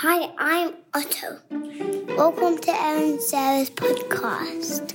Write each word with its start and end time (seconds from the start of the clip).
Hi, 0.00 0.30
I'm 0.36 0.74
Otto. 0.92 1.38
Welcome 2.18 2.58
to 2.58 2.70
Erin 2.70 3.18
Sara's 3.18 3.70
podcast. 3.70 4.94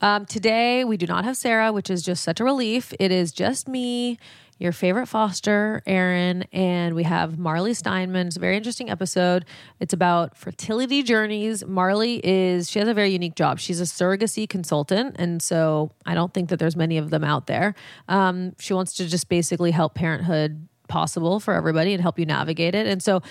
Um, 0.00 0.24
today, 0.24 0.82
we 0.84 0.96
do 0.96 1.04
not 1.06 1.26
have 1.26 1.36
Sara, 1.36 1.74
which 1.74 1.90
is 1.90 2.02
just 2.02 2.24
such 2.24 2.40
a 2.40 2.44
relief. 2.44 2.94
It 2.98 3.12
is 3.12 3.32
just 3.32 3.68
me, 3.68 4.18
your 4.60 4.72
favorite 4.72 5.06
foster, 5.06 5.82
Erin, 5.86 6.44
and 6.52 6.94
we 6.94 7.02
have 7.04 7.38
Marly 7.38 7.72
Steinman. 7.72 8.26
It's 8.26 8.36
a 8.36 8.40
very 8.40 8.58
interesting 8.58 8.90
episode. 8.90 9.46
It's 9.80 9.94
about 9.94 10.36
fertility 10.36 11.02
journeys. 11.02 11.64
Marly 11.64 12.20
is, 12.22 12.70
she 12.70 12.78
has 12.78 12.86
a 12.86 12.92
very 12.92 13.08
unique 13.08 13.34
job. 13.34 13.58
She's 13.58 13.80
a 13.80 13.84
surrogacy 13.84 14.46
consultant. 14.46 15.16
And 15.18 15.42
so 15.42 15.92
I 16.04 16.14
don't 16.14 16.34
think 16.34 16.50
that 16.50 16.58
there's 16.58 16.76
many 16.76 16.98
of 16.98 17.08
them 17.08 17.24
out 17.24 17.46
there. 17.46 17.74
Um, 18.06 18.54
she 18.58 18.74
wants 18.74 18.92
to 18.94 19.08
just 19.08 19.30
basically 19.30 19.70
help 19.70 19.94
parenthood 19.94 20.68
possible 20.88 21.40
for 21.40 21.54
everybody 21.54 21.94
and 21.94 22.02
help 22.02 22.18
you 22.18 22.26
navigate 22.26 22.74
it. 22.74 22.86
And 22.86 23.02
so 23.02 23.22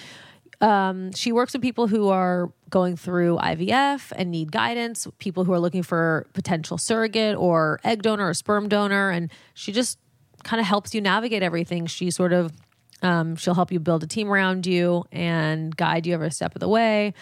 um, 0.61 1.11
she 1.13 1.31
works 1.31 1.53
with 1.53 1.61
people 1.61 1.85
who 1.85 2.09
are 2.09 2.51
going 2.71 2.97
through 2.97 3.37
IVF 3.37 4.11
and 4.15 4.31
need 4.31 4.51
guidance, 4.51 5.07
people 5.19 5.43
who 5.43 5.53
are 5.53 5.59
looking 5.59 5.83
for 5.83 6.25
potential 6.33 6.79
surrogate 6.79 7.35
or 7.37 7.79
egg 7.83 8.01
donor 8.01 8.29
or 8.29 8.33
sperm 8.33 8.67
donor. 8.67 9.11
And 9.11 9.31
she 9.53 9.71
just 9.71 9.99
kind 10.43 10.59
of 10.59 10.65
helps 10.65 10.93
you 10.93 11.01
navigate 11.01 11.43
everything. 11.43 11.85
She 11.85 12.11
sort 12.11 12.33
of, 12.33 12.51
um, 13.01 13.35
she'll 13.35 13.53
help 13.53 13.71
you 13.71 13.79
build 13.79 14.03
a 14.03 14.07
team 14.07 14.31
around 14.31 14.65
you 14.65 15.05
and 15.11 15.75
guide 15.75 16.05
you 16.05 16.13
every 16.13 16.31
step 16.31 16.55
of 16.55 16.59
the 16.59 16.69
way. 16.69 17.13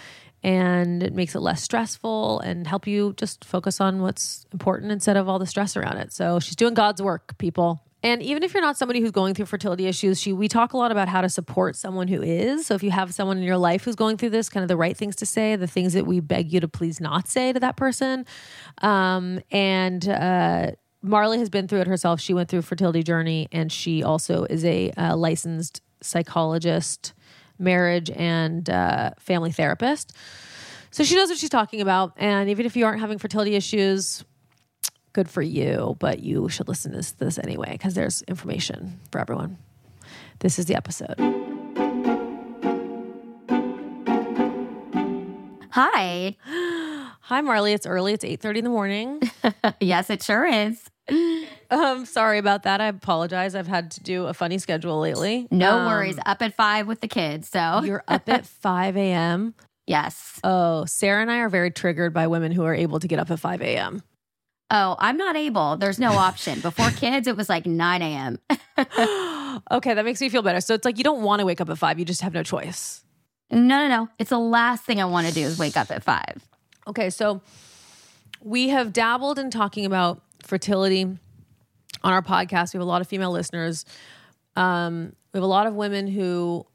And 0.44 1.02
it 1.02 1.14
makes 1.14 1.36
it 1.36 1.40
less 1.40 1.64
stressful 1.64 2.40
and 2.42 2.68
help 2.68 2.88
you 2.88 3.14
just 3.18 3.44
focus 3.44 3.82
on 3.82 4.02
what's 4.02 4.46
important 4.54 4.92
instead 4.92 5.18
of 5.18 5.28
all 5.28 5.40
the 5.40 5.48
stress 5.48 5.76
around 5.76 5.98
it. 5.98 6.14
So 6.14 6.40
she's 6.40 6.56
doing 6.56 6.74
God's 6.74 7.02
work, 7.02 7.38
people. 7.38 7.82
And 8.04 8.22
even 8.22 8.44
if 8.44 8.54
you're 8.54 8.62
not 8.62 8.78
somebody 8.78 9.02
who's 9.02 9.12
going 9.12 9.34
through 9.34 9.48
fertility 9.48 9.88
issues, 9.88 10.22
she 10.22 10.32
we 10.32 10.48
talk 10.48 10.74
a 10.74 10.78
lot 10.78 10.92
about 10.92 11.08
how 11.08 11.22
to 11.22 11.30
support 11.30 11.76
someone 11.76 12.08
who 12.08 12.22
is. 12.22 12.68
So 12.68 12.76
if 12.76 12.84
you 12.84 12.92
have 12.92 13.14
someone 13.14 13.38
in 13.38 13.44
your 13.44 13.58
life 13.58 13.84
who's 13.84 13.96
going 13.96 14.18
through 14.18 14.30
this, 14.30 14.50
kind 14.50 14.64
of 14.64 14.68
the 14.68 14.78
right 14.78 14.96
things 14.96 15.16
to 15.18 15.26
say, 15.26 15.56
the 15.56 15.68
things 15.68 15.94
that 15.94 16.06
we 16.06 16.20
beg 16.20 16.54
you 16.54 16.60
to 16.60 16.68
please 16.68 17.02
not 17.02 17.28
say 17.28 17.52
to 17.52 17.60
that 17.60 17.76
person. 17.76 18.26
Um, 18.82 19.42
and 19.50 20.08
uh, 20.08 20.72
Marly 21.02 21.38
has 21.40 21.50
been 21.50 21.68
through 21.68 21.82
it 21.82 21.88
herself. 21.88 22.20
She 22.20 22.34
went 22.34 22.50
through 22.50 22.60
a 22.60 22.64
fertility 22.64 23.04
journey, 23.04 23.48
and 23.52 23.72
she 23.72 24.04
also 24.04 24.46
is 24.46 24.66
a 24.66 24.92
uh, 24.92 25.16
licensed 25.16 25.82
psychologist, 26.02 27.14
marriage 27.60 28.10
and 28.10 28.70
uh, 28.70 29.12
family 29.20 29.52
therapist. 29.52 30.16
So 30.92 31.04
she 31.04 31.16
knows 31.16 31.30
what 31.30 31.38
she's 31.38 31.50
talking 31.50 31.82
about. 31.82 32.14
And 32.18 32.50
even 32.50 32.66
if 32.66 32.76
you 32.76 32.86
aren't 32.86 33.02
having 33.02 33.18
fertility 33.18 33.56
issues, 33.56 34.24
good 35.14 35.30
for 35.30 35.42
you, 35.42 35.96
but 36.00 36.20
you 36.20 36.50
should 36.50 36.68
listen 36.68 36.92
to 36.92 36.98
this, 36.98 37.12
this 37.12 37.40
anyway 37.40 37.72
because 37.72 37.94
there's 37.94 38.22
information 38.24 39.00
for 39.12 39.20
everyone. 39.20 39.58
This 40.40 40.60
is 40.60 40.66
the 40.66 40.76
episode. 40.76 41.16
Hi. 45.72 46.36
Hi, 47.28 47.42
Marly. 47.42 47.74
It's 47.74 47.86
early. 47.86 48.14
It's 48.14 48.24
8.30 48.24 48.58
in 48.58 48.64
the 48.64 48.70
morning. 48.70 49.22
yes, 49.82 50.10
it 50.10 50.24
sure 50.24 50.46
is. 50.46 50.82
um, 51.70 52.06
sorry 52.06 52.38
about 52.38 52.64
that. 52.64 52.80
I 52.80 52.88
apologize. 52.88 53.54
I've 53.54 53.68
had 53.68 53.92
to 53.92 54.00
do 54.04 54.28
a 54.28 54.34
funny 54.34 54.58
schedule 54.60 55.00
lately. 55.02 55.46
No 55.52 55.80
Um, 55.80 55.86
worries. 55.88 56.18
Up 56.26 56.42
at 56.42 56.56
five 56.56 56.88
with 56.88 57.02
the 57.02 57.08
kids. 57.10 57.50
So 57.50 57.82
You're 57.84 58.04
up 58.08 58.30
at 58.30 58.46
5 58.62 58.96
a.m. 58.96 59.56
yes. 59.86 60.40
Oh, 60.44 60.86
Sara 60.86 61.22
and 61.22 61.30
I 61.30 61.40
are 61.40 61.50
very 61.50 61.70
triggered 61.70 62.14
by 62.14 62.28
women 62.28 62.54
who 62.54 62.64
are 62.64 62.74
able 62.74 63.00
to 63.02 63.08
get 63.10 63.20
up 63.20 63.30
at 63.30 63.40
5 63.42 63.62
a.m. 63.62 64.02
Oh, 64.72 64.96
I'm 65.00 65.18
not 65.18 65.36
able. 65.36 65.76
There's 65.78 66.00
no 66.00 66.12
option. 66.14 66.62
Before 66.62 66.92
kids, 66.92 67.28
it 67.28 67.36
was 67.36 67.50
like 67.50 67.66
9 67.66 68.02
a.m. 68.02 68.40
okay, 69.72 69.94
that 69.94 70.06
makes 70.06 70.22
me 70.22 70.30
feel 70.30 70.42
better. 70.44 70.62
So 70.62 70.74
it's 70.74 70.86
like 70.86 70.98
you 70.98 71.04
don't 71.06 71.24
want 71.24 71.42
to 71.42 71.46
wake 71.46 71.60
up 71.60 71.70
at 71.70 71.78
5, 71.78 72.00
you 72.00 72.06
just 72.06 72.22
have 72.22 72.34
no 72.34 72.44
choice. 72.44 73.04
no, 73.52 73.60
no, 73.60 73.88
no. 73.90 74.10
It's 74.20 74.30
the 74.30 74.40
last 74.40 74.84
thing 74.86 75.02
I 75.02 75.06
want 75.06 75.28
to 75.28 75.34
do 75.34 75.42
is 75.42 75.58
wake 75.60 75.76
up 75.78 75.90
at 75.92 76.04
five. 76.04 76.42
Okay, 76.88 77.10
so 77.10 77.42
we 78.42 78.70
have 78.70 78.94
dabbled 78.94 79.38
in 79.38 79.52
talking 79.52 79.86
about 79.86 80.22
fertility 80.42 81.04
on 81.04 81.20
our 82.14 82.22
podcast. 82.22 82.74
We 82.74 82.78
have 82.78 82.86
a 82.86 82.90
lot 82.90 83.02
of 83.02 83.08
female 83.08 83.32
listeners. 83.32 83.84
Um, 84.56 85.14
we 85.34 85.38
have 85.38 85.44
a 85.44 85.48
lot 85.48 85.68
of 85.68 85.74
women 85.74 86.08
who 86.08 86.66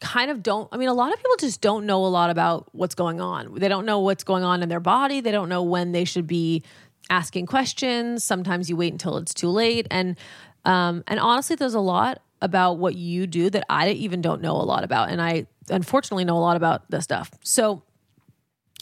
kind 0.00 0.30
of 0.32 0.42
don't, 0.42 0.68
I 0.72 0.76
mean, 0.76 0.88
a 0.88 0.94
lot 0.94 1.12
of 1.12 1.18
people 1.18 1.36
just 1.38 1.60
don't 1.60 1.86
know 1.86 2.04
a 2.04 2.08
lot 2.08 2.30
about 2.30 2.68
what's 2.72 2.96
going 2.96 3.20
on. 3.20 3.54
They 3.54 3.68
don't 3.68 3.86
know 3.86 4.00
what's 4.00 4.24
going 4.24 4.42
on 4.42 4.62
in 4.62 4.68
their 4.68 4.80
body, 4.80 5.20
they 5.20 5.32
don't 5.32 5.48
know 5.48 5.62
when 5.62 5.92
they 5.92 6.04
should 6.04 6.26
be 6.26 6.62
asking 7.08 7.46
questions. 7.46 8.24
Sometimes 8.24 8.68
you 8.68 8.76
wait 8.76 8.92
until 8.92 9.16
it's 9.18 9.32
too 9.32 9.48
late. 9.48 9.86
And 9.90 10.16
um, 10.64 11.04
and 11.06 11.20
honestly, 11.20 11.56
there's 11.56 11.74
a 11.74 11.80
lot 11.80 12.22
about 12.40 12.78
what 12.78 12.94
you 12.94 13.26
do 13.26 13.50
that 13.50 13.64
I 13.68 13.90
even 13.90 14.22
don't 14.22 14.40
know 14.40 14.52
a 14.52 14.64
lot 14.64 14.82
about. 14.82 15.10
And 15.10 15.20
I 15.20 15.46
unfortunately 15.68 16.24
know 16.24 16.36
a 16.36 16.40
lot 16.40 16.56
about 16.56 16.90
this 16.90 17.04
stuff. 17.04 17.30
So 17.42 17.82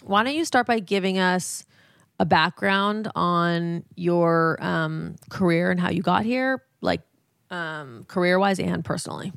why 0.05 0.25
don't 0.25 0.35
you 0.35 0.45
start 0.45 0.67
by 0.67 0.79
giving 0.79 1.19
us 1.19 1.65
a 2.19 2.25
background 2.25 3.11
on 3.15 3.85
your 3.97 4.59
um, 4.61 5.17
career 5.31 5.71
and 5.71 5.81
how 5.81 5.91
you 5.91 6.03
got 6.03 6.25
here, 6.25 6.63
like 6.81 7.01
um, 7.51 8.05
career 8.05 8.39
wise 8.39 8.59
and 8.59 8.85
personally? 8.85 9.33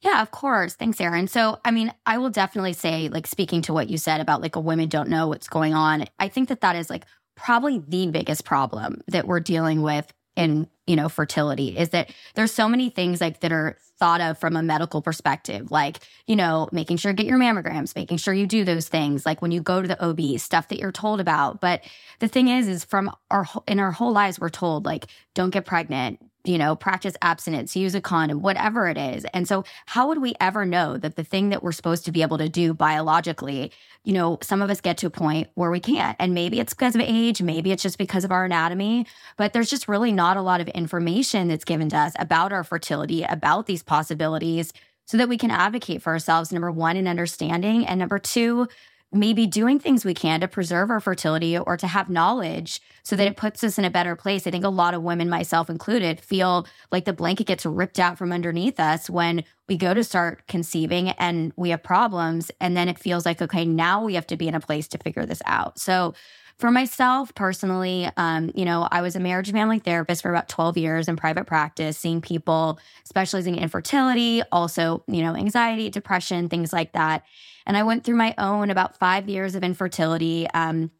Yeah, 0.00 0.20
of 0.20 0.30
course. 0.30 0.74
Thanks, 0.74 1.00
Erin. 1.00 1.28
So, 1.28 1.58
I 1.64 1.70
mean, 1.70 1.92
I 2.04 2.18
will 2.18 2.28
definitely 2.28 2.74
say, 2.74 3.08
like, 3.08 3.26
speaking 3.26 3.62
to 3.62 3.72
what 3.72 3.88
you 3.88 3.96
said 3.96 4.20
about 4.20 4.42
like 4.42 4.54
a 4.54 4.60
women 4.60 4.88
don't 4.88 5.08
know 5.08 5.28
what's 5.28 5.48
going 5.48 5.72
on, 5.72 6.04
I 6.18 6.28
think 6.28 6.50
that 6.50 6.60
that 6.60 6.76
is 6.76 6.90
like 6.90 7.06
probably 7.36 7.78
the 7.78 8.08
biggest 8.08 8.44
problem 8.44 9.00
that 9.08 9.26
we're 9.26 9.40
dealing 9.40 9.82
with 9.82 10.12
in, 10.36 10.68
you 10.86 10.96
know, 10.96 11.08
fertility 11.08 11.76
is 11.76 11.90
that 11.90 12.10
there's 12.34 12.52
so 12.52 12.68
many 12.68 12.90
things 12.90 13.20
like 13.20 13.40
that 13.40 13.52
are 13.52 13.76
thought 13.98 14.20
of 14.20 14.38
from 14.38 14.56
a 14.56 14.62
medical 14.62 15.00
perspective, 15.00 15.70
like, 15.70 16.00
you 16.26 16.34
know, 16.34 16.68
making 16.72 16.96
sure 16.96 17.12
you 17.12 17.16
get 17.16 17.26
your 17.26 17.38
mammograms, 17.38 17.94
making 17.94 18.16
sure 18.16 18.34
you 18.34 18.46
do 18.46 18.64
those 18.64 18.88
things, 18.88 19.24
like 19.24 19.40
when 19.40 19.52
you 19.52 19.60
go 19.60 19.80
to 19.80 19.88
the 19.88 20.04
OB, 20.04 20.38
stuff 20.40 20.68
that 20.68 20.78
you're 20.78 20.92
told 20.92 21.20
about. 21.20 21.60
But 21.60 21.82
the 22.18 22.28
thing 22.28 22.48
is, 22.48 22.66
is 22.66 22.84
from 22.84 23.10
our, 23.30 23.46
in 23.68 23.78
our 23.78 23.92
whole 23.92 24.12
lives, 24.12 24.40
we're 24.40 24.48
told, 24.48 24.84
like, 24.84 25.06
don't 25.34 25.50
get 25.50 25.64
pregnant, 25.64 26.18
you 26.44 26.58
know, 26.58 26.76
practice 26.76 27.16
abstinence, 27.22 27.74
use 27.74 27.94
a 27.94 28.00
condom, 28.00 28.42
whatever 28.42 28.86
it 28.86 28.98
is. 28.98 29.24
And 29.32 29.48
so, 29.48 29.64
how 29.86 30.08
would 30.08 30.20
we 30.20 30.34
ever 30.40 30.66
know 30.66 30.98
that 30.98 31.16
the 31.16 31.24
thing 31.24 31.48
that 31.48 31.62
we're 31.62 31.72
supposed 31.72 32.04
to 32.04 32.12
be 32.12 32.22
able 32.22 32.38
to 32.38 32.48
do 32.48 32.74
biologically, 32.74 33.72
you 34.04 34.12
know, 34.12 34.38
some 34.42 34.60
of 34.60 34.70
us 34.70 34.82
get 34.82 34.98
to 34.98 35.06
a 35.06 35.10
point 35.10 35.48
where 35.54 35.70
we 35.70 35.80
can't. 35.80 36.16
And 36.20 36.34
maybe 36.34 36.60
it's 36.60 36.74
because 36.74 36.94
of 36.94 37.00
age, 37.00 37.40
maybe 37.40 37.72
it's 37.72 37.82
just 37.82 37.96
because 37.96 38.24
of 38.24 38.30
our 38.30 38.44
anatomy, 38.44 39.06
but 39.38 39.52
there's 39.52 39.70
just 39.70 39.88
really 39.88 40.12
not 40.12 40.36
a 40.36 40.42
lot 40.42 40.60
of 40.60 40.68
information 40.68 41.48
that's 41.48 41.64
given 41.64 41.88
to 41.88 41.96
us 41.96 42.12
about 42.18 42.52
our 42.52 42.64
fertility, 42.64 43.22
about 43.22 43.66
these 43.66 43.82
possibilities, 43.82 44.72
so 45.06 45.16
that 45.16 45.28
we 45.28 45.38
can 45.38 45.50
advocate 45.50 46.02
for 46.02 46.12
ourselves, 46.12 46.52
number 46.52 46.70
one, 46.70 46.96
in 46.96 47.08
understanding, 47.08 47.86
and 47.86 47.98
number 47.98 48.18
two, 48.18 48.68
maybe 49.14 49.46
doing 49.46 49.78
things 49.78 50.04
we 50.04 50.14
can 50.14 50.40
to 50.40 50.48
preserve 50.48 50.90
our 50.90 51.00
fertility 51.00 51.56
or 51.56 51.76
to 51.76 51.86
have 51.86 52.10
knowledge 52.10 52.80
so 53.02 53.16
that 53.16 53.26
it 53.26 53.36
puts 53.36 53.62
us 53.62 53.78
in 53.78 53.84
a 53.84 53.90
better 53.90 54.16
place. 54.16 54.46
I 54.46 54.50
think 54.50 54.64
a 54.64 54.68
lot 54.68 54.94
of 54.94 55.02
women, 55.02 55.28
myself 55.28 55.70
included, 55.70 56.20
feel 56.20 56.66
like 56.90 57.04
the 57.04 57.12
blanket 57.12 57.46
gets 57.46 57.64
ripped 57.64 57.98
out 57.98 58.18
from 58.18 58.32
underneath 58.32 58.80
us 58.80 59.08
when 59.08 59.44
we 59.68 59.76
go 59.76 59.94
to 59.94 60.04
start 60.04 60.46
conceiving 60.48 61.10
and 61.10 61.52
we 61.56 61.70
have 61.70 61.82
problems. 61.82 62.50
And 62.60 62.76
then 62.76 62.88
it 62.88 62.98
feels 62.98 63.24
like, 63.24 63.40
okay, 63.40 63.64
now 63.64 64.04
we 64.04 64.14
have 64.14 64.26
to 64.28 64.36
be 64.36 64.48
in 64.48 64.54
a 64.54 64.60
place 64.60 64.88
to 64.88 64.98
figure 64.98 65.26
this 65.26 65.42
out. 65.46 65.78
So, 65.78 66.14
for 66.58 66.70
myself 66.70 67.34
personally, 67.34 68.08
um, 68.16 68.50
you 68.54 68.64
know, 68.64 68.86
I 68.90 69.02
was 69.02 69.16
a 69.16 69.20
marriage 69.20 69.48
and 69.48 69.56
family 69.56 69.80
therapist 69.80 70.22
for 70.22 70.30
about 70.30 70.48
12 70.48 70.78
years 70.78 71.08
in 71.08 71.16
private 71.16 71.46
practice, 71.46 71.98
seeing 71.98 72.20
people 72.20 72.78
specializing 73.04 73.56
in 73.56 73.62
infertility, 73.62 74.42
also, 74.52 75.02
you 75.08 75.22
know, 75.22 75.34
anxiety, 75.34 75.90
depression, 75.90 76.48
things 76.48 76.72
like 76.72 76.92
that. 76.92 77.24
And 77.66 77.76
I 77.76 77.82
went 77.82 78.04
through 78.04 78.16
my 78.16 78.34
own 78.38 78.70
about 78.70 78.98
five 78.98 79.28
years 79.28 79.54
of 79.54 79.64
infertility, 79.64 80.46
um, 80.54 80.90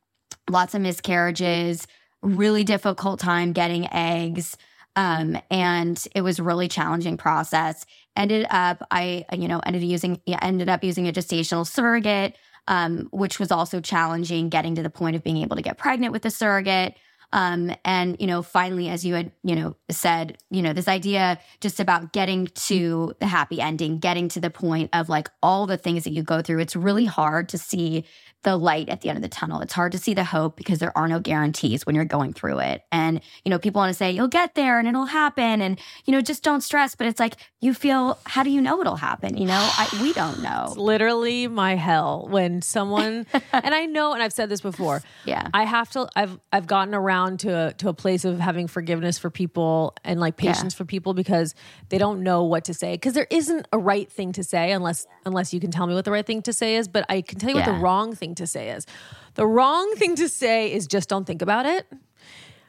lots 0.51 0.75
of 0.75 0.83
miscarriages, 0.83 1.87
really 2.23 2.65
difficult 2.65 3.21
time 3.21 3.53
getting 3.53 3.93
eggs. 3.93 4.57
Um, 4.97 5.39
and 5.51 6.03
it 6.15 6.23
was 6.23 6.41
really 6.41 6.69
challenging 6.69 7.17
process. 7.17 7.85
Ended 8.17 8.47
up, 8.51 8.87
I, 8.91 9.25
you 9.33 9.49
know, 9.49 9.61
ended 9.65 9.83
using, 9.83 10.21
ended 10.27 10.69
up 10.69 10.85
using 10.85 11.09
a 11.09 11.13
gestational 11.13 11.67
surrogate, 11.67 12.37
um, 12.69 13.09
which 13.13 13.39
was 13.39 13.51
also 13.51 13.81
challenging 13.81 14.49
getting 14.49 14.75
to 14.75 14.83
the 14.83 14.91
point 14.91 15.17
of 15.17 15.23
being 15.23 15.39
able 15.39 15.57
to 15.57 15.63
get 15.63 15.79
pregnant 15.79 16.13
with 16.13 16.25
a 16.25 16.31
surrogate. 16.31 16.95
Um, 17.35 17.75
and 17.85 18.17
you 18.21 18.29
know, 18.29 18.43
finally, 18.43 18.89
as 18.89 19.05
you 19.05 19.15
had 19.15 19.33
you 19.43 19.57
know 19.57 19.77
said, 19.91 20.39
you 20.51 20.63
know, 20.63 20.73
this 20.73 20.89
idea 20.89 21.39
just 21.61 21.81
about 21.81 22.13
getting 22.13 22.47
to 22.47 23.15
the 23.19 23.27
happy 23.27 23.61
ending, 23.61 23.99
getting 23.99 24.29
to 24.29 24.41
the 24.41 24.51
point 24.51 24.89
of 24.93 25.09
like 25.09 25.29
all 25.43 25.67
the 25.67 25.77
things 25.77 26.05
that 26.05 26.13
you 26.13 26.23
go 26.23 26.41
through. 26.41 26.61
It's 26.61 26.77
really 26.77 27.07
hard 27.07 27.49
to 27.51 27.59
see 27.59 28.05
the 28.45 28.57
light 28.57 28.89
at 28.89 29.01
the 29.01 29.09
end 29.09 29.17
of 29.17 29.23
the 29.23 29.29
tunnel. 29.29 29.61
It's 29.61 29.73
hard 29.73 29.91
to 29.93 29.99
see 29.99 30.15
the 30.15 30.23
hope 30.23 30.57
because 30.57 30.79
there 30.79 30.97
are 30.97 31.09
no 31.09 31.19
guarantees 31.19 31.85
when 31.85 31.97
you're 31.97 32.05
going 32.05 32.33
through 32.33 32.61
it. 32.61 32.83
And, 32.93 33.21
you 33.45 33.51
know, 33.51 33.59
people 33.59 33.81
want 33.81 33.91
to 33.91 33.95
say, 33.95 34.13
you'll 34.13 34.29
get 34.29 34.55
there 34.55 34.79
and 34.79 34.87
it'll 34.87 35.07
happen. 35.07 35.61
And, 35.61 35.81
you 36.05 36.13
know, 36.13 36.21
just 36.21 36.45
don't 36.45 36.61
stress. 36.61 36.95
But 36.95 37.07
it's 37.09 37.19
like, 37.19 37.37
you 37.61 37.75
feel, 37.75 38.19
how 38.25 38.43
do 38.43 38.51
you 38.51 38.61
know 38.61 38.81
it'll 38.81 38.97
happen? 38.97 39.37
You 39.37 39.47
know, 39.47 39.59
I, 39.59 39.89
we 40.01 40.13
don't 40.13 40.43
know. 40.43 40.67
It's 40.69 40.77
literally 40.77 41.49
my 41.49 41.75
hell 41.75 42.29
when 42.31 42.63
someone 42.63 43.27
and 43.53 43.75
I 43.75 43.87
know 43.87 44.13
and 44.13 44.23
I've 44.23 44.33
said 44.33 44.49
this 44.49 44.61
before. 44.61 45.03
Yeah. 45.25 45.49
I 45.53 45.65
have 45.65 45.91
to 45.93 46.09
I've 46.15 46.39
I've 46.53 46.67
gotten 46.67 46.95
around 46.95 47.24
down 47.25 47.37
to 47.39 47.69
a, 47.69 47.73
to 47.75 47.89
a 47.89 47.95
place 47.95 48.25
of 48.25 48.39
having 48.39 48.67
forgiveness 48.67 49.19
for 49.19 49.31
people 49.31 49.95
and 50.05 50.21
like 50.21 50.37
patience 50.37 50.75
yeah. 50.75 50.79
for 50.79 50.85
people 50.85 51.15
because 51.15 51.55
they 51.89 51.99
don't 51.99 52.23
know 52.23 52.45
what 52.45 52.65
to 52.65 52.75
say 52.75 52.95
because 52.95 53.15
there 53.15 53.27
isn't 53.31 53.67
a 53.73 53.79
right 53.79 54.11
thing 54.11 54.33
to 54.33 54.45
say 54.45 54.73
unless 54.73 55.07
unless 55.25 55.53
you 55.53 55.61
can 55.61 55.71
tell 55.71 55.87
me 55.87 55.95
what 55.95 56.05
the 56.05 56.11
right 56.11 56.27
thing 56.27 56.43
to 56.43 56.53
say 56.53 56.77
is 56.77 56.89
but 56.89 57.05
I 57.09 57.23
can 57.23 57.39
tell 57.39 57.51
you 57.51 57.57
yeah. 57.57 57.67
what 57.67 57.77
the 57.77 57.83
wrong 57.83 58.15
thing 58.15 58.35
to 58.37 58.47
say 58.47 58.71
is. 58.71 58.87
The 59.35 59.47
wrong 59.47 59.95
thing 59.97 60.15
to 60.17 60.29
say 60.29 60.73
is 60.73 60.87
just 60.87 61.09
don't 61.09 61.25
think 61.25 61.43
about 61.43 61.67
it 61.67 61.87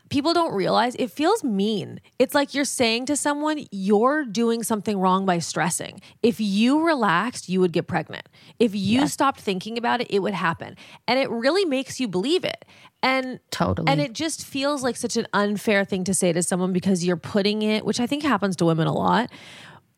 people 0.09 0.33
don't 0.33 0.53
realize 0.53 0.95
it 0.95 1.11
feels 1.11 1.43
mean. 1.43 1.99
It's 2.19 2.35
like 2.35 2.53
you're 2.53 2.65
saying 2.65 3.07
to 3.07 3.15
someone, 3.15 3.65
you're 3.71 4.25
doing 4.25 4.63
something 4.63 4.99
wrong 4.99 5.25
by 5.25 5.39
stressing. 5.39 6.01
If 6.21 6.39
you 6.39 6.85
relaxed, 6.85 7.49
you 7.49 7.59
would 7.61 7.71
get 7.71 7.87
pregnant. 7.87 8.27
If 8.59 8.75
you 8.75 9.01
yeah. 9.01 9.05
stopped 9.05 9.39
thinking 9.39 9.77
about 9.77 10.01
it, 10.01 10.07
it 10.09 10.19
would 10.19 10.33
happen. 10.33 10.75
And 11.07 11.19
it 11.19 11.29
really 11.29 11.65
makes 11.65 11.99
you 11.99 12.07
believe 12.07 12.43
it. 12.43 12.65
And 13.01 13.39
totally. 13.51 13.87
And 13.87 14.01
it 14.01 14.13
just 14.13 14.45
feels 14.45 14.83
like 14.83 14.95
such 14.95 15.17
an 15.17 15.27
unfair 15.33 15.85
thing 15.85 16.03
to 16.05 16.13
say 16.13 16.33
to 16.33 16.41
someone 16.41 16.73
because 16.73 17.05
you're 17.05 17.17
putting 17.17 17.61
it, 17.61 17.85
which 17.85 17.99
I 17.99 18.07
think 18.07 18.23
happens 18.23 18.55
to 18.57 18.65
women 18.65 18.87
a 18.87 18.93
lot. 18.93 19.31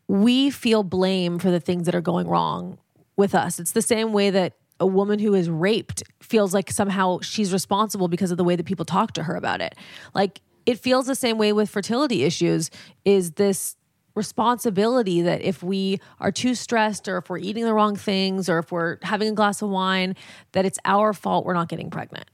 We 0.08 0.50
feel 0.50 0.82
blame 0.82 1.38
for 1.38 1.50
the 1.50 1.60
things 1.60 1.86
that 1.86 1.94
are 1.94 2.00
going 2.00 2.28
wrong 2.28 2.78
with 3.16 3.34
us. 3.34 3.58
It's 3.58 3.72
the 3.72 3.82
same 3.82 4.12
way 4.12 4.30
that 4.30 4.54
a 4.80 4.86
woman 4.86 5.18
who 5.18 5.34
is 5.34 5.50
raped 5.50 6.02
feels 6.20 6.54
like 6.54 6.70
somehow 6.70 7.20
she's 7.20 7.52
responsible 7.52 8.08
because 8.08 8.30
of 8.30 8.36
the 8.36 8.44
way 8.44 8.56
that 8.56 8.66
people 8.66 8.84
talk 8.84 9.12
to 9.12 9.22
her 9.24 9.34
about 9.34 9.60
it. 9.60 9.74
Like 10.14 10.40
it 10.66 10.78
feels 10.78 11.06
the 11.06 11.14
same 11.14 11.38
way 11.38 11.52
with 11.52 11.70
fertility 11.70 12.24
issues 12.24 12.70
is 13.04 13.32
this 13.32 13.76
responsibility 14.14 15.22
that 15.22 15.40
if 15.42 15.62
we 15.62 16.00
are 16.20 16.32
too 16.32 16.54
stressed 16.54 17.08
or 17.08 17.18
if 17.18 17.30
we're 17.30 17.38
eating 17.38 17.64
the 17.64 17.72
wrong 17.72 17.94
things 17.96 18.48
or 18.48 18.58
if 18.58 18.72
we're 18.72 18.98
having 19.02 19.28
a 19.28 19.32
glass 19.32 19.62
of 19.62 19.70
wine 19.70 20.16
that 20.52 20.64
it's 20.64 20.78
our 20.84 21.12
fault 21.12 21.46
we're 21.46 21.54
not 21.54 21.68
getting 21.68 21.88
pregnant. 21.88 22.26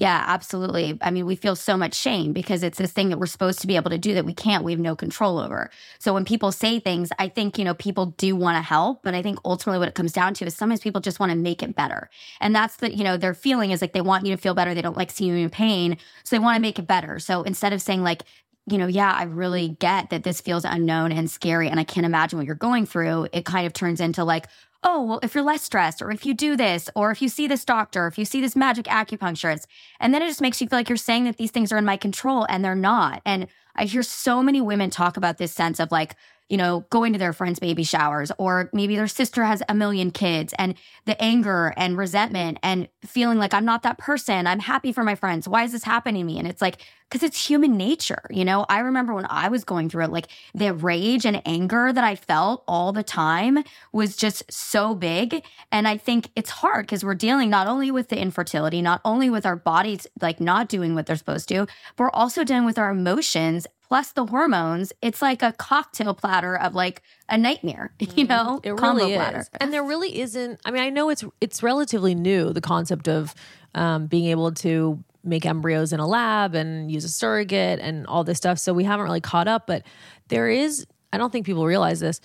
Yeah, 0.00 0.22
absolutely. 0.28 0.96
I 1.02 1.10
mean, 1.10 1.26
we 1.26 1.34
feel 1.34 1.56
so 1.56 1.76
much 1.76 1.92
shame 1.94 2.32
because 2.32 2.62
it's 2.62 2.78
this 2.78 2.92
thing 2.92 3.08
that 3.08 3.18
we're 3.18 3.26
supposed 3.26 3.58
to 3.62 3.66
be 3.66 3.74
able 3.74 3.90
to 3.90 3.98
do 3.98 4.14
that 4.14 4.24
we 4.24 4.32
can't, 4.32 4.62
we 4.62 4.70
have 4.70 4.78
no 4.80 4.94
control 4.94 5.40
over. 5.40 5.70
So 5.98 6.14
when 6.14 6.24
people 6.24 6.52
say 6.52 6.78
things, 6.78 7.10
I 7.18 7.28
think, 7.28 7.58
you 7.58 7.64
know, 7.64 7.74
people 7.74 8.06
do 8.16 8.36
want 8.36 8.56
to 8.56 8.62
help, 8.62 9.02
but 9.02 9.16
I 9.16 9.22
think 9.22 9.40
ultimately 9.44 9.80
what 9.80 9.88
it 9.88 9.96
comes 9.96 10.12
down 10.12 10.34
to 10.34 10.46
is 10.46 10.54
sometimes 10.54 10.80
people 10.80 11.00
just 11.00 11.18
want 11.18 11.30
to 11.32 11.36
make 11.36 11.64
it 11.64 11.74
better. 11.74 12.10
And 12.40 12.54
that's 12.54 12.76
the, 12.76 12.94
you 12.96 13.02
know, 13.02 13.16
their 13.16 13.34
feeling 13.34 13.72
is 13.72 13.80
like 13.82 13.92
they 13.92 14.00
want 14.00 14.24
you 14.24 14.32
to 14.36 14.40
feel 14.40 14.54
better. 14.54 14.72
They 14.72 14.82
don't 14.82 14.96
like 14.96 15.10
seeing 15.10 15.36
you 15.36 15.42
in 15.42 15.50
pain. 15.50 15.96
So 16.22 16.36
they 16.36 16.40
want 16.40 16.54
to 16.54 16.62
make 16.62 16.78
it 16.78 16.86
better. 16.86 17.18
So 17.18 17.42
instead 17.42 17.72
of 17.72 17.82
saying 17.82 18.04
like, 18.04 18.22
you 18.70 18.78
know, 18.78 18.86
yeah, 18.86 19.12
I 19.12 19.22
really 19.24 19.70
get 19.80 20.10
that 20.10 20.24
this 20.24 20.40
feels 20.40 20.64
unknown 20.64 21.10
and 21.10 21.28
scary 21.28 21.68
and 21.68 21.80
I 21.80 21.84
can't 21.84 22.06
imagine 22.06 22.38
what 22.38 22.46
you're 22.46 22.54
going 22.54 22.86
through. 22.86 23.26
It 23.32 23.46
kind 23.46 23.66
of 23.66 23.72
turns 23.72 23.98
into 24.00 24.22
like, 24.24 24.46
oh, 24.82 25.02
well, 25.02 25.20
if 25.22 25.34
you're 25.34 25.44
less 25.44 25.62
stressed, 25.62 26.00
or 26.00 26.10
if 26.10 26.24
you 26.24 26.34
do 26.34 26.56
this, 26.56 26.88
or 26.94 27.10
if 27.10 27.20
you 27.20 27.28
see 27.28 27.46
this 27.46 27.64
doctor, 27.64 28.06
if 28.06 28.16
you 28.16 28.24
see 28.24 28.40
this 28.40 28.54
magic 28.54 28.86
acupuncturist, 28.86 29.66
and 30.00 30.14
then 30.14 30.22
it 30.22 30.28
just 30.28 30.40
makes 30.40 30.60
you 30.60 30.68
feel 30.68 30.78
like 30.78 30.88
you're 30.88 30.96
saying 30.96 31.24
that 31.24 31.36
these 31.36 31.50
things 31.50 31.72
are 31.72 31.78
in 31.78 31.84
my 31.84 31.96
control 31.96 32.46
and 32.48 32.64
they're 32.64 32.74
not. 32.74 33.20
And 33.24 33.48
I 33.74 33.84
hear 33.84 34.02
so 34.02 34.42
many 34.42 34.60
women 34.60 34.90
talk 34.90 35.16
about 35.16 35.38
this 35.38 35.52
sense 35.52 35.80
of 35.80 35.90
like, 35.90 36.14
you 36.48 36.56
know, 36.56 36.86
going 36.90 37.12
to 37.12 37.18
their 37.18 37.32
friends' 37.32 37.58
baby 37.58 37.84
showers, 37.84 38.32
or 38.38 38.70
maybe 38.72 38.96
their 38.96 39.08
sister 39.08 39.44
has 39.44 39.62
a 39.68 39.74
million 39.74 40.10
kids, 40.10 40.54
and 40.58 40.74
the 41.04 41.20
anger 41.22 41.74
and 41.76 41.98
resentment 41.98 42.58
and 42.62 42.88
feeling 43.04 43.38
like 43.38 43.54
I'm 43.54 43.64
not 43.64 43.82
that 43.82 43.98
person. 43.98 44.46
I'm 44.46 44.60
happy 44.60 44.92
for 44.92 45.04
my 45.04 45.14
friends. 45.14 45.46
Why 45.48 45.64
is 45.64 45.72
this 45.72 45.84
happening 45.84 46.22
to 46.22 46.26
me? 46.26 46.38
And 46.38 46.48
it's 46.48 46.62
like, 46.62 46.82
because 47.08 47.22
it's 47.22 47.48
human 47.48 47.76
nature. 47.76 48.22
You 48.30 48.44
know, 48.44 48.66
I 48.68 48.80
remember 48.80 49.14
when 49.14 49.26
I 49.30 49.48
was 49.48 49.64
going 49.64 49.88
through 49.88 50.04
it, 50.04 50.10
like 50.10 50.28
the 50.54 50.74
rage 50.74 51.24
and 51.24 51.40
anger 51.46 51.92
that 51.92 52.04
I 52.04 52.14
felt 52.14 52.64
all 52.68 52.92
the 52.92 53.02
time 53.02 53.64
was 53.92 54.16
just 54.16 54.50
so 54.52 54.94
big. 54.94 55.42
And 55.72 55.88
I 55.88 55.96
think 55.96 56.30
it's 56.36 56.50
hard 56.50 56.86
because 56.86 57.04
we're 57.04 57.14
dealing 57.14 57.48
not 57.48 57.66
only 57.66 57.90
with 57.90 58.08
the 58.08 58.20
infertility, 58.20 58.82
not 58.82 59.00
only 59.04 59.30
with 59.30 59.46
our 59.46 59.56
bodies 59.56 60.06
like 60.20 60.40
not 60.40 60.68
doing 60.68 60.94
what 60.94 61.06
they're 61.06 61.16
supposed 61.16 61.48
to, 61.48 61.66
but 61.96 62.04
we're 62.04 62.10
also 62.10 62.44
dealing 62.44 62.66
with 62.66 62.78
our 62.78 62.90
emotions 62.90 63.66
plus 63.88 64.12
the 64.12 64.26
hormones, 64.26 64.92
it's 65.02 65.22
like 65.22 65.42
a 65.42 65.52
cocktail 65.52 66.14
platter 66.14 66.56
of 66.56 66.74
like 66.74 67.02
a 67.28 67.38
nightmare, 67.38 67.92
you 67.98 68.06
mm-hmm. 68.06 68.26
know? 68.26 68.60
It 68.62 68.72
really 68.72 69.14
platter. 69.14 69.40
is. 69.40 69.50
And 69.60 69.72
there 69.72 69.82
really 69.82 70.20
isn't 70.20 70.60
I 70.64 70.70
mean, 70.70 70.82
I 70.82 70.90
know 70.90 71.08
it's 71.08 71.24
it's 71.40 71.62
relatively 71.62 72.14
new, 72.14 72.52
the 72.52 72.60
concept 72.60 73.08
of 73.08 73.34
um, 73.74 74.06
being 74.06 74.26
able 74.26 74.52
to 74.52 75.02
make 75.24 75.44
embryos 75.44 75.92
in 75.92 76.00
a 76.00 76.06
lab 76.06 76.54
and 76.54 76.90
use 76.90 77.04
a 77.04 77.08
surrogate 77.08 77.80
and 77.80 78.06
all 78.06 78.24
this 78.24 78.38
stuff. 78.38 78.58
So 78.58 78.72
we 78.72 78.84
haven't 78.84 79.04
really 79.04 79.20
caught 79.20 79.48
up, 79.48 79.66
but 79.66 79.82
there 80.28 80.48
is 80.48 80.86
I 81.12 81.18
don't 81.18 81.30
think 81.30 81.46
people 81.46 81.66
realize 81.66 82.00
this. 82.00 82.20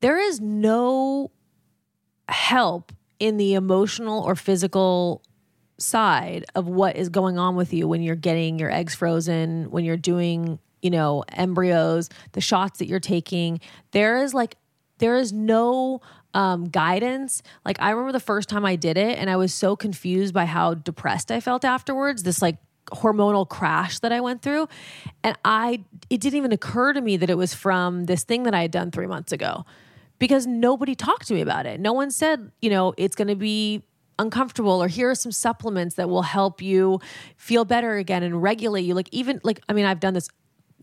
There 0.00 0.18
is 0.18 0.40
no 0.40 1.30
help 2.28 2.92
in 3.18 3.36
the 3.36 3.54
emotional 3.54 4.22
or 4.22 4.34
physical 4.34 5.22
side 5.78 6.44
of 6.54 6.68
what 6.68 6.96
is 6.96 7.08
going 7.08 7.38
on 7.38 7.56
with 7.56 7.72
you 7.72 7.88
when 7.88 8.02
you're 8.02 8.14
getting 8.14 8.58
your 8.58 8.70
eggs 8.70 8.94
frozen, 8.94 9.70
when 9.70 9.84
you're 9.84 9.96
doing 9.96 10.58
you 10.84 10.90
know, 10.90 11.24
embryos, 11.32 12.10
the 12.32 12.40
shots 12.42 12.78
that 12.78 12.86
you're 12.86 13.00
taking. 13.00 13.58
There 13.92 14.22
is 14.22 14.34
like, 14.34 14.56
there 14.98 15.16
is 15.16 15.32
no 15.32 16.02
um, 16.34 16.68
guidance. 16.68 17.42
Like, 17.64 17.80
I 17.80 17.90
remember 17.90 18.12
the 18.12 18.20
first 18.20 18.50
time 18.50 18.66
I 18.66 18.76
did 18.76 18.98
it 18.98 19.18
and 19.18 19.30
I 19.30 19.36
was 19.36 19.52
so 19.54 19.76
confused 19.76 20.34
by 20.34 20.44
how 20.44 20.74
depressed 20.74 21.32
I 21.32 21.40
felt 21.40 21.64
afterwards. 21.64 22.22
This 22.22 22.42
like 22.42 22.58
hormonal 22.92 23.48
crash 23.48 24.00
that 24.00 24.12
I 24.12 24.20
went 24.20 24.42
through. 24.42 24.68
And 25.22 25.38
I, 25.42 25.84
it 26.10 26.20
didn't 26.20 26.36
even 26.36 26.52
occur 26.52 26.92
to 26.92 27.00
me 27.00 27.16
that 27.16 27.30
it 27.30 27.38
was 27.38 27.54
from 27.54 28.04
this 28.04 28.24
thing 28.24 28.42
that 28.42 28.54
I 28.54 28.60
had 28.60 28.70
done 28.70 28.90
three 28.90 29.06
months 29.06 29.32
ago 29.32 29.64
because 30.18 30.46
nobody 30.46 30.94
talked 30.94 31.28
to 31.28 31.34
me 31.34 31.40
about 31.40 31.64
it. 31.64 31.80
No 31.80 31.94
one 31.94 32.10
said, 32.10 32.52
you 32.60 32.68
know, 32.68 32.92
it's 32.98 33.16
going 33.16 33.28
to 33.28 33.36
be 33.36 33.82
uncomfortable 34.18 34.82
or 34.82 34.88
here 34.88 35.10
are 35.10 35.14
some 35.14 35.32
supplements 35.32 35.96
that 35.96 36.08
will 36.08 36.22
help 36.22 36.62
you 36.62 37.00
feel 37.36 37.64
better 37.64 37.96
again 37.96 38.22
and 38.22 38.42
regulate 38.42 38.82
you 38.82 38.94
like 38.94 39.08
even 39.10 39.40
like 39.42 39.60
i 39.68 39.72
mean 39.72 39.84
i've 39.84 39.98
done 39.98 40.14
this 40.14 40.28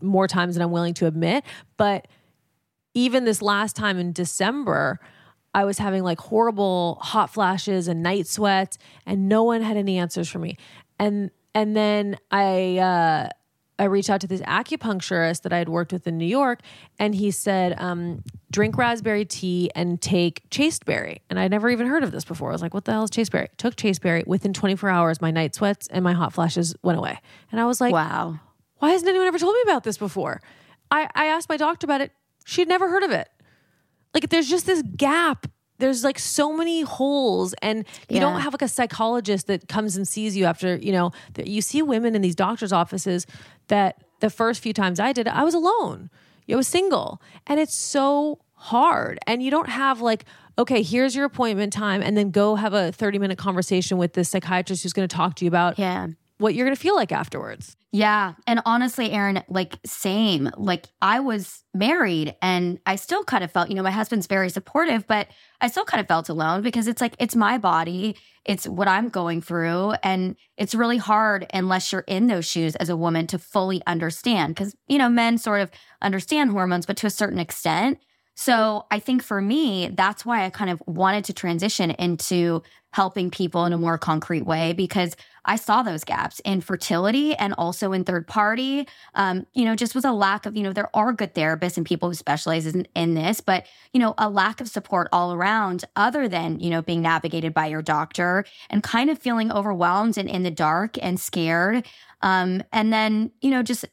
more 0.02 0.26
times 0.26 0.54
than 0.54 0.62
I'm 0.62 0.70
willing 0.70 0.94
to 0.94 1.06
admit. 1.06 1.44
But 1.76 2.08
even 2.94 3.24
this 3.24 3.40
last 3.40 3.76
time 3.76 3.98
in 3.98 4.12
December, 4.12 5.00
I 5.54 5.64
was 5.64 5.78
having 5.78 6.02
like 6.02 6.18
horrible 6.18 6.98
hot 7.00 7.30
flashes 7.30 7.88
and 7.88 8.02
night 8.02 8.26
sweats, 8.26 8.78
and 9.06 9.28
no 9.28 9.44
one 9.44 9.62
had 9.62 9.76
any 9.76 9.98
answers 9.98 10.28
for 10.28 10.38
me. 10.38 10.56
And 10.98 11.30
and 11.54 11.76
then 11.76 12.16
I 12.30 12.78
uh, 12.78 13.28
I 13.78 13.84
reached 13.84 14.10
out 14.10 14.20
to 14.22 14.26
this 14.26 14.40
acupuncturist 14.42 15.42
that 15.42 15.52
I 15.52 15.58
had 15.58 15.68
worked 15.68 15.92
with 15.92 16.06
in 16.06 16.16
New 16.16 16.26
York, 16.26 16.60
and 16.98 17.14
he 17.14 17.30
said, 17.30 17.78
um, 17.78 18.22
drink 18.50 18.78
raspberry 18.78 19.24
tea 19.24 19.70
and 19.74 20.00
take 20.00 20.42
chasteberry. 20.50 21.22
And 21.28 21.38
I'd 21.38 21.50
never 21.50 21.68
even 21.68 21.86
heard 21.86 22.04
of 22.04 22.12
this 22.12 22.24
before. 22.24 22.50
I 22.50 22.52
was 22.52 22.62
like, 22.62 22.74
what 22.74 22.84
the 22.84 22.92
hell 22.92 23.04
is 23.04 23.10
chasteberry? 23.10 23.48
Took 23.56 23.76
chasteberry. 23.76 24.24
Within 24.26 24.52
24 24.52 24.88
hours, 24.88 25.20
my 25.20 25.30
night 25.30 25.54
sweats 25.54 25.88
and 25.88 26.04
my 26.04 26.12
hot 26.12 26.32
flashes 26.32 26.74
went 26.82 26.98
away. 26.98 27.18
And 27.50 27.60
I 27.60 27.66
was 27.66 27.80
like, 27.80 27.92
wow 27.92 28.40
why 28.82 28.90
hasn't 28.90 29.08
anyone 29.08 29.28
ever 29.28 29.38
told 29.38 29.54
me 29.54 29.60
about 29.62 29.84
this 29.84 29.96
before? 29.96 30.42
I, 30.90 31.08
I 31.14 31.26
asked 31.26 31.48
my 31.48 31.56
doctor 31.56 31.84
about 31.86 32.00
it. 32.00 32.10
She'd 32.44 32.66
never 32.66 32.90
heard 32.90 33.04
of 33.04 33.12
it. 33.12 33.28
Like 34.12 34.28
there's 34.28 34.50
just 34.50 34.66
this 34.66 34.82
gap. 34.96 35.46
There's 35.78 36.02
like 36.02 36.18
so 36.18 36.52
many 36.52 36.82
holes, 36.82 37.54
and 37.62 37.86
you 38.08 38.16
yeah. 38.16 38.20
don't 38.22 38.40
have 38.40 38.52
like 38.52 38.62
a 38.62 38.66
psychologist 38.66 39.46
that 39.46 39.68
comes 39.68 39.96
and 39.96 40.06
sees 40.06 40.36
you 40.36 40.46
after, 40.46 40.74
you 40.74 40.90
know, 40.90 41.12
you 41.38 41.62
see 41.62 41.80
women 41.80 42.16
in 42.16 42.22
these 42.22 42.34
doctor's 42.34 42.72
offices 42.72 43.24
that 43.68 44.02
the 44.18 44.28
first 44.28 44.60
few 44.60 44.72
times 44.72 44.98
I 44.98 45.12
did 45.12 45.28
it, 45.28 45.32
I 45.32 45.44
was 45.44 45.54
alone. 45.54 46.10
I 46.50 46.56
was 46.56 46.66
single. 46.66 47.22
And 47.46 47.60
it's 47.60 47.76
so 47.76 48.40
hard. 48.54 49.20
And 49.28 49.44
you 49.44 49.52
don't 49.52 49.68
have 49.68 50.00
like, 50.00 50.24
okay, 50.58 50.82
here's 50.82 51.14
your 51.14 51.24
appointment 51.24 51.72
time, 51.72 52.02
and 52.02 52.16
then 52.16 52.32
go 52.32 52.56
have 52.56 52.74
a 52.74 52.90
30 52.90 53.20
minute 53.20 53.38
conversation 53.38 53.96
with 53.96 54.14
this 54.14 54.28
psychiatrist 54.28 54.82
who's 54.82 54.92
going 54.92 55.06
to 55.06 55.16
talk 55.16 55.36
to 55.36 55.44
you 55.44 55.48
about 55.48 55.78
yeah 55.78 56.08
what 56.42 56.54
you're 56.54 56.66
going 56.66 56.76
to 56.76 56.80
feel 56.80 56.96
like 56.96 57.12
afterwards. 57.12 57.76
Yeah. 57.92 58.34
And 58.46 58.60
honestly, 58.64 59.10
Erin, 59.12 59.42
like, 59.48 59.78
same. 59.84 60.50
Like, 60.56 60.88
I 61.00 61.20
was 61.20 61.62
married 61.74 62.34
and 62.40 62.80
I 62.86 62.96
still 62.96 63.22
kind 63.22 63.44
of 63.44 63.52
felt, 63.52 63.68
you 63.68 63.74
know, 63.74 63.82
my 63.82 63.90
husband's 63.90 64.26
very 64.26 64.48
supportive, 64.50 65.06
but 65.06 65.28
I 65.60 65.68
still 65.68 65.84
kind 65.84 66.00
of 66.00 66.08
felt 66.08 66.28
alone 66.28 66.62
because 66.62 66.88
it's 66.88 67.00
like, 67.02 67.14
it's 67.18 67.36
my 67.36 67.58
body, 67.58 68.16
it's 68.44 68.66
what 68.66 68.88
I'm 68.88 69.10
going 69.10 69.42
through. 69.42 69.92
And 70.02 70.36
it's 70.56 70.74
really 70.74 70.96
hard 70.96 71.46
unless 71.52 71.92
you're 71.92 72.04
in 72.08 72.26
those 72.26 72.46
shoes 72.46 72.76
as 72.76 72.88
a 72.88 72.96
woman 72.96 73.26
to 73.28 73.38
fully 73.38 73.82
understand. 73.86 74.56
Cause, 74.56 74.74
you 74.88 74.98
know, 74.98 75.10
men 75.10 75.36
sort 75.38 75.60
of 75.60 75.70
understand 76.00 76.50
hormones, 76.50 76.86
but 76.86 76.96
to 76.98 77.06
a 77.06 77.10
certain 77.10 77.38
extent. 77.38 77.98
So 78.34 78.86
I 78.90 78.98
think 78.98 79.22
for 79.22 79.42
me, 79.42 79.90
that's 79.92 80.24
why 80.24 80.44
I 80.44 80.50
kind 80.50 80.70
of 80.70 80.82
wanted 80.86 81.26
to 81.26 81.34
transition 81.34 81.90
into 81.90 82.62
helping 82.92 83.30
people 83.30 83.64
in 83.64 83.72
a 83.72 83.78
more 83.78 83.98
concrete 83.98 84.46
way 84.46 84.72
because 84.72 85.16
I 85.44 85.56
saw 85.56 85.82
those 85.82 86.04
gaps 86.04 86.40
in 86.44 86.60
fertility 86.60 87.34
and 87.34 87.52
also 87.58 87.92
in 87.92 88.04
third 88.04 88.26
party. 88.26 88.86
Um, 89.14 89.46
you 89.54 89.64
know, 89.64 89.74
just 89.74 89.94
with 89.94 90.04
a 90.04 90.12
lack 90.12 90.46
of, 90.46 90.56
you 90.56 90.62
know, 90.62 90.72
there 90.72 90.94
are 90.94 91.12
good 91.12 91.34
therapists 91.34 91.76
and 91.76 91.84
people 91.84 92.08
who 92.08 92.14
specialize 92.14 92.66
in, 92.66 92.86
in 92.94 93.14
this, 93.14 93.40
but, 93.40 93.66
you 93.92 93.98
know, 93.98 94.14
a 94.18 94.30
lack 94.30 94.60
of 94.60 94.68
support 94.68 95.08
all 95.12 95.32
around 95.32 95.84
other 95.96 96.28
than, 96.28 96.60
you 96.60 96.70
know, 96.70 96.80
being 96.80 97.02
navigated 97.02 97.52
by 97.52 97.66
your 97.66 97.82
doctor 97.82 98.44
and 98.70 98.82
kind 98.82 99.10
of 99.10 99.18
feeling 99.18 99.50
overwhelmed 99.50 100.16
and 100.16 100.28
in 100.28 100.44
the 100.44 100.50
dark 100.50 100.96
and 101.02 101.18
scared. 101.18 101.86
Um, 102.20 102.62
and 102.72 102.92
then, 102.92 103.32
you 103.40 103.50
know, 103.50 103.62
just 103.62 103.84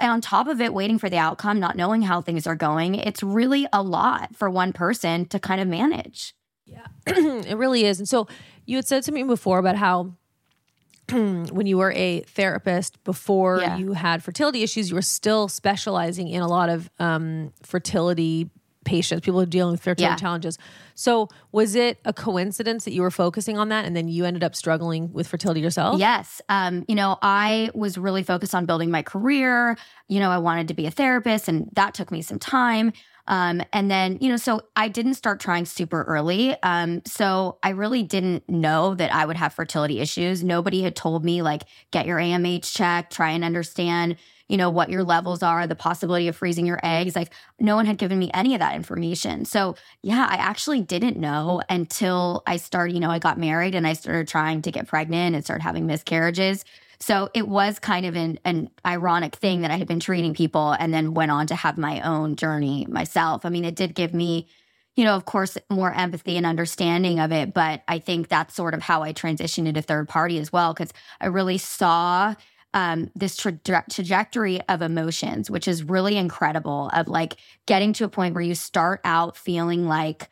on 0.00 0.20
top 0.20 0.48
of 0.48 0.60
it, 0.60 0.74
waiting 0.74 0.98
for 0.98 1.08
the 1.08 1.18
outcome, 1.18 1.58
not 1.58 1.76
knowing 1.76 2.02
how 2.02 2.20
things 2.20 2.46
are 2.46 2.56
going, 2.56 2.96
it's 2.96 3.22
really 3.22 3.66
a 3.72 3.82
lot 3.82 4.34
for 4.36 4.50
one 4.50 4.72
person 4.72 5.24
to 5.26 5.38
kind 5.38 5.60
of 5.60 5.68
manage. 5.68 6.34
Yeah, 6.68 6.86
it 7.06 7.56
really 7.56 7.84
is. 7.84 7.98
And 7.98 8.08
so 8.08 8.26
you 8.66 8.76
had 8.76 8.86
said 8.86 9.02
to 9.04 9.12
me 9.12 9.22
before 9.24 9.58
about 9.58 9.76
how 9.76 10.14
when 11.10 11.66
you 11.66 11.78
were 11.78 11.92
a 11.92 12.20
therapist 12.20 13.02
before 13.04 13.60
Yeah. 13.60 13.78
you 13.78 13.92
had 13.94 14.22
fertility 14.22 14.62
issues, 14.62 14.90
you 14.90 14.94
were 14.94 15.02
still 15.02 15.48
specializing 15.48 16.28
in 16.28 16.42
a 16.42 16.48
lot 16.48 16.68
of 16.68 16.90
um, 16.98 17.52
fertility 17.62 18.50
patients, 18.84 19.20
people 19.24 19.38
who 19.38 19.42
are 19.42 19.46
dealing 19.46 19.72
with 19.72 19.80
fertility 19.82 20.02
Yeah. 20.12 20.16
challenges. 20.16 20.56
So, 20.94 21.28
was 21.52 21.74
it 21.74 21.98
a 22.04 22.12
coincidence 22.12 22.84
that 22.84 22.92
you 22.92 23.02
were 23.02 23.10
focusing 23.10 23.58
on 23.58 23.68
that 23.70 23.84
and 23.84 23.94
then 23.94 24.08
you 24.08 24.24
ended 24.24 24.42
up 24.44 24.54
struggling 24.56 25.12
with 25.12 25.26
fertility 25.28 25.60
yourself? 25.60 25.98
Yes. 25.98 26.40
Um, 26.48 26.84
you 26.88 26.94
know, 26.94 27.18
I 27.22 27.70
was 27.74 27.98
really 27.98 28.22
focused 28.22 28.54
on 28.54 28.64
building 28.66 28.90
my 28.90 29.02
career. 29.02 29.76
You 30.08 30.20
know, 30.20 30.30
I 30.30 30.38
wanted 30.38 30.68
to 30.68 30.74
be 30.74 30.86
a 30.86 30.90
therapist, 30.90 31.48
and 31.48 31.68
that 31.74 31.92
took 31.94 32.10
me 32.10 32.22
some 32.22 32.38
time. 32.38 32.92
Um, 33.28 33.62
and 33.74 33.90
then, 33.90 34.18
you 34.20 34.30
know, 34.30 34.36
so 34.36 34.62
I 34.74 34.88
didn't 34.88 35.14
start 35.14 35.38
trying 35.38 35.66
super 35.66 36.02
early. 36.04 36.60
Um, 36.62 37.02
so 37.06 37.58
I 37.62 37.70
really 37.70 38.02
didn't 38.02 38.48
know 38.48 38.94
that 38.94 39.14
I 39.14 39.26
would 39.26 39.36
have 39.36 39.52
fertility 39.52 40.00
issues. 40.00 40.42
Nobody 40.42 40.82
had 40.82 40.96
told 40.96 41.24
me, 41.24 41.42
like, 41.42 41.64
get 41.90 42.06
your 42.06 42.18
AMH 42.18 42.72
checked, 42.74 43.12
try 43.12 43.30
and 43.30 43.44
understand, 43.44 44.16
you 44.48 44.56
know, 44.56 44.70
what 44.70 44.88
your 44.88 45.04
levels 45.04 45.42
are, 45.42 45.66
the 45.66 45.74
possibility 45.74 46.26
of 46.28 46.36
freezing 46.36 46.64
your 46.64 46.80
eggs. 46.82 47.14
Like, 47.14 47.34
no 47.60 47.76
one 47.76 47.84
had 47.84 47.98
given 47.98 48.18
me 48.18 48.30
any 48.32 48.54
of 48.54 48.60
that 48.60 48.74
information. 48.74 49.44
So, 49.44 49.76
yeah, 50.02 50.26
I 50.28 50.36
actually 50.36 50.80
didn't 50.80 51.18
know 51.18 51.60
until 51.68 52.42
I 52.46 52.56
started, 52.56 52.94
you 52.94 53.00
know, 53.00 53.10
I 53.10 53.18
got 53.18 53.38
married 53.38 53.74
and 53.74 53.86
I 53.86 53.92
started 53.92 54.26
trying 54.26 54.62
to 54.62 54.72
get 54.72 54.88
pregnant 54.88 55.36
and 55.36 55.44
started 55.44 55.62
having 55.62 55.86
miscarriages. 55.86 56.64
So 57.00 57.30
it 57.32 57.46
was 57.46 57.78
kind 57.78 58.06
of 58.06 58.16
an, 58.16 58.38
an 58.44 58.70
ironic 58.84 59.36
thing 59.36 59.60
that 59.60 59.70
I 59.70 59.76
had 59.76 59.86
been 59.86 60.00
treating 60.00 60.34
people 60.34 60.72
and 60.72 60.92
then 60.92 61.14
went 61.14 61.30
on 61.30 61.46
to 61.46 61.54
have 61.54 61.78
my 61.78 62.00
own 62.00 62.34
journey 62.34 62.86
myself. 62.88 63.44
I 63.44 63.50
mean, 63.50 63.64
it 63.64 63.76
did 63.76 63.94
give 63.94 64.12
me, 64.12 64.48
you 64.96 65.04
know, 65.04 65.14
of 65.14 65.24
course, 65.24 65.56
more 65.70 65.92
empathy 65.92 66.36
and 66.36 66.44
understanding 66.44 67.20
of 67.20 67.30
it. 67.30 67.54
But 67.54 67.82
I 67.86 68.00
think 68.00 68.28
that's 68.28 68.54
sort 68.54 68.74
of 68.74 68.82
how 68.82 69.04
I 69.04 69.12
transitioned 69.12 69.68
into 69.68 69.80
third 69.80 70.08
party 70.08 70.38
as 70.38 70.52
well, 70.52 70.74
because 70.74 70.92
I 71.20 71.26
really 71.26 71.58
saw 71.58 72.34
um, 72.74 73.10
this 73.14 73.36
tra- 73.36 73.60
trajectory 73.88 74.60
of 74.62 74.82
emotions, 74.82 75.50
which 75.50 75.68
is 75.68 75.84
really 75.84 76.16
incredible 76.16 76.90
of 76.92 77.06
like 77.06 77.36
getting 77.66 77.92
to 77.94 78.04
a 78.04 78.08
point 78.08 78.34
where 78.34 78.42
you 78.42 78.56
start 78.56 79.00
out 79.04 79.36
feeling 79.36 79.86
like, 79.86 80.28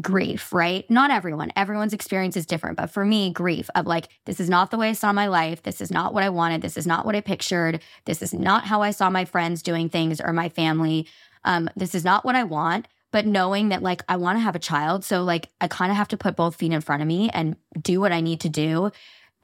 grief, 0.00 0.52
right? 0.52 0.88
Not 0.90 1.10
everyone, 1.10 1.52
everyone's 1.56 1.92
experience 1.92 2.36
is 2.36 2.46
different. 2.46 2.76
But 2.76 2.90
for 2.90 3.04
me, 3.04 3.32
grief 3.32 3.68
of 3.74 3.86
like, 3.86 4.08
this 4.24 4.40
is 4.40 4.48
not 4.48 4.70
the 4.70 4.78
way 4.78 4.90
I 4.90 4.92
saw 4.92 5.12
my 5.12 5.26
life. 5.26 5.62
This 5.62 5.80
is 5.80 5.90
not 5.90 6.14
what 6.14 6.22
I 6.22 6.30
wanted. 6.30 6.62
This 6.62 6.76
is 6.76 6.86
not 6.86 7.04
what 7.04 7.16
I 7.16 7.20
pictured. 7.20 7.80
This 8.04 8.22
is 8.22 8.32
not 8.32 8.64
how 8.64 8.82
I 8.82 8.90
saw 8.90 9.10
my 9.10 9.24
friends 9.24 9.62
doing 9.62 9.88
things 9.88 10.20
or 10.20 10.32
my 10.32 10.48
family. 10.48 11.06
Um, 11.44 11.68
this 11.76 11.94
is 11.94 12.04
not 12.04 12.24
what 12.24 12.36
I 12.36 12.44
want. 12.44 12.86
But 13.10 13.26
knowing 13.26 13.68
that, 13.68 13.80
like, 13.80 14.02
I 14.08 14.16
want 14.16 14.38
to 14.38 14.42
have 14.42 14.56
a 14.56 14.58
child. 14.60 15.04
So, 15.04 15.22
like, 15.22 15.48
I 15.60 15.68
kind 15.68 15.92
of 15.92 15.96
have 15.96 16.08
to 16.08 16.16
put 16.16 16.34
both 16.34 16.56
feet 16.56 16.72
in 16.72 16.80
front 16.80 17.00
of 17.00 17.06
me 17.06 17.30
and 17.30 17.54
do 17.80 18.00
what 18.00 18.10
I 18.10 18.20
need 18.20 18.40
to 18.40 18.48
do. 18.48 18.90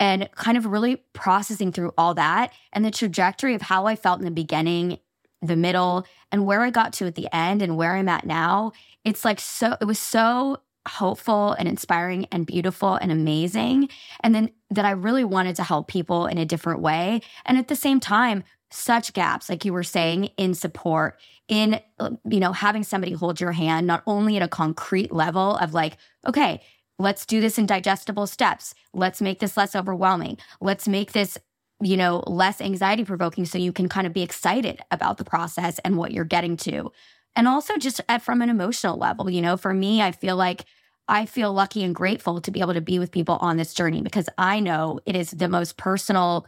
And 0.00 0.28
kind 0.32 0.56
of 0.56 0.66
really 0.66 0.96
processing 1.12 1.70
through 1.70 1.92
all 1.96 2.14
that 2.14 2.52
and 2.72 2.84
the 2.84 2.90
trajectory 2.90 3.54
of 3.54 3.62
how 3.62 3.86
I 3.86 3.94
felt 3.94 4.18
in 4.18 4.24
the 4.24 4.32
beginning, 4.32 4.98
the 5.42 5.56
middle, 5.56 6.06
and 6.32 6.46
where 6.46 6.62
I 6.62 6.70
got 6.70 6.92
to 6.94 7.06
at 7.06 7.14
the 7.14 7.34
end 7.34 7.62
and 7.62 7.76
where 7.76 7.94
I'm 7.94 8.08
at 8.08 8.26
now 8.26 8.72
it's 9.04 9.24
like 9.24 9.40
so 9.40 9.76
it 9.80 9.84
was 9.84 9.98
so 9.98 10.58
hopeful 10.88 11.52
and 11.52 11.68
inspiring 11.68 12.26
and 12.32 12.46
beautiful 12.46 12.94
and 12.94 13.12
amazing 13.12 13.88
and 14.20 14.34
then 14.34 14.50
that 14.70 14.84
I 14.84 14.92
really 14.92 15.24
wanted 15.24 15.56
to 15.56 15.62
help 15.62 15.88
people 15.88 16.26
in 16.26 16.38
a 16.38 16.46
different 16.46 16.80
way 16.80 17.20
and 17.44 17.58
at 17.58 17.68
the 17.68 17.76
same 17.76 18.00
time 18.00 18.44
such 18.70 19.12
gaps 19.12 19.48
like 19.48 19.64
you 19.64 19.72
were 19.72 19.82
saying 19.82 20.30
in 20.36 20.54
support 20.54 21.18
in 21.48 21.80
um, 21.98 22.18
you 22.28 22.40
know 22.40 22.52
having 22.52 22.82
somebody 22.82 23.12
hold 23.12 23.40
your 23.40 23.52
hand 23.52 23.86
not 23.86 24.02
only 24.06 24.36
at 24.36 24.42
a 24.42 24.48
concrete 24.48 25.12
level 25.12 25.56
of 25.56 25.74
like 25.74 25.98
okay 26.26 26.60
let's 27.00 27.24
do 27.24 27.40
this 27.40 27.58
in 27.58 27.66
digestible 27.66 28.26
steps. 28.26 28.74
Let's 28.92 29.22
make 29.22 29.40
this 29.40 29.56
less 29.56 29.74
overwhelming. 29.74 30.36
Let's 30.60 30.86
make 30.86 31.12
this 31.12 31.38
you 31.80 31.96
know 31.96 32.22
less 32.26 32.60
anxiety 32.60 33.04
provoking 33.04 33.44
so 33.44 33.58
you 33.58 33.72
can 33.72 33.88
kind 33.88 34.06
of 34.06 34.12
be 34.12 34.22
excited 34.22 34.80
about 34.90 35.18
the 35.18 35.24
process 35.24 35.78
and 35.80 35.96
what 35.96 36.12
you're 36.12 36.24
getting 36.24 36.56
to. 36.56 36.92
And 37.36 37.46
also 37.48 37.76
just 37.76 38.00
at, 38.08 38.22
from 38.22 38.42
an 38.42 38.50
emotional 38.50 38.98
level 38.98 39.30
you 39.30 39.40
know 39.40 39.56
for 39.56 39.72
me 39.72 40.02
i 40.02 40.12
feel 40.12 40.36
like 40.36 40.64
i 41.08 41.24
feel 41.26 41.52
lucky 41.52 41.84
and 41.84 41.94
grateful 41.94 42.40
to 42.40 42.50
be 42.50 42.60
able 42.60 42.74
to 42.74 42.80
be 42.80 42.98
with 42.98 43.12
people 43.12 43.38
on 43.40 43.56
this 43.56 43.72
journey 43.72 44.02
because 44.02 44.28
i 44.36 44.60
know 44.60 45.00
it 45.06 45.14
is 45.14 45.30
the 45.30 45.48
most 45.48 45.76
personal 45.76 46.44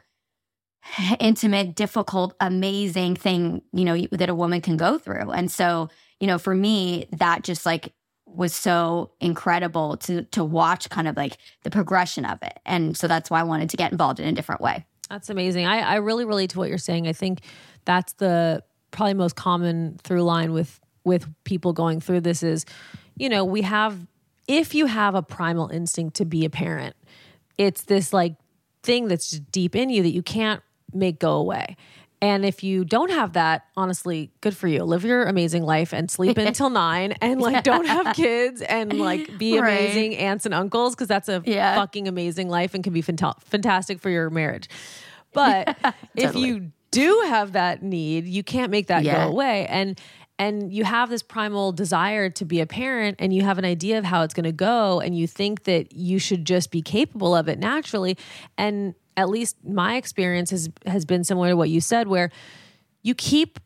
intimate 1.20 1.74
difficult 1.74 2.34
amazing 2.40 3.14
thing 3.16 3.62
you 3.72 3.84
know 3.84 4.06
that 4.12 4.28
a 4.28 4.34
woman 4.34 4.60
can 4.60 4.76
go 4.76 4.98
through. 4.98 5.30
And 5.30 5.50
so 5.50 5.88
you 6.20 6.26
know 6.26 6.38
for 6.38 6.54
me 6.54 7.06
that 7.12 7.42
just 7.42 7.66
like 7.66 7.92
was 8.26 8.54
so 8.54 9.12
incredible 9.20 9.96
to 9.98 10.22
to 10.24 10.42
watch 10.42 10.88
kind 10.88 11.06
of 11.06 11.16
like 11.16 11.36
the 11.64 11.70
progression 11.70 12.24
of 12.24 12.38
it. 12.42 12.58
And 12.64 12.96
so 12.96 13.06
that's 13.06 13.30
why 13.30 13.40
i 13.40 13.44
wanted 13.44 13.70
to 13.70 13.76
get 13.76 13.92
involved 13.92 14.20
in 14.20 14.28
a 14.28 14.32
different 14.32 14.60
way 14.60 14.86
That's 15.12 15.28
amazing. 15.28 15.66
I, 15.66 15.81
I 15.81 15.95
really 15.97 16.25
relate 16.25 16.49
to 16.50 16.59
what 16.59 16.71
you're 16.71 16.78
saying. 16.78 17.07
I 17.07 17.12
think 17.12 17.40
that's 17.85 18.14
the 18.14 18.64
probably 18.92 19.12
most 19.12 19.37
common 19.37 19.99
through 20.02 20.23
line 20.23 20.54
with 20.54 20.81
with 21.04 21.28
people 21.45 21.75
going 21.75 22.00
through 22.00 22.23
this 22.23 22.42
is, 22.42 22.64
you 23.16 23.28
know, 23.28 23.45
we 23.45 23.61
have 23.61 24.07
if 24.49 24.75
you 24.75 24.87
have 24.87 25.14
a 25.14 25.23
primal 25.23 25.69
instinct 25.69 26.16
to 26.16 26.25
be 26.25 26.47
a 26.47 26.50
parent, 26.50 26.97
it's 27.59 27.83
this 27.83 28.14
like 28.14 28.37
thing 28.83 29.07
that's 29.07 29.33
deep 29.33 29.76
in 29.76 29.90
you 29.90 30.02
that 30.02 30.14
you 30.14 30.23
can't 30.23 30.62
make 30.95 31.19
go 31.19 31.33
away. 31.33 31.76
And 32.22 32.44
if 32.44 32.62
you 32.62 32.84
don't 32.84 33.10
have 33.10 33.32
that, 33.32 33.66
honestly, 33.76 34.30
good 34.40 34.56
for 34.56 34.68
you. 34.68 34.84
Live 34.84 35.04
your 35.04 35.24
amazing 35.24 35.64
life 35.64 35.92
and 35.92 36.08
sleep 36.08 36.38
until 36.38 36.70
nine 36.70 37.12
and 37.20 37.40
like 37.40 37.64
don't 37.64 37.86
have 37.86 38.14
kids 38.14 38.62
and 38.62 38.92
like 38.98 39.36
be 39.38 39.58
Right. 39.58 39.68
amazing 39.72 40.16
aunts 40.16 40.46
and 40.46 40.54
uncles 40.54 40.94
because 40.94 41.08
that's 41.08 41.28
a 41.28 41.42
Yeah. 41.44 41.74
fucking 41.74 42.06
amazing 42.06 42.48
life 42.48 42.74
and 42.74 42.84
can 42.84 42.92
be 42.92 43.02
fanta- 43.02 43.42
fantastic 43.42 43.98
for 44.00 44.08
your 44.08 44.30
marriage. 44.30 44.68
But 45.32 45.76
if 46.16 46.26
Totally. 46.32 46.48
you 46.48 46.72
do 46.92 47.24
have 47.26 47.52
that 47.52 47.82
need, 47.82 48.26
you 48.26 48.44
can't 48.44 48.70
make 48.70 48.86
that 48.86 49.02
Yeah. 49.02 49.24
go 49.26 49.32
away. 49.32 49.66
And 49.66 50.00
and 50.38 50.72
you 50.72 50.82
have 50.84 51.08
this 51.10 51.22
primal 51.22 51.72
desire 51.72 52.28
to 52.30 52.44
be 52.44 52.60
a 52.60 52.66
parent 52.66 53.16
and 53.20 53.32
you 53.34 53.42
have 53.42 53.58
an 53.58 53.64
idea 53.64 53.98
of 53.98 54.04
how 54.04 54.22
it's 54.22 54.34
going 54.34 54.44
to 54.44 54.50
go 54.50 54.98
and 55.00 55.16
you 55.16 55.26
think 55.26 55.64
that 55.64 55.92
you 55.92 56.18
should 56.18 56.44
just 56.44 56.70
be 56.70 56.82
capable 56.82 57.34
of 57.36 57.48
it 57.48 57.58
naturally 57.60 58.16
and 58.56 58.94
at 59.16 59.28
least 59.28 59.57
my 59.64 59.97
experience 59.97 60.50
has 60.50 60.71
has 60.87 61.04
been 61.04 61.25
similar 61.25 61.50
to 61.50 61.57
what 61.57 61.71
you 61.71 61.81
said 61.81 62.09
where 62.09 62.31
you 63.02 63.14
keep 63.14 63.59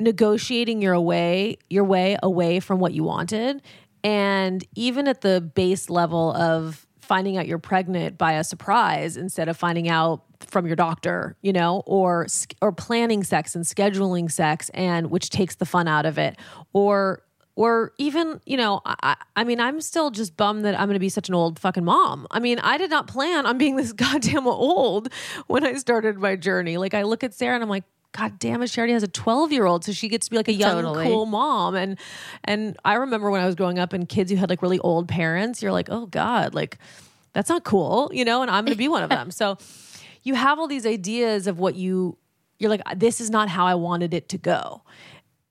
negotiating 0.00 0.82
your 0.82 0.98
way 1.00 1.56
your 1.70 1.84
way 1.84 2.16
away 2.22 2.60
from 2.60 2.78
what 2.78 2.92
you 2.92 3.04
wanted. 3.04 3.62
And 4.04 4.64
even 4.74 5.06
at 5.06 5.20
the 5.20 5.40
base 5.40 5.88
level 5.88 6.32
of 6.34 6.86
finding 7.00 7.36
out 7.36 7.46
you're 7.46 7.58
pregnant 7.58 8.16
by 8.16 8.32
a 8.32 8.44
surprise 8.44 9.16
instead 9.16 9.48
of 9.48 9.56
finding 9.56 9.88
out 9.88 10.22
from 10.40 10.66
your 10.66 10.76
doctor 10.76 11.36
you 11.42 11.52
know 11.52 11.82
or 11.86 12.26
or 12.60 12.72
planning 12.72 13.22
sex 13.22 13.54
and 13.54 13.64
scheduling 13.64 14.30
sex 14.30 14.70
and 14.70 15.10
which 15.10 15.28
takes 15.30 15.56
the 15.56 15.66
fun 15.66 15.86
out 15.86 16.06
of 16.06 16.18
it 16.18 16.36
or 16.72 17.22
or 17.54 17.92
even 17.98 18.40
you 18.46 18.56
know 18.56 18.80
I, 18.84 19.16
I 19.36 19.44
mean 19.44 19.60
i'm 19.60 19.80
still 19.80 20.10
just 20.10 20.36
bummed 20.36 20.64
that 20.64 20.78
i'm 20.78 20.86
going 20.86 20.94
to 20.94 21.00
be 21.00 21.08
such 21.08 21.28
an 21.28 21.34
old 21.34 21.58
fucking 21.58 21.84
mom. 21.84 22.26
I 22.30 22.40
mean 22.40 22.58
i 22.60 22.78
did 22.78 22.90
not 22.90 23.06
plan 23.06 23.46
on 23.46 23.58
being 23.58 23.76
this 23.82 23.92
goddamn 23.92 24.46
old 24.46 25.12
when 25.46 25.64
i 25.64 25.74
started 25.74 26.18
my 26.18 26.36
journey. 26.36 26.76
Like 26.76 26.94
i 26.94 27.02
look 27.02 27.24
at 27.24 27.34
sara 27.34 27.54
and 27.54 27.62
i'm 27.62 27.68
like 27.70 27.84
god 28.12 28.38
damn 28.38 28.60
it 28.62 28.68
she 28.68 28.78
already 28.78 28.92
has 28.92 29.02
a 29.02 29.08
12 29.08 29.52
year 29.52 29.64
old 29.64 29.84
so 29.84 29.92
she 29.92 30.08
gets 30.08 30.26
to 30.26 30.30
be 30.30 30.36
like 30.36 30.48
a 30.48 30.52
young 30.52 30.82
Totally. 30.82 31.06
cool 31.06 31.26
mom. 31.26 31.74
And 31.74 31.98
and 32.44 32.76
i 32.84 32.94
remember 32.94 33.30
when 33.30 33.40
i 33.40 33.46
was 33.46 33.54
growing 33.54 33.78
up 33.78 33.92
and 33.92 34.08
kids 34.08 34.30
who 34.30 34.36
had 34.36 34.50
like 34.50 34.62
really 34.62 34.78
old 34.80 35.08
parents 35.08 35.62
you're 35.62 35.72
like 35.72 35.88
oh 35.90 36.06
god 36.06 36.54
like 36.54 36.78
that's 37.32 37.48
not 37.48 37.64
cool 37.64 38.10
you 38.12 38.24
know 38.24 38.42
and 38.42 38.50
i'm 38.50 38.64
going 38.64 38.74
to 38.74 38.78
be 38.78 38.88
one 38.88 39.02
of 39.02 39.10
them. 39.10 39.30
So 39.30 39.56
you 40.22 40.34
have 40.34 40.58
all 40.58 40.68
these 40.68 40.86
ideas 40.86 41.46
of 41.46 41.58
what 41.58 41.74
you 41.74 42.16
you're 42.58 42.70
like 42.70 42.82
this 42.96 43.20
is 43.20 43.28
not 43.30 43.48
how 43.48 43.66
i 43.66 43.74
wanted 43.74 44.14
it 44.14 44.28
to 44.28 44.38
go 44.38 44.82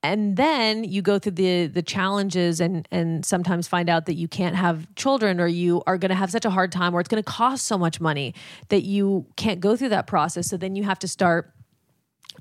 and 0.03 0.35
then 0.35 0.83
you 0.83 1.01
go 1.01 1.19
through 1.19 1.33
the 1.33 1.67
the 1.67 1.81
challenges 1.81 2.59
and 2.59 2.87
and 2.91 3.25
sometimes 3.25 3.67
find 3.67 3.89
out 3.89 4.05
that 4.07 4.15
you 4.15 4.27
can't 4.27 4.55
have 4.55 4.93
children 4.95 5.39
or 5.39 5.47
you 5.47 5.83
are 5.85 5.97
going 5.97 6.09
to 6.09 6.15
have 6.15 6.31
such 6.31 6.45
a 6.45 6.49
hard 6.49 6.71
time 6.71 6.93
or 6.93 6.99
it's 6.99 7.09
going 7.09 7.21
to 7.21 7.29
cost 7.29 7.65
so 7.65 7.77
much 7.77 8.01
money 8.01 8.33
that 8.69 8.83
you 8.83 9.25
can't 9.35 9.59
go 9.59 9.75
through 9.75 9.89
that 9.89 10.07
process. 10.07 10.47
So 10.47 10.57
then 10.57 10.75
you 10.75 10.83
have 10.83 10.99
to 10.99 11.07
start 11.07 11.53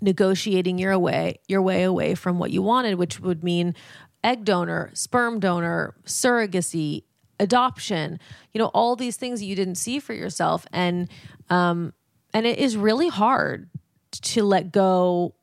negotiating 0.01 0.79
your 0.79 0.99
way 0.99 1.41
your 1.49 1.61
way 1.61 1.83
away 1.83 2.15
from 2.15 2.39
what 2.39 2.51
you 2.51 2.63
wanted 2.63 2.95
which 2.95 3.21
would 3.21 3.43
mean 3.43 3.75
egg 4.23 4.45
donor 4.45 4.91
sperm 4.95 5.41
donor 5.41 5.95
surrogacy 6.07 7.03
adoption 7.41 8.19
you 8.53 8.59
know 8.59 8.71
all 8.73 8.97
these 8.97 9.17
things 9.17 9.43
you 9.43 9.57
didn't 9.57 9.77
see 9.77 9.99
for 9.99 10.15
yourself. 10.15 10.67
And 10.73 11.09
um 11.49 11.93
and 12.33 12.47
it 12.47 12.59
is 12.59 12.77
really 12.77 13.09
hard 13.09 13.69
to 14.13 14.43
let 14.43 14.73
go 14.73 15.35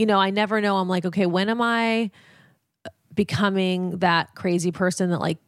you 0.00 0.06
know 0.06 0.18
i 0.18 0.30
never 0.30 0.60
know. 0.60 0.78
I'm 0.78 0.88
like 0.88 1.04
okay 1.04 1.26
when 1.26 1.48
am 1.48 1.60
i 1.60 2.10
becoming 3.14 3.98
that 3.98 4.34
crazy 4.34 4.72
person 4.72 5.10
that 5.10 5.20
like 5.20 5.38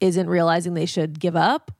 isn't 0.00 0.28
realizing 0.28 0.74
they 0.74 0.86
should 0.86 1.20
give 1.20 1.36
up? 1.36 1.70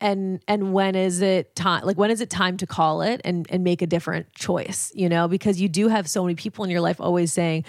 And 0.00 0.40
and 0.46 0.72
when 0.72 0.94
is 0.94 1.22
it 1.22 1.56
time 1.56 1.84
like 1.84 1.98
when 1.98 2.10
is 2.10 2.20
it 2.20 2.30
time 2.30 2.56
to 2.58 2.66
call 2.66 3.02
it 3.02 3.20
and 3.24 3.46
and 3.50 3.64
make 3.64 3.82
a 3.82 3.86
different 3.86 4.32
choice 4.32 4.92
you 4.94 5.08
know? 5.08 5.26
Because 5.26 5.60
you 5.60 5.68
do 5.68 5.88
have 5.88 6.08
so 6.08 6.22
many 6.22 6.36
people 6.36 6.64
in 6.64 6.70
your 6.70 6.80
life 6.80 7.00
always 7.00 7.32
saying 7.32 7.64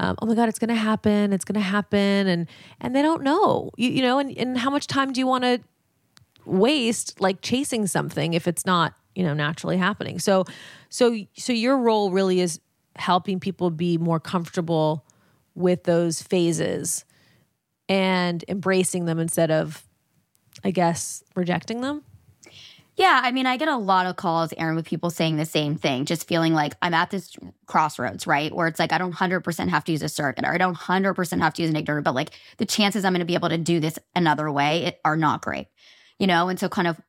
um, 0.00 0.16
oh 0.20 0.26
my 0.26 0.34
god 0.34 0.48
it's 0.48 0.58
gonna 0.58 0.74
happen 0.74 1.32
it's 1.32 1.44
gonna 1.44 1.60
happen 1.60 2.26
and 2.26 2.48
and 2.80 2.96
they 2.96 3.02
don't 3.02 3.22
know. 3.22 3.70
You, 3.76 3.90
you 3.90 4.02
know 4.02 4.18
and, 4.18 4.36
and 4.36 4.58
how 4.58 4.70
much 4.70 4.88
time 4.88 5.12
do 5.12 5.20
you 5.20 5.26
want 5.26 5.44
to 5.44 5.60
waste 6.46 7.20
like 7.20 7.42
chasing 7.42 7.86
something 7.86 8.32
if 8.32 8.48
it's 8.48 8.66
not 8.66 8.94
you 9.14 9.22
know 9.22 9.34
naturally 9.34 9.76
happening? 9.76 10.18
So 10.18 10.46
so 10.88 11.16
so 11.36 11.52
your 11.52 11.78
role 11.78 12.10
really 12.10 12.40
is 12.40 12.58
helping 12.98 13.40
people 13.40 13.70
be 13.70 13.98
more 13.98 14.20
comfortable 14.20 15.04
with 15.54 15.84
those 15.84 16.22
phases 16.22 17.04
and 17.88 18.44
embracing 18.48 19.06
them 19.06 19.18
instead 19.18 19.50
of 19.50 19.84
i 20.64 20.70
guess 20.70 21.22
rejecting 21.34 21.80
them 21.80 22.02
Yeah, 22.96 23.20
I 23.22 23.30
mean, 23.30 23.46
I 23.46 23.56
get 23.56 23.68
a 23.68 23.76
lot 23.76 24.06
of 24.06 24.16
calls, 24.16 24.52
Erin, 24.56 24.74
with 24.74 24.84
people 24.84 25.10
saying 25.10 25.36
the 25.36 25.44
same 25.46 25.76
thing, 25.76 26.04
just 26.04 26.26
feeling 26.26 26.52
like 26.52 26.74
I'm 26.82 26.94
at 26.94 27.10
this 27.10 27.36
crossroads, 27.66 28.26
right? 28.26 28.52
Where 28.52 28.66
it's 28.66 28.80
like 28.80 28.92
I 28.92 28.98
don't 28.98 29.14
100% 29.14 29.68
have 29.68 29.84
to 29.84 29.92
use 29.92 30.02
a 30.02 30.08
surrogate 30.08 30.44
or 30.44 30.52
I 30.52 30.58
don't 30.58 30.76
100% 30.76 31.40
have 31.40 31.54
to 31.54 31.62
use 31.62 31.72
an 31.72 31.84
donor, 31.84 32.02
but 32.02 32.14
like 32.16 32.30
the 32.56 32.66
chances 32.66 33.04
I'm 33.04 33.12
going 33.12 33.20
to 33.20 33.24
be 33.24 33.34
able 33.34 33.50
to 33.50 33.58
do 33.58 33.78
this 33.78 34.00
another 34.16 34.50
way 34.50 34.98
are 35.04 35.16
not 35.16 35.42
great, 35.42 35.68
you 36.18 36.26
know? 36.26 36.48
And 36.48 36.58
so 36.58 36.68
kind 36.68 36.88
of 36.88 37.00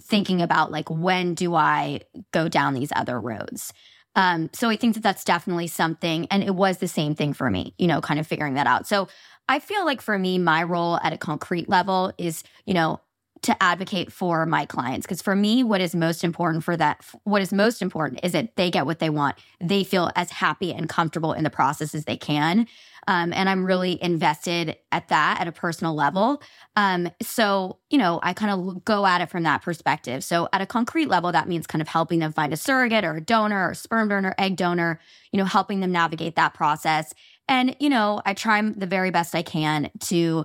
thinking 0.00 0.40
about 0.40 0.72
like 0.72 0.88
when 0.90 1.34
do 1.34 1.54
I 1.54 2.00
go 2.32 2.48
down 2.48 2.72
these 2.72 2.92
other 2.96 3.20
roads? 3.20 3.72
Um, 4.16 4.50
so 4.52 4.70
I 4.70 4.76
think 4.76 4.94
that 4.94 5.02
that's 5.02 5.24
definitely 5.24 5.66
something, 5.66 6.26
and 6.30 6.42
it 6.42 6.54
was 6.54 6.78
the 6.78 6.88
same 6.88 7.14
thing 7.14 7.32
for 7.32 7.50
me, 7.50 7.74
you 7.78 7.86
know, 7.86 8.00
kind 8.00 8.20
of 8.20 8.26
figuring 8.26 8.54
that 8.54 8.66
out. 8.66 8.86
So 8.86 9.08
I 9.48 9.58
feel 9.58 9.84
like 9.84 10.00
for 10.00 10.18
me, 10.18 10.38
my 10.38 10.62
role 10.62 10.98
at 11.02 11.12
a 11.12 11.18
concrete 11.18 11.68
level 11.68 12.12
is, 12.16 12.44
you 12.64 12.74
know, 12.74 13.00
to 13.44 13.62
advocate 13.62 14.10
for 14.10 14.46
my 14.46 14.64
clients 14.64 15.06
because 15.06 15.20
for 15.20 15.36
me 15.36 15.62
what 15.62 15.82
is 15.82 15.94
most 15.94 16.24
important 16.24 16.64
for 16.64 16.78
that 16.78 17.04
what 17.24 17.42
is 17.42 17.52
most 17.52 17.82
important 17.82 18.18
is 18.22 18.32
that 18.32 18.56
they 18.56 18.70
get 18.70 18.86
what 18.86 19.00
they 19.00 19.10
want 19.10 19.36
they 19.60 19.84
feel 19.84 20.10
as 20.16 20.30
happy 20.30 20.72
and 20.72 20.88
comfortable 20.88 21.34
in 21.34 21.44
the 21.44 21.50
process 21.50 21.94
as 21.94 22.06
they 22.06 22.16
can 22.16 22.66
um, 23.06 23.32
and 23.32 23.48
i'm 23.48 23.64
really 23.64 24.02
invested 24.02 24.76
at 24.92 25.08
that 25.08 25.40
at 25.40 25.48
a 25.48 25.52
personal 25.52 25.94
level 25.94 26.42
um, 26.76 27.10
so 27.22 27.78
you 27.90 27.98
know 27.98 28.20
i 28.22 28.32
kind 28.32 28.52
of 28.52 28.84
go 28.84 29.06
at 29.06 29.20
it 29.20 29.30
from 29.30 29.42
that 29.42 29.62
perspective 29.62 30.22
so 30.22 30.48
at 30.52 30.60
a 30.60 30.66
concrete 30.66 31.06
level 31.06 31.32
that 31.32 31.48
means 31.48 31.66
kind 31.66 31.82
of 31.82 31.88
helping 31.88 32.18
them 32.18 32.32
find 32.32 32.52
a 32.52 32.56
surrogate 32.56 33.04
or 33.04 33.16
a 33.16 33.20
donor 33.20 33.68
or 33.68 33.74
sperm 33.74 34.08
donor 34.08 34.34
egg 34.38 34.56
donor 34.56 35.00
you 35.32 35.38
know 35.38 35.44
helping 35.44 35.80
them 35.80 35.92
navigate 35.92 36.36
that 36.36 36.54
process 36.54 37.12
and 37.48 37.76
you 37.80 37.88
know 37.88 38.20
i 38.24 38.34
try 38.34 38.60
the 38.60 38.86
very 38.86 39.10
best 39.10 39.34
i 39.34 39.42
can 39.42 39.90
to 40.00 40.44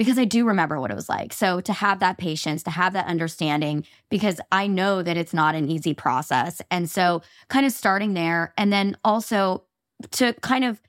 because 0.00 0.18
I 0.18 0.24
do 0.24 0.46
remember 0.46 0.80
what 0.80 0.90
it 0.90 0.94
was 0.94 1.10
like. 1.10 1.30
So 1.30 1.60
to 1.60 1.74
have 1.74 2.00
that 2.00 2.16
patience, 2.16 2.62
to 2.62 2.70
have 2.70 2.94
that 2.94 3.04
understanding, 3.04 3.84
because 4.08 4.40
I 4.50 4.66
know 4.66 5.02
that 5.02 5.18
it's 5.18 5.34
not 5.34 5.54
an 5.54 5.68
easy 5.68 5.92
process. 5.92 6.62
And 6.70 6.88
so 6.88 7.20
kind 7.48 7.66
of 7.66 7.72
starting 7.72 8.14
there 8.14 8.54
and 8.56 8.72
then 8.72 8.96
also 9.04 9.64
to 10.12 10.32
kind 10.40 10.64
of 10.64 10.80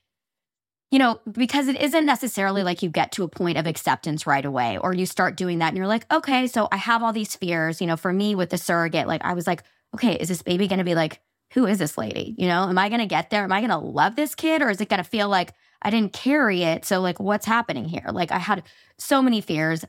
you 0.91 1.00
know, 1.00 1.19
because 1.31 1.67
it 1.67 1.79
isn't 1.79 2.05
necessarily 2.05 2.63
like 2.63 2.83
you 2.83 2.89
get 2.89 3.13
to 3.13 3.24
a 3.24 3.29
point 3.29 3.57
of 3.57 3.65
acceptance 3.65 4.27
right 4.27 4.45
away, 4.45 4.77
or 4.77 4.93
you 4.93 5.05
start 5.05 5.38
doing 5.38 5.60
that 5.60 5.69
and 5.69 5.77
you're 5.77 5.88
like, 5.88 6.05
okay, 6.12 6.48
so 6.48 6.67
I 6.71 6.77
have 6.77 7.01
all 7.01 7.13
these 7.13 7.36
fears. 7.36 7.79
You 7.79 7.88
know, 7.88 7.98
for 7.98 8.12
me 8.12 8.36
with 8.36 8.50
the 8.50 8.57
surrogate, 8.57 9.07
like 9.07 9.24
I 9.24 9.33
was 9.33 9.48
like, 9.48 9.63
okay, 9.95 10.15
is 10.15 10.27
this 10.27 10.41
baby 10.41 10.67
going 10.67 10.79
to 10.79 10.86
be 10.86 10.95
like, 10.95 11.21
who 11.53 11.65
is 11.65 11.79
this 11.79 11.98
lady? 11.98 12.36
You 12.38 12.48
know, 12.48 12.63
am 12.63 12.77
I 12.77 12.89
going 12.89 13.01
to 13.01 13.07
get 13.07 13.29
there? 13.29 13.43
Am 13.43 13.51
I 13.51 13.60
going 13.60 13.71
to 13.71 13.77
love 13.77 14.15
this 14.15 14.36
kid? 14.36 14.62
Or 14.62 14.69
is 14.69 14.79
it 14.81 14.89
going 14.89 15.03
to 15.03 15.10
feel 15.10 15.29
like 15.29 15.53
I 15.81 15.89
didn't 15.89 16.13
carry 16.13 16.63
it? 16.63 16.86
So, 16.86 17.01
like, 17.01 17.19
what's 17.19 17.45
happening 17.45 17.86
here? 17.86 18.07
Like, 18.12 18.31
I 18.31 18.38
had 18.38 18.63
so 18.98 19.21
many 19.21 19.41
fears. 19.41 19.83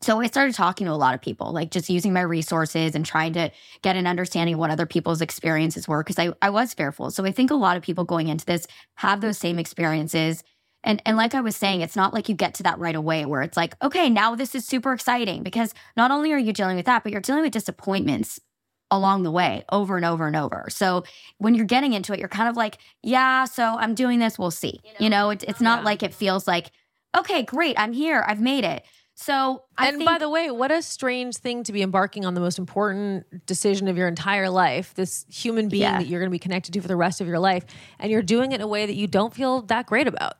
So 0.00 0.20
I 0.20 0.26
started 0.28 0.54
talking 0.54 0.86
to 0.86 0.92
a 0.92 0.94
lot 0.94 1.14
of 1.14 1.20
people, 1.20 1.52
like 1.52 1.70
just 1.70 1.90
using 1.90 2.12
my 2.12 2.20
resources 2.20 2.94
and 2.94 3.04
trying 3.04 3.32
to 3.32 3.50
get 3.82 3.96
an 3.96 4.06
understanding 4.06 4.54
of 4.54 4.60
what 4.60 4.70
other 4.70 4.86
people's 4.86 5.20
experiences 5.20 5.88
were 5.88 6.04
because 6.04 6.18
I, 6.18 6.32
I 6.40 6.50
was 6.50 6.72
fearful. 6.72 7.10
So 7.10 7.24
I 7.24 7.32
think 7.32 7.50
a 7.50 7.56
lot 7.56 7.76
of 7.76 7.82
people 7.82 8.04
going 8.04 8.28
into 8.28 8.46
this 8.46 8.66
have 8.96 9.20
those 9.20 9.38
same 9.38 9.58
experiences. 9.58 10.44
And 10.84 11.02
and 11.04 11.16
like 11.16 11.34
I 11.34 11.40
was 11.40 11.56
saying, 11.56 11.80
it's 11.80 11.96
not 11.96 12.14
like 12.14 12.28
you 12.28 12.36
get 12.36 12.54
to 12.54 12.62
that 12.62 12.78
right 12.78 12.94
away 12.94 13.26
where 13.26 13.42
it's 13.42 13.56
like, 13.56 13.74
okay, 13.82 14.08
now 14.08 14.36
this 14.36 14.54
is 14.54 14.64
super 14.64 14.92
exciting 14.92 15.42
because 15.42 15.74
not 15.96 16.12
only 16.12 16.32
are 16.32 16.38
you 16.38 16.52
dealing 16.52 16.76
with 16.76 16.86
that, 16.86 17.02
but 17.02 17.10
you're 17.10 17.20
dealing 17.20 17.42
with 17.42 17.52
disappointments 17.52 18.40
along 18.90 19.22
the 19.22 19.30
way 19.30 19.64
over 19.70 19.96
and 19.96 20.04
over 20.04 20.26
and 20.26 20.36
over. 20.36 20.66
So 20.70 21.04
when 21.38 21.54
you're 21.54 21.66
getting 21.66 21.92
into 21.92 22.12
it, 22.12 22.20
you're 22.20 22.28
kind 22.28 22.48
of 22.48 22.56
like, 22.56 22.78
yeah, 23.02 23.44
so 23.44 23.76
I'm 23.76 23.94
doing 23.94 24.18
this, 24.20 24.38
we'll 24.38 24.50
see. 24.50 24.80
You 24.84 24.92
know, 24.92 24.96
you 25.00 25.10
know 25.10 25.30
it, 25.30 25.44
it's 25.46 25.60
not 25.60 25.80
yeah. 25.80 25.84
like 25.84 26.02
it 26.02 26.14
feels 26.14 26.46
like, 26.46 26.70
okay, 27.16 27.42
great, 27.42 27.78
I'm 27.78 27.92
here, 27.92 28.24
I've 28.26 28.40
made 28.40 28.64
it. 28.64 28.84
So, 29.20 29.62
I 29.76 29.88
and 29.88 29.96
think- 29.96 30.06
by 30.08 30.18
the 30.18 30.30
way, 30.30 30.48
what 30.52 30.70
a 30.70 30.80
strange 30.80 31.36
thing 31.38 31.64
to 31.64 31.72
be 31.72 31.82
embarking 31.82 32.24
on 32.24 32.34
the 32.34 32.40
most 32.40 32.56
important 32.56 33.46
decision 33.46 33.88
of 33.88 33.96
your 33.96 34.06
entire 34.06 34.48
life. 34.48 34.94
This 34.94 35.26
human 35.28 35.68
being 35.68 35.82
Yeah. 35.82 35.98
that 35.98 36.06
you're 36.06 36.20
going 36.20 36.30
to 36.30 36.34
be 36.34 36.38
connected 36.38 36.72
to 36.74 36.80
for 36.80 36.86
the 36.86 36.94
rest 36.94 37.20
of 37.20 37.26
your 37.26 37.40
life, 37.40 37.64
and 37.98 38.12
you're 38.12 38.22
doing 38.22 38.52
it 38.52 38.56
in 38.56 38.60
a 38.60 38.68
way 38.68 38.86
that 38.86 38.94
you 38.94 39.08
don't 39.08 39.34
feel 39.34 39.62
that 39.62 39.86
great 39.86 40.06
about. 40.06 40.34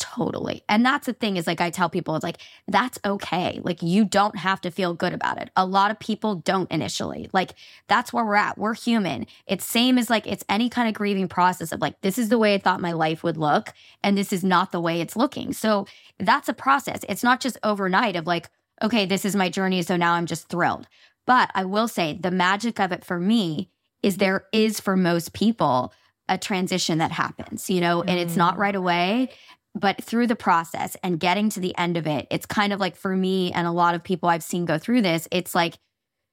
Totally. 0.00 0.64
And 0.66 0.84
that's 0.84 1.04
the 1.04 1.12
thing 1.12 1.36
is 1.36 1.46
like 1.46 1.60
I 1.60 1.68
tell 1.68 1.90
people, 1.90 2.16
it's 2.16 2.24
like, 2.24 2.38
that's 2.66 2.98
okay. 3.04 3.60
Like 3.62 3.82
you 3.82 4.06
don't 4.06 4.36
have 4.38 4.58
to 4.62 4.70
feel 4.70 4.94
good 4.94 5.12
about 5.12 5.40
it. 5.40 5.50
A 5.56 5.66
lot 5.66 5.90
of 5.90 5.98
people 5.98 6.36
don't 6.36 6.70
initially. 6.70 7.28
Like 7.34 7.52
that's 7.86 8.10
where 8.10 8.24
we're 8.24 8.34
at. 8.36 8.56
We're 8.56 8.72
human. 8.72 9.26
It's 9.46 9.64
same 9.64 9.98
as 9.98 10.08
like 10.08 10.26
it's 10.26 10.42
any 10.48 10.70
kind 10.70 10.88
of 10.88 10.94
grieving 10.94 11.28
process 11.28 11.70
of 11.70 11.82
like, 11.82 12.00
this 12.00 12.16
is 12.16 12.30
the 12.30 12.38
way 12.38 12.54
I 12.54 12.58
thought 12.58 12.80
my 12.80 12.92
life 12.92 13.22
would 13.22 13.36
look, 13.36 13.74
and 14.02 14.16
this 14.16 14.32
is 14.32 14.42
not 14.42 14.72
the 14.72 14.80
way 14.80 15.02
it's 15.02 15.16
looking. 15.16 15.52
So 15.52 15.86
that's 16.18 16.48
a 16.48 16.54
process. 16.54 17.00
It's 17.06 17.22
not 17.22 17.40
just 17.40 17.58
overnight 17.62 18.16
of 18.16 18.26
like, 18.26 18.48
okay, 18.82 19.04
this 19.04 19.26
is 19.26 19.36
my 19.36 19.50
journey. 19.50 19.82
So 19.82 19.98
now 19.98 20.14
I'm 20.14 20.26
just 20.26 20.48
thrilled. 20.48 20.88
But 21.26 21.50
I 21.54 21.66
will 21.66 21.88
say 21.88 22.18
the 22.18 22.30
magic 22.30 22.80
of 22.80 22.90
it 22.90 23.04
for 23.04 23.20
me 23.20 23.68
is 24.02 24.16
there 24.16 24.46
is 24.50 24.80
for 24.80 24.96
most 24.96 25.34
people 25.34 25.92
a 26.26 26.38
transition 26.38 26.98
that 26.98 27.10
happens, 27.10 27.68
you 27.68 27.82
know, 27.82 28.02
and 28.02 28.18
it's 28.18 28.36
not 28.36 28.54
mm. 28.54 28.60
right 28.60 28.76
away 28.76 29.30
but 29.74 30.02
through 30.02 30.26
the 30.26 30.36
process 30.36 30.96
and 31.02 31.20
getting 31.20 31.48
to 31.50 31.60
the 31.60 31.76
end 31.78 31.96
of 31.96 32.06
it, 32.06 32.26
it's 32.30 32.46
kind 32.46 32.72
of 32.72 32.80
like 32.80 32.96
for 32.96 33.16
me 33.16 33.52
and 33.52 33.66
a 33.66 33.72
lot 33.72 33.94
of 33.94 34.02
people 34.02 34.28
I've 34.28 34.42
seen 34.42 34.64
go 34.64 34.78
through 34.78 35.02
this, 35.02 35.28
it's 35.30 35.54
like 35.54 35.78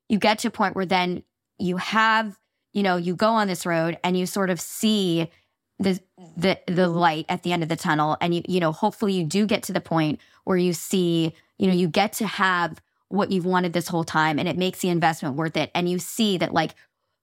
you 0.09 0.17
get 0.17 0.39
to 0.39 0.47
a 0.47 0.51
point 0.51 0.75
where 0.75 0.85
then 0.85 1.23
you 1.59 1.77
have, 1.77 2.37
you 2.73 2.83
know, 2.83 2.97
you 2.97 3.15
go 3.15 3.29
on 3.29 3.47
this 3.47 3.65
road 3.65 3.97
and 4.03 4.17
you 4.17 4.25
sort 4.25 4.49
of 4.49 4.59
see 4.59 5.29
the 5.79 5.99
the 6.35 6.59
the 6.67 6.87
light 6.87 7.25
at 7.29 7.43
the 7.43 7.53
end 7.53 7.61
of 7.61 7.69
the 7.69 7.75
tunnel. 7.75 8.17
And 8.21 8.33
you 8.33 8.41
you 8.47 8.59
know, 8.59 8.71
hopefully 8.71 9.13
you 9.13 9.23
do 9.23 9.45
get 9.45 9.63
to 9.63 9.73
the 9.73 9.81
point 9.81 10.19
where 10.43 10.57
you 10.57 10.73
see, 10.73 11.33
you 11.57 11.67
know, 11.67 11.73
you 11.73 11.87
get 11.87 12.13
to 12.13 12.27
have 12.27 12.81
what 13.09 13.31
you've 13.31 13.45
wanted 13.45 13.73
this 13.73 13.87
whole 13.87 14.03
time 14.03 14.39
and 14.39 14.47
it 14.47 14.57
makes 14.57 14.79
the 14.79 14.89
investment 14.89 15.35
worth 15.35 15.55
it. 15.55 15.71
And 15.73 15.89
you 15.89 15.99
see 15.99 16.37
that 16.39 16.53
like 16.53 16.75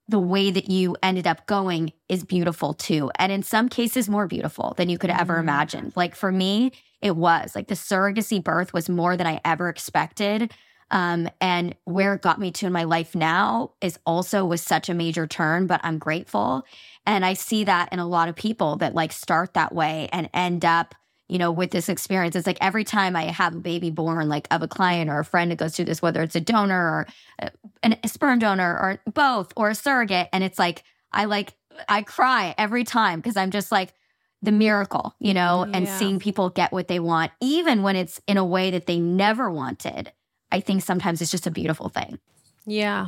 the 0.08 0.18
way 0.18 0.50
that 0.50 0.68
you 0.68 0.96
ended 1.02 1.26
up 1.26 1.46
going 1.46 1.92
is 2.08 2.24
beautiful 2.24 2.74
too. 2.74 3.10
And 3.16 3.32
in 3.32 3.42
some 3.42 3.68
cases, 3.68 4.08
more 4.08 4.26
beautiful 4.26 4.74
than 4.76 4.88
you 4.88 4.98
could 4.98 5.10
ever 5.10 5.38
imagine. 5.38 5.92
Like 5.96 6.14
for 6.14 6.30
me, 6.30 6.72
it 7.00 7.16
was 7.16 7.54
like 7.54 7.68
the 7.68 7.74
surrogacy 7.74 8.42
birth 8.42 8.72
was 8.72 8.88
more 8.88 9.16
than 9.16 9.26
I 9.26 9.40
ever 9.44 9.68
expected. 9.68 10.52
Um, 10.90 11.28
and 11.40 11.74
where 11.84 12.14
it 12.14 12.22
got 12.22 12.38
me 12.38 12.50
to 12.52 12.66
in 12.66 12.72
my 12.72 12.84
life 12.84 13.14
now 13.14 13.72
is 13.80 13.98
also 14.04 14.44
was 14.44 14.62
such 14.62 14.88
a 14.88 14.94
major 14.94 15.26
turn, 15.26 15.66
but 15.66 15.80
I'm 15.82 15.98
grateful. 15.98 16.64
And 17.06 17.24
I 17.24 17.32
see 17.32 17.64
that 17.64 17.92
in 17.92 17.98
a 17.98 18.06
lot 18.06 18.28
of 18.28 18.36
people 18.36 18.76
that 18.76 18.94
like 18.94 19.12
start 19.12 19.54
that 19.54 19.74
way 19.74 20.08
and 20.12 20.28
end 20.34 20.64
up 20.64 20.94
you 21.28 21.38
know, 21.38 21.50
with 21.50 21.70
this 21.70 21.88
experience. 21.88 22.36
It's 22.36 22.46
like 22.46 22.58
every 22.60 22.84
time 22.84 23.16
I 23.16 23.24
have 23.24 23.54
a 23.54 23.60
baby 23.60 23.90
born, 23.90 24.28
like 24.28 24.46
of 24.50 24.62
a 24.62 24.68
client 24.68 25.10
or 25.10 25.18
a 25.18 25.24
friend 25.24 25.50
that 25.50 25.56
goes 25.58 25.74
through 25.74 25.86
this, 25.86 26.02
whether 26.02 26.22
it's 26.22 26.36
a 26.36 26.40
donor 26.40 26.76
or 26.78 27.06
a, 27.38 27.50
an- 27.82 27.98
a 28.02 28.08
sperm 28.08 28.38
donor 28.38 28.72
or 28.78 29.12
both 29.12 29.52
or 29.56 29.70
a 29.70 29.74
surrogate, 29.74 30.28
and 30.32 30.44
it's 30.44 30.58
like 30.58 30.84
I 31.12 31.24
like 31.24 31.54
I 31.88 32.02
cry 32.02 32.54
every 32.58 32.84
time 32.84 33.20
because 33.20 33.36
I'm 33.36 33.50
just 33.50 33.72
like 33.72 33.94
the 34.42 34.52
miracle, 34.52 35.14
you 35.18 35.32
know, 35.32 35.64
mm, 35.66 35.74
and 35.74 35.88
seeing 35.88 36.18
people 36.18 36.50
get 36.50 36.72
what 36.72 36.88
they 36.88 37.00
want, 37.00 37.32
even 37.40 37.82
when 37.82 37.96
it's 37.96 38.20
in 38.26 38.36
a 38.36 38.44
way 38.44 38.70
that 38.70 38.86
they 38.86 39.00
never 39.00 39.50
wanted. 39.50 40.12
I 40.52 40.60
think 40.60 40.82
sometimes 40.82 41.22
it's 41.22 41.30
just 41.30 41.46
a 41.46 41.50
beautiful 41.50 41.88
thing. 41.88 42.18
Yeah, 42.66 43.06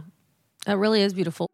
it 0.66 0.72
really 0.72 1.02
is 1.02 1.12
beautiful. 1.12 1.48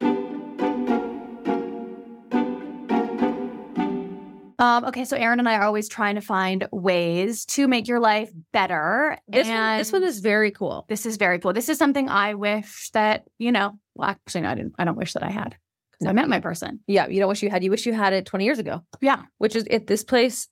Um, 4.62 4.85
okay, 4.85 5.05
so 5.05 5.16
Erin 5.16 5.40
and 5.40 5.48
I 5.48 5.57
are 5.57 5.64
always 5.64 5.88
trying 5.88 6.14
to 6.14 6.20
find 6.20 6.68
ways 6.70 7.44
to 7.46 7.66
make 7.66 7.88
your 7.88 7.98
life 7.98 8.31
better. 8.53 9.18
This, 9.27 9.48
one, 9.48 9.79
this 9.79 9.92
one 9.92 10.05
is 10.05 10.20
very 10.20 10.53
cool. 10.53 10.85
this 10.88 11.05
is 11.05 11.16
very 11.16 11.40
cool. 11.40 11.53
This 11.53 11.68
is 11.68 11.79
something 11.79 12.09
I 12.09 12.35
wish 12.35 12.90
that, 12.90 13.25
you 13.38 13.51
know, 13.51 13.72
well, 13.96 14.11
actually, 14.11 14.42
no, 14.42 14.51
I 14.51 14.55
didn't. 14.55 14.75
I 14.79 14.85
don't 14.85 14.96
wish 14.96 15.14
that 15.14 15.25
I 15.25 15.31
had 15.31 15.57
because 15.90 16.07
I 16.07 16.12
met 16.12 16.29
my 16.29 16.38
person. 16.38 16.79
Yeah, 16.87 17.09
you 17.09 17.18
don't 17.18 17.29
wish 17.29 17.42
you 17.42 17.51
had. 17.51 17.64
You 17.64 17.72
wish 17.72 17.87
you 17.87 17.92
had 17.92 18.12
it 18.12 18.25
20 18.25 18.44
years 18.44 18.61
ago. 18.61 18.83
Yeah. 19.01 19.22
Which 19.38 19.57
is 19.57 19.66
at 19.68 19.88
this 19.88 20.05
place, 20.05 20.46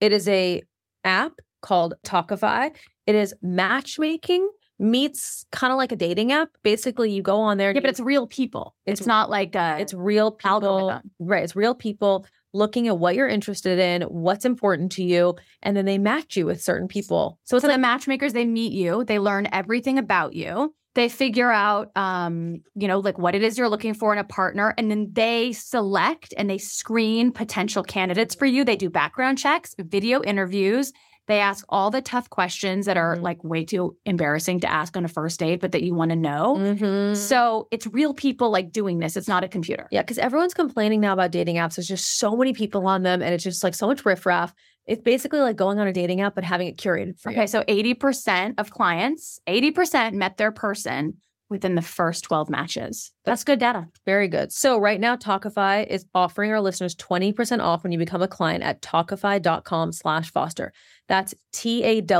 it 0.00 0.12
is 0.12 0.28
a 0.28 0.62
app 1.02 1.32
called 1.62 1.94
Tawkify. 2.04 2.76
It 3.08 3.16
is 3.16 3.34
matchmaking 3.42 4.48
meets 4.78 5.46
kind 5.52 5.72
of 5.72 5.78
like 5.78 5.90
a 5.90 5.96
dating 5.96 6.30
app. 6.32 6.50
Basically, 6.62 7.10
you 7.10 7.22
go 7.22 7.40
on 7.40 7.56
there. 7.58 7.72
Yeah, 7.72 7.80
but 7.80 7.90
it's 7.90 7.98
real 7.98 8.26
people. 8.28 8.76
It's, 8.86 9.00
It's- 9.00 9.06
not 9.08 9.30
like 9.30 9.56
uh 9.56 9.78
it's 9.80 9.94
real 9.94 10.30
people. 10.30 10.50
algorithm. 10.50 11.10
Right. 11.18 11.42
It's 11.42 11.56
real 11.56 11.74
people 11.74 12.24
looking 12.52 12.88
at 12.88 12.98
what 12.98 13.14
you're 13.14 13.28
interested 13.28 13.78
in, 13.78 14.02
what's 14.02 14.44
important 14.44 14.92
to 14.92 15.04
you, 15.04 15.34
and 15.62 15.76
then 15.76 15.84
they 15.84 15.98
match 15.98 16.36
you 16.36 16.46
with 16.46 16.62
certain 16.62 16.88
people. 16.88 17.38
So 17.44 17.56
it's 17.56 17.62
so 17.62 17.68
like 17.68 17.76
the 17.76 17.80
matchmakers 17.80 18.32
they 18.32 18.46
meet 18.46 18.72
you, 18.72 19.04
they 19.04 19.18
learn 19.18 19.48
everything 19.52 19.98
about 19.98 20.34
you. 20.34 20.74
They 20.94 21.10
figure 21.10 21.52
out 21.52 21.90
um, 21.94 22.62
you 22.74 22.88
know, 22.88 23.00
like 23.00 23.18
what 23.18 23.34
it 23.34 23.42
is 23.42 23.58
you're 23.58 23.68
looking 23.68 23.92
for 23.92 24.14
in 24.14 24.18
a 24.18 24.24
partner 24.24 24.72
and 24.78 24.90
then 24.90 25.10
they 25.12 25.52
select 25.52 26.32
and 26.38 26.48
they 26.48 26.56
screen 26.56 27.32
potential 27.32 27.82
candidates 27.82 28.34
for 28.34 28.46
you. 28.46 28.64
They 28.64 28.76
do 28.76 28.88
background 28.88 29.36
checks, 29.36 29.74
video 29.78 30.22
interviews, 30.22 30.92
They 31.26 31.40
ask 31.40 31.64
all 31.68 31.90
the 31.90 32.00
tough 32.00 32.30
questions 32.30 32.86
that 32.86 32.96
are 32.96 33.16
Mhm. 33.16 33.22
like 33.22 33.42
way 33.42 33.64
too 33.64 33.96
embarrassing 34.06 34.60
to 34.60 34.70
ask 34.72 34.96
on 34.96 35.04
a 35.04 35.08
first 35.08 35.40
date, 35.40 35.60
but 35.60 35.72
that 35.72 35.82
you 35.82 35.94
want 35.94 36.10
to 36.10 36.16
know. 36.16 36.56
Mhm. 36.56 37.16
So 37.16 37.66
it's 37.70 37.86
real 37.88 38.14
people 38.14 38.50
like 38.50 38.70
doing 38.72 38.98
this. 39.00 39.16
It's 39.16 39.26
not 39.28 39.42
a 39.42 39.48
computer. 39.48 39.88
Yeah, 39.90 40.02
because 40.02 40.18
everyone's 40.18 40.54
complaining 40.54 41.00
now 41.00 41.12
about 41.12 41.32
dating 41.32 41.56
apps. 41.56 41.76
There's 41.76 41.88
just 41.88 42.18
so 42.18 42.36
many 42.36 42.52
people 42.52 42.86
on 42.86 43.02
them, 43.02 43.22
and 43.22 43.34
it's 43.34 43.44
just 43.44 43.64
like 43.64 43.74
so 43.74 43.86
much 43.88 44.04
riffraff. 44.04 44.54
It's 44.86 45.02
basically 45.02 45.40
like 45.40 45.56
going 45.56 45.80
on 45.80 45.88
a 45.88 45.92
dating 45.92 46.20
app, 46.20 46.36
but 46.36 46.44
having 46.44 46.68
it 46.68 46.76
curated 46.76 47.18
for 47.18 47.30
you. 47.32 47.36
Okay, 47.38 47.46
so 47.48 47.64
80% 47.66 48.54
of 48.58 48.70
clients, 48.70 49.40
80% 49.48 50.14
met 50.14 50.36
their 50.36 50.52
person 50.52 51.14
within 51.48 51.74
the 51.74 51.82
first 51.82 52.24
12 52.24 52.50
matches. 52.50 53.12
That's 53.24 53.44
good 53.44 53.58
data. 53.58 53.88
Very 54.04 54.28
good. 54.28 54.52
So 54.52 54.78
right 54.78 55.00
now, 55.00 55.16
Tawkify 55.16 55.86
is 55.86 56.06
offering 56.14 56.52
our 56.52 56.60
listeners 56.60 56.94
20% 56.96 57.62
off 57.62 57.82
when 57.82 57.92
you 57.92 57.98
become 57.98 58.22
a 58.22 58.28
client 58.28 58.64
at 58.64 58.82
tawkify.com 58.82 59.92
slash 59.92 60.30
foster. 60.30 60.72
That's 61.08 61.34
T-A-W-K-I-F-Y 61.52 62.16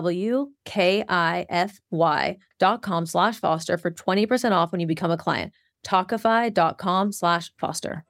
dot 2.59 2.83
com 2.83 3.07
slash 3.07 3.39
foster 3.39 3.77
for 3.77 3.91
20% 3.91 4.53
off 4.53 4.73
when 4.73 4.81
you 4.81 4.87
become 4.87 5.11
a 5.11 5.17
client. 5.17 5.53
Tawkify.com 5.85 7.13
slash 7.13 7.53
foster. 7.59 8.05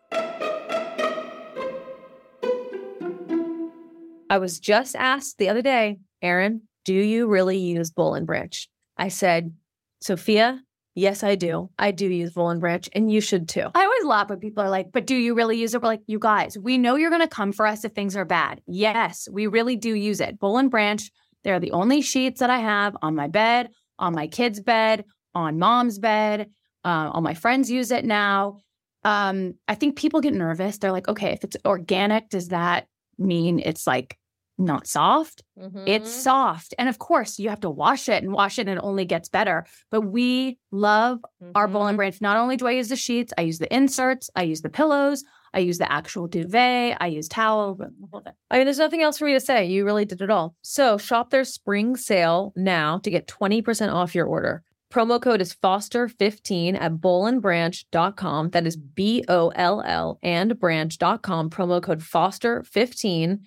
I 4.28 4.38
was 4.38 4.58
just 4.58 4.96
asked 4.96 5.38
the 5.38 5.48
other 5.48 5.62
day, 5.62 5.98
Aaron, 6.20 6.62
do 6.84 6.94
you 6.94 7.26
really 7.26 7.58
use 7.58 7.90
Boll 7.90 8.14
and 8.14 8.26
Branch? 8.26 8.68
I 8.96 9.08
said, 9.08 9.52
Sophia, 10.00 10.62
yes, 10.96 11.22
I 11.22 11.36
do. 11.36 11.70
I 11.78 11.92
do 11.92 12.08
use 12.08 12.36
and 12.36 12.60
Branch, 12.60 12.88
and 12.92 13.12
you 13.12 13.20
should 13.20 13.48
too. 13.48 13.68
I 13.74 13.84
always 13.84 14.04
laugh 14.04 14.28
when 14.28 14.40
people 14.40 14.64
are 14.64 14.70
like, 14.70 14.90
but 14.90 15.06
do 15.06 15.14
you 15.14 15.34
really 15.34 15.58
use 15.58 15.74
it? 15.74 15.82
We're 15.82 15.88
like, 15.88 16.02
you 16.06 16.18
guys, 16.18 16.58
we 16.58 16.78
know 16.78 16.96
you're 16.96 17.10
going 17.10 17.22
to 17.22 17.28
come 17.28 17.52
for 17.52 17.66
us 17.66 17.84
if 17.84 17.92
things 17.92 18.16
are 18.16 18.24
bad. 18.24 18.60
Yes, 18.66 19.28
we 19.30 19.46
really 19.46 19.76
do 19.76 19.94
use 19.94 20.20
it. 20.20 20.36
And 20.42 20.70
Branch, 20.70 21.08
they're 21.44 21.60
the 21.60 21.70
only 21.70 22.02
sheets 22.02 22.40
that 22.40 22.50
I 22.50 22.58
have 22.58 22.96
on 23.02 23.14
my 23.14 23.28
bed, 23.28 23.70
on 23.98 24.14
my 24.14 24.26
kid's 24.26 24.60
bed, 24.60 25.04
on 25.34 25.58
mom's 25.58 25.98
bed. 25.98 26.50
Uh, 26.84 27.10
all 27.12 27.20
my 27.20 27.34
friends 27.34 27.70
use 27.70 27.90
it 27.92 28.04
now. 28.04 28.58
Um, 29.04 29.54
I 29.68 29.76
think 29.76 29.96
people 29.96 30.20
get 30.20 30.34
nervous. 30.34 30.78
They're 30.78 30.92
like, 30.92 31.08
okay, 31.08 31.32
if 31.32 31.44
it's 31.44 31.56
organic, 31.64 32.28
does 32.28 32.48
that 32.48 32.86
mean 33.18 33.60
it's 33.60 33.86
like 33.86 34.18
not 34.58 34.86
soft? 34.86 35.42
It's 35.56 35.76
mm-hmm. 35.76 36.04
soft. 36.06 36.74
And 36.78 36.88
of 36.88 36.98
course, 36.98 37.38
you 37.38 37.48
have 37.48 37.60
to 37.60 37.70
wash 37.70 38.08
it 38.08 38.22
and 38.22 38.32
wash 38.32 38.58
it 38.58 38.68
and 38.68 38.78
it 38.78 38.82
only 38.82 39.04
gets 39.04 39.28
better. 39.28 39.66
But 39.90 40.02
we 40.02 40.58
love 40.70 41.20
our 41.54 41.68
Boll 41.68 41.82
and 41.82 41.90
mm-hmm. 41.90 41.96
Branch. 41.96 42.20
Not 42.20 42.36
only 42.36 42.56
do 42.56 42.66
I 42.66 42.72
use 42.72 42.88
the 42.88 42.96
sheets, 42.96 43.32
I 43.36 43.42
use 43.42 43.58
the 43.58 43.74
inserts, 43.74 44.30
I 44.34 44.42
use 44.42 44.62
the 44.62 44.68
pillows, 44.68 45.24
I 45.52 45.60
use 45.60 45.78
the 45.78 45.90
actual 45.90 46.26
duvet, 46.26 46.98
I 47.00 47.06
use 47.06 47.28
towel. 47.28 47.74
the 47.74 47.90
whole 48.10 48.20
thing. 48.20 48.32
I 48.50 48.58
mean, 48.58 48.66
there's 48.66 48.78
nothing 48.78 49.02
else 49.02 49.18
for 49.18 49.24
me 49.24 49.32
to 49.32 49.40
say. 49.40 49.66
You 49.66 49.84
really 49.84 50.04
did 50.04 50.20
it 50.20 50.30
all. 50.30 50.54
So 50.62 50.98
shop 50.98 51.30
their 51.30 51.44
spring 51.44 51.96
sale 51.96 52.52
now 52.56 52.98
to 52.98 53.10
get 53.10 53.26
20% 53.26 53.92
off 53.92 54.14
your 54.14 54.26
order. 54.26 54.62
Promo 54.92 55.20
code 55.20 55.40
is 55.40 55.54
Foster15 55.54 56.80
at 56.80 56.94
bollandbranch.com. 56.94 58.50
That 58.50 58.66
is 58.66 58.76
B 58.76 59.24
O 59.28 59.48
L 59.48 59.82
L 59.84 60.18
and 60.22 60.58
branch.com. 60.58 61.50
Promo 61.50 61.82
code 61.82 62.00
Foster15. 62.00 63.40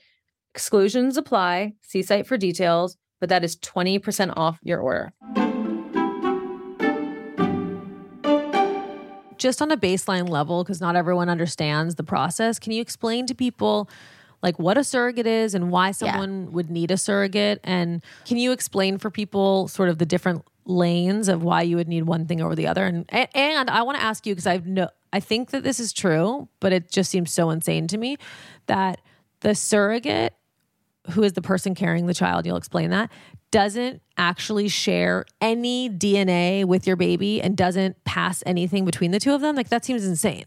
Exclusions 0.56 1.16
apply. 1.16 1.74
See 1.82 2.02
site 2.02 2.26
for 2.26 2.38
details, 2.38 2.98
but 3.20 3.30
that 3.30 3.44
is 3.44 3.56
20% 3.58 4.34
off 4.36 4.60
your 4.64 4.80
order. 4.80 5.14
Just 9.38 9.62
on 9.62 9.72
a 9.72 9.78
baseline 9.78 10.28
level, 10.28 10.64
because 10.64 10.82
not 10.82 10.96
everyone 10.96 11.30
understands 11.30 11.96
the 11.96 12.04
process, 12.04 12.60
can 12.60 12.74
you 12.74 12.82
explain 12.82 13.26
to 13.28 13.36
people 13.36 13.90
like 14.42 14.58
what 14.58 14.78
a 14.78 14.84
surrogate 14.84 15.28
is 15.28 15.54
and 15.54 15.70
why 15.70 15.92
someone 15.92 16.52
would 16.52 16.70
need 16.70 16.92
a 16.92 16.98
surrogate? 16.98 17.60
And 17.64 18.04
can 18.26 18.38
you 18.38 18.52
explain 18.52 18.98
for 18.98 19.10
people 19.10 19.68
sort 19.68 19.90
of 19.90 19.98
the 19.98 20.06
different 20.06 20.44
lanes 20.66 21.30
of 21.30 21.44
why 21.44 21.62
you 21.62 21.76
would 21.76 21.88
need 21.88 22.04
one 22.04 22.26
thing 22.26 22.42
over 22.42 22.56
the 22.56 22.68
other? 22.68 22.86
And 22.86 23.06
and, 23.12 23.70
I 23.70 23.84
want 23.84 23.98
to 23.98 24.04
ask 24.04 24.26
you 24.26 24.34
because 24.34 24.48
I've 24.48 24.66
no 24.66 24.90
I 25.14 25.20
think 25.20 25.52
that 25.52 25.64
this 25.64 25.80
is 25.80 25.94
true, 25.94 26.50
but 26.60 26.74
it 26.74 26.92
just 26.92 27.10
seems 27.10 27.32
so 27.32 27.50
insane 27.50 27.88
to 27.88 27.98
me 27.98 28.18
that 28.68 29.00
the 29.42 29.56
surrogate 29.56 30.34
who 31.12 31.24
is 31.24 31.34
the 31.34 31.42
person 31.42 31.74
carrying 31.76 32.06
the 32.06 32.14
child, 32.14 32.46
you'll 32.46 32.58
explain 32.58 32.90
that, 32.92 33.10
doesn't 33.52 34.02
actually 34.18 34.68
share 34.68 35.26
any 35.42 35.90
DNA 35.90 36.66
with 36.66 36.86
your 36.86 36.96
baby 36.96 37.42
and 37.42 37.58
doesn't 37.58 38.04
pass 38.04 38.44
anything 38.46 38.86
between 38.86 39.12
the 39.12 39.20
two 39.20 39.34
of 39.34 39.42
them. 39.42 39.56
Like 39.56 39.70
that 39.70 39.84
seems 39.86 40.06
insane. 40.06 40.46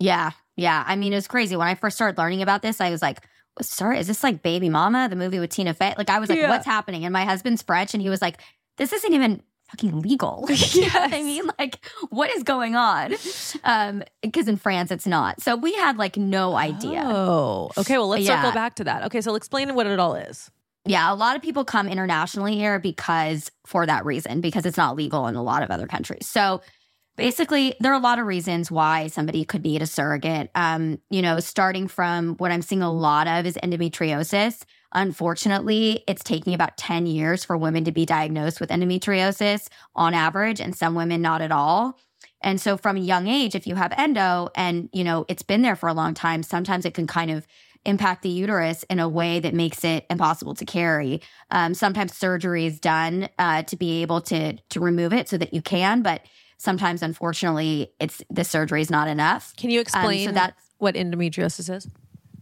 Yeah. 0.00 0.32
Yeah. 0.56 0.82
I 0.86 0.96
mean, 0.96 1.12
it 1.12 1.16
was 1.16 1.28
crazy. 1.28 1.54
When 1.56 1.68
I 1.68 1.74
first 1.74 1.96
started 1.96 2.18
learning 2.18 2.42
about 2.42 2.62
this, 2.62 2.80
I 2.80 2.90
was 2.90 3.00
like, 3.02 3.20
sorry, 3.62 3.98
is 3.98 4.06
this 4.08 4.24
like 4.24 4.42
Baby 4.42 4.68
Mama, 4.70 5.08
the 5.08 5.16
movie 5.16 5.38
with 5.38 5.50
Tina 5.50 5.72
Fey? 5.72 5.94
Like, 5.96 6.10
I 6.10 6.18
was 6.18 6.28
like, 6.28 6.38
Yeah. 6.38 6.48
what's 6.48 6.66
happening? 6.66 7.04
And 7.04 7.12
my 7.12 7.24
husband's 7.24 7.62
French, 7.62 7.94
and 7.94 8.02
he 8.02 8.10
was 8.10 8.20
like, 8.20 8.40
this 8.76 8.92
isn't 8.92 9.12
even 9.12 9.42
fucking 9.70 10.00
legal. 10.00 10.42
what 10.48 11.12
I 11.12 11.22
mean? 11.22 11.44
Like, 11.58 11.84
what 12.10 12.30
is 12.30 12.42
going 12.42 12.76
on? 12.76 13.14
Um, 13.64 14.02
because 14.22 14.48
in 14.48 14.56
France, 14.56 14.90
it's 14.90 15.06
not. 15.06 15.40
So 15.42 15.56
we 15.56 15.74
had 15.74 15.96
like 15.98 16.16
no 16.16 16.54
idea. 16.56 17.02
Oh, 17.04 17.70
okay. 17.78 17.98
Well, 17.98 18.08
let's 18.08 18.24
Yeah. 18.24 18.36
circle 18.42 18.52
back 18.52 18.76
to 18.76 18.84
that. 18.84 19.04
Okay, 19.04 19.20
so 19.20 19.34
explain 19.34 19.74
what 19.74 19.86
it 19.86 19.98
all 19.98 20.14
is. 20.14 20.50
Yeah, 20.84 21.12
a 21.12 21.16
lot 21.16 21.34
of 21.34 21.42
people 21.42 21.64
come 21.64 21.88
internationally 21.88 22.54
here 22.54 22.78
because 22.78 23.50
for 23.66 23.86
that 23.86 24.04
reason, 24.04 24.40
because 24.40 24.64
it's 24.66 24.76
not 24.76 24.94
legal 24.94 25.26
in 25.26 25.34
a 25.34 25.42
lot 25.42 25.64
of 25.64 25.70
other 25.72 25.88
countries. 25.88 26.28
So 26.28 26.62
basically, 27.16 27.74
there 27.80 27.90
are 27.92 27.98
a 27.98 28.02
lot 28.02 28.20
of 28.20 28.26
reasons 28.26 28.70
why 28.70 29.08
somebody 29.08 29.44
could 29.44 29.64
need 29.64 29.82
a 29.82 29.86
surrogate. 29.86 30.48
Um, 30.54 31.00
you 31.10 31.22
know, 31.22 31.40
starting 31.40 31.88
from 31.88 32.34
what 32.36 32.52
I'm 32.52 32.62
seeing 32.62 32.82
a 32.82 32.92
lot 32.92 33.26
of 33.26 33.46
is 33.46 33.56
endometriosis. 33.64 34.62
Unfortunately, 34.96 36.02
it's 36.08 36.24
taking 36.24 36.54
about 36.54 36.78
10 36.78 37.06
years 37.06 37.44
for 37.44 37.56
women 37.56 37.84
to 37.84 37.92
be 37.92 38.06
diagnosed 38.06 38.60
with 38.60 38.70
endometriosis 38.70 39.68
on 39.94 40.14
average, 40.14 40.58
and 40.58 40.74
some 40.74 40.94
women 40.94 41.20
not 41.20 41.42
at 41.42 41.52
all. 41.52 42.00
And 42.40 42.58
so 42.58 42.78
from 42.78 42.96
a 42.96 43.00
young 43.00 43.28
age, 43.28 43.54
if 43.54 43.66
you 43.66 43.74
have 43.74 43.92
endo 43.96 44.48
and, 44.56 44.88
you 44.94 45.04
know, 45.04 45.26
it's 45.28 45.42
been 45.42 45.60
there 45.60 45.76
for 45.76 45.88
a 45.88 45.94
long 45.94 46.14
time, 46.14 46.42
sometimes 46.42 46.86
it 46.86 46.94
can 46.94 47.06
kind 47.06 47.30
of 47.30 47.46
impact 47.84 48.22
the 48.22 48.30
uterus 48.30 48.84
in 48.84 48.98
a 48.98 49.08
way 49.08 49.38
that 49.38 49.52
makes 49.52 49.84
it 49.84 50.06
impossible 50.08 50.54
to 50.54 50.64
carry. 50.64 51.20
Um, 51.50 51.74
sometimes 51.74 52.16
surgery 52.16 52.64
is 52.64 52.80
done 52.80 53.28
uh, 53.38 53.64
to 53.64 53.76
be 53.76 54.00
able 54.02 54.22
to 54.22 54.56
to 54.56 54.80
remove 54.80 55.12
it 55.12 55.28
so 55.28 55.36
that 55.36 55.52
you 55.52 55.60
can, 55.60 56.02
but 56.02 56.22
sometimes, 56.56 57.02
unfortunately, 57.02 57.92
it's 58.00 58.22
the 58.30 58.44
surgery 58.44 58.80
is 58.80 58.90
not 58.90 59.08
enough. 59.08 59.54
Can 59.56 59.70
you 59.70 59.80
explain 59.80 60.28
Um, 60.28 60.34
so 60.34 60.40
that's 60.40 60.70
what 60.78 60.94
endometriosis 60.94 61.74
is? 61.74 61.88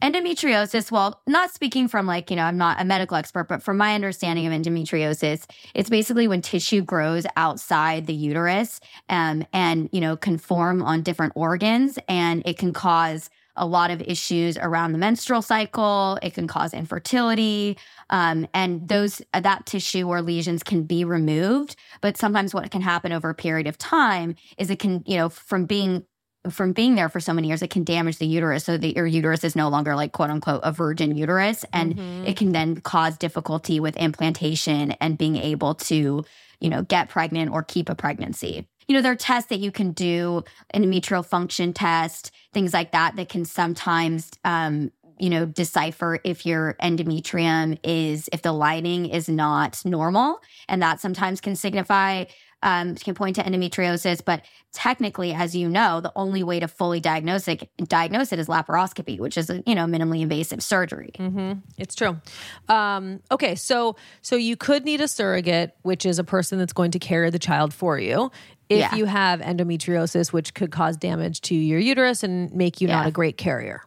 Endometriosis. 0.02 0.90
Well, 0.90 1.20
not 1.26 1.52
speaking 1.52 1.88
from 1.88 2.06
like 2.06 2.30
you 2.30 2.36
know, 2.36 2.44
I'm 2.44 2.58
not 2.58 2.80
a 2.80 2.84
medical 2.84 3.16
expert, 3.16 3.48
but 3.48 3.62
from 3.62 3.76
my 3.76 3.94
understanding 3.94 4.46
of 4.46 4.52
endometriosis, 4.52 5.48
it's 5.74 5.90
basically 5.90 6.28
when 6.28 6.42
tissue 6.42 6.82
grows 6.82 7.26
outside 7.36 8.06
the 8.06 8.14
uterus 8.14 8.80
um, 9.08 9.46
and 9.52 9.88
you 9.92 10.00
know 10.00 10.16
can 10.16 10.38
form 10.38 10.82
on 10.82 11.02
different 11.02 11.32
organs, 11.36 11.98
and 12.08 12.42
it 12.46 12.58
can 12.58 12.72
cause 12.72 13.30
a 13.56 13.66
lot 13.66 13.90
of 13.90 14.02
issues 14.02 14.58
around 14.58 14.92
the 14.92 14.98
menstrual 14.98 15.40
cycle. 15.40 16.18
It 16.22 16.34
can 16.34 16.48
cause 16.48 16.74
infertility, 16.74 17.78
um, 18.10 18.46
and 18.52 18.88
those 18.88 19.22
that 19.32 19.66
tissue 19.66 20.08
or 20.08 20.22
lesions 20.22 20.62
can 20.62 20.82
be 20.84 21.04
removed. 21.04 21.76
But 22.00 22.16
sometimes 22.16 22.52
what 22.52 22.70
can 22.70 22.82
happen 22.82 23.12
over 23.12 23.30
a 23.30 23.34
period 23.34 23.66
of 23.66 23.78
time 23.78 24.34
is 24.58 24.70
it 24.70 24.78
can, 24.78 25.02
you 25.06 25.16
know, 25.16 25.28
from 25.28 25.66
being 25.66 26.04
from 26.50 26.72
being 26.72 26.94
there 26.94 27.08
for 27.08 27.20
so 27.20 27.32
many 27.32 27.48
years, 27.48 27.62
it 27.62 27.70
can 27.70 27.84
damage 27.84 28.18
the 28.18 28.26
uterus, 28.26 28.64
so 28.64 28.76
that 28.76 28.94
your 28.94 29.06
uterus 29.06 29.44
is 29.44 29.56
no 29.56 29.68
longer 29.68 29.94
like 29.96 30.12
quote 30.12 30.30
unquote 30.30 30.60
a 30.62 30.72
virgin 30.72 31.16
uterus, 31.16 31.64
and 31.72 31.98
it 32.26 32.36
can 32.36 32.52
then 32.52 32.80
cause 32.80 33.16
difficulty 33.16 33.80
with 33.80 33.96
implantation 33.96 34.92
and 34.92 35.16
being 35.16 35.36
able 35.36 35.74
to, 35.74 36.24
you 36.60 36.68
know, 36.68 36.82
get 36.82 37.08
pregnant 37.08 37.52
or 37.52 37.62
keep 37.62 37.88
a 37.88 37.94
pregnancy. 37.94 38.68
You 38.86 38.94
know, 38.94 39.00
there 39.00 39.12
are 39.12 39.16
tests 39.16 39.48
that 39.48 39.60
you 39.60 39.72
can 39.72 39.92
do, 39.92 40.44
endometrial 40.74 41.24
function 41.24 41.72
test, 41.72 42.30
things 42.52 42.74
like 42.74 42.92
that, 42.92 43.16
that 43.16 43.30
can 43.30 43.46
sometimes, 43.46 44.30
um, 44.44 44.92
you 45.18 45.30
know, 45.30 45.46
decipher 45.46 46.18
if 46.24 46.44
your 46.44 46.74
endometrium 46.82 47.78
is, 47.82 48.28
if 48.32 48.42
the 48.42 48.52
lining 48.52 49.06
is 49.06 49.28
not 49.28 49.80
normal. 49.86 50.40
And 50.68 50.82
that 50.82 51.00
sometimes 51.00 51.40
can 51.40 51.56
signify, 51.56 52.24
um, 52.64 52.96
can 52.96 53.14
point 53.14 53.36
to 53.36 53.42
endometriosis. 53.42 54.24
But 54.24 54.42
technically, 54.72 55.32
as 55.32 55.54
you 55.54 55.68
know, 55.68 56.00
the 56.00 56.10
only 56.16 56.42
way 56.42 56.58
to 56.58 56.66
fully 56.66 56.98
diagnose 56.98 57.46
it, 57.46 57.68
diagnose 57.86 58.32
it 58.32 58.40
is 58.40 58.48
laparoscopy, 58.48 59.20
which 59.20 59.38
is 59.38 59.48
a, 59.50 59.62
you 59.66 59.76
know, 59.76 59.84
minimally 59.84 60.22
invasive 60.22 60.62
surgery. 60.64 61.12
Mm-hmm. 61.16 61.60
It's 61.78 61.94
true. 61.94 62.20
Um, 62.68 63.20
okay, 63.30 63.54
so 63.54 63.94
so 64.22 64.34
you 64.34 64.56
could 64.56 64.84
need 64.84 65.00
a 65.00 65.06
surrogate, 65.06 65.76
which 65.82 66.04
is 66.04 66.18
a 66.18 66.24
person 66.24 66.58
that's 66.58 66.72
going 66.72 66.90
to 66.90 66.98
carry 66.98 67.30
the 67.30 67.38
child 67.38 67.72
for 67.72 67.98
you. 67.98 68.32
If 68.68 68.78
Yeah. 68.78 68.94
you 68.96 69.04
have 69.04 69.40
endometriosis, 69.40 70.32
which 70.32 70.54
could 70.54 70.72
cause 70.72 70.96
damage 70.96 71.42
to 71.42 71.54
your 71.54 71.78
uterus 71.78 72.22
and 72.24 72.50
make 72.52 72.80
you 72.80 72.88
not 72.88 73.06
a 73.06 73.10
great 73.10 73.36
carrier. 73.36 73.82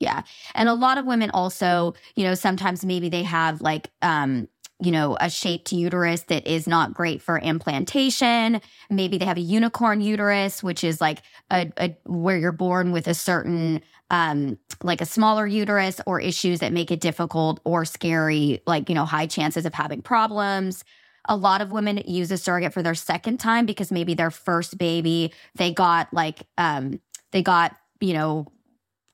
Yeah. 0.00 0.22
And 0.56 0.68
a 0.68 0.74
lot 0.74 0.98
of 0.98 1.04
women 1.06 1.30
also, 1.30 1.94
you 2.16 2.24
know, 2.24 2.34
sometimes 2.34 2.84
maybe 2.84 3.08
they 3.08 3.22
have 3.22 3.60
like, 3.60 3.90
um, 4.00 4.48
you 4.82 4.90
know, 4.90 5.16
a 5.20 5.30
shaped 5.30 5.72
uterus 5.72 6.22
that 6.22 6.46
is 6.46 6.66
not 6.66 6.92
great 6.92 7.22
for 7.22 7.38
implantation. 7.38 8.60
Maybe 8.90 9.16
they 9.16 9.24
have 9.24 9.36
a 9.36 9.40
unicorn 9.42 10.00
uterus, 10.00 10.62
which 10.62 10.82
is 10.82 11.00
like 11.00 11.22
a, 11.50 11.70
a 11.76 11.96
where 12.04 12.36
you're 12.36 12.52
born 12.52 12.90
with 12.90 13.06
a 13.06 13.14
certain 13.14 13.80
um, 14.10 14.58
like 14.82 15.00
a 15.00 15.06
smaller 15.06 15.46
uterus 15.46 16.00
or 16.06 16.20
issues 16.20 16.60
that 16.60 16.72
make 16.72 16.90
it 16.90 17.00
difficult 17.00 17.60
or 17.64 17.84
scary, 17.84 18.60
like, 18.66 18.88
you 18.88 18.94
know, 18.94 19.06
high 19.06 19.26
chances 19.26 19.64
of 19.64 19.72
having 19.72 20.02
problems. 20.02 20.84
A 21.28 21.36
lot 21.36 21.62
of 21.62 21.72
women 21.72 22.02
use 22.06 22.30
a 22.30 22.36
surrogate 22.36 22.74
for 22.74 22.82
their 22.82 22.94
second 22.94 23.38
time 23.38 23.64
because 23.64 23.90
maybe 23.90 24.12
their 24.12 24.30
first 24.30 24.76
baby, 24.76 25.32
they 25.54 25.72
got 25.72 26.12
like, 26.12 26.46
um, 26.58 27.00
they 27.30 27.42
got, 27.42 27.74
you 28.00 28.12
know, 28.12 28.51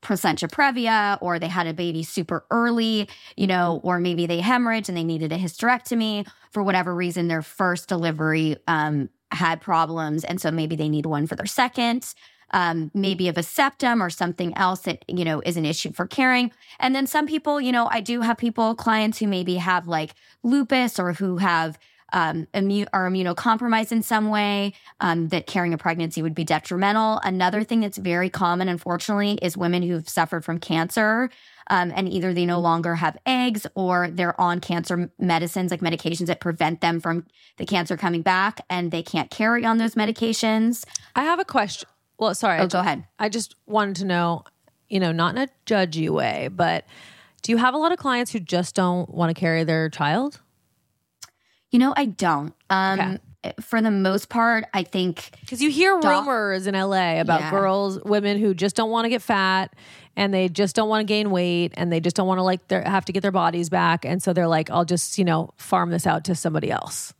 placenta 0.01 0.47
previa 0.47 1.17
or 1.21 1.39
they 1.39 1.47
had 1.47 1.67
a 1.67 1.73
baby 1.73 2.03
super 2.03 2.45
early, 2.51 3.07
you 3.35 3.47
know, 3.47 3.79
or 3.83 3.99
maybe 3.99 4.25
they 4.25 4.39
hemorrhaged 4.41 4.89
and 4.89 4.97
they 4.97 5.03
needed 5.03 5.31
a 5.31 5.37
hysterectomy 5.37 6.27
for 6.51 6.63
whatever 6.63 6.95
reason. 6.95 7.27
Their 7.27 7.41
first 7.41 7.89
delivery 7.89 8.57
um, 8.67 9.09
had 9.31 9.61
problems. 9.61 10.23
And 10.23 10.39
so 10.39 10.51
maybe 10.51 10.75
they 10.75 10.89
need 10.89 11.05
one 11.05 11.27
for 11.27 11.35
their 11.35 11.45
second 11.45 12.13
um, 12.51 12.91
maybe 12.93 13.27
of 13.27 13.37
a 13.37 13.43
septum 13.43 14.01
or 14.01 14.09
something 14.09 14.55
else 14.57 14.81
that, 14.81 15.03
you 15.07 15.23
know, 15.23 15.41
is 15.41 15.57
an 15.57 15.65
issue 15.65 15.91
for 15.91 16.07
caring. 16.07 16.51
And 16.79 16.95
then 16.95 17.07
some 17.07 17.27
people, 17.27 17.61
you 17.61 17.71
know, 17.71 17.87
I 17.91 18.01
do 18.01 18.21
have 18.21 18.37
people, 18.37 18.75
clients 18.75 19.19
who 19.19 19.27
maybe 19.27 19.55
have 19.55 19.87
like 19.87 20.15
lupus 20.43 20.99
or 20.99 21.13
who 21.13 21.37
have 21.37 21.77
um, 22.13 22.47
immune 22.53 22.87
are 22.93 23.09
immunocompromised 23.09 23.91
in 23.91 24.01
some 24.01 24.29
way, 24.29 24.73
um, 24.99 25.29
that 25.29 25.47
carrying 25.47 25.73
a 25.73 25.77
pregnancy 25.77 26.21
would 26.21 26.35
be 26.35 26.43
detrimental. 26.43 27.19
Another 27.23 27.63
thing 27.63 27.79
that's 27.79 27.97
very 27.97 28.29
common, 28.29 28.67
unfortunately, 28.67 29.39
is 29.41 29.57
women 29.57 29.83
who've 29.83 30.07
suffered 30.07 30.43
from 30.43 30.59
cancer. 30.59 31.29
Um, 31.71 31.91
and 31.95 32.09
either 32.09 32.33
they 32.33 32.47
no 32.47 32.59
longer 32.59 32.95
have 32.95 33.15
eggs 33.27 33.67
or 33.75 34.09
they're 34.09 34.39
on 34.41 34.59
cancer 34.59 35.11
medicines, 35.19 35.69
like 35.69 35.81
medications 35.81 36.25
that 36.25 36.39
prevent 36.39 36.81
them 36.81 36.99
from 36.99 37.27
the 37.57 37.65
cancer 37.65 37.95
coming 37.95 38.23
back, 38.23 38.61
and 38.71 38.91
they 38.91 39.03
can't 39.03 39.29
carry 39.29 39.63
on 39.65 39.77
those 39.77 39.93
medications. 39.93 40.83
I 41.15 41.23
have 41.23 41.39
a 41.39 41.45
question. 41.45 41.87
Well, 42.17 42.33
sorry. 42.33 42.59
Oh, 42.59 42.63
I 42.63 42.67
go 42.67 42.79
ahead. 42.79 43.05
I 43.19 43.29
just 43.29 43.55
wanted 43.67 43.97
to 43.97 44.05
know, 44.05 44.45
you 44.89 44.99
know, 44.99 45.11
not 45.11 45.35
in 45.35 45.43
a 45.43 45.47
judgy 45.67 46.09
way, 46.09 46.49
but 46.51 46.85
do 47.43 47.51
you 47.51 47.57
have 47.57 47.75
a 47.75 47.77
lot 47.77 47.91
of 47.91 47.99
clients 47.99 48.31
who 48.31 48.39
just 48.39 48.73
don't 48.73 49.07
want 49.13 49.29
to 49.29 49.39
carry 49.39 49.63
their 49.63 49.89
child? 49.89 50.41
You 51.71 51.79
know, 51.79 51.93
I 51.95 52.05
don't. 52.05 52.53
Um, 52.69 53.19
For 53.61 53.81
the 53.81 53.91
most 53.91 54.27
part, 54.27 54.65
I 54.73 54.83
think 54.83 55.31
Because 55.39 55.61
you 55.61 55.69
hear 55.69 55.97
Doc- 56.01 56.25
rumors 56.25 56.67
in 56.67 56.75
LA 56.75 57.21
about 57.21 57.39
Yeah. 57.39 57.51
girls, 57.51 57.97
women 58.03 58.37
who 58.37 58.53
just 58.53 58.75
don't 58.75 58.89
want 58.89 59.05
to 59.05 59.09
get 59.09 59.21
fat 59.21 59.73
and 60.17 60.33
they 60.33 60.49
just 60.49 60.75
don't 60.75 60.89
want 60.89 61.01
to 61.01 61.05
gain 61.05 61.31
weight 61.31 61.73
and 61.77 61.89
they 61.89 62.01
just 62.01 62.17
don't 62.17 62.27
want 62.27 62.39
to 62.39 62.43
like 62.43 62.67
their, 62.67 62.81
have 62.81 63.05
to 63.05 63.13
get 63.13 63.21
their 63.21 63.31
bodies 63.31 63.69
back. 63.69 64.03
And 64.03 64.21
so 64.21 64.33
they're 64.33 64.47
like, 64.47 64.69
I'll 64.69 64.83
just, 64.83 65.17
you 65.17 65.23
know, 65.23 65.51
farm 65.57 65.89
this 65.91 66.05
out 66.05 66.25
to 66.25 66.35
somebody 66.35 66.69
else. 66.69 67.13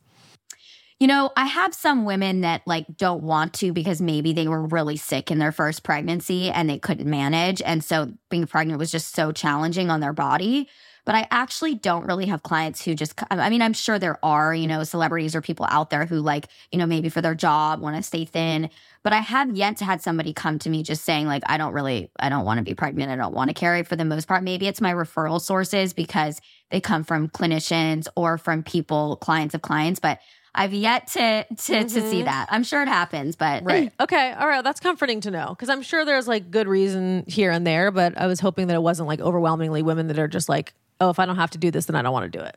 You 0.98 1.06
know, 1.06 1.30
I 1.34 1.46
have 1.46 1.72
some 1.72 2.04
women 2.04 2.42
that 2.42 2.60
like 2.66 2.84
don't 2.98 3.22
want 3.22 3.54
to 3.54 3.72
because 3.72 4.02
maybe 4.02 4.34
they 4.34 4.46
were 4.46 4.66
really 4.66 4.98
sick 4.98 5.30
in 5.30 5.38
their 5.38 5.52
first 5.52 5.82
pregnancy 5.82 6.50
and 6.50 6.68
they 6.68 6.78
couldn't 6.78 7.08
manage. 7.08 7.62
And 7.62 7.82
so 7.82 8.12
being 8.28 8.46
pregnant 8.46 8.78
was 8.78 8.90
just 8.90 9.14
so 9.14 9.32
challenging 9.32 9.90
on 9.90 10.00
their 10.00 10.12
body. 10.12 10.68
But 11.04 11.14
I 11.14 11.26
actually 11.30 11.74
don't 11.74 12.06
really 12.06 12.26
have 12.26 12.42
clients 12.42 12.84
who 12.84 12.94
just, 12.94 13.20
I 13.30 13.50
mean, 13.50 13.62
I'm 13.62 13.72
sure 13.72 13.98
there 13.98 14.18
are, 14.24 14.54
you 14.54 14.66
know, 14.66 14.84
celebrities 14.84 15.34
or 15.34 15.40
people 15.40 15.66
out 15.68 15.90
there 15.90 16.06
who 16.06 16.20
like, 16.20 16.46
you 16.70 16.78
know, 16.78 16.86
maybe 16.86 17.08
for 17.08 17.20
their 17.20 17.34
job 17.34 17.80
want 17.80 17.96
to 17.96 18.02
stay 18.02 18.24
thin. 18.24 18.70
But 19.02 19.12
I 19.12 19.18
have 19.18 19.56
yet 19.56 19.78
to 19.78 19.84
had 19.84 20.02
somebody 20.02 20.32
come 20.32 20.58
to 20.60 20.70
me 20.70 20.82
just 20.82 21.04
saying, 21.04 21.26
like, 21.26 21.42
I 21.46 21.56
don't 21.56 21.72
really, 21.72 22.10
I 22.18 22.28
don't 22.28 22.44
want 22.44 22.58
to 22.58 22.64
be 22.64 22.74
pregnant. 22.74 23.10
I 23.10 23.16
don't 23.16 23.34
want 23.34 23.48
to 23.48 23.54
carry 23.54 23.82
for 23.82 23.96
the 23.96 24.04
most 24.04 24.28
part. 24.28 24.42
Maybe 24.42 24.68
it's 24.68 24.80
my 24.80 24.92
referral 24.92 25.40
sources 25.40 25.94
because 25.94 26.40
they 26.70 26.80
come 26.80 27.02
from 27.02 27.28
clinicians 27.28 28.06
or 28.14 28.36
from 28.36 28.62
people, 28.62 29.16
clients 29.16 29.54
of 29.54 29.62
clients. 29.62 30.00
But 30.00 30.20
I've 30.54 30.74
yet 30.74 31.06
to 31.08 31.44
to 31.44 31.54
to 31.54 31.88
see 31.88 31.98
mm-hmm. 31.98 32.24
that. 32.24 32.48
I'm 32.50 32.64
sure 32.64 32.82
it 32.82 32.88
happens, 32.88 33.36
but 33.36 33.62
Right. 33.64 33.92
Okay. 34.00 34.32
All 34.32 34.48
right. 34.48 34.64
That's 34.64 34.80
comforting 34.80 35.20
to 35.22 35.30
know 35.30 35.48
because 35.50 35.68
I'm 35.68 35.82
sure 35.82 36.04
there's 36.04 36.26
like 36.26 36.50
good 36.50 36.66
reason 36.66 37.24
here 37.26 37.50
and 37.50 37.66
there, 37.66 37.90
but 37.90 38.18
I 38.18 38.26
was 38.26 38.40
hoping 38.40 38.66
that 38.66 38.74
it 38.74 38.82
wasn't 38.82 39.08
like 39.08 39.20
overwhelmingly 39.20 39.82
women 39.82 40.08
that 40.08 40.18
are 40.18 40.28
just 40.28 40.48
like, 40.48 40.74
oh, 41.00 41.10
if 41.10 41.18
I 41.18 41.26
don't 41.26 41.36
have 41.36 41.50
to 41.50 41.58
do 41.58 41.70
this, 41.70 41.86
then 41.86 41.96
I 41.96 42.02
don't 42.02 42.12
want 42.12 42.30
to 42.30 42.38
do 42.38 42.44
it. 42.44 42.56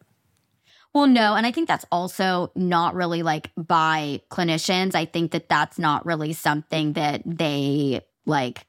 Well, 0.93 1.08
no, 1.08 1.34
and 1.36 1.45
I 1.45 1.51
think 1.51 1.67
that's 1.67 1.86
also 1.91 2.51
not 2.56 2.93
really 2.93 3.23
like 3.23 3.51
by 3.58 4.21
clinicians. 4.29 4.93
I 4.93 5.06
think 5.06 5.32
that 5.32 5.49
that's 5.49 5.79
not 5.79 6.06
really 6.06 6.34
something 6.34 6.93
that 6.93 7.23
they 7.25 8.01
like 8.25 8.65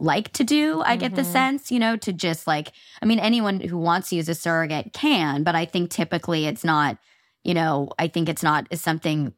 like 0.00 0.32
to 0.32 0.42
do. 0.44 0.82
I 0.84 0.96
get 0.96 1.14
the 1.14 1.22
Mhm. 1.22 1.32
sense, 1.32 1.70
you 1.70 1.78
know, 1.78 1.96
to 1.98 2.12
just 2.12 2.46
like 2.46 2.72
I 3.02 3.06
mean 3.06 3.18
anyone 3.20 3.60
who 3.60 3.78
wants 3.78 4.08
to 4.08 4.16
use 4.16 4.28
a 4.28 4.34
surrogate 4.34 4.92
can, 4.92 5.44
but 5.44 5.54
I 5.54 5.66
think 5.66 5.90
typically 5.90 6.46
it's 6.46 6.64
not, 6.64 6.98
you 7.44 7.54
know, 7.54 7.90
I 7.98 8.08
think 8.08 8.28
it's 8.28 8.42
not 8.42 8.66
is 8.70 8.80
something 8.80 9.34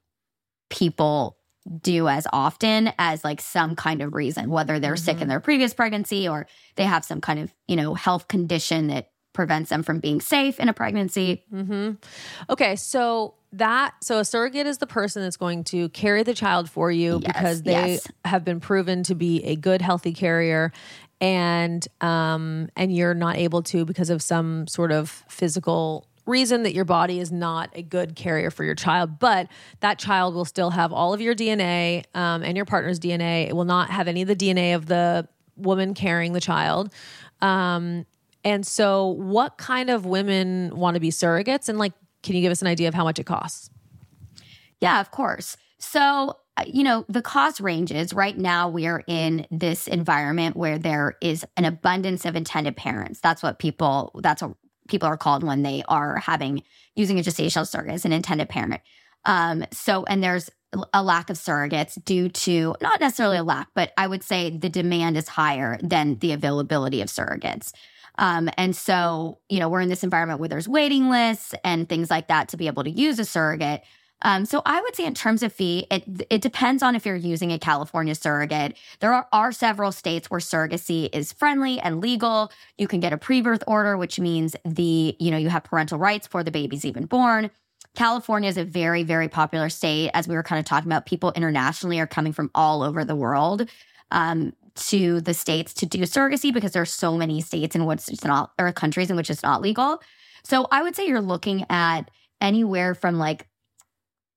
people 0.71 1.37
do 1.83 2.09
as 2.09 2.27
often 2.33 2.93
as 2.99 3.25
like 3.25 3.41
some 3.41 3.75
kind 3.75 4.01
of 4.01 4.15
reason, 4.15 4.49
whether 4.51 4.79
they're 4.79 4.97
sick 4.97 5.21
in 5.21 5.29
their 5.29 5.41
previous 5.41 5.75
pregnancy 5.75 6.29
or 6.29 6.47
they 6.77 6.85
have 6.85 7.05
some 7.05 7.21
kind 7.21 7.41
of, 7.41 7.53
you 7.67 7.77
know, 7.77 7.95
health 7.95 8.29
condition 8.29 8.87
that 8.87 9.11
prevents 9.37 9.71
them 9.71 9.85
from 9.85 10.01
being 10.01 10.21
safe 10.21 10.59
in 10.59 10.69
a 10.69 10.73
pregnancy. 10.73 11.45
hmm 11.51 11.93
Okay, 12.51 12.75
so 12.75 13.35
that 13.53 13.95
so 14.03 14.19
a 14.19 14.25
surrogate 14.25 14.67
is 14.67 14.79
the 14.79 14.87
person 14.87 15.23
that's 15.23 15.37
going 15.37 15.63
to 15.65 15.89
carry 15.91 16.23
the 16.25 16.35
child 16.35 16.69
for 16.69 16.91
you 16.91 17.21
Yes, 17.23 17.33
because 17.33 17.63
they 17.63 17.93
yes. 17.93 18.09
have 18.25 18.45
been 18.45 18.59
proven 18.61 19.03
to 19.05 19.15
be 19.15 19.45
a 19.45 19.55
good 19.55 19.81
healthy 19.81 20.13
carrier 20.13 20.73
and 21.21 21.87
um 22.03 22.69
and 22.77 22.95
you're 22.95 23.15
not 23.15 23.37
able 23.37 23.63
to 23.63 23.85
because 23.85 24.11
of 24.11 24.21
some 24.21 24.67
sort 24.67 24.93
of 24.93 25.25
physical 25.29 26.07
reason 26.27 26.65
that 26.65 26.75
your 26.75 26.85
body 26.85 27.21
is 27.21 27.31
not 27.33 27.71
a 27.75 27.83
good 27.83 28.15
carrier 28.17 28.51
for 28.51 28.65
your 28.65 28.75
child 28.75 29.19
but 29.19 29.49
that 29.81 29.99
child 29.99 30.35
will 30.35 30.45
still 30.45 30.71
have 30.71 30.93
all 30.93 31.15
of 31.15 31.21
your 31.23 31.35
dna 31.35 32.05
um, 32.15 32.43
and 32.43 32.57
your 32.57 32.67
partner's 32.67 32.99
dna 33.01 33.49
it 33.49 33.55
will 33.57 33.65
not 33.65 33.89
have 33.91 34.09
any 34.09 34.21
of 34.23 34.29
the 34.29 34.37
dna 34.37 34.75
of 34.75 34.87
the 34.87 35.27
woman 35.57 35.95
carrying 35.95 36.33
the 36.35 36.41
child 36.41 36.93
um, 37.41 38.05
and 38.47 38.65
so, 38.65 39.09
what 39.09 39.59
kind 39.59 39.91
of 39.91 40.07
women 40.07 40.71
want 40.77 40.95
to 40.95 41.01
be 41.01 41.11
surrogates? 41.11 41.69
And 41.69 41.81
like, 41.81 41.93
can 42.23 42.37
you 42.37 42.43
give 42.43 42.53
us 42.53 42.63
an 42.63 42.69
idea 42.69 42.87
of 42.87 42.95
how 42.95 43.03
much 43.03 43.19
it 43.19 43.27
costs? 43.27 43.71
Yeah, 44.81 45.01
of 45.01 45.11
course. 45.11 45.57
So, 45.81 46.37
uh, 46.57 46.63
you 46.65 46.85
know, 46.85 47.05
the 47.09 47.23
cost 47.23 47.59
ranges. 47.59 48.15
Right 48.15 48.39
now, 48.39 48.69
we 48.69 48.87
are 48.87 49.03
in 49.09 49.49
this 49.51 49.89
environment 49.89 50.57
where 50.57 50.79
there 50.79 51.17
is 51.21 51.45
an 51.57 51.65
abundance 51.65 52.25
of 52.25 52.37
intended 52.37 52.77
parents. 52.77 53.19
That's 53.19 53.43
what 53.43 53.59
people, 53.59 54.13
that's 54.23 54.43
what 54.43 54.53
people 54.87 55.09
are 55.09 55.17
called 55.17 55.43
when 55.43 55.63
they 55.65 55.83
are 55.89 56.19
having, 56.19 56.63
using 56.95 57.19
a 57.19 57.23
gestational 57.23 57.67
surrogate 57.67 57.95
as 57.95 58.05
an 58.05 58.13
intended 58.13 58.49
parent. 58.49 58.81
Um, 59.25 59.65
so, 59.73 60.05
and 60.05 60.23
there's 60.23 60.51
a 60.95 61.03
lack 61.03 61.31
of 61.31 61.37
surrogates 61.37 62.03
due 62.05 62.29
to 62.29 62.77
not 62.81 63.01
necessarily 63.01 63.39
a 63.39 63.45
lack, 63.45 63.69
but 63.75 63.93
I 63.97 64.07
would 64.07 64.23
say 64.23 64.51
the 64.51 64.69
demand 64.69 65.17
is 65.17 65.27
higher 65.27 65.79
than 65.83 66.19
the 66.21 66.31
availability 66.31 67.01
of 67.01 67.09
surrogates. 67.09 67.73
Um, 68.19 68.49
and 68.57 68.75
so, 68.75 69.39
you 69.49 69.59
know, 69.59 69.69
we're 69.69 69.81
in 69.81 69.89
this 69.89 70.05
environment 70.05 70.41
where 70.41 70.49
there's 70.49 70.69
waiting 70.69 71.11
lists 71.11 71.55
and 71.65 71.89
things 71.89 72.11
like 72.11 72.29
that 72.29 72.49
to 72.49 72.57
be 72.57 72.67
able 72.67 72.85
to 72.85 72.91
use 72.91 73.19
a 73.19 73.25
surrogate. 73.25 73.83
Um, 74.23 74.47
so 74.47 74.63
I 74.65 74.81
would 74.81 74.97
say 74.97 75.05
in 75.05 75.15
terms 75.15 75.43
of 75.43 75.53
fee, 75.53 75.87
it 75.91 76.05
it 76.31 76.41
depends 76.41 76.83
on 76.83 76.95
if 76.95 77.05
you're 77.05 77.17
using 77.17 77.53
a 77.53 77.59
California 77.59 78.15
surrogate. 78.15 78.77
There 79.01 79.13
are, 79.13 79.29
are 79.33 79.53
several 79.53 79.93
states 79.93 80.31
where 80.31 80.41
surrogacy 80.41 81.11
is 81.13 81.33
friendly 81.33 81.79
and 81.81 82.01
legal. 82.01 82.51
You 82.79 82.89
can 82.89 83.01
get 83.01 83.13
a 83.13 83.19
pre-birth 83.19 83.63
order, 83.67 83.97
which 83.97 84.19
means 84.19 84.57
the 84.65 85.15
you 85.19 85.31
know 85.31 85.37
you 85.37 85.51
have 85.51 85.65
parental 85.65 85.99
rights 85.99 86.27
before 86.27 86.45
the 86.45 86.51
baby's 86.51 86.85
even 86.85 87.05
born. 87.05 87.51
California 87.95 88.49
is 88.49 88.57
a 88.57 88.65
very 88.65 89.03
very 89.03 89.29
popular 89.29 89.69
state, 89.69 90.11
as 90.15 90.27
we 90.27 90.35
were 90.35 90.43
kind 90.43 90.59
of 90.59 90.65
talking 90.65 90.89
about. 90.89 91.05
People 91.05 91.33
internationally 91.33 92.01
are 92.01 92.07
coming 92.07 92.33
from 92.33 92.51
all 92.55 92.83
over 92.83 93.05
the 93.05 93.17
world. 93.17 93.69
Um, 94.11 94.55
to 94.77 95.21
the 95.21 95.35
states 95.35 95.73
to 95.75 95.87
do 95.87 96.01
surrogacy 96.03 96.53
because 96.53 96.73
there's 96.73 96.93
so 96.93 97.17
many 97.17 97.41
states 97.41 97.75
in 97.75 97.87
which 97.87 98.09
it's 98.09 98.25
not 98.25 98.53
or 98.59 98.73
countries 98.73 99.11
in 99.11 99.17
which 99.17 99.31
it's 99.31 99.43
not 99.43 99.61
legal. 99.63 100.01
So 100.45 100.69
I 100.71 100.83
would 100.83 100.95
say 100.97 101.07
you're 101.07 101.21
looking 101.21 101.67
at 101.71 102.11
anywhere 102.41 102.95
from 102.95 103.19
like 103.19 103.47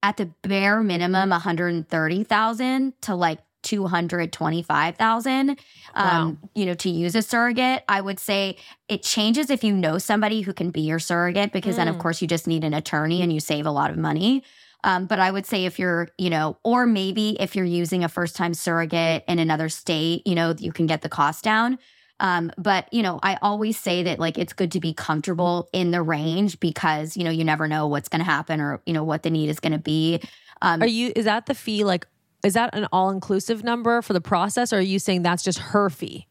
at 0.02 0.18
the 0.18 0.32
bare 0.44 0.82
minimum 0.82 1.30
130,000 1.30 2.94
to 3.02 3.16
like 3.16 3.40
225,000 3.64 5.60
um 5.96 6.38
you 6.56 6.66
know 6.66 6.74
to 6.76 6.90
use 6.90 7.16
a 7.16 7.22
surrogate. 7.22 7.84
I 7.90 8.00
would 8.02 8.20
say 8.20 8.58
it 8.88 9.04
changes 9.04 9.50
if 9.50 9.64
you 9.64 9.74
know 9.74 9.98
somebody 9.98 10.42
who 10.42 10.54
can 10.54 10.70
be 10.72 10.82
your 10.82 11.00
surrogate 11.00 11.52
because 11.52 11.76
then 11.76 11.88
of 11.90 11.98
Mm. 11.98 12.00
course 12.00 12.22
you 12.22 12.28
just 12.28 12.48
need 12.48 12.64
an 12.64 12.74
attorney 12.74 13.22
and 13.22 13.34
you 13.34 13.40
save 13.42 13.66
a 13.66 13.72
lot 13.72 13.90
of 13.92 13.98
money. 13.98 14.44
Um, 14.84 15.06
but 15.06 15.20
I 15.20 15.30
would 15.30 15.46
say 15.46 15.66
if 15.66 15.78
you're, 15.78 16.08
you 16.18 16.30
know, 16.30 16.58
or 16.64 16.86
maybe 16.86 17.36
if 17.40 17.56
you're 17.56 17.66
using 17.66 18.04
a 18.04 18.10
first 18.10 18.36
time 18.36 18.54
surrogate 18.54 19.24
in 19.28 19.40
another 19.40 19.70
state, 19.70 20.26
you 20.26 20.36
know, 20.36 20.56
you 20.58 20.72
can 20.72 20.86
get 20.86 21.02
the 21.02 21.10
cost 21.10 21.44
down. 21.44 21.78
Um, 22.22 22.52
but 22.58 22.92
you 22.94 23.02
know, 23.02 23.20
I 23.24 23.38
always 23.42 23.78
say 23.78 24.04
that 24.04 24.20
like 24.20 24.38
it's 24.38 24.54
good 24.54 24.72
to 24.74 24.80
be 24.80 24.94
comfortable 24.94 25.70
in 25.72 25.92
the 25.92 26.02
range 26.02 26.60
because 26.60 27.16
you 27.16 27.24
know 27.24 27.30
you 27.30 27.46
never 27.46 27.68
know 27.68 27.88
what's 27.88 28.10
going 28.10 28.20
to 28.20 28.26
happen 28.26 28.60
or 28.60 28.82
you 28.86 28.94
know 28.94 29.04
what 29.04 29.24
the 29.24 29.30
need 29.30 29.50
is 29.50 29.60
going 29.60 29.72
to 29.72 29.80
be. 29.80 30.22
Um, 30.62 30.82
Are 30.82 30.88
you, 30.88 31.14
is 31.16 31.26
that 31.26 31.46
the 31.46 31.56
fee? 31.56 31.84
Like, 31.84 32.06
is 32.44 32.54
that 32.54 32.76
an 32.76 32.88
all 32.92 33.10
inclusive 33.10 33.64
number 33.64 34.02
for 34.02 34.14
the 34.14 34.22
process? 34.22 34.74
Or 34.74 34.78
are 34.78 34.82
you 34.82 35.00
saying 35.00 35.24
that's 35.24 35.44
just 35.44 35.60
her 35.60 35.90
fee? 35.90 36.28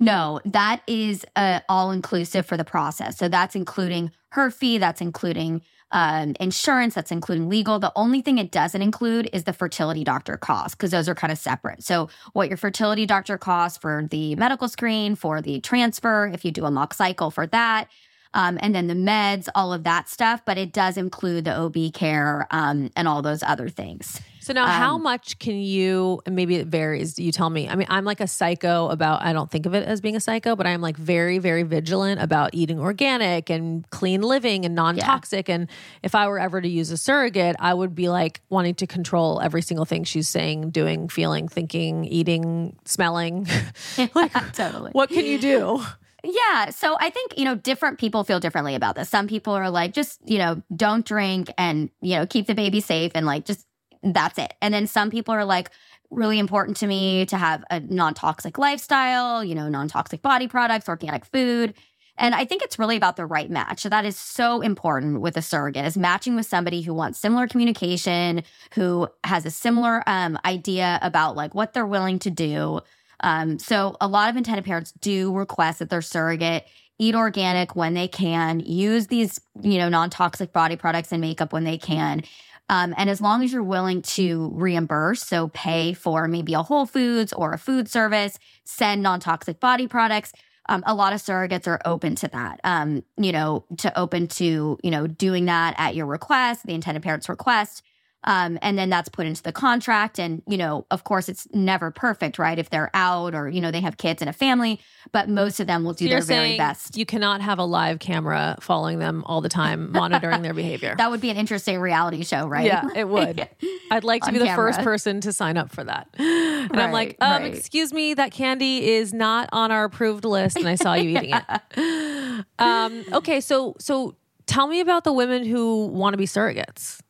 No, 0.00 0.40
that 0.44 0.82
is 0.86 1.24
uh, 1.34 1.60
all 1.68 1.90
inclusive 1.90 2.46
for 2.46 2.56
the 2.56 2.64
process. 2.64 3.18
So 3.18 3.28
that's 3.28 3.56
including 3.56 4.12
her 4.30 4.50
fee, 4.50 4.78
that's 4.78 5.00
including 5.00 5.62
um, 5.90 6.34
insurance, 6.40 6.94
that's 6.94 7.10
including 7.10 7.48
legal. 7.48 7.78
The 7.78 7.92
only 7.96 8.20
thing 8.20 8.38
it 8.38 8.50
doesn't 8.50 8.80
include 8.80 9.30
is 9.32 9.44
the 9.44 9.52
fertility 9.52 10.04
doctor 10.04 10.36
cost 10.36 10.76
because 10.76 10.90
those 10.90 11.08
are 11.08 11.14
kind 11.14 11.32
of 11.32 11.38
separate. 11.38 11.82
So, 11.82 12.08
what 12.32 12.48
your 12.48 12.56
fertility 12.56 13.06
doctor 13.06 13.38
costs 13.38 13.78
for 13.78 14.06
the 14.10 14.34
medical 14.36 14.68
screen, 14.68 15.14
for 15.14 15.40
the 15.40 15.60
transfer, 15.60 16.26
if 16.26 16.44
you 16.44 16.50
do 16.50 16.64
a 16.64 16.70
mock 16.70 16.94
cycle 16.94 17.30
for 17.30 17.46
that, 17.48 17.88
um, 18.34 18.58
and 18.60 18.74
then 18.74 18.86
the 18.86 18.94
meds, 18.94 19.48
all 19.54 19.72
of 19.72 19.84
that 19.84 20.08
stuff. 20.08 20.42
But 20.44 20.58
it 20.58 20.72
does 20.72 20.96
include 20.96 21.44
the 21.44 21.56
OB 21.56 21.92
care 21.92 22.46
um, 22.50 22.90
and 22.96 23.08
all 23.08 23.22
those 23.22 23.42
other 23.42 23.68
things. 23.68 24.20
So 24.48 24.54
now, 24.54 24.66
how 24.66 24.94
um, 24.94 25.02
much 25.02 25.38
can 25.38 25.56
you? 25.56 26.22
Maybe 26.26 26.56
it 26.56 26.68
varies. 26.68 27.18
You 27.18 27.32
tell 27.32 27.50
me. 27.50 27.68
I 27.68 27.74
mean, 27.74 27.86
I'm 27.90 28.06
like 28.06 28.20
a 28.20 28.26
psycho 28.26 28.88
about. 28.88 29.20
I 29.20 29.34
don't 29.34 29.50
think 29.50 29.66
of 29.66 29.74
it 29.74 29.86
as 29.86 30.00
being 30.00 30.16
a 30.16 30.20
psycho, 30.20 30.56
but 30.56 30.66
I'm 30.66 30.80
like 30.80 30.96
very, 30.96 31.36
very 31.36 31.64
vigilant 31.64 32.22
about 32.22 32.54
eating 32.54 32.80
organic 32.80 33.50
and 33.50 33.88
clean 33.90 34.22
living 34.22 34.64
and 34.64 34.74
non-toxic. 34.74 35.48
Yeah. 35.48 35.54
And 35.56 35.68
if 36.02 36.14
I 36.14 36.28
were 36.28 36.38
ever 36.38 36.62
to 36.62 36.68
use 36.68 36.90
a 36.90 36.96
surrogate, 36.96 37.56
I 37.58 37.74
would 37.74 37.94
be 37.94 38.08
like 38.08 38.40
wanting 38.48 38.74
to 38.76 38.86
control 38.86 39.38
every 39.42 39.60
single 39.60 39.84
thing 39.84 40.04
she's 40.04 40.28
saying, 40.28 40.70
doing, 40.70 41.08
feeling, 41.08 41.48
thinking, 41.48 42.06
eating, 42.06 42.74
smelling. 42.86 43.46
like, 44.14 44.32
totally. 44.54 44.92
What 44.92 45.10
can 45.10 45.26
you 45.26 45.38
do? 45.38 45.84
Yeah. 46.24 46.70
So 46.70 46.96
I 47.00 47.10
think, 47.10 47.38
you 47.38 47.44
know, 47.44 47.54
different 47.54 47.98
people 47.98 48.24
feel 48.24 48.40
differently 48.40 48.74
about 48.74 48.96
this. 48.96 49.08
Some 49.08 49.28
people 49.28 49.52
are 49.52 49.70
like, 49.70 49.92
just, 49.92 50.20
you 50.28 50.38
know, 50.38 50.62
don't 50.74 51.06
drink 51.06 51.52
and, 51.56 51.90
you 52.00 52.16
know, 52.16 52.26
keep 52.26 52.46
the 52.46 52.54
baby 52.54 52.80
safe 52.80 53.12
and 53.14 53.24
like 53.24 53.44
just 53.44 53.66
that's 54.02 54.38
it. 54.38 54.54
And 54.60 54.74
then 54.74 54.86
some 54.86 55.10
people 55.10 55.34
are 55.34 55.44
like, 55.44 55.70
really 56.10 56.38
important 56.38 56.76
to 56.78 56.86
me 56.86 57.26
to 57.26 57.36
have 57.36 57.64
a 57.70 57.80
non 57.80 58.14
toxic 58.14 58.58
lifestyle, 58.58 59.44
you 59.44 59.54
know, 59.54 59.68
non 59.68 59.88
toxic 59.88 60.22
body 60.22 60.48
products, 60.48 60.88
organic 60.88 61.24
food. 61.24 61.74
And 62.16 62.34
I 62.34 62.44
think 62.44 62.62
it's 62.62 62.80
really 62.80 62.96
about 62.96 63.16
the 63.16 63.26
right 63.26 63.48
match. 63.48 63.80
So 63.80 63.88
that 63.90 64.04
is 64.04 64.16
so 64.16 64.60
important 64.60 65.20
with 65.20 65.36
a 65.36 65.42
surrogate 65.42 65.84
is 65.84 65.96
matching 65.96 66.34
with 66.34 66.46
somebody 66.46 66.82
who 66.82 66.92
wants 66.92 67.20
similar 67.20 67.46
communication, 67.46 68.42
who 68.74 69.08
has 69.22 69.46
a 69.46 69.50
similar 69.50 70.02
um, 70.06 70.36
idea 70.44 70.98
about 71.00 71.36
like 71.36 71.54
what 71.54 71.72
they're 71.74 71.86
willing 71.86 72.18
to 72.20 72.30
do. 72.30 72.80
Um, 73.20 73.58
so 73.58 73.96
a 74.00 74.08
lot 74.08 74.30
of 74.30 74.36
intended 74.36 74.64
parents 74.64 74.92
do 74.92 75.32
request 75.32 75.80
that 75.80 75.90
their 75.90 76.02
surrogate 76.02 76.66
eat 76.98 77.14
organic 77.14 77.76
when 77.76 77.94
they 77.94 78.08
can, 78.08 78.60
use 78.60 79.06
these, 79.06 79.40
you 79.62 79.78
know, 79.78 79.88
non-toxic 79.88 80.52
body 80.52 80.76
products 80.76 81.12
and 81.12 81.20
makeup 81.20 81.52
when 81.52 81.64
they 81.64 81.78
can. 81.78 82.22
Um, 82.68 82.94
and 82.98 83.08
as 83.08 83.20
long 83.20 83.42
as 83.42 83.52
you're 83.52 83.62
willing 83.62 84.02
to 84.02 84.50
reimburse, 84.54 85.22
so 85.22 85.48
pay 85.48 85.94
for 85.94 86.28
maybe 86.28 86.54
a 86.54 86.62
Whole 86.62 86.86
Foods 86.86 87.32
or 87.32 87.52
a 87.52 87.58
food 87.58 87.88
service, 87.88 88.38
send 88.64 89.02
non 89.02 89.20
toxic 89.20 89.58
body 89.58 89.86
products, 89.86 90.32
um, 90.68 90.82
a 90.86 90.94
lot 90.94 91.14
of 91.14 91.20
surrogates 91.20 91.66
are 91.66 91.80
open 91.84 92.14
to 92.16 92.28
that. 92.28 92.60
Um, 92.64 93.04
you 93.16 93.32
know, 93.32 93.64
to 93.78 93.98
open 93.98 94.28
to 94.28 94.78
you 94.82 94.90
know 94.90 95.06
doing 95.06 95.46
that 95.46 95.74
at 95.78 95.94
your 95.94 96.06
request, 96.06 96.66
the 96.66 96.74
intended 96.74 97.02
parent's 97.02 97.28
request. 97.28 97.82
Um, 98.24 98.58
and 98.62 98.76
then 98.76 98.90
that's 98.90 99.08
put 99.08 99.26
into 99.26 99.42
the 99.42 99.52
contract. 99.52 100.18
And, 100.18 100.42
you 100.46 100.56
know, 100.56 100.86
of 100.90 101.04
course, 101.04 101.28
it's 101.28 101.46
never 101.52 101.90
perfect, 101.90 102.38
right? 102.38 102.58
If 102.58 102.68
they're 102.68 102.90
out 102.92 103.34
or, 103.34 103.48
you 103.48 103.60
know, 103.60 103.70
they 103.70 103.80
have 103.80 103.96
kids 103.96 104.20
and 104.20 104.28
a 104.28 104.32
family, 104.32 104.80
but 105.12 105.28
most 105.28 105.60
of 105.60 105.68
them 105.68 105.84
will 105.84 105.92
do 105.92 106.06
so 106.06 106.10
their 106.10 106.22
very 106.22 106.56
best. 106.56 106.96
You 106.96 107.06
cannot 107.06 107.40
have 107.40 107.58
a 107.58 107.64
live 107.64 108.00
camera 108.00 108.56
following 108.60 108.98
them 108.98 109.22
all 109.24 109.40
the 109.40 109.48
time, 109.48 109.92
monitoring 109.98 110.42
their 110.42 110.54
behavior. 110.54 110.94
That 110.98 111.10
would 111.10 111.20
be 111.20 111.30
an 111.30 111.36
interesting 111.36 111.78
reality 111.78 112.24
show, 112.24 112.46
right? 112.46 112.66
Yeah, 112.66 112.88
it 112.94 113.08
would. 113.08 113.48
I'd 113.90 114.04
like 114.04 114.24
to 114.24 114.32
be 114.32 114.38
the 114.38 114.46
camera. 114.46 114.72
first 114.72 114.80
person 114.80 115.20
to 115.20 115.32
sign 115.32 115.56
up 115.56 115.70
for 115.70 115.84
that. 115.84 116.08
And 116.68 116.76
right, 116.76 116.84
I'm 116.84 116.92
like, 116.92 117.16
um, 117.20 117.42
right. 117.44 117.54
excuse 117.54 117.94
me, 117.94 118.12
that 118.14 118.30
candy 118.30 118.90
is 118.90 119.14
not 119.14 119.48
on 119.52 119.70
our 119.70 119.84
approved 119.84 120.24
list. 120.24 120.56
And 120.58 120.68
I 120.68 120.74
saw 120.74 120.94
you 120.94 121.16
eating 121.16 121.32
it. 121.32 122.44
Um, 122.58 123.04
okay. 123.12 123.40
So, 123.40 123.74
so 123.78 124.16
tell 124.46 124.66
me 124.66 124.80
about 124.80 125.04
the 125.04 125.12
women 125.12 125.46
who 125.46 125.86
want 125.86 126.12
to 126.12 126.18
be 126.18 126.26
surrogates. 126.26 127.00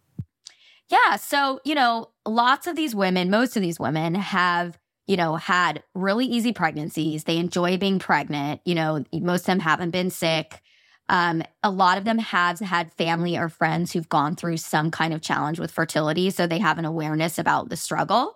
Yeah. 0.90 1.16
So, 1.16 1.60
you 1.64 1.74
know, 1.74 2.10
lots 2.26 2.66
of 2.66 2.76
these 2.76 2.94
women, 2.94 3.30
most 3.30 3.56
of 3.56 3.62
these 3.62 3.78
women 3.78 4.14
have, 4.14 4.78
you 5.06 5.16
know, 5.16 5.36
had 5.36 5.82
really 5.94 6.26
easy 6.26 6.52
pregnancies. 6.52 7.24
They 7.24 7.36
enjoy 7.36 7.76
being 7.76 7.98
pregnant. 7.98 8.60
You 8.64 8.74
know, 8.74 9.04
most 9.12 9.40
of 9.40 9.46
them 9.46 9.60
haven't 9.60 9.90
been 9.90 10.10
sick. 10.10 10.62
Um, 11.10 11.42
a 11.62 11.70
lot 11.70 11.98
of 11.98 12.04
them 12.04 12.18
have 12.18 12.58
had 12.60 12.92
family 12.92 13.36
or 13.36 13.48
friends 13.48 13.92
who've 13.92 14.08
gone 14.08 14.36
through 14.36 14.58
some 14.58 14.90
kind 14.90 15.14
of 15.14 15.22
challenge 15.22 15.58
with 15.58 15.70
fertility. 15.70 16.30
So 16.30 16.46
they 16.46 16.58
have 16.58 16.78
an 16.78 16.84
awareness 16.84 17.38
about 17.38 17.70
the 17.70 17.76
struggle. 17.76 18.34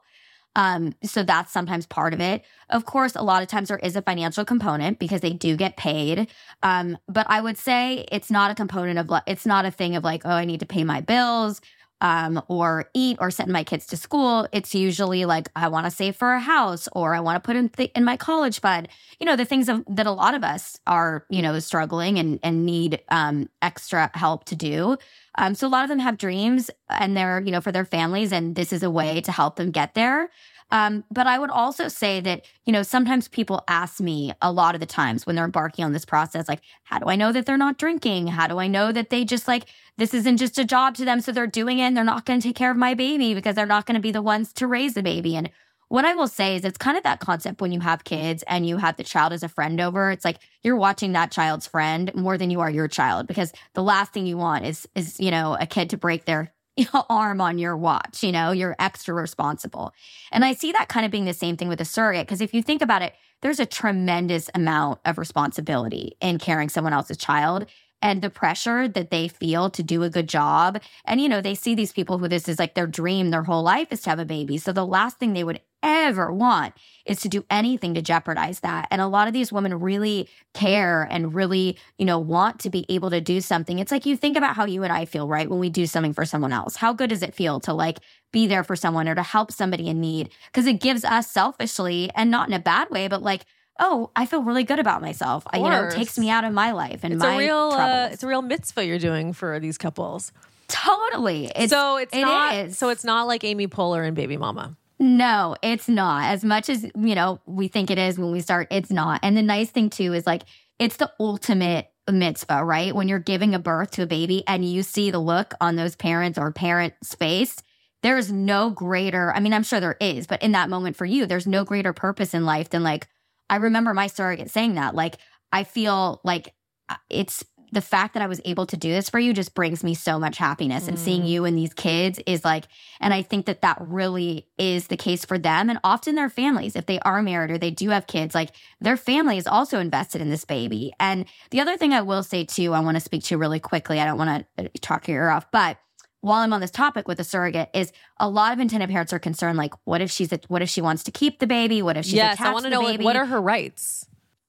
Um, 0.55 0.95
so 1.03 1.23
that's 1.23 1.53
sometimes 1.53 1.87
part 1.87 2.13
of 2.13 2.21
it. 2.21 2.43
Of 2.69 2.85
course, 2.85 3.15
a 3.17 3.23
lot 3.23 3.43
of 3.43 3.49
times 3.49 3.69
there 3.69 3.79
is 3.79 3.97
a 3.97 4.03
financial 4.03 4.45
component 4.45 4.99
because 4.99 5.23
they 5.23 5.33
do 5.33 5.57
get 5.57 5.79
paid. 5.79 6.29
Um, 6.63 6.99
but 7.09 7.27
I 7.29 7.41
would 7.41 7.57
say 7.57 8.07
it's 8.13 8.31
not 8.31 8.51
a 8.51 8.55
component 8.55 8.99
of, 8.99 9.11
it's 9.27 9.47
not 9.47 9.65
a 9.65 9.71
thing 9.71 9.97
of 9.97 10.05
like, 10.05 10.23
oh, 10.27 10.31
I 10.31 10.45
need 10.45 10.61
to 10.61 10.67
pay 10.67 10.85
my 10.85 11.01
bills 11.01 11.61
um, 12.03 12.43
or 12.49 12.91
eat 12.95 13.17
or 13.21 13.31
send 13.31 13.51
my 13.51 13.65
kids 13.65 13.87
to 13.87 13.97
school, 13.97 14.47
it's 14.53 14.75
usually 14.75 15.25
like 15.25 15.49
I 15.57 15.69
want 15.69 15.87
to 15.87 15.91
save 15.91 16.17
for 16.17 16.35
a 16.35 16.41
house 16.41 16.89
or 16.93 17.15
I 17.15 17.21
want 17.21 17.43
to 17.43 17.47
put 17.47 17.57
in 17.57 17.71
th- 17.71 17.93
in 17.97 18.05
my 18.05 18.19
college 18.19 18.61
fund. 18.61 18.89
You 19.21 19.27
know, 19.27 19.37
the 19.37 19.47
things 19.47 19.71
of, 19.71 19.85
that 19.89 20.07
a 20.07 20.13
lot 20.13 20.35
of 20.35 20.45
us 20.45 20.79
are 20.87 21.25
you 21.31 21.43
know 21.43 21.59
struggling 21.61 22.19
and 22.19 22.41
and 22.43 22.67
need 22.67 23.01
um, 23.11 23.49
extra 23.63 24.11
help 24.15 24.45
to 24.47 24.57
do. 24.57 24.99
Um, 25.39 25.55
so 25.55 25.67
a 25.67 25.71
lot 25.71 25.85
of 25.85 25.89
them 25.89 25.99
have 26.01 26.19
dreams 26.19 26.71
and 26.91 27.17
they're 27.17 27.41
you 27.41 27.53
know 27.53 27.61
for 27.63 27.73
their 27.73 27.87
families, 27.87 28.33
and 28.33 28.55
this 28.57 28.73
is 28.73 28.83
a 28.83 28.91
way 28.91 29.21
to 29.23 29.33
help 29.33 29.57
them 29.57 29.71
get 29.71 29.95
there. 29.95 30.31
Um, 30.73 31.05
but 31.11 31.27
I 31.27 31.39
would 31.39 31.51
also 31.51 31.87
say 31.89 32.21
that, 32.23 32.47
you 32.65 32.73
know, 32.73 32.83
sometimes 32.83 33.29
people 33.29 33.63
ask 33.69 34.01
me 34.01 34.33
a 34.41 34.51
lot 34.51 34.75
of 34.75 34.81
the 34.81 34.87
times 34.87 35.27
when 35.27 35.37
they're 35.37 35.45
embarking 35.45 35.85
on 35.85 35.93
this 35.93 36.07
process, 36.07 36.49
like, 36.49 36.63
how 36.83 36.99
do 36.99 37.07
I 37.07 37.15
know 37.15 37.31
that 37.31 37.45
they're 37.45 37.59
not 37.59 37.77
drinking? 37.77 38.29
How 38.29 38.47
do 38.47 38.59
I 38.59 38.69
know 38.69 38.91
that 38.91 39.11
they 39.11 39.25
just 39.25 39.47
like, 39.47 39.67
this 39.99 40.15
isn't 40.15 40.39
just 40.39 40.59
a 40.59 40.65
job 40.65 40.95
to 40.97 41.05
them. 41.05 41.21
So 41.21 41.31
they're 41.31 41.47
doing 41.47 41.79
it 41.79 41.83
and 41.83 41.97
they're 41.97 42.05
not 42.05 42.25
going 42.25 42.41
to 42.41 42.49
take 42.49 42.57
care 42.57 42.71
of 42.71 42.79
my 42.79 42.95
baby 42.95 43.35
because 43.35 43.55
they're 43.55 43.67
not 43.67 43.85
going 43.85 43.97
to 43.97 44.01
be 44.01 44.13
the 44.13 44.23
ones 44.23 44.51
to 44.55 44.67
raise 44.67 44.95
the 44.95 45.03
baby. 45.03 45.37
And 45.37 45.51
what 45.89 46.07
I 46.07 46.15
will 46.15 46.27
say 46.27 46.57
is 46.57 46.65
it's 46.65 46.79
kind 46.79 46.97
of 46.97 47.03
that 47.03 47.21
concept 47.21 47.61
when 47.61 47.71
you 47.71 47.81
have 47.81 48.05
kids 48.05 48.43
and 48.49 48.67
you 48.67 48.79
have 48.79 48.97
the 48.97 49.05
child 49.05 49.35
as 49.35 49.43
a 49.43 49.49
friend 49.49 49.79
over. 49.79 50.11
It's 50.11 50.25
like 50.25 50.39
you're 50.63 50.77
watching 50.77 51.13
that 51.13 51.31
child's 51.31 51.67
friend 51.67 52.11
more 52.15 52.39
than 52.39 52.49
you 52.49 52.61
are 52.61 52.71
your 52.71 52.89
child 52.89 53.27
because 53.27 53.53
the 53.75 53.83
last 53.83 54.15
thing 54.15 54.27
you 54.27 54.39
want 54.39 54.65
is 54.65 54.89
is, 54.95 55.21
you 55.21 55.31
know, 55.31 55.55
a 55.61 55.67
kid 55.67 55.91
to 55.91 55.99
break 55.99 56.25
their 56.25 56.52
arm 57.11 57.41
on 57.41 57.59
your 57.59 57.77
watch. 57.77 58.23
You 58.23 58.33
know, 58.33 58.53
you're 58.53 58.77
extra 58.79 59.15
responsible. 59.15 59.93
And 60.31 60.45
I 60.45 60.55
see 60.55 60.73
that 60.73 60.89
kind 60.89 61.05
of 61.05 61.13
being 61.13 61.25
the 61.25 61.35
same 61.35 61.57
thing 61.57 61.69
with 61.69 61.81
a 61.81 61.85
surrogate. 61.85 62.27
Because 62.27 62.41
if 62.41 62.55
you 62.55 62.63
think 62.63 62.83
about 62.83 63.03
it, 63.03 63.15
there's 63.43 63.61
a 63.61 63.67
tremendous 63.67 64.49
amount 64.55 65.01
of 65.05 65.19
responsibility 65.19 66.17
in 66.21 66.39
caring 66.39 66.69
someone 66.69 66.93
else's 66.93 67.17
child 67.17 67.67
and 68.03 68.21
the 68.21 68.29
pressure 68.29 68.89
that 68.89 69.11
they 69.11 69.29
feel 69.29 69.71
to 69.71 69.83
do 69.83 70.03
a 70.03 70.11
good 70.11 70.29
job. 70.29 70.81
And, 71.05 71.21
you 71.21 71.29
know, 71.29 71.41
they 71.41 71.55
see 71.55 71.75
these 71.75 71.93
people 71.93 72.19
who 72.19 72.29
this 72.29 72.49
is 72.49 72.59
like 72.59 72.75
their 72.75 72.87
dream 72.87 73.31
their 73.31 73.45
whole 73.45 73.63
life 73.63 73.89
is 73.91 74.03
to 74.03 74.11
have 74.11 74.19
a 74.19 74.25
baby. 74.25 74.59
So 74.59 74.73
the 74.73 74.85
last 74.85 75.19
thing 75.19 75.33
they 75.33 75.45
would 75.45 75.61
ever 75.85 76.33
want 76.33 76.75
is 77.07 77.21
to 77.21 77.29
do 77.29 77.45
anything 77.51 77.95
to 77.95 78.03
jeopardize 78.03 78.61
that. 78.61 78.87
And 78.91 79.01
a 79.01 79.07
lot 79.07 79.27
of 79.27 79.33
these 79.33 79.53
women 79.53 79.81
really 79.81 80.29
care 80.55 81.09
and 81.11 81.35
really, 81.35 81.77
you 81.99 82.05
know, 82.05 82.19
want 82.19 82.61
to 82.61 82.71
be 82.71 82.87
able 82.89 83.11
to 83.11 83.21
do 83.21 83.41
something. 83.41 83.79
It's 83.79 83.91
like 83.91 84.07
you 84.07 84.17
think 84.17 84.37
about 84.37 84.57
how 84.57 84.65
you 84.65 84.83
and 84.85 84.93
I 84.93 85.05
feel, 85.05 85.27
right? 85.27 85.49
When 85.49 85.59
we 85.59 85.71
do 85.71 85.87
something 85.87 86.13
for 86.13 86.25
someone 86.25 86.53
else. 86.53 86.77
How 86.77 86.93
good 86.93 87.11
does 87.11 87.23
it 87.23 87.35
feel 87.35 87.59
to 87.61 87.73
like 87.73 87.99
be 88.33 88.47
there 88.47 88.65
for 88.65 88.77
someone 88.77 89.09
or 89.09 89.15
to 89.15 89.23
help 89.23 89.51
somebody 89.51 89.89
in 89.89 90.01
need? 90.01 90.31
Because 90.47 90.67
it 90.67 90.81
gives 90.81 91.05
us 91.05 91.31
selfishly 91.31 92.11
and 92.15 92.31
not 92.31 92.49
in 92.49 92.55
a 92.55 92.61
bad 92.61 92.91
way, 92.91 93.09
but 93.09 93.23
like, 93.23 93.45
oh, 93.79 94.11
I 94.15 94.27
feel 94.27 94.43
really 94.43 94.65
good 94.65 94.79
about 94.79 95.01
myself. 95.01 95.45
I, 95.47 95.59
you 95.59 95.69
know, 95.69 95.85
it 95.85 95.95
takes 95.95 96.19
me 96.19 96.31
out 96.31 96.45
of 96.45 96.53
my 96.53 96.73
life 96.73 97.01
and 97.03 97.15
it's 97.15 97.23
my 97.23 97.35
a 97.35 97.39
real, 97.39 97.71
uh, 97.73 98.09
it's 98.13 98.23
a 98.23 98.27
real 98.27 98.43
mitzvah 98.43 98.85
you're 98.85 98.99
doing 98.99 99.33
for 99.33 99.59
these 99.61 99.79
couples. 99.79 100.33
Totally. 100.69 101.51
It's, 101.55 101.71
so 101.71 101.97
it's 101.97 102.17
it 102.17 102.23
not. 102.23 102.55
Is. 102.55 102.79
So 102.79 102.89
it's 102.89 103.05
not 103.05 103.27
like 103.27 103.45
Amy 103.45 103.67
Poehler 103.67 104.07
and 104.07 104.17
Baby 104.17 104.37
Mama. 104.37 104.77
No, 104.99 105.57
it's 105.63 105.89
not. 105.89 106.25
As 106.25 106.45
much 106.45 106.69
as, 106.69 106.85
you 106.85 107.15
know, 107.15 107.41
we 107.45 107.69
think 107.69 107.91
it 107.91 107.99
is 107.99 108.19
when 108.19 108.31
we 108.31 108.41
start, 108.41 108.69
it's 108.71 108.91
not. 108.91 109.21
And 109.23 109.37
the 109.37 109.43
nice 109.43 109.71
thing 109.71 109.91
too 109.91 110.13
is 110.13 110.27
like 110.27 110.43
it's 110.79 110.97
the 110.97 111.11
ultimate 111.19 111.89
mitzvah, 112.11 112.65
right? 112.65 112.95
When 112.95 113.09
you're 113.09 113.19
giving 113.19 113.55
a 113.55 113.59
birth 113.59 113.93
to 113.93 114.03
a 114.03 114.07
baby 114.07 114.45
and 114.47 114.65
you 114.65 114.83
see 114.83 115.11
the 115.11 115.19
look 115.19 115.55
on 115.61 115.77
those 115.77 115.97
parents 115.97 116.39
or 116.39 116.53
parents' 116.53 117.15
face, 117.15 117.57
there 118.03 118.17
is 118.17 118.33
no 118.33 118.71
greater, 118.71 119.33
I 119.33 119.41
mean, 119.41 119.53
I'm 119.53 119.63
sure 119.63 119.79
there 119.81 119.97
is, 120.01 120.27
but 120.27 120.43
in 120.43 120.53
that 120.53 120.69
moment 120.69 120.97
for 120.97 121.05
you, 121.05 121.27
there's 121.27 121.47
no 121.47 121.65
greater 121.65 121.93
purpose 121.93 122.35
in 122.35 122.45
life 122.45 122.71
than 122.71 122.83
like, 122.83 123.09
I 123.53 123.57
remember 123.57 123.93
my 123.93 124.07
surrogate 124.07 124.51
saying 124.51 124.77
that. 124.77 124.95
Like, 124.95 125.19
I 125.53 125.65
feel 125.65 126.23
like 126.25 126.55
uh, 126.89 126.97
it's 127.11 127.45
the 127.71 127.83
fact 127.83 128.15
that 128.15 128.23
I 128.23 128.27
was 128.27 128.41
able 128.47 128.65
to 128.65 128.79
do 128.79 128.91
this 128.91 129.11
for 129.11 129.19
you 129.19 129.35
just 129.35 129.55
brings 129.55 129.85
me 129.85 129.93
so 129.93 130.19
much 130.19 130.39
happiness. 130.39 130.85
Mm. 130.85 130.89
And 130.89 130.99
seeing 130.99 131.23
mm. 131.23 131.29
you 131.29 131.45
and 131.45 131.57
these 131.57 131.75
kids 131.75 132.19
is 132.27 132.47
like, 132.47 132.65
and 132.99 133.13
I 133.13 133.21
think 133.21 133.45
that 133.45 133.61
that 133.61 133.77
really 133.79 134.47
is 134.57 134.87
the 134.87 134.97
case 134.97 135.27
for 135.27 135.39
them 135.39 135.69
and 135.69 135.79
often 135.85 136.15
their 136.15 136.31
families. 136.31 136.77
If 136.77 136.87
they 136.87 136.99
are 137.01 137.21
married 137.21 137.51
or 137.51 137.59
they 137.59 137.71
do 137.71 137.91
have 137.91 138.07
kids, 138.07 138.35
like 138.35 138.53
their 138.81 138.97
family 138.97 139.37
is 139.37 139.47
also 139.47 139.81
invested 139.81 140.23
in 140.23 140.31
this 140.31 140.47
baby. 140.47 140.95
And 140.99 141.27
the 141.51 141.61
other 141.61 141.77
thing 141.77 141.93
I 141.93 142.01
will 142.01 142.23
say 142.23 142.45
too, 142.45 142.73
I 142.73 142.81
want 142.81 142.97
to 142.97 143.03
speak 143.03 143.23
to 143.25 143.37
really 143.37 143.61
quickly. 143.61 144.01
I 144.01 144.07
don't 144.07 144.19
want 144.19 144.47
to 144.57 144.65
uh, 144.65 144.69
talk 144.81 145.09
your 145.09 145.25
ear 145.25 145.29
off, 145.29 145.51
but 145.51 145.77
while 146.23 146.41
I'm 146.41 146.53
on 146.53 146.61
this 146.61 146.71
topic 146.71 147.07
with 147.07 147.21
a 147.21 147.25
surrogate, 147.25 147.69
is 147.75 147.93
a 148.19 148.29
lot 148.29 148.53
of 148.53 148.61
intended 148.61 148.89
parents 148.89 149.13
are 149.13 149.19
concerned, 149.19 149.59
like, 149.59 149.75
what 149.85 150.01
if 150.01 150.11
she's, 150.11 150.33
a, 150.33 150.41
what 150.49 150.63
if 150.63 150.71
she 150.71 150.81
wants 150.81 151.03
to 151.05 151.11
keep 151.11 151.41
the 151.41 151.47
baby? 151.47 151.83
What 151.83 151.97
if 151.97 152.05
she's 152.05 152.15
yes, 152.15 152.35
attached 152.35 152.49
I 152.49 152.53
want 152.53 152.65
to 152.65 152.71
know, 152.71 152.81
like, 152.81 153.01
what 153.01 153.17
are 153.17 153.27
her 153.27 153.41
rights? 153.41 154.07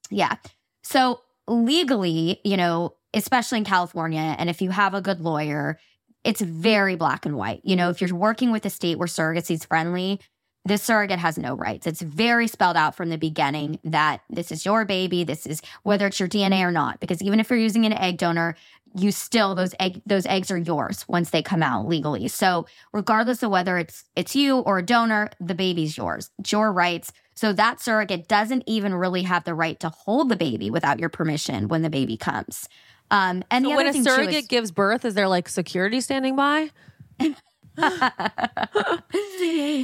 Yeah. 0.08 0.36
So 0.82 1.20
legally, 1.48 2.40
you 2.44 2.56
know, 2.56 2.94
especially 3.12 3.58
in 3.58 3.64
California, 3.64 4.36
and 4.38 4.48
if 4.48 4.62
you 4.62 4.70
have 4.70 4.94
a 4.94 5.00
good 5.00 5.20
lawyer, 5.20 5.78
it's 6.22 6.40
very 6.40 6.96
black 6.96 7.26
and 7.26 7.36
white. 7.36 7.60
You 7.64 7.76
know, 7.76 7.90
if 7.90 8.00
you're 8.00 8.14
working 8.14 8.52
with 8.52 8.64
a 8.64 8.70
state 8.70 8.98
where 8.98 9.08
surrogacy 9.08 9.52
is 9.52 9.64
friendly, 9.64 10.20
the 10.64 10.78
surrogate 10.78 11.18
has 11.18 11.36
no 11.36 11.54
rights. 11.54 11.86
It's 11.86 12.00
very 12.00 12.46
spelled 12.46 12.76
out 12.76 12.94
from 12.94 13.10
the 13.10 13.18
beginning 13.18 13.78
that 13.84 14.22
this 14.30 14.50
is 14.50 14.64
your 14.64 14.86
baby. 14.86 15.22
This 15.22 15.44
is 15.44 15.60
whether 15.82 16.06
it's 16.06 16.18
your 16.18 16.28
DNA 16.28 16.62
or 16.62 16.70
not. 16.70 17.00
Because 17.00 17.20
even 17.20 17.38
if 17.38 17.50
you're 17.50 17.58
using 17.58 17.84
an 17.84 17.92
egg 17.92 18.16
donor, 18.16 18.56
you 18.96 19.10
still 19.10 19.54
those 19.54 19.74
egg 19.80 20.00
those 20.06 20.24
eggs 20.26 20.50
are 20.50 20.56
yours 20.58 21.04
once 21.08 21.30
they 21.30 21.42
come 21.42 21.62
out 21.62 21.86
legally. 21.88 22.28
So 22.28 22.66
regardless 22.92 23.42
of 23.42 23.50
whether 23.50 23.76
it's 23.78 24.04
it's 24.16 24.36
you 24.36 24.58
or 24.58 24.78
a 24.78 24.82
donor, 24.84 25.30
the 25.40 25.54
baby's 25.54 25.96
yours. 25.96 26.30
It's 26.38 26.52
your 26.52 26.72
rights. 26.72 27.12
So 27.34 27.52
that 27.52 27.80
surrogate 27.80 28.28
doesn't 28.28 28.62
even 28.66 28.94
really 28.94 29.22
have 29.22 29.42
the 29.44 29.54
right 29.54 29.78
to 29.80 29.88
hold 29.88 30.28
the 30.28 30.36
baby 30.36 30.70
without 30.70 31.00
your 31.00 31.08
permission 31.08 31.66
when 31.66 31.82
the 31.82 31.90
baby 31.90 32.16
comes. 32.16 32.68
Um, 33.10 33.42
and 33.50 33.64
So 33.64 33.70
the 33.70 33.76
when 33.76 33.86
a 33.88 33.92
surrogate 34.02 34.34
is- 34.34 34.46
gives 34.46 34.70
birth, 34.70 35.04
is 35.04 35.14
there 35.14 35.28
like 35.28 35.48
security 35.48 36.00
standing 36.00 36.36
by? 36.36 36.70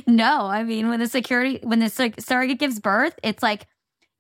no, 0.06 0.46
I 0.46 0.62
mean 0.64 0.88
when 0.88 1.00
the 1.00 1.08
security 1.08 1.58
when 1.62 1.80
the 1.80 1.88
sur- 1.90 2.12
surrogate 2.18 2.58
gives 2.58 2.78
birth, 2.80 3.18
it's 3.22 3.42
like 3.42 3.66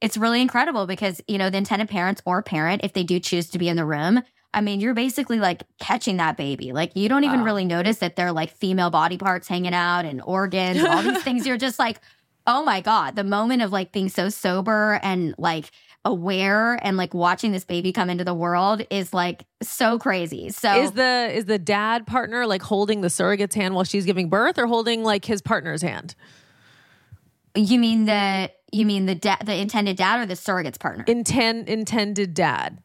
it's 0.00 0.16
really 0.16 0.40
incredible 0.40 0.86
because 0.86 1.20
you 1.28 1.38
know 1.38 1.50
the 1.50 1.58
intended 1.58 1.88
parents 1.88 2.22
or 2.24 2.42
parent, 2.42 2.82
if 2.84 2.92
they 2.92 3.04
do 3.04 3.20
choose 3.20 3.48
to 3.50 3.58
be 3.58 3.68
in 3.68 3.76
the 3.76 3.84
room, 3.84 4.22
I 4.52 4.60
mean 4.60 4.80
you're 4.80 4.94
basically 4.94 5.38
like 5.38 5.62
catching 5.78 6.16
that 6.18 6.36
baby. 6.36 6.72
Like 6.72 6.96
you 6.96 7.08
don't 7.08 7.24
even 7.24 7.40
Wow. 7.40 7.46
really 7.46 7.64
notice 7.64 7.98
that 7.98 8.16
they're 8.16 8.32
like 8.32 8.50
female 8.56 8.90
body 8.90 9.16
parts 9.18 9.46
hanging 9.48 9.74
out 9.74 10.04
and 10.04 10.20
organs, 10.24 10.78
and 10.78 10.88
all 10.88 11.02
these 11.02 11.22
things. 11.28 11.46
You're 11.46 11.56
just 11.58 11.78
like, 11.78 12.00
oh 12.46 12.64
my 12.64 12.80
god, 12.80 13.14
the 13.16 13.24
moment 13.24 13.62
of 13.62 13.70
like 13.72 13.92
being 13.92 14.08
so 14.08 14.28
sober 14.28 14.98
and 15.02 15.34
like 15.38 15.70
aware 16.04 16.78
and 16.82 16.96
like 16.96 17.12
watching 17.12 17.52
this 17.52 17.64
baby 17.64 17.92
come 17.92 18.08
into 18.08 18.24
the 18.24 18.32
world 18.34 18.80
is 18.90 19.12
like 19.12 19.44
so 19.62 19.98
crazy. 19.98 20.48
So 20.48 20.82
Is 20.82 20.92
the 20.92 21.30
is 21.32 21.44
the 21.44 21.58
dad 21.58 22.06
partner 22.06 22.46
like 22.46 22.62
holding 22.62 23.02
the 23.02 23.08
surrogate's 23.08 23.54
hand 23.54 23.74
while 23.74 23.84
she's 23.84 24.06
giving 24.06 24.28
birth, 24.30 24.58
or 24.58 24.66
holding 24.66 25.04
like 25.04 25.24
his 25.26 25.42
partner's 25.42 25.82
hand? 25.82 26.14
you 27.54 27.78
mean 27.78 28.04
the 28.06 28.50
you 28.72 28.86
mean 28.86 29.06
the 29.06 29.14
da- 29.14 29.42
the 29.44 29.54
intended 29.56 29.96
dad 29.96 30.20
or 30.20 30.26
the 30.26 30.34
surrogate's 30.36 30.78
partner? 30.78 31.04
Intend 31.06 31.68
intended 31.68 32.34
dad. 32.34 32.82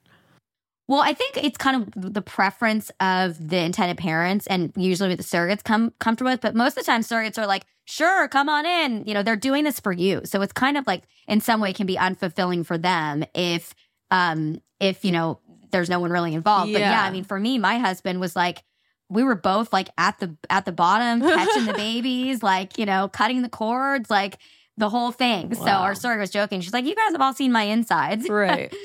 Well, 0.87 0.99
I 0.99 1.13
think 1.13 1.37
it's 1.37 1.57
kind 1.57 1.81
of 1.95 2.13
the 2.13 2.21
preference 2.21 2.91
of 2.99 3.49
the 3.49 3.57
intended 3.57 3.97
parents 3.97 4.45
and 4.47 4.71
usually 4.75 5.09
what 5.09 5.17
the 5.17 5.23
surrogates 5.23 5.63
come 5.63 5.93
comfortable 5.99 6.31
with. 6.31 6.41
But 6.41 6.53
most 6.55 6.77
of 6.77 6.85
the 6.85 6.91
time, 6.91 7.01
surrogates 7.01 7.37
are 7.39 7.47
like, 7.47 7.65
sure, 7.85 8.27
come 8.27 8.49
on 8.49 8.65
in. 8.65 9.03
You 9.05 9.15
know, 9.15 9.23
they're 9.23 9.35
doing 9.35 9.63
this 9.63 9.79
for 9.79 9.91
you. 9.91 10.21
So 10.25 10.41
it's 10.43 10.53
kind 10.53 10.77
of 10.77 10.85
like 10.85 11.03
in 11.27 11.41
some 11.41 11.59
way 11.59 11.73
can 11.73 11.87
be 11.87 11.95
unfulfilling 11.97 12.65
for 12.65 12.77
them 12.77 13.23
if, 13.33 13.73
um, 14.11 14.61
if, 14.79 15.03
you 15.03 15.11
know, 15.11 15.39
there's 15.71 15.89
no 15.89 15.99
one 15.99 16.11
really 16.11 16.35
involved. 16.35 16.71
But 16.71 16.81
yeah, 16.81 16.91
Yeah. 16.91 17.03
I 17.03 17.09
mean, 17.11 17.23
for 17.23 17.39
me, 17.39 17.57
my 17.57 17.79
husband 17.79 18.19
was 18.19 18.35
like, 18.35 18.63
we 19.09 19.23
were 19.23 19.35
both 19.35 19.73
like 19.73 19.89
at 19.97 20.19
the 20.19 20.35
at 20.49 20.65
the 20.65 20.71
bottom, 20.71 21.21
catching 21.21 21.65
the 21.65 21.73
babies, 21.77 22.41
like, 22.43 22.77
you 22.77 22.85
know, 22.85 23.07
cutting 23.07 23.41
the 23.41 23.49
cords, 23.49 24.09
like 24.09 24.37
the 24.77 24.89
whole 24.89 25.11
thing. 25.11 25.53
So 25.55 25.65
our 25.65 25.95
surrogate 25.95 26.21
was 26.21 26.29
joking. 26.31 26.61
She's 26.61 26.73
like, 26.73 26.85
You 26.85 26.95
guys 26.95 27.11
have 27.11 27.21
all 27.21 27.33
seen 27.33 27.51
my 27.51 27.63
insides. 27.63 28.29
Right. 28.29 28.73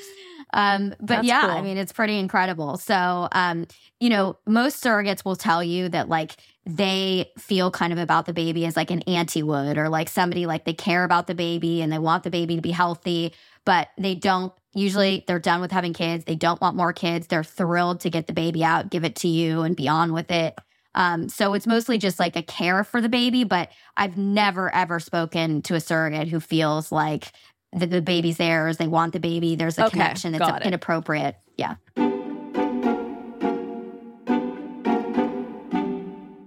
Um, 0.52 0.90
but 0.98 1.06
That's 1.06 1.26
yeah, 1.26 1.42
cool. 1.42 1.50
I 1.50 1.62
mean, 1.62 1.76
it's 1.76 1.92
pretty 1.92 2.18
incredible. 2.18 2.76
So, 2.76 3.28
um, 3.32 3.66
you 4.00 4.08
know, 4.08 4.36
most 4.46 4.82
surrogates 4.82 5.24
will 5.24 5.36
tell 5.36 5.62
you 5.62 5.88
that 5.90 6.08
like 6.08 6.36
they 6.66 7.30
feel 7.38 7.70
kind 7.70 7.92
of 7.92 7.98
about 7.98 8.26
the 8.26 8.32
baby 8.32 8.66
as 8.66 8.76
like 8.76 8.90
an 8.90 9.02
auntie 9.02 9.42
would, 9.42 9.78
or 9.78 9.88
like 9.88 10.08
somebody 10.08 10.46
like 10.46 10.64
they 10.64 10.74
care 10.74 11.04
about 11.04 11.26
the 11.26 11.34
baby 11.34 11.82
and 11.82 11.92
they 11.92 11.98
want 11.98 12.24
the 12.24 12.30
baby 12.30 12.56
to 12.56 12.62
be 12.62 12.72
healthy, 12.72 13.32
but 13.64 13.88
they 13.98 14.14
don't. 14.14 14.52
Usually, 14.72 15.24
they're 15.26 15.40
done 15.40 15.60
with 15.60 15.72
having 15.72 15.92
kids. 15.92 16.24
They 16.24 16.36
don't 16.36 16.60
want 16.60 16.76
more 16.76 16.92
kids. 16.92 17.26
They're 17.26 17.42
thrilled 17.42 18.00
to 18.00 18.10
get 18.10 18.28
the 18.28 18.32
baby 18.32 18.62
out, 18.62 18.90
give 18.90 19.04
it 19.04 19.16
to 19.16 19.28
you, 19.28 19.62
and 19.62 19.74
be 19.74 19.88
on 19.88 20.12
with 20.12 20.30
it. 20.30 20.56
Um, 20.94 21.28
so 21.28 21.54
it's 21.54 21.66
mostly 21.66 21.98
just 21.98 22.18
like 22.18 22.36
a 22.36 22.42
care 22.42 22.84
for 22.84 23.00
the 23.00 23.08
baby, 23.08 23.44
but 23.44 23.70
I've 23.96 24.16
never 24.16 24.74
ever 24.74 24.98
spoken 24.98 25.62
to 25.62 25.74
a 25.74 25.80
surrogate 25.80 26.28
who 26.28 26.40
feels 26.40 26.90
like 26.90 27.32
the, 27.72 27.86
the 27.86 28.02
baby's 28.02 28.36
theirs. 28.38 28.76
They 28.78 28.88
want 28.88 29.12
the 29.12 29.20
baby. 29.20 29.56
There's 29.56 29.78
a 29.78 29.82
Okay, 29.86 29.90
connection 29.92 30.32
that's 30.32 30.44
got 30.44 30.62
it. 30.62 30.66
inappropriate. 30.66 31.36
Yeah. 31.56 31.76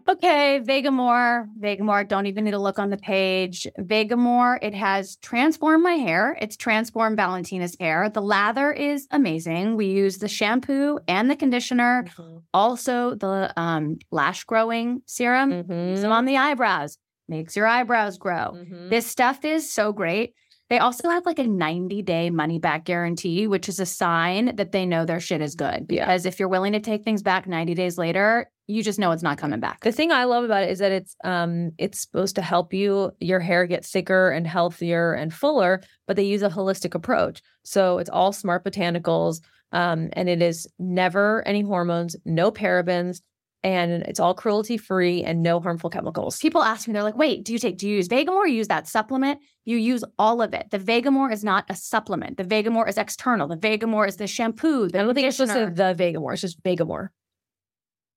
Okay, 0.06 0.62
Vegamour. 0.64 1.48
Vegamour, 1.60 2.08
don't 2.08 2.28
even 2.28 2.44
need 2.44 2.52
to 2.52 2.60
look 2.60 2.78
on 2.78 2.90
the 2.90 2.98
page. 2.98 3.66
Vegamour, 3.80 4.60
it 4.62 4.74
has 4.74 5.16
transformed 5.18 5.82
my 5.84 5.94
hair. 5.94 6.38
It's 6.40 6.56
transformed 6.56 7.18
Valentina's 7.18 7.76
hair. 7.80 8.10
The 8.10 8.22
lather 8.22 8.72
is 8.72 9.08
amazing. 9.12 9.76
We 9.76 9.88
use 9.88 10.18
the 10.20 10.28
shampoo 10.28 11.00
and 11.08 11.32
the 11.32 11.36
conditioner, 11.36 12.06
also 12.54 13.16
the 13.16 13.52
um, 13.58 13.98
lash 14.12 14.44
growing 14.44 15.02
serum. 15.08 15.52
Use 15.70 16.02
them 16.02 16.12
on 16.12 16.26
the 16.26 16.38
eyebrows, 16.38 16.98
makes 17.28 17.56
your 17.56 17.66
eyebrows 17.66 18.18
grow. 18.18 18.52
Mhm. 18.56 18.90
This 18.90 19.08
stuff 19.08 19.44
is 19.46 19.72
so 19.72 19.94
great. 19.94 20.34
They 20.74 20.80
also 20.80 21.08
have 21.08 21.28
like 21.28 21.38
a 21.38 21.46
90 21.46 22.02
day 22.02 22.32
money 22.32 22.58
back 22.58 22.84
guarantee, 22.84 23.46
which 23.46 23.70
is 23.70 23.80
a 23.80 23.86
sign 23.86 24.56
that 24.56 24.72
they 24.72 24.88
know 24.88 25.06
their 25.06 25.20
shit 25.20 25.40
is 25.40 25.54
good. 25.54 25.86
Yeah. 25.88 26.08
Because 26.08 26.26
if 26.26 26.40
you're 26.40 26.50
willing 26.50 26.74
to 26.74 26.80
take 26.80 27.04
things 27.04 27.22
back 27.22 27.46
90 27.46 27.76
days 27.76 28.00
later, 28.00 28.50
you 28.66 28.82
just 28.82 28.98
know 28.98 29.12
it's 29.12 29.22
not 29.22 29.38
coming 29.38 29.60
back. 29.60 29.82
The 29.82 29.92
thing 29.92 30.12
I 30.12 30.24
love 30.24 30.44
about 30.44 30.64
it 30.64 30.72
is 30.72 30.80
that 30.80 30.92
it's 30.92 31.16
um 31.24 31.74
it's 31.78 32.00
supposed 32.00 32.34
to 32.38 32.42
help 32.42 32.74
you 32.74 33.12
your 33.20 33.40
hair 33.40 33.68
get 33.68 33.86
thicker 33.86 34.32
and 34.32 34.48
healthier 34.48 35.14
and 35.14 35.32
fuller, 35.32 35.80
but 36.08 36.16
they 36.16 36.24
use 36.24 36.42
a 36.42 36.50
holistic 36.50 36.96
approach. 36.96 37.44
So 37.62 38.00
it's 38.00 38.10
all 38.10 38.34
smart 38.34 38.66
botanicals 38.66 39.42
um 39.74 40.10
and 40.14 40.28
it 40.28 40.42
is 40.42 40.68
never 40.80 41.48
any 41.48 41.62
hormones, 41.62 42.16
no 42.26 42.50
parabens, 42.50 43.22
and 43.64 44.04
it's 44.04 44.20
all 44.20 44.34
cruelty 44.34 44.78
free 44.78 45.24
and 45.24 45.42
no 45.42 45.60
harmful 45.60 45.90
chemicals. 45.90 46.38
People 46.38 46.62
ask 46.62 46.88
me, 46.88 46.94
they're 46.94 47.04
like, 47.04 47.18
wait, 47.18 47.46
do 47.46 47.54
you 47.54 47.60
take, 47.60 47.78
do 47.78 47.88
you 47.88 47.96
use 47.96 48.10
Vegamour 48.10 48.30
or 48.30 48.48
use 48.48 48.68
that 48.68 48.88
supplement? 48.88 49.40
You 49.64 49.78
use 49.78 50.04
all 50.20 50.42
of 50.42 50.54
it. 50.54 50.68
The 50.70 50.80
Vegamour 50.80 51.32
is 51.32 51.44
not 51.44 51.66
a 51.70 51.76
supplement. 51.76 52.38
The 52.38 52.44
Vegamour 52.44 52.88
is 52.90 52.98
external. 52.98 53.48
The 53.48 53.56
Vegamour 53.58 54.08
is 54.08 54.18
the 54.18 54.28
shampoo. 54.28 54.90
The 54.90 55.00
I 55.00 55.04
don't 55.04 55.14
think 55.14 55.28
it's 55.28 55.38
just 55.38 55.54
the 55.54 55.96
Vegamour. 55.98 56.34
It's 56.34 56.42
just 56.42 56.62
Vegamour. 56.62 57.10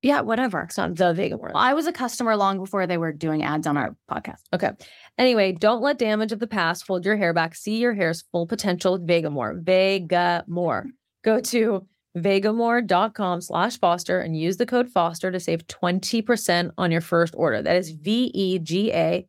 yeah, 0.03 0.21
whatever. 0.21 0.63
It's 0.63 0.77
not 0.77 0.97
the 0.97 1.15
Vegamour. 1.15 1.53
Well, 1.55 1.57
I 1.57 1.75
was 1.75 1.87
a 1.87 1.93
customer 1.93 2.37
long 2.37 2.59
before 2.59 2.87
they 2.87 2.99
were 2.99 3.13
doing 3.13 3.43
ads 3.45 3.67
on 3.67 3.77
our 3.77 3.97
podcast. 4.11 4.41
Okay. 4.53 4.71
Anyway, 5.19 5.53
don't 5.53 5.81
let 5.81 5.99
damage 5.99 6.33
of 6.33 6.41
the 6.41 6.47
past 6.47 6.87
hold 6.87 7.05
your 7.05 7.17
hair 7.17 7.33
back. 7.33 7.55
See 7.55 7.79
your 7.79 7.95
hair's 7.95 8.25
full 8.33 8.47
potential 8.47 8.93
with 8.93 9.07
Vegamour. 9.07 9.63
Vegamour. 9.63 10.87
Go 11.25 11.41
to 11.41 11.87
vegamour.com 12.17 13.41
slash 13.41 13.79
foster 13.79 14.21
and 14.21 14.37
use 14.39 14.57
the 14.57 14.67
code 14.67 14.89
foster 14.89 15.31
to 15.31 15.39
save 15.39 15.67
20% 15.67 16.71
on 16.79 16.91
your 16.91 17.01
first 17.01 17.35
order. 17.37 17.63
That 17.63 17.77
is 17.77 17.91
E 17.91 17.97
V-E-G-A-M-O-U-R 18.03 19.29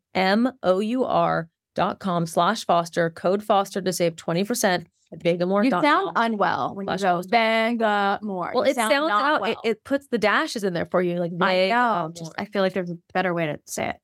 dot 1.75 1.99
com 1.99 2.25
slash 2.25 2.65
foster, 2.65 3.09
code 3.11 3.43
foster 3.43 3.81
to 3.81 3.93
save 3.93 4.15
20% 4.15 4.85
at 5.13 5.19
vegamour.com. 5.19 5.63
You 5.65 5.71
sound 5.71 6.11
unwell 6.15 6.75
when 6.75 6.87
you 6.87 6.97
go 6.97 7.21
Vegamour. 7.21 8.53
well, 8.53 8.65
You 8.65 8.71
it 8.71 8.75
sounds 8.75 8.91
not 8.91 9.23
out. 9.35 9.41
well. 9.41 9.51
It, 9.63 9.69
it 9.69 9.83
puts 9.83 10.07
the 10.07 10.17
dashes 10.17 10.63
in 10.63 10.73
there 10.73 10.87
for 10.89 11.01
you. 11.01 11.19
Like 11.19 11.31
I 11.39 11.69
know. 11.69 12.11
Just, 12.15 12.33
I 12.37 12.45
feel 12.45 12.61
like 12.61 12.73
there's 12.73 12.89
a 12.89 12.97
better 13.13 13.33
way 13.33 13.45
to 13.47 13.59
say 13.65 13.89
it. 13.89 13.97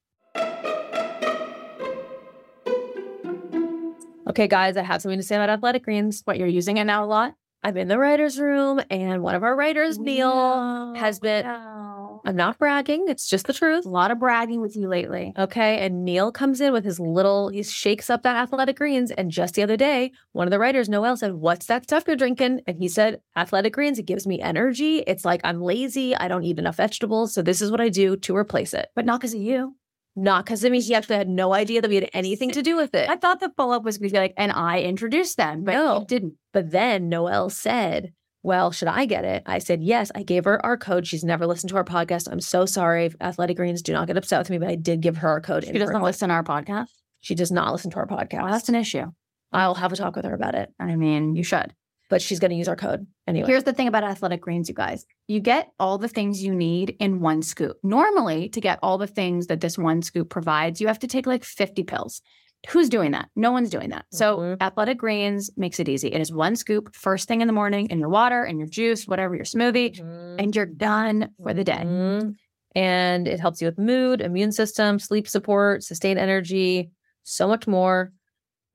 Okay, 4.29 4.47
guys, 4.47 4.77
I 4.77 4.83
have 4.83 5.01
something 5.01 5.19
to 5.19 5.23
say 5.23 5.35
about 5.35 5.49
athletic 5.49 5.83
greens. 5.83 6.21
What 6.25 6.37
you're 6.37 6.47
using 6.47 6.77
it 6.77 6.85
now 6.85 7.03
a 7.03 7.07
lot? 7.07 7.33
I'm 7.63 7.77
in 7.77 7.87
the 7.87 7.97
writer's 7.97 8.39
room, 8.39 8.81
and 8.89 9.23
one 9.23 9.35
of 9.35 9.43
our 9.43 9.55
writers, 9.55 9.97
Neil, 9.97 10.93
has 10.95 11.19
been. 11.19 11.45
I'm 11.45 12.35
not 12.35 12.57
bragging; 12.57 13.05
it's 13.07 13.27
just 13.27 13.47
the 13.47 13.53
truth. 13.53 13.85
A 13.85 13.89
lot 13.89 14.11
of 14.11 14.19
bragging 14.19 14.61
with 14.61 14.75
you 14.75 14.87
lately. 14.87 15.33
Okay, 15.37 15.79
and 15.79 16.03
Neil 16.03 16.31
comes 16.31 16.61
in 16.61 16.73
with 16.73 16.83
his 16.83 16.99
little. 16.99 17.49
He 17.49 17.63
shakes 17.63 18.09
up 18.09 18.23
that 18.23 18.35
athletic 18.35 18.77
greens, 18.77 19.11
and 19.11 19.31
just 19.31 19.55
the 19.55 19.63
other 19.63 19.77
day, 19.77 20.11
one 20.33 20.47
of 20.47 20.51
the 20.51 20.59
writers, 20.59 20.89
Noel, 20.89 21.15
said, 21.15 21.35
"What's 21.35 21.65
that 21.67 21.83
stuff 21.83 22.03
you're 22.05 22.15
drinking?" 22.15 22.61
And 22.67 22.77
he 22.77 22.87
said, 22.87 23.21
"Athletic 23.35 23.73
greens. 23.73 23.97
It 23.97 24.05
gives 24.05 24.27
me 24.27 24.41
energy. 24.41 24.99
It's 24.99 25.25
like 25.25 25.41
I'm 25.43 25.61
lazy. 25.61 26.15
I 26.15 26.27
don't 26.27 26.43
eat 26.43 26.59
enough 26.59 26.77
vegetables, 26.77 27.33
so 27.33 27.41
this 27.41 27.61
is 27.61 27.71
what 27.71 27.81
I 27.81 27.89
do 27.89 28.17
to 28.17 28.35
replace 28.35 28.73
it. 28.73 28.87
But 28.95 29.05
not 29.05 29.21
because 29.21 29.33
of 29.33 29.41
you. 29.41 29.75
Not 30.15 30.45
because 30.45 30.63
of 30.63 30.71
me. 30.71 30.79
He 30.79 30.93
actually 30.93 31.15
had 31.17 31.27
no 31.29 31.53
idea 31.53 31.81
that 31.81 31.89
we 31.89 31.95
had 31.95 32.09
anything 32.13 32.51
to 32.51 32.61
do 32.61 32.75
with 32.75 32.93
it. 32.93 33.09
I 33.09 33.15
thought 33.15 33.39
the 33.39 33.51
follow 33.57 33.75
up 33.75 33.83
was 33.83 33.97
going 33.97 34.09
to 34.09 34.13
be 34.13 34.19
like, 34.19 34.33
and 34.37 34.51
I 34.51 34.81
introduced 34.81 35.37
them, 35.37 35.63
but 35.63 35.73
No. 35.73 36.05
didn't. 36.07 36.35
But 36.51 36.69
then 36.71 37.09
Noelle 37.09 37.49
said, 37.49 38.13
Well, 38.43 38.71
should 38.71 38.89
I 38.89 39.05
get 39.05 39.25
it? 39.25 39.41
I 39.45 39.57
said, 39.57 39.81
Yes. 39.81 40.11
I 40.13 40.21
gave 40.23 40.45
her 40.45 40.63
our 40.65 40.77
code. 40.77 41.07
She's 41.07 41.23
never 41.23 41.47
listened 41.47 41.69
to 41.71 41.77
our 41.77 41.83
podcast. 41.85 42.27
I'm 42.31 42.41
so 42.41 42.65
sorry. 42.65 43.11
Athletic 43.21 43.57
Greens, 43.57 43.81
do 43.81 43.93
not 43.93 44.05
get 44.07 44.17
upset 44.17 44.39
with 44.39 44.49
me, 44.51 44.59
but 44.59 44.67
I 44.69 44.75
did 44.75 45.01
give 45.01 45.17
her 45.17 45.29
our 45.29 45.41
code. 45.41 45.63
She 45.65 45.71
doesn't 45.71 45.95
her- 45.95 46.03
listen 46.03 46.29
to 46.29 46.35
our 46.35 46.43
podcast. 46.43 46.89
She 47.21 47.35
does 47.35 47.51
not 47.51 47.71
listen 47.71 47.89
to 47.91 47.97
our 47.97 48.07
podcast. 48.07 48.43
Well, 48.43 48.51
that's 48.51 48.69
an 48.69 48.75
issue. 48.75 49.05
I'll 49.51 49.75
have 49.75 49.93
a 49.93 49.95
talk 49.95 50.15
with 50.15 50.25
her 50.25 50.33
about 50.33 50.55
it, 50.55 50.69
I 50.79 50.95
mean, 50.95 51.35
you 51.35 51.43
should. 51.43 51.73
But 52.13 52.21
she's 52.21 52.39
going 52.39 52.51
to 52.51 52.55
use 52.55 52.67
our 52.67 52.75
code 52.75 53.07
anyway. 53.27 53.47
Here's 53.47 53.63
the 53.63 53.73
thing 53.73 53.87
about 53.87 54.03
athletic 54.03 54.41
greens, 54.41 54.69
you 54.69 54.75
guys. 54.75 55.05
You 55.27 55.39
get 55.39 55.71
all 55.79 55.97
the 55.97 56.07
things 56.07 56.43
you 56.43 56.53
need 56.53 56.95
in 56.99 57.19
one 57.19 57.41
scoop. 57.41 57.77
Normally, 57.83 58.49
to 58.49 58.61
get 58.61 58.77
all 58.83 58.97
the 58.97 59.07
things 59.07 59.47
that 59.47 59.61
this 59.61 59.77
one 59.77 60.01
scoop 60.01 60.29
provides, 60.29 60.79
you 60.79 60.87
have 60.87 60.99
to 60.99 61.07
take 61.07 61.25
like 61.27 61.43
50 61.43 61.83
pills. 61.83 62.21
who's 62.69 62.87
doing 62.87 63.11
that? 63.11 63.27
No 63.35 63.51
one's 63.51 63.69
doing 63.69 63.89
that. 63.89 64.05
So 64.13 64.37
Mhm. 64.37 64.61
Athletic 64.61 64.97
Greens 64.97 65.49
makes 65.57 65.81
it 65.81 65.89
easy. 65.89 66.07
It 66.07 66.21
is 66.21 66.31
one 66.31 66.55
scoop 66.55 66.95
first 66.95 67.27
thing 67.27 67.41
in 67.41 67.47
the 67.47 67.53
morning 67.53 67.87
in 67.89 67.99
your 67.99 68.07
water, 68.07 68.45
in 68.45 68.57
your 68.57 68.69
juice, 68.69 69.05
whatever 69.05 69.35
your 69.35 69.43
smoothie, 69.43 69.99
and 70.39 70.55
you're 70.55 70.65
done 70.65 71.27
for 71.43 71.53
the 71.53 71.65
day. 71.65 71.83
Mhm. 71.83 72.35
And 72.73 73.27
it 73.27 73.41
helps 73.41 73.61
you 73.61 73.67
with 73.67 73.77
mood, 73.77 74.21
immune 74.21 74.53
system, 74.53 74.97
sleep 74.97 75.27
support, 75.27 75.83
sustained 75.83 76.19
energy, 76.19 76.89
so 77.23 77.49
much 77.49 77.67
more. 77.67 78.13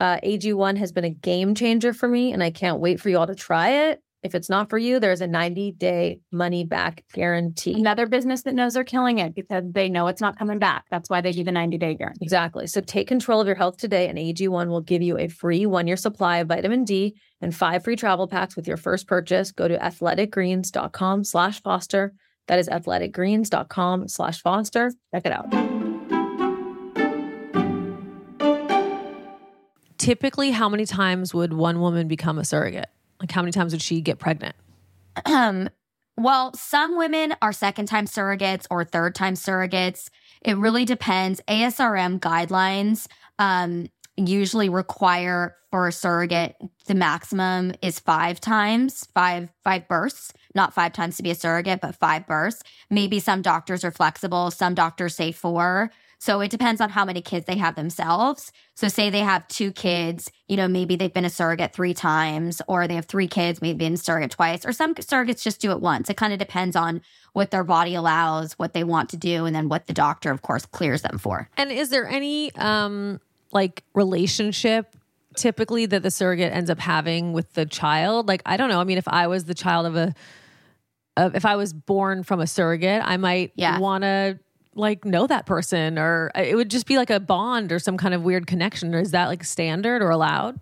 Uh, 0.01 0.19
AG1 0.25 0.77
has 0.79 0.93
been 0.93 1.05
a 1.05 1.11
game 1.11 1.55
changer 1.55 1.93
for 1.93 2.09
me, 2.09 2.33
and 2.33 2.43
I 2.43 2.51
can't 2.51 2.81
wait 2.81 3.01
for 3.01 3.09
you 3.09 3.19
all 3.19 3.27
to 3.27 3.35
try 3.35 3.91
it. 3.91 4.03
If 4.23 4.35
it's 4.35 4.51
not 4.51 4.69
for 4.69 4.79
you, 4.79 4.99
there's 4.99 5.21
a 5.21 5.29
90 5.29 5.73
day 5.73 6.21
money 6.33 6.65
back 6.65 7.05
guarantee. 7.13 7.75
Another 7.75 8.07
business 8.07 8.43
that 8.43 8.55
knows 8.55 8.75
they're 8.75 8.83
killing 8.83 9.19
it 9.19 9.35
because 9.35 9.65
they 9.71 9.89
know 9.89 10.09
it's 10.09 10.21
not 10.21 10.37
coming 10.37 10.59
back. 10.59 10.87
That's 10.91 11.09
why 11.09 11.21
they 11.21 11.31
do 11.31 11.45
the 11.45 11.53
90 11.53 11.79
day 11.79 11.95
guarantee. 11.95 12.25
Exactly. 12.25 12.67
So 12.67 12.81
take 12.81 13.07
control 13.07 13.41
of 13.41 13.47
your 13.47 13.57
health 13.57 13.77
today, 13.77 14.09
and 14.09 14.19
AG1 14.19 14.69
will 14.69 14.81
give 14.81 15.03
you 15.03 15.19
a 15.19 15.29
free 15.29 15.67
one 15.67 15.87
year 15.87 15.97
supply 15.97 16.39
of 16.39 16.49
vitamin 16.49 16.85
D 16.85 17.17
and 17.41 17.55
five 17.55 17.85
free 17.85 17.97
travel 17.97 18.27
packs 18.27 18.57
with 18.57 18.67
your 18.67 18.77
first 18.77 19.07
purchase. 19.07 19.53
Go 19.53 19.69
to 19.69 19.79
athleticgreens.com 19.79 21.25
slash 21.25 21.63
foster. 21.63 22.13
That 22.49 22.59
is 22.59 22.69
athleticgreens.com 22.69 24.09
slash 24.09 24.41
foster. 24.41 24.93
Check 25.15 25.27
it 25.27 25.33
out. 25.33 25.78
Typically, 30.09 30.53
how 30.53 30.71
many 30.71 30.87
times 30.87 31.35
would 31.35 31.53
one 31.53 31.81
woman 31.81 32.09
become 32.09 32.39
a 32.39 32.45
surrogate? 32.45 32.89
Like, 33.21 33.31
how 33.31 33.43
many 33.43 33.53
times 33.53 33.73
would 33.73 33.83
she 33.83 34.01
get 34.01 34.19
pregnant? 34.19 34.57
Well, 36.17 36.55
some 36.55 36.97
women 36.97 37.37
are 37.43 37.53
second 37.53 37.87
time 37.87 38.07
surrogates 38.07 38.67
or 38.71 38.85
third 38.85 39.15
time 39.15 39.35
surrogates. 39.35 40.09
It 40.43 40.57
really 40.57 40.87
depends. 40.87 41.43
ASRM 41.47 42.21
guidelines 42.21 43.07
um, 43.39 43.89
usually 44.17 44.71
require 44.71 45.55
for 45.71 45.89
a 45.89 45.93
surrogate 45.93 46.57
the 46.87 46.95
maximum 46.95 47.75
is 47.83 48.01
five 48.01 48.41
times, 48.41 49.07
five 49.15 49.51
five 49.63 49.87
births, 49.87 50.33
not 50.55 50.73
five 50.73 50.95
times 50.95 51.19
to 51.19 51.23
be 51.23 51.31
a 51.31 51.35
surrogate, 51.35 51.83
but 51.83 51.95
five 51.95 52.27
births. 52.27 52.63
Maybe 52.89 53.21
some 53.21 53.43
doctors 53.43 53.85
are 53.85 53.93
flexible. 53.93 54.51
Some 54.51 54.75
doctors 54.75 55.15
say 55.15 55.33
four. 55.33 55.91
So 56.21 56.41
it 56.41 56.51
depends 56.51 56.81
on 56.81 56.91
how 56.91 57.05
many 57.05 57.21
kids 57.23 57.47
they 57.47 57.57
have 57.59 57.77
themselves. 57.77 58.51
So 58.75 58.89
say 58.89 59.09
they 59.09 59.21
have 59.21 59.47
two 59.47 59.71
kids, 59.71 60.31
you 60.49 60.57
know, 60.57 60.67
maybe 60.67 60.97
they've 60.97 61.13
been 61.13 61.25
a 61.25 61.31
surrogate 61.31 61.73
three 61.73 61.95
times, 61.95 62.61
or 62.67 62.89
they 62.89 62.97
have 62.97 63.07
three 63.07 63.29
kids, 63.29 63.63
maybe 63.63 63.79
been 63.79 63.95
a 63.95 63.97
surrogate 63.97 64.33
twice, 64.33 64.67
or 64.67 64.73
some 64.73 64.95
surrogates 64.97 65.43
just 65.43 65.61
do 65.61 65.71
it 65.71 65.81
once. 65.81 66.11
It 66.11 66.17
kind 66.17 66.33
of 66.33 66.39
depends 66.41 66.75
on 66.75 67.03
what 67.35 67.53
their 67.53 67.63
body 67.63 67.95
allows, 67.95 68.55
what 68.55 68.73
they 68.73 68.83
want 68.83 69.11
to 69.11 69.17
do, 69.17 69.45
and 69.47 69.55
then 69.55 69.69
what 69.69 69.87
the 69.87 69.93
doctor, 69.93 70.33
of 70.33 70.43
course, 70.43 70.67
clears 70.67 71.03
them 71.03 71.19
for. 71.19 71.49
And 71.57 71.71
is 71.71 71.91
there 71.91 72.07
any 72.09 72.53
um 72.57 73.21
like 73.53 73.85
relationship 73.95 74.95
typically 75.37 75.87
that 75.87 76.03
the 76.03 76.11
surrogate 76.11 76.53
ends 76.53 76.69
up 76.69 76.81
having 76.81 77.33
with 77.33 77.53
the 77.55 77.65
child? 77.65 78.27
Like 78.27 78.43
I 78.45 78.57
don't 78.57 78.71
know. 78.71 78.81
I 78.81 78.85
mean, 78.85 78.99
if 78.99 79.07
I 79.07 79.29
was 79.29 79.45
the 79.45 79.55
child 79.55 79.87
of 79.87 79.95
a 79.95 80.15
if 81.17 81.45
I 81.45 81.57
was 81.57 81.73
born 81.73 82.23
from 82.23 82.41
a 82.41 82.47
surrogate, 82.47 83.03
I 83.05 83.17
might 83.17 83.53
Yeah. 83.57 83.79
want 83.79 84.03
to 84.03 84.39
like 84.79 85.05
know 85.05 85.27
that 85.27 85.47
person 85.47 85.99
or 85.99 86.31
uh, 86.37 86.41
it 86.41 86.55
would 86.55 86.71
just 86.71 86.87
be 86.87 86.97
like 86.97 87.11
a 87.11 87.21
bond 87.21 87.73
or 87.73 87.79
some 87.79 87.97
kind 87.97 88.15
of 88.15 88.23
weird 88.23 88.47
connection. 88.47 88.95
Or 88.95 89.01
is 89.01 89.11
that 89.11 89.27
like 89.27 89.45
standard 89.45 90.03
or 90.03 90.11
allowed? 90.11 90.59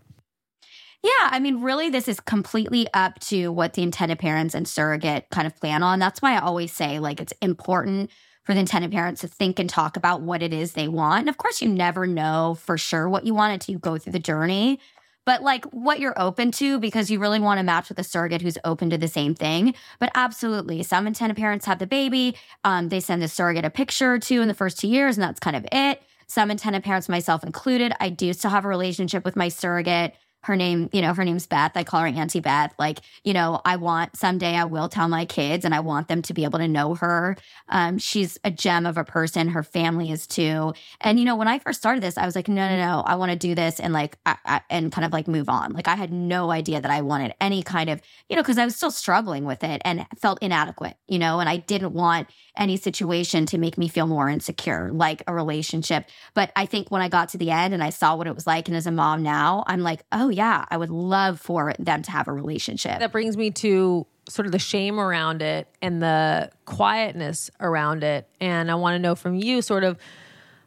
Yeah, 1.03 1.29
I 1.31 1.39
mean, 1.39 1.63
really, 1.63 1.89
this 1.89 2.09
is 2.09 2.19
completely 2.19 2.89
up 2.93 3.21
to 3.21 3.53
what 3.53 3.75
the 3.75 3.83
intended 3.83 4.19
parents 4.19 4.55
and 4.55 4.67
surrogate 4.67 5.27
kind 5.31 5.47
of 5.47 5.55
plan 5.55 5.83
on. 5.83 6.01
That's 6.01 6.21
why 6.21 6.35
I 6.35 6.41
always 6.41 6.73
say, 6.73 6.99
like, 6.99 7.21
it's 7.21 7.35
important 7.41 8.11
for 8.43 8.55
the 8.55 8.61
intended 8.61 8.91
parents 8.91 9.21
to 9.21 9.29
think 9.29 9.59
and 9.59 9.69
talk 9.69 9.97
about 9.97 10.23
what 10.23 10.43
it 10.43 10.53
is 10.53 10.73
they 10.73 10.89
want. 10.89 11.21
And 11.21 11.29
of 11.29 11.37
course, 11.37 11.61
you 11.61 11.69
never 11.69 12.07
know 12.07 12.57
for 12.61 12.79
sure 12.79 13.09
what 13.09 13.27
you 13.27 13.35
want 13.35 13.53
until 13.53 13.75
you 13.75 13.79
go 13.79 13.99
through 13.99 14.13
the 14.13 14.19
journey. 14.19 14.81
But 15.27 15.43
like 15.43 15.67
what 15.67 16.01
you're 16.01 16.19
open 16.19 16.53
to, 16.53 16.79
because 16.79 17.11
you 17.11 17.19
really 17.19 17.41
want 17.41 17.59
to 17.59 17.65
match 17.65 17.91
with 17.91 17.99
a 17.99 18.05
surrogate 18.05 18.41
who's 18.41 18.57
open 18.65 18.89
to 18.91 18.97
the 18.97 19.09
same 19.09 19.35
thing. 19.35 19.75
But 19.99 20.11
absolutely, 20.15 20.83
some 20.85 21.07
intended 21.07 21.37
parents 21.37 21.67
have 21.67 21.79
the 21.79 21.87
baby. 21.87 22.37
Um, 22.65 22.89
they 22.89 23.01
send 23.01 23.21
the 23.21 23.29
surrogate 23.29 23.65
a 23.65 23.71
picture 23.71 24.15
or 24.15 24.19
two 24.19 24.41
in 24.41 24.49
the 24.49 24.55
first 24.55 24.79
two 24.79 24.89
years, 24.89 25.19
and 25.19 25.25
that's 25.25 25.41
kind 25.41 25.57
of 25.57 25.67
it. 25.71 26.01
Some 26.29 26.51
intended 26.51 26.83
parents, 26.83 27.09
myself 27.09 27.45
included, 27.45 27.93
I 28.01 28.09
do 28.09 28.33
still 28.33 28.51
have 28.51 28.65
a 28.65 28.69
relationship 28.69 29.25
with 29.25 29.37
my 29.37 29.49
surrogate 29.49 30.15
her 30.47 30.55
name, 30.55 30.89
you 30.93 31.03
know, 31.03 31.13
her 31.13 31.25
name's 31.25 31.47
Beth. 31.47 31.73
I 31.75 31.83
call 31.83 32.01
her 32.01 32.07
Auntie 32.07 32.39
Beth. 32.39 32.73
Like, 32.79 33.01
you 33.25 33.33
know, 33.33 33.61
I 33.65 33.77
want 33.77 34.17
someday 34.17 34.55
I 34.55 34.65
will 34.65 34.89
tell 34.89 35.09
my 35.09 35.25
kids 35.25 35.65
and 35.65 35.75
I 35.75 35.81
want 35.81 36.07
them 36.07 36.23
to 36.23 36.33
be 36.33 36.45
able 36.45 36.61
to 36.61 36.69
know 36.69 36.95
her. 36.95 37.37
Um, 37.69 37.99
she's 37.99 38.39
a 38.45 38.51
gem 38.53 38.87
of 38.87 38.97
a 38.97 39.03
person. 39.03 39.49
Her 39.49 39.65
family 39.65 40.13
is 40.13 40.25
too. 40.25 40.73
And, 41.01 41.19
you 41.19 41.25
know, 41.25 41.35
when 41.35 41.49
I 41.49 41.59
first 41.59 41.81
started 41.81 42.01
this, 42.01 42.17
I 42.17 42.25
was 42.27 42.37
like, 42.37 42.47
no, 42.47 42.69
no, 42.69 42.77
no, 42.77 43.01
I 43.01 43.17
want 43.17 43.33
to 43.33 43.37
do 43.37 43.57
this 43.57 43.81
and 43.81 43.93
like, 43.93 44.19
I, 44.25 44.37
I, 44.45 44.61
and 44.71 44.93
kind 44.93 45.05
of 45.05 45.13
like 45.13 45.27
move 45.27 45.49
on. 45.49 45.73
Like, 45.73 45.89
I 45.89 45.97
had 45.97 46.13
no 46.13 46.53
idea 46.53 46.81
that 46.81 46.91
I 46.93 47.01
wanted 47.01 47.35
any 47.41 47.65
kind 47.65 47.91
of, 47.91 48.01
you 48.29 48.37
know, 48.37 48.43
because 48.43 48.59
I 48.59 48.65
was 48.65 48.77
still 48.77 48.93
struggling 48.93 49.47
with 49.47 49.65
it 49.65 49.83
and 49.85 50.07
felt 50.17 50.41
inadequate, 50.41 50.97
you 51.09 51.19
know, 51.19 51.41
and 51.41 51.49
I 51.49 51.57
didn't 51.57 51.93
want 51.93 52.29
any 52.57 52.77
situation 52.77 53.47
to 53.47 53.59
make 53.59 53.77
me 53.77 53.89
feel 53.89 54.07
more 54.07 54.29
insecure, 54.29 54.91
like 54.93 55.23
a 55.27 55.35
relationship. 55.35 56.09
But 56.35 56.53
I 56.55 56.67
think 56.67 56.91
when 56.91 57.03
I 57.03 57.09
got 57.09 57.31
to 57.31 57.39
the 57.39 57.51
end 57.51 57.75
and 57.75 57.83
I 57.83 57.91
saw 57.91 58.15
what 58.15 58.27
it 58.27 58.35
was 58.35 58.47
like, 58.47 58.69
and 58.69 58.77
as 58.77 58.87
a 58.87 58.93
mom 58.93 59.23
now, 59.23 59.65
I'm 59.67 59.81
like, 59.81 60.05
oh, 60.13 60.29
yeah, 60.37 60.67
I 60.71 60.77
would 60.77 60.91
love 60.91 61.41
for 61.41 61.73
them 61.79 62.03
to 62.03 62.11
have 62.11 62.29
a 62.29 62.33
relationship. 62.33 62.99
That 62.99 63.11
brings 63.11 63.39
me 63.39 63.51
to 63.53 64.07
sort 64.29 64.45
of 64.45 64.53
the 64.53 64.59
shame 64.59 65.01
around 65.01 65.41
it 65.41 65.67
and 65.81 66.03
the 66.03 66.51
quietness 66.67 67.51
around 67.59 68.05
it. 68.05 68.29
And 68.39 68.71
I 68.71 68.75
want 68.75 68.97
to 68.97 68.99
know 68.99 69.15
from 69.15 69.35
you 69.35 69.63
sort 69.63 69.83
of 69.83 69.97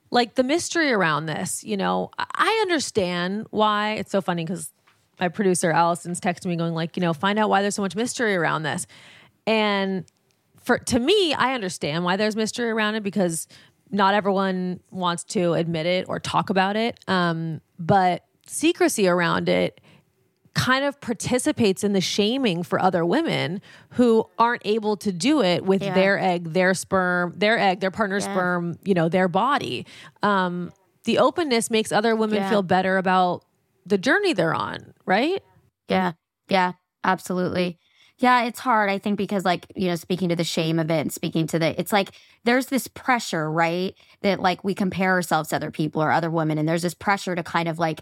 like 0.09 0.33
the 0.33 0.43
mystery 0.43 0.91
around 0.91 1.27
this. 1.27 1.63
You 1.63 1.77
know, 1.77 2.09
I- 2.17 2.59
understand 2.63 3.47
why 3.51 3.93
it's 3.93 4.11
so 4.11 4.21
funny 4.21 4.43
because 4.43 4.71
my 5.19 5.27
producer 5.27 5.71
Allison's 5.71 6.19
texting 6.19 6.47
me 6.47 6.55
going 6.55 6.73
like, 6.73 6.97
you 6.97 7.01
know, 7.01 7.13
find 7.13 7.37
out 7.37 7.49
why 7.49 7.61
there's 7.61 7.75
so 7.75 7.81
much 7.81 7.95
mystery 7.95 8.35
around 8.35 8.63
this. 8.63 8.87
And 9.45 10.05
for 10.63 10.77
to 10.79 10.99
me, 10.99 11.33
I 11.33 11.53
understand 11.53 12.03
why 12.03 12.15
there's 12.15 12.35
mystery 12.35 12.69
around 12.69 12.95
it 12.95 13.03
because 13.03 13.47
not 13.91 14.13
everyone 14.13 14.79
wants 14.91 15.23
to 15.25 15.53
admit 15.53 15.85
it 15.85 16.07
or 16.09 16.19
talk 16.19 16.49
about 16.49 16.75
it. 16.75 16.99
Um, 17.07 17.61
but 17.79 18.23
secrecy 18.49 19.07
around 19.07 19.47
it 19.49 19.79
kind 20.55 20.83
of 20.83 20.99
participates 20.99 21.83
in 21.83 21.93
the 21.93 22.01
shaming 22.01 22.63
for 22.63 22.81
other 22.81 23.05
women 23.05 23.61
who 23.91 24.27
aren't 24.37 24.63
able 24.65 24.97
to 24.97 25.11
do 25.11 25.41
it 25.41 25.63
with 25.63 25.81
Yeah. 25.81 25.93
their 25.93 26.19
egg, 26.19 26.53
their 26.53 26.73
sperm, 26.73 27.33
their 27.37 27.57
egg, 27.57 27.79
their 27.79 27.91
partner's 27.91 28.25
Yeah. 28.25 28.33
sperm, 28.33 28.77
you 28.83 28.93
know, 28.93 29.07
their 29.09 29.27
body. 29.27 29.85
Um, 30.23 30.73
the 31.05 31.19
openness 31.19 31.69
makes 31.69 31.91
other 31.91 32.15
women 32.15 32.37
Yeah. 32.37 32.49
feel 32.49 32.63
better 32.63 32.97
about 32.97 33.45
the 33.85 33.97
journey 33.97 34.33
they're 34.33 34.53
on, 34.55 34.93
right? 35.05 35.41
Yeah. 35.87 36.13
Yeah. 36.49 36.73
Absolutely. 37.03 37.77
Yeah, 38.17 38.43
it's 38.43 38.59
hard, 38.59 38.89
I 38.89 38.97
think, 38.97 39.17
because 39.17 39.45
like, 39.45 39.65
you 39.75 39.87
know, 39.87 39.95
speaking 39.95 40.27
to 40.27 40.35
the 40.35 40.43
shame 40.43 40.77
of 40.77 40.91
it 40.91 40.99
and 40.99 41.13
speaking 41.13 41.47
to 41.47 41.59
the 41.59 41.79
it's 41.79 41.93
like 41.93 42.11
there's 42.43 42.65
this 42.65 42.87
pressure, 42.87 43.49
right? 43.49 43.95
That 44.23 44.41
like 44.41 44.61
we 44.63 44.73
compare 44.75 45.11
ourselves 45.11 45.49
to 45.49 45.55
other 45.55 45.71
people 45.71 46.01
or 46.03 46.11
other 46.11 46.29
women, 46.29 46.57
and 46.57 46.67
there's 46.67 46.81
this 46.81 46.93
pressure 46.93 47.33
to 47.35 47.43
kind 47.43 47.69
of 47.69 47.79
like 47.79 48.01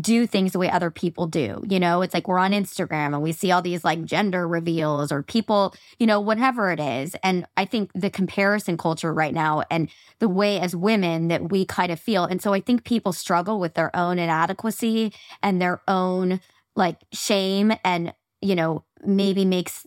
do 0.00 0.26
things 0.26 0.52
the 0.52 0.58
way 0.58 0.70
other 0.70 0.90
people 0.90 1.26
do. 1.26 1.62
You 1.66 1.80
know, 1.80 2.02
it's 2.02 2.12
like 2.12 2.28
we're 2.28 2.38
on 2.38 2.52
Instagram 2.52 3.14
and 3.14 3.22
we 3.22 3.32
see 3.32 3.50
all 3.50 3.62
these 3.62 3.84
like 3.84 4.04
gender 4.04 4.46
reveals 4.46 5.10
or 5.10 5.22
people, 5.22 5.74
you 5.98 6.06
know, 6.06 6.20
whatever 6.20 6.70
it 6.70 6.78
is. 6.80 7.16
And 7.22 7.46
I 7.56 7.64
think 7.64 7.90
the 7.94 8.10
comparison 8.10 8.76
culture 8.76 9.14
right 9.14 9.32
now 9.32 9.62
and 9.70 9.88
the 10.18 10.28
way 10.28 10.60
as 10.60 10.76
women 10.76 11.28
that 11.28 11.50
we 11.50 11.64
kind 11.64 11.90
of 11.90 11.98
feel. 11.98 12.24
And 12.24 12.42
so 12.42 12.52
I 12.52 12.60
think 12.60 12.84
people 12.84 13.12
struggle 13.12 13.58
with 13.58 13.74
their 13.74 13.94
own 13.96 14.18
inadequacy 14.18 15.14
and 15.42 15.60
their 15.60 15.80
own 15.88 16.40
like 16.76 16.98
shame 17.12 17.72
and, 17.82 18.12
you 18.42 18.54
know, 18.54 18.84
maybe 19.04 19.44
makes 19.44 19.86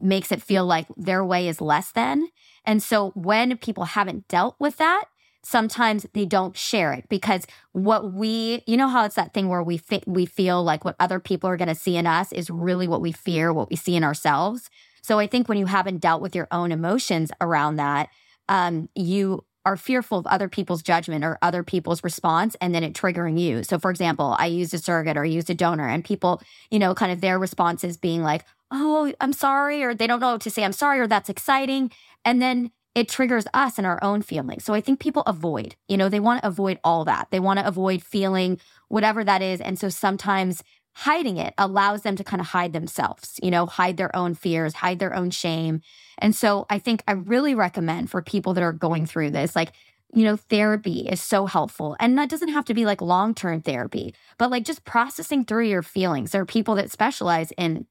makes 0.00 0.32
it 0.32 0.42
feel 0.42 0.66
like 0.66 0.86
their 0.96 1.24
way 1.24 1.46
is 1.46 1.60
less 1.60 1.92
than. 1.92 2.26
And 2.64 2.82
so 2.82 3.10
when 3.10 3.56
people 3.58 3.84
haven't 3.84 4.28
dealt 4.28 4.56
with 4.58 4.76
that, 4.78 5.04
sometimes 5.44 6.06
they 6.14 6.24
don't 6.24 6.56
share 6.56 6.92
it 6.92 7.04
because 7.08 7.46
what 7.72 8.12
we 8.12 8.62
you 8.66 8.76
know 8.76 8.88
how 8.88 9.04
it's 9.04 9.16
that 9.16 9.34
thing 9.34 9.48
where 9.48 9.62
we 9.62 9.76
fi- 9.76 10.02
we 10.06 10.24
feel 10.26 10.62
like 10.62 10.84
what 10.84 10.96
other 11.00 11.18
people 11.18 11.48
are 11.50 11.56
going 11.56 11.68
to 11.68 11.74
see 11.74 11.96
in 11.96 12.06
us 12.06 12.32
is 12.32 12.48
really 12.50 12.86
what 12.86 13.00
we 13.00 13.12
fear 13.12 13.52
what 13.52 13.70
we 13.70 13.76
see 13.76 13.96
in 13.96 14.04
ourselves? 14.04 14.70
So 15.02 15.18
i 15.18 15.26
think 15.26 15.48
when 15.48 15.58
you 15.58 15.66
haven't 15.66 15.98
dealt 15.98 16.22
with 16.22 16.34
your 16.34 16.48
own 16.52 16.72
emotions 16.72 17.30
around 17.40 17.76
that 17.76 18.08
um 18.48 18.88
you 18.94 19.44
are 19.64 19.76
fearful 19.76 20.18
of 20.18 20.26
other 20.26 20.48
people's 20.48 20.82
judgment 20.82 21.24
or 21.24 21.38
other 21.40 21.62
people's 21.62 22.02
response 22.02 22.56
and 22.60 22.74
then 22.74 22.82
it 22.82 22.94
triggering 22.94 23.38
you. 23.38 23.62
So 23.62 23.78
for 23.78 23.90
example 23.90 24.36
i 24.38 24.46
used 24.46 24.74
a 24.74 24.78
surrogate 24.78 25.16
or 25.16 25.24
I 25.24 25.28
used 25.28 25.50
a 25.50 25.54
donor 25.54 25.88
and 25.88 26.04
people 26.04 26.40
you 26.70 26.78
know 26.78 26.94
kind 26.94 27.12
of 27.12 27.20
their 27.20 27.38
responses 27.38 27.96
being 27.96 28.22
like 28.22 28.44
oh 28.70 29.12
i'm 29.20 29.32
sorry 29.32 29.82
or 29.82 29.94
they 29.94 30.06
don't 30.06 30.20
know 30.20 30.32
what 30.32 30.40
to 30.42 30.50
say 30.50 30.64
i'm 30.64 30.72
sorry 30.72 31.00
or 31.00 31.06
that's 31.06 31.28
exciting 31.28 31.90
and 32.24 32.40
then 32.40 32.70
it 32.94 33.08
triggers 33.08 33.46
us 33.54 33.78
and 33.78 33.86
our 33.86 34.02
own 34.02 34.22
feelings. 34.22 34.64
So 34.64 34.74
I 34.74 34.80
think 34.80 35.00
people 35.00 35.22
avoid, 35.26 35.76
you 35.88 35.96
know, 35.96 36.08
they 36.08 36.20
want 36.20 36.42
to 36.42 36.48
avoid 36.48 36.78
all 36.84 37.04
that. 37.06 37.28
They 37.30 37.40
want 37.40 37.58
to 37.58 37.66
avoid 37.66 38.02
feeling 38.02 38.60
whatever 38.88 39.24
that 39.24 39.42
is. 39.42 39.60
And 39.60 39.78
so 39.78 39.88
sometimes 39.88 40.62
hiding 40.94 41.38
it 41.38 41.54
allows 41.56 42.02
them 42.02 42.16
to 42.16 42.24
kind 42.24 42.40
of 42.40 42.48
hide 42.48 42.74
themselves, 42.74 43.40
you 43.42 43.50
know, 43.50 43.64
hide 43.64 43.96
their 43.96 44.14
own 44.14 44.34
fears, 44.34 44.74
hide 44.74 44.98
their 44.98 45.14
own 45.14 45.30
shame. 45.30 45.80
And 46.18 46.36
so 46.36 46.66
I 46.68 46.78
think 46.78 47.02
I 47.08 47.12
really 47.12 47.54
recommend 47.54 48.10
for 48.10 48.20
people 48.20 48.52
that 48.54 48.62
are 48.62 48.74
going 48.74 49.06
through 49.06 49.30
this, 49.30 49.56
like, 49.56 49.72
you 50.14 50.24
know, 50.24 50.36
therapy 50.36 51.08
is 51.08 51.22
so 51.22 51.46
helpful. 51.46 51.96
And 51.98 52.18
that 52.18 52.28
doesn't 52.28 52.50
have 52.50 52.66
to 52.66 52.74
be 52.74 52.84
like 52.84 53.00
long 53.00 53.34
term 53.34 53.62
therapy, 53.62 54.14
but 54.36 54.50
like 54.50 54.64
just 54.64 54.84
processing 54.84 55.46
through 55.46 55.68
your 55.68 55.82
feelings. 55.82 56.32
There 56.32 56.42
are 56.42 56.46
people 56.46 56.74
that 56.74 56.90
specialize 56.90 57.52
in 57.56 57.86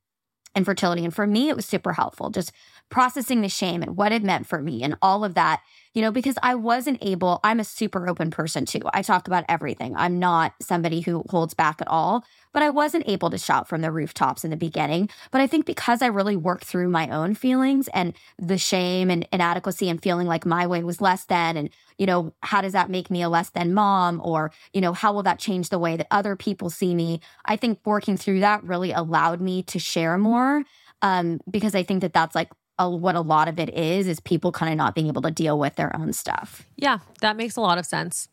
infertility. 0.56 1.04
And 1.04 1.14
for 1.14 1.28
me, 1.28 1.50
it 1.50 1.56
was 1.56 1.66
super 1.66 1.94
helpful, 1.94 2.30
just 2.30 2.52
processing 2.90 3.42
the 3.42 3.50
shame 3.50 3.82
and 3.82 3.96
what 3.96 4.12
it 4.12 4.24
meant 4.24 4.48
for 4.48 4.62
me 4.62 4.84
and 4.84 4.98
all 5.02 5.24
of 5.24 5.34
that 5.36 5.62
you 5.94 6.02
know, 6.02 6.12
because 6.12 6.36
I 6.42 6.56
wasn't 6.56 7.00
able, 7.02 7.40
I'm 7.44 7.60
a 7.60 7.66
super 7.66 8.08
open 8.08 8.32
person 8.32 8.66
too. 8.66 8.82
I 8.94 9.02
talk 9.02 9.28
about 9.28 9.44
everything. 9.50 9.96
I'm 9.96 10.20
not 10.20 10.54
somebody 10.62 11.02
who 11.02 11.24
holds 11.30 11.54
back 11.54 11.82
at 11.82 11.88
all, 11.88 12.24
but 12.54 12.64
I 12.64 12.70
wasn't 12.70 13.08
able 13.08 13.30
to 13.30 13.38
shout 13.38 13.68
from 13.68 13.82
the 13.82 13.92
rooftops 13.92 14.44
in 14.44 14.52
the 14.52 14.58
beginning. 14.58 15.10
But 15.32 15.42
I 15.42 15.48
think 15.48 15.66
because 15.66 16.02
I 16.02 16.08
really 16.08 16.38
worked 16.38 16.66
through 16.66 16.90
my 16.90 17.10
own 17.10 17.36
feelings 17.36 17.90
and 17.94 18.14
the 18.38 18.58
shame 18.58 19.10
and 19.10 19.28
inadequacy 19.34 19.90
and 19.90 20.02
feeling 20.02 20.28
like 20.28 20.46
my 20.46 20.66
way 20.66 20.84
was 20.84 21.02
less 21.02 21.26
than, 21.26 21.58
and, 21.58 21.70
you 21.98 22.06
know, 22.06 22.34
how 22.42 22.62
does 22.62 22.74
that 22.74 22.90
make 22.90 23.10
me 23.10 23.22
a 23.22 23.30
less 23.30 23.50
than 23.50 23.74
mom? 23.74 24.22
Or, 24.24 24.52
you 24.74 24.82
know, 24.82 24.94
how 24.94 25.14
will 25.14 25.24
that 25.24 25.40
change 25.40 25.70
the 25.70 25.80
way 25.80 25.98
that 25.98 26.08
other 26.12 26.36
people 26.36 26.70
see 26.70 26.96
me? 26.96 27.20
I 27.46 27.56
think 27.58 27.80
working 27.86 28.18
through 28.18 28.40
that 28.42 28.64
really 28.64 28.92
allowed 28.92 29.42
me 29.42 29.64
to 29.64 29.80
share 29.80 30.18
more 30.18 30.64
um, 31.02 31.40
because 31.50 31.76
I 31.76 31.84
think 31.84 32.02
that 32.02 32.14
that's 32.14 32.36
like 32.36 32.50
a, 32.80 32.90
what 32.90 33.16
a 33.16 33.22
lot 33.22 33.48
of 33.48 33.60
it 33.60 33.70
is 33.74 34.08
is 34.08 34.20
people 34.20 34.52
kind 34.52 34.72
of 34.72 34.78
not 34.78 34.96
being 34.96 35.08
able 35.08 35.22
to 35.24 35.32
deal 35.32 35.60
with 35.60 35.76
their 35.76 35.96
own 35.96 36.14
stuff. 36.14 36.66
Yeah, 36.78 37.00
that 37.22 37.36
makes 37.38 37.56
a 37.56 37.62
lot 37.62 37.78
of 37.78 37.86
sense. 37.86 38.28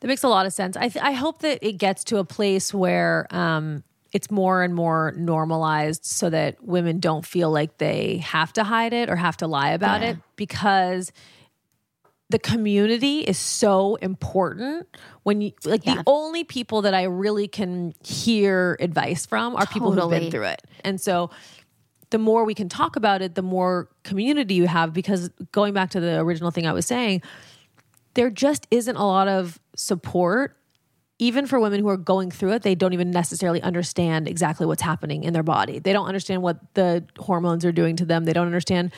That 0.00 0.08
makes 0.08 0.22
a 0.22 0.28
lot 0.28 0.46
of 0.46 0.52
sense. 0.52 0.76
I 0.76 0.88
th- 0.88 1.04
I 1.04 1.12
hope 1.12 1.40
that 1.40 1.58
it 1.66 1.72
gets 1.78 2.04
to 2.04 2.18
a 2.18 2.24
place 2.24 2.74
where 2.74 3.26
um, 3.30 3.84
it's 4.12 4.30
more 4.30 4.62
and 4.62 4.74
more 4.74 5.12
normalized, 5.16 6.04
so 6.04 6.28
that 6.30 6.62
women 6.62 6.98
don't 7.00 7.24
feel 7.24 7.50
like 7.50 7.78
they 7.78 8.18
have 8.18 8.52
to 8.54 8.64
hide 8.64 8.92
it 8.92 9.08
or 9.08 9.16
have 9.16 9.36
to 9.38 9.46
lie 9.46 9.70
about 9.70 10.00
Yeah. 10.02 10.10
it 10.10 10.16
because 10.36 11.12
the 12.30 12.38
community 12.38 13.20
is 13.20 13.38
so 13.38 13.96
important 13.96 14.86
when 15.22 15.40
you 15.42 15.52
like 15.64 15.84
Yeah. 15.84 15.96
the 15.96 16.02
only 16.06 16.44
people 16.44 16.82
that 16.82 16.94
I 16.94 17.04
really 17.04 17.46
can 17.46 17.92
hear 18.04 18.76
advice 18.80 19.26
from 19.26 19.54
are 19.54 19.66
people 19.66 19.92
who've 19.92 20.10
been 20.10 20.30
through 20.30 20.44
it. 20.44 20.62
And 20.82 20.98
so 21.00 21.30
the 22.12 22.18
more 22.18 22.44
we 22.44 22.54
can 22.54 22.68
talk 22.68 22.94
about 22.94 23.20
it, 23.20 23.34
the 23.34 23.42
more 23.42 23.88
community 24.04 24.54
you 24.54 24.68
have 24.68 24.92
because 24.92 25.30
going 25.50 25.74
back 25.74 25.90
to 25.90 26.00
the 26.00 26.20
original 26.20 26.50
thing 26.50 26.66
I 26.66 26.72
was 26.72 26.86
saying, 26.86 27.22
there 28.14 28.30
just 28.30 28.68
isn't 28.70 28.96
a 28.96 29.04
lot 29.04 29.26
of 29.26 29.58
support 29.74 30.56
even 31.22 31.46
for 31.46 31.60
women 31.60 31.78
who 31.78 31.88
are 31.88 31.96
going 31.96 32.32
through 32.32 32.50
it, 32.50 32.62
they 32.62 32.74
don't 32.74 32.94
even 32.94 33.12
necessarily 33.12 33.62
understand 33.62 34.26
exactly 34.26 34.66
what's 34.66 34.82
happening 34.82 35.22
in 35.22 35.32
their 35.32 35.44
body. 35.44 35.78
They 35.78 35.92
don't 35.92 36.06
understand 36.06 36.42
what 36.42 36.58
the 36.74 37.04
hormones 37.16 37.64
are 37.64 37.70
doing 37.70 37.94
to 37.96 38.04
them. 38.04 38.24
They 38.24 38.32
don't 38.32 38.46
understand 38.46 38.92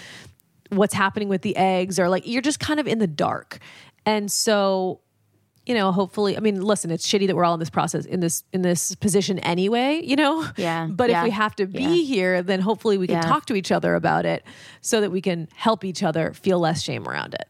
what's 0.70 0.94
happening 0.94 1.28
with 1.28 1.42
the 1.42 1.54
eggs 1.54 1.98
or 1.98 2.08
like 2.08 2.26
you're 2.26 2.40
just 2.40 2.60
kind 2.60 2.80
of 2.80 2.86
in 2.86 2.98
the 2.98 3.06
dark. 3.06 3.58
And 4.06 4.32
so, 4.32 5.00
you 5.66 5.74
know, 5.74 5.92
hopefully, 5.92 6.36
I 6.36 6.40
mean, 6.40 6.60
listen, 6.60 6.90
it's 6.90 7.06
shitty 7.06 7.26
that 7.26 7.34
we're 7.36 7.44
all 7.44 7.54
in 7.54 7.60
this 7.60 7.70
process 7.70 8.04
in 8.04 8.20
this 8.20 8.44
in 8.52 8.62
this 8.62 8.94
position 8.96 9.38
anyway, 9.40 10.00
you 10.04 10.16
know? 10.16 10.46
Yeah, 10.56 10.86
But 10.90 11.10
yeah, 11.10 11.20
if 11.20 11.24
we 11.24 11.30
have 11.30 11.56
to 11.56 11.66
be 11.66 11.82
yeah. 11.82 12.04
here, 12.04 12.42
then 12.42 12.60
hopefully 12.60 12.98
we 12.98 13.06
can 13.06 13.16
Yeah. 13.16 13.22
talk 13.22 13.46
to 13.46 13.54
each 13.54 13.72
other 13.72 13.94
about 13.94 14.26
it 14.26 14.44
so 14.82 15.00
that 15.00 15.10
we 15.10 15.20
can 15.22 15.48
help 15.54 15.84
each 15.84 16.02
other 16.02 16.32
feel 16.34 16.58
less 16.58 16.82
shame 16.82 17.08
around 17.08 17.34
it. 17.34 17.46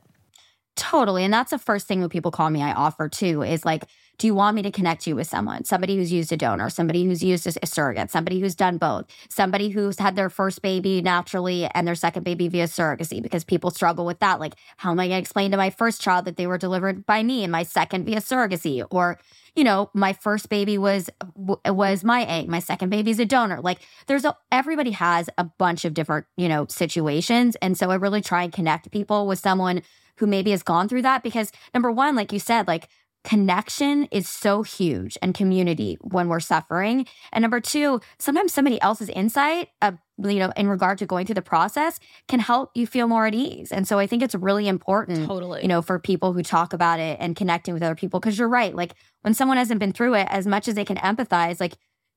Totally. 0.76 1.24
And 1.24 1.32
that's 1.32 1.50
the 1.50 1.58
first 1.58 1.86
thing 1.86 2.00
when 2.00 2.08
people 2.08 2.30
call 2.30 2.50
me, 2.50 2.62
I 2.62 2.72
offer 2.72 3.08
too 3.08 3.42
is 3.42 3.64
like, 3.64 3.84
do 4.18 4.26
you 4.26 4.34
want 4.34 4.54
me 4.54 4.62
to 4.62 4.70
connect 4.70 5.06
you 5.06 5.16
with 5.16 5.26
someone? 5.26 5.64
Somebody 5.64 5.96
who's 5.96 6.12
used 6.12 6.32
a 6.32 6.36
donor, 6.36 6.70
somebody 6.70 7.04
who's 7.04 7.22
used 7.22 7.46
a 7.46 7.66
surrogate, 7.66 8.10
somebody 8.10 8.40
who's 8.40 8.54
done 8.54 8.78
both, 8.78 9.06
somebody 9.28 9.70
who's 9.70 9.98
had 9.98 10.16
their 10.16 10.30
first 10.30 10.62
baby 10.62 11.02
naturally 11.02 11.66
and 11.74 11.86
their 11.86 11.94
second 11.94 12.22
baby 12.22 12.48
via 12.48 12.64
surrogacy, 12.64 13.22
because 13.22 13.44
people 13.44 13.70
struggle 13.70 14.06
with 14.06 14.20
that. 14.20 14.40
Like, 14.40 14.54
how 14.76 14.90
am 14.92 15.00
I 15.00 15.08
going 15.08 15.16
to 15.16 15.20
explain 15.20 15.50
to 15.50 15.56
my 15.56 15.70
first 15.70 16.00
child 16.00 16.24
that 16.26 16.36
they 16.36 16.46
were 16.46 16.58
delivered 16.58 17.06
by 17.06 17.22
me 17.22 17.42
and 17.42 17.50
my 17.50 17.64
second 17.64 18.04
via 18.04 18.20
surrogacy? 18.20 18.86
Or, 18.90 19.18
you 19.56 19.64
know, 19.64 19.90
my 19.94 20.12
first 20.12 20.48
baby 20.48 20.78
was 20.78 21.10
was 21.36 22.04
my 22.04 22.24
egg, 22.24 22.48
my 22.48 22.60
second 22.60 22.90
baby's 22.90 23.18
a 23.18 23.24
donor. 23.24 23.60
Like, 23.60 23.80
there's 24.06 24.24
a 24.24 24.36
everybody 24.52 24.92
has 24.92 25.28
a 25.38 25.44
bunch 25.44 25.84
of 25.84 25.94
different, 25.94 26.26
you 26.36 26.48
know, 26.48 26.66
situations. 26.68 27.56
And 27.56 27.76
so 27.76 27.90
I 27.90 27.96
really 27.96 28.20
try 28.20 28.44
and 28.44 28.52
connect 28.52 28.90
people 28.90 29.26
with 29.26 29.38
someone 29.38 29.82
who 30.18 30.26
maybe 30.26 30.52
has 30.52 30.62
gone 30.62 30.88
through 30.88 31.02
that 31.02 31.22
because 31.22 31.50
number 31.72 31.90
one, 31.90 32.14
like 32.14 32.32
you 32.32 32.38
said, 32.38 32.68
like 32.68 32.88
connection 33.24 34.04
is 34.10 34.28
so 34.28 34.62
huge 34.62 35.16
and 35.22 35.34
community 35.34 35.96
when 36.02 36.28
we're 36.28 36.40
suffering. 36.40 37.06
And 37.32 37.42
number 37.42 37.60
two, 37.60 38.00
sometimes 38.18 38.52
somebody 38.52 38.80
else's 38.82 39.08
insight, 39.08 39.68
uh, 39.80 39.92
you 40.18 40.38
know, 40.38 40.52
in 40.56 40.68
regard 40.68 40.98
to 40.98 41.06
going 41.06 41.26
through 41.26 41.34
the 41.34 41.42
process 41.42 41.98
can 42.28 42.38
help 42.38 42.70
you 42.74 42.86
feel 42.86 43.08
more 43.08 43.26
at 43.26 43.34
ease. 43.34 43.72
And 43.72 43.88
so 43.88 43.98
I 43.98 44.06
think 44.06 44.22
it's 44.22 44.34
really 44.34 44.68
important, 44.68 45.26
Totally. 45.26 45.62
you 45.62 45.68
know, 45.68 45.82
for 45.82 45.98
people 45.98 46.34
who 46.34 46.42
talk 46.42 46.72
about 46.72 47.00
it 47.00 47.16
and 47.18 47.34
connecting 47.34 47.74
with 47.74 47.82
other 47.82 47.94
people. 47.94 48.20
Cause 48.20 48.38
you're 48.38 48.48
right. 48.48 48.74
Like 48.74 48.94
when 49.22 49.34
someone 49.34 49.56
hasn't 49.56 49.80
been 49.80 49.92
through 49.92 50.14
it, 50.14 50.28
as 50.30 50.46
much 50.46 50.68
as 50.68 50.74
they 50.74 50.84
can 50.84 50.98
empathize, 50.98 51.60
like 51.60 51.74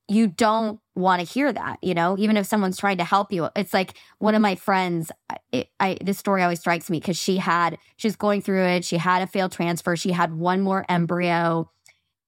you 0.09 0.27
don't 0.27 0.79
want 0.95 1.19
to 1.19 1.27
hear 1.27 1.51
that, 1.51 1.77
you 1.81 1.93
know, 1.93 2.15
even 2.17 2.37
if 2.37 2.45
someone's 2.45 2.77
trying 2.77 2.97
to 2.97 3.03
help 3.03 3.31
you. 3.31 3.49
It's 3.55 3.73
like 3.73 3.95
one 4.19 4.35
of 4.35 4.41
my 4.41 4.55
friends, 4.55 5.11
it, 5.51 5.69
I, 5.79 5.97
this 6.01 6.17
story 6.17 6.43
always 6.43 6.59
strikes 6.59 6.89
me 6.89 6.99
because 6.99 7.17
she 7.17 7.37
had, 7.37 7.77
she's 7.97 8.15
going 8.15 8.41
through 8.41 8.63
it. 8.63 8.85
She 8.85 8.97
had 8.97 9.21
a 9.21 9.27
failed 9.27 9.51
transfer. 9.51 9.95
She 9.95 10.11
had 10.11 10.33
one 10.33 10.61
more 10.61 10.85
embryo 10.87 11.69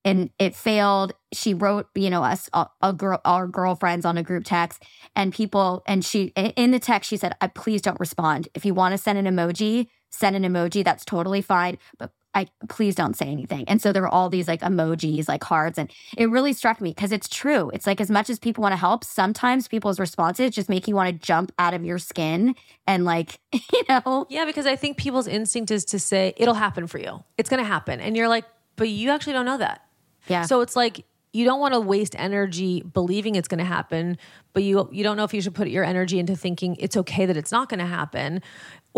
and 0.06 0.30
it 0.40 0.56
failed. 0.56 1.14
She 1.34 1.54
wrote, 1.54 1.88
you 1.96 2.10
know, 2.10 2.24
us, 2.24 2.50
a, 2.54 2.68
a 2.82 2.94
girl, 2.94 3.22
our 3.26 3.48
girlfriends 3.48 4.06
on 4.06 4.18
a 4.18 4.24
group 4.24 4.44
text 4.46 4.84
and 5.16 5.34
people, 5.34 5.84
and 5.88 6.04
she, 6.04 6.28
in 6.36 6.72
the 6.72 6.80
text, 6.80 7.10
she 7.10 7.18
said, 7.18 7.34
please 7.56 7.82
don't 7.82 8.00
respond. 8.00 8.50
If 8.54 8.66
you 8.66 8.74
want 8.74 8.94
to 8.94 8.98
send 8.98 9.18
an 9.18 9.26
emoji, 9.34 9.88
send 10.10 10.36
an 10.36 10.44
emoji. 10.44 10.84
That's 10.84 11.06
totally 11.06 11.42
fine. 11.42 11.78
But 11.98 12.12
I 12.36 12.48
please 12.68 12.96
don't 12.96 13.16
say 13.16 13.26
anything. 13.26 13.66
And 13.68 13.82
so 13.82 13.92
there 13.92 14.02
were 14.02 14.10
all 14.10 14.30
these 14.30 14.48
like 14.48 14.62
emojis, 14.62 15.28
like 15.28 15.44
hearts, 15.44 15.78
and 15.78 15.92
it 16.16 16.30
really 16.30 16.54
struck 16.54 16.80
me 16.80 16.92
because 16.92 17.12
it's 17.12 17.28
true. 17.28 17.72
It's 17.74 17.88
like 17.88 18.00
as 18.00 18.12
much 18.12 18.30
as 18.30 18.38
people 18.38 18.62
want 18.62 18.74
to 18.74 18.78
help, 18.78 19.04
sometimes 19.04 19.68
people's 19.68 20.00
responses 20.00 20.52
just 20.52 20.70
make 20.70 20.88
you 20.88 20.96
want 20.96 21.08
to 21.10 21.26
jump 21.26 21.52
out 21.58 21.74
of 21.74 21.84
your 21.84 21.98
skin 21.98 22.56
and 22.86 23.04
like, 23.04 23.40
you 23.54 23.84
know, 23.90 24.28
Yeah, 24.30 24.46
because 24.46 24.68
I 24.68 24.76
think 24.76 24.98
people's 24.98 25.28
instinct 25.28 25.72
is 25.72 25.86
to 25.86 26.00
say 26.00 26.34
it'll 26.38 26.54
happen 26.54 26.88
for 26.88 27.00
you. 27.00 27.24
It's 27.38 27.50
going 27.50 27.62
to 27.62 27.68
happen. 27.68 28.00
And 28.00 28.16
you're 28.16 28.30
like, 28.30 28.46
but 28.76 28.90
you 28.90 29.10
actually 29.10 29.34
don't 29.34 29.46
know 29.46 29.58
that. 29.58 29.82
yeah. 30.28 30.44
So 30.44 30.62
it's 30.62 30.76
like 30.76 31.06
you 31.32 31.46
don't 31.46 31.60
want 31.60 31.74
to 31.74 31.80
waste 31.80 32.16
energy 32.18 32.82
believing 32.82 33.36
it's 33.36 33.48
going 33.48 33.60
to 33.60 33.66
happen, 33.66 34.18
but 34.54 34.64
you 34.64 34.90
you 34.92 35.04
don't 35.04 35.18
know 35.18 35.24
if 35.24 35.34
you 35.34 35.42
should 35.42 35.54
put 35.54 35.68
your 35.68 35.84
energy 35.84 36.20
into 36.20 36.36
thinking 36.36 36.76
it's 36.80 36.98
okay 36.98 37.26
that 37.26 37.38
it's 37.38 37.52
not 37.52 37.70
going 37.70 37.80
to 37.80 37.86
happen 37.86 38.42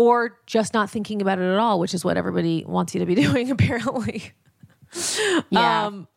or 0.02 0.38
just 0.46 0.74
not 0.74 0.90
thinking 0.90 1.22
about 1.22 1.38
it 1.38 1.44
at 1.44 1.58
all, 1.58 1.78
which 1.78 1.94
is 1.94 2.04
what 2.04 2.16
everybody 2.16 2.64
wants 2.66 2.94
you 2.94 3.00
to 3.00 3.06
be 3.06 3.14
doing 3.26 3.50
apparently. 3.50 4.32
Yeah. 5.50 5.86
Um, 5.86 6.08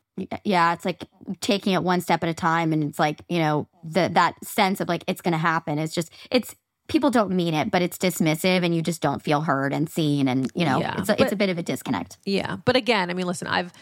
yeah, 0.43 0.73
it's 0.73 0.85
like 0.85 1.03
taking 1.41 1.73
it 1.73 1.83
one 1.83 1.99
step 2.01 2.23
at 2.23 2.29
a 2.29 2.33
time, 2.33 2.71
and 2.71 2.83
it's 2.83 2.97
like 2.99 3.21
you 3.27 3.39
know 3.39 3.67
the 3.83 4.09
that 4.13 4.35
sense 4.45 4.79
of 4.79 4.87
like 4.87 5.03
it's 5.07 5.21
going 5.21 5.33
to 5.33 5.37
happen. 5.37 5.77
It's 5.77 5.93
just 5.93 6.09
it's 6.31 6.55
people 6.87 7.09
don't 7.11 7.31
mean 7.31 7.53
it, 7.53 7.69
but 7.69 7.81
it's 7.81 7.97
dismissive, 7.97 8.63
and 8.63 8.73
you 8.73 8.81
just 8.81 9.01
don't 9.01 9.21
feel 9.21 9.41
heard 9.41 9.73
and 9.73 9.89
seen, 9.89 10.27
and 10.29 10.49
you 10.55 10.63
know 10.65 10.79
Yeah, 10.79 10.95
it's 10.99 11.09
a, 11.09 11.13
but- 11.13 11.21
it's 11.21 11.31
a 11.33 11.35
bit 11.35 11.49
of 11.49 11.57
a 11.57 11.63
disconnect. 11.63 12.17
Yeah, 12.25 12.57
but 12.65 12.75
again, 12.77 13.09
I 13.09 13.13
mean, 13.13 13.27
listen, 13.27 13.47
I've 13.47 13.73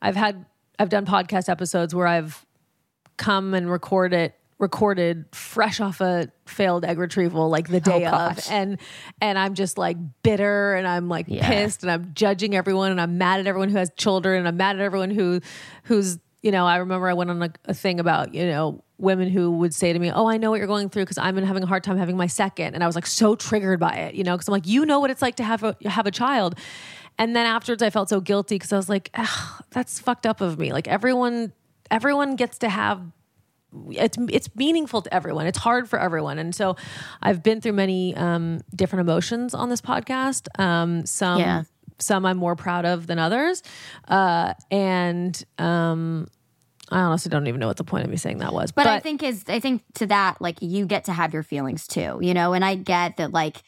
I've 0.00 0.14
had 0.16 0.46
I've 0.78 0.90
done 0.90 1.06
podcast 1.06 1.48
episodes 1.48 1.92
where 1.94 2.06
I've 2.06 2.46
come 3.16 3.52
and 3.52 3.68
record 3.70 4.14
it 4.14 4.34
recorded 4.60 5.24
fresh 5.32 5.80
off 5.80 6.00
a 6.02 6.30
failed 6.44 6.84
egg 6.84 6.98
retrieval 6.98 7.48
like 7.48 7.66
the 7.68 7.78
oh, 7.78 7.80
day 7.98 8.04
of. 8.04 8.46
and 8.50 8.78
and 9.20 9.38
I'm 9.38 9.54
just 9.54 9.78
like 9.78 9.96
bitter 10.22 10.74
and 10.74 10.86
I'm 10.86 11.08
like 11.08 11.26
Yeah. 11.28 11.48
pissed 11.48 11.82
and 11.82 11.90
I'm 11.90 12.12
judging 12.14 12.54
everyone 12.54 12.90
and 12.90 13.00
I'm 13.00 13.16
mad 13.16 13.40
at 13.40 13.46
everyone 13.46 13.70
who 13.70 13.78
has 13.78 13.90
children 13.96 14.38
and 14.38 14.46
I'm 14.46 14.58
mad 14.58 14.76
at 14.76 14.82
everyone 14.82 15.10
who 15.10 15.40
who's 15.84 16.18
you 16.42 16.50
know 16.52 16.66
I 16.66 16.76
remember 16.76 17.08
I 17.08 17.14
went 17.14 17.30
on 17.30 17.42
a, 17.42 17.50
a 17.64 17.74
thing 17.74 18.00
about 18.00 18.34
you 18.34 18.44
know 18.46 18.84
women 18.98 19.30
who 19.30 19.50
would 19.52 19.72
say 19.74 19.94
to 19.94 19.98
me 19.98 20.12
oh 20.12 20.28
I 20.28 20.36
know 20.36 20.50
what 20.50 20.58
you're 20.58 20.66
going 20.66 20.90
through 20.90 21.04
because 21.04 21.16
I've 21.16 21.34
been 21.34 21.44
having 21.44 21.62
a 21.62 21.66
hard 21.66 21.82
time 21.82 21.96
having 21.96 22.18
my 22.18 22.26
second. 22.26 22.74
And 22.74 22.84
I 22.84 22.86
was 22.86 22.94
like 22.94 23.06
so 23.06 23.34
triggered 23.34 23.80
by 23.80 23.94
it 23.94 24.14
you 24.14 24.24
know 24.24 24.36
because 24.36 24.46
I'm 24.46 24.52
like 24.52 24.66
you 24.66 24.84
know 24.84 25.00
what 25.00 25.10
it's 25.10 25.22
like 25.22 25.36
to 25.36 25.44
have 25.44 25.62
a 25.64 25.74
have 25.86 26.06
a 26.06 26.10
child. 26.10 26.54
And 27.18 27.34
then 27.34 27.46
afterwards 27.46 27.82
I 27.82 27.88
felt 27.88 28.10
so 28.10 28.20
guilty 28.20 28.56
because 28.56 28.74
I 28.74 28.76
was 28.76 28.90
like 28.90 29.08
"Ugh, 29.14 29.62
that's 29.70 29.98
fucked 29.98 30.26
up 30.26 30.42
of 30.42 30.58
me. 30.58 30.70
Like 30.72 30.86
everyone 30.86 31.54
everyone 31.90 32.36
gets 32.36 32.58
to 32.58 32.68
have 32.68 33.00
it's 33.90 34.18
it's 34.30 34.54
meaningful 34.54 35.02
to 35.02 35.14
everyone. 35.14 35.46
It's 35.46 35.58
hard 35.58 35.88
for 35.88 35.98
everyone, 35.98 36.38
and 36.38 36.54
so 36.54 36.76
I've 37.22 37.42
been 37.42 37.60
through 37.60 37.72
many 37.74 38.14
um, 38.16 38.60
different 38.74 39.08
emotions 39.08 39.54
on 39.54 39.68
this 39.68 39.80
podcast. 39.80 40.48
Um, 40.60 41.06
some 41.06 41.38
Yeah. 41.40 41.62
some 41.98 42.26
I'm 42.26 42.36
more 42.36 42.56
proud 42.56 42.84
of 42.84 43.06
than 43.06 43.18
others, 43.18 43.62
uh, 44.08 44.54
and 44.70 45.44
um, 45.58 46.28
I 46.90 47.00
honestly 47.00 47.30
don't 47.30 47.46
even 47.46 47.60
know 47.60 47.68
what 47.68 47.76
the 47.76 47.84
point 47.84 48.04
of 48.04 48.10
me 48.10 48.16
saying 48.16 48.38
that 48.38 48.52
was. 48.52 48.72
But, 48.72 48.86
I 48.86 49.00
think 49.00 49.22
is 49.22 49.44
I 49.48 49.60
think 49.60 49.82
to 49.94 50.06
that 50.06 50.40
like 50.40 50.58
you 50.60 50.86
get 50.86 51.04
to 51.04 51.12
have 51.12 51.32
your 51.32 51.42
feelings 51.42 51.86
too, 51.86 52.18
you 52.20 52.34
know. 52.34 52.52
And 52.52 52.64
I 52.64 52.74
get 52.74 53.18
that 53.18 53.32
like, 53.32 53.62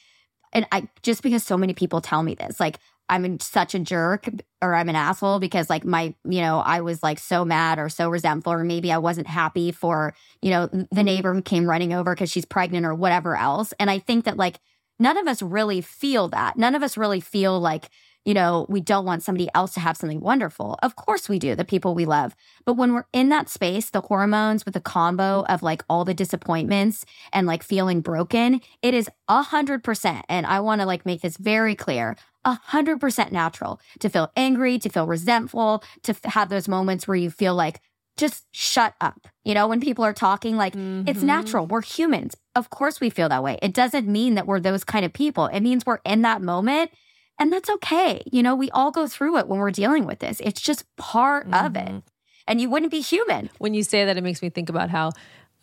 and 0.52 0.66
I 0.72 0.88
just 1.02 1.22
because 1.22 1.44
so 1.44 1.56
many 1.56 1.74
people 1.74 2.00
tell 2.00 2.22
me 2.22 2.34
this, 2.34 2.58
like 2.58 2.78
I'm 3.08 3.38
such 3.40 3.74
a 3.74 3.78
jerk 3.78 4.28
or 4.62 4.74
I'm 4.74 4.88
an 4.88 4.96
asshole 4.96 5.38
because 5.38 5.68
like 5.68 5.84
my 5.84 6.14
you 6.24 6.40
know 6.40 6.60
I 6.60 6.80
was 6.80 7.02
like 7.02 7.18
so 7.18 7.44
mad 7.44 7.78
or 7.78 7.88
so 7.88 8.08
resentful 8.08 8.52
or 8.52 8.64
maybe 8.64 8.92
I 8.92 8.98
wasn't 8.98 9.26
happy 9.26 9.72
for 9.72 10.14
you 10.40 10.50
know 10.50 10.68
the 10.90 11.02
neighbor 11.02 11.34
who 11.34 11.42
came 11.42 11.68
running 11.68 11.92
over 11.92 12.14
because 12.14 12.30
she's 12.30 12.44
pregnant 12.44 12.86
or 12.86 12.94
whatever 12.94 13.36
else. 13.36 13.74
And 13.78 13.90
I 13.90 13.98
think 13.98 14.24
that 14.24 14.36
like 14.36 14.60
none 14.98 15.16
of 15.16 15.26
us 15.26 15.42
really 15.42 15.80
feel 15.80 16.28
that. 16.28 16.56
None 16.56 16.74
of 16.74 16.82
us 16.82 16.96
really 16.96 17.20
feel 17.20 17.60
like 17.60 17.90
you 18.24 18.34
know, 18.34 18.66
we 18.68 18.80
don't 18.80 19.04
want 19.04 19.22
somebody 19.22 19.48
else 19.54 19.74
to 19.74 19.80
have 19.80 19.96
something 19.96 20.20
wonderful. 20.20 20.78
Of 20.82 20.94
course 20.94 21.28
we 21.28 21.38
do, 21.38 21.54
the 21.54 21.64
people 21.64 21.94
we 21.94 22.04
love. 22.04 22.36
But 22.64 22.74
when 22.74 22.92
we're 22.94 23.06
in 23.12 23.30
that 23.30 23.48
space, 23.48 23.90
the 23.90 24.00
hormones 24.00 24.64
with 24.64 24.74
the 24.74 24.80
combo 24.80 25.44
of 25.48 25.62
like 25.62 25.82
all 25.90 26.04
the 26.04 26.14
disappointments 26.14 27.04
and 27.32 27.46
like 27.46 27.62
feeling 27.62 28.00
broken, 28.00 28.60
it 28.80 28.94
is 28.94 29.10
a 29.28 29.42
hundred 29.42 29.82
percent. 29.82 30.24
And 30.28 30.46
I 30.46 30.60
want 30.60 30.80
to 30.80 30.86
like 30.86 31.04
make 31.04 31.22
this 31.22 31.36
very 31.36 31.74
clear. 31.74 32.16
A 32.44 32.54
hundred 32.54 33.00
percent 33.00 33.32
natural 33.32 33.80
to 34.00 34.08
feel 34.08 34.30
angry, 34.36 34.78
to 34.78 34.88
feel 34.88 35.06
resentful, 35.06 35.82
to 36.02 36.12
f- 36.12 36.32
have 36.32 36.48
those 36.48 36.66
moments 36.68 37.06
where 37.06 37.16
you 37.16 37.30
feel 37.30 37.54
like, 37.54 37.80
just 38.16 38.44
shut 38.50 38.94
up. 39.00 39.26
You 39.44 39.54
know, 39.54 39.66
when 39.68 39.80
people 39.80 40.04
are 40.04 40.12
talking, 40.12 40.56
like 40.56 40.74
it's 40.74 41.20
Mhm. 41.20 41.22
natural. 41.22 41.66
We're 41.66 41.82
humans. 41.82 42.36
Of 42.54 42.68
course 42.68 43.00
we 43.00 43.08
feel 43.10 43.28
that 43.30 43.42
way. 43.42 43.58
It 43.62 43.72
doesn't 43.72 44.06
mean 44.06 44.34
that 44.34 44.46
we're 44.46 44.60
those 44.60 44.84
kind 44.84 45.04
of 45.04 45.12
people. 45.12 45.46
It 45.46 45.60
means 45.60 45.86
we're 45.86 46.00
in 46.04 46.20
that 46.22 46.42
moment 46.42 46.90
and 47.38 47.50
that's 47.52 47.70
okay. 47.70 48.22
You 48.30 48.42
know, 48.42 48.54
we 48.54 48.70
all 48.72 48.90
go 48.90 49.06
through 49.06 49.38
it 49.38 49.48
when 49.48 49.58
we're 49.60 49.70
dealing 49.70 50.04
with 50.04 50.18
this. 50.18 50.40
It's 50.40 50.60
just 50.60 50.84
part 50.96 51.46
of 51.52 51.74
it. 51.76 51.88
Mhm. 51.88 52.02
And 52.46 52.60
you 52.60 52.68
wouldn't 52.68 52.90
be 52.92 53.00
human. 53.00 53.48
when 53.58 53.72
you 53.72 53.82
say 53.82 54.04
that, 54.04 54.16
it 54.18 54.22
makes 54.22 54.42
me 54.42 54.50
think 54.50 54.68
about 54.68 54.90
how, 54.90 55.10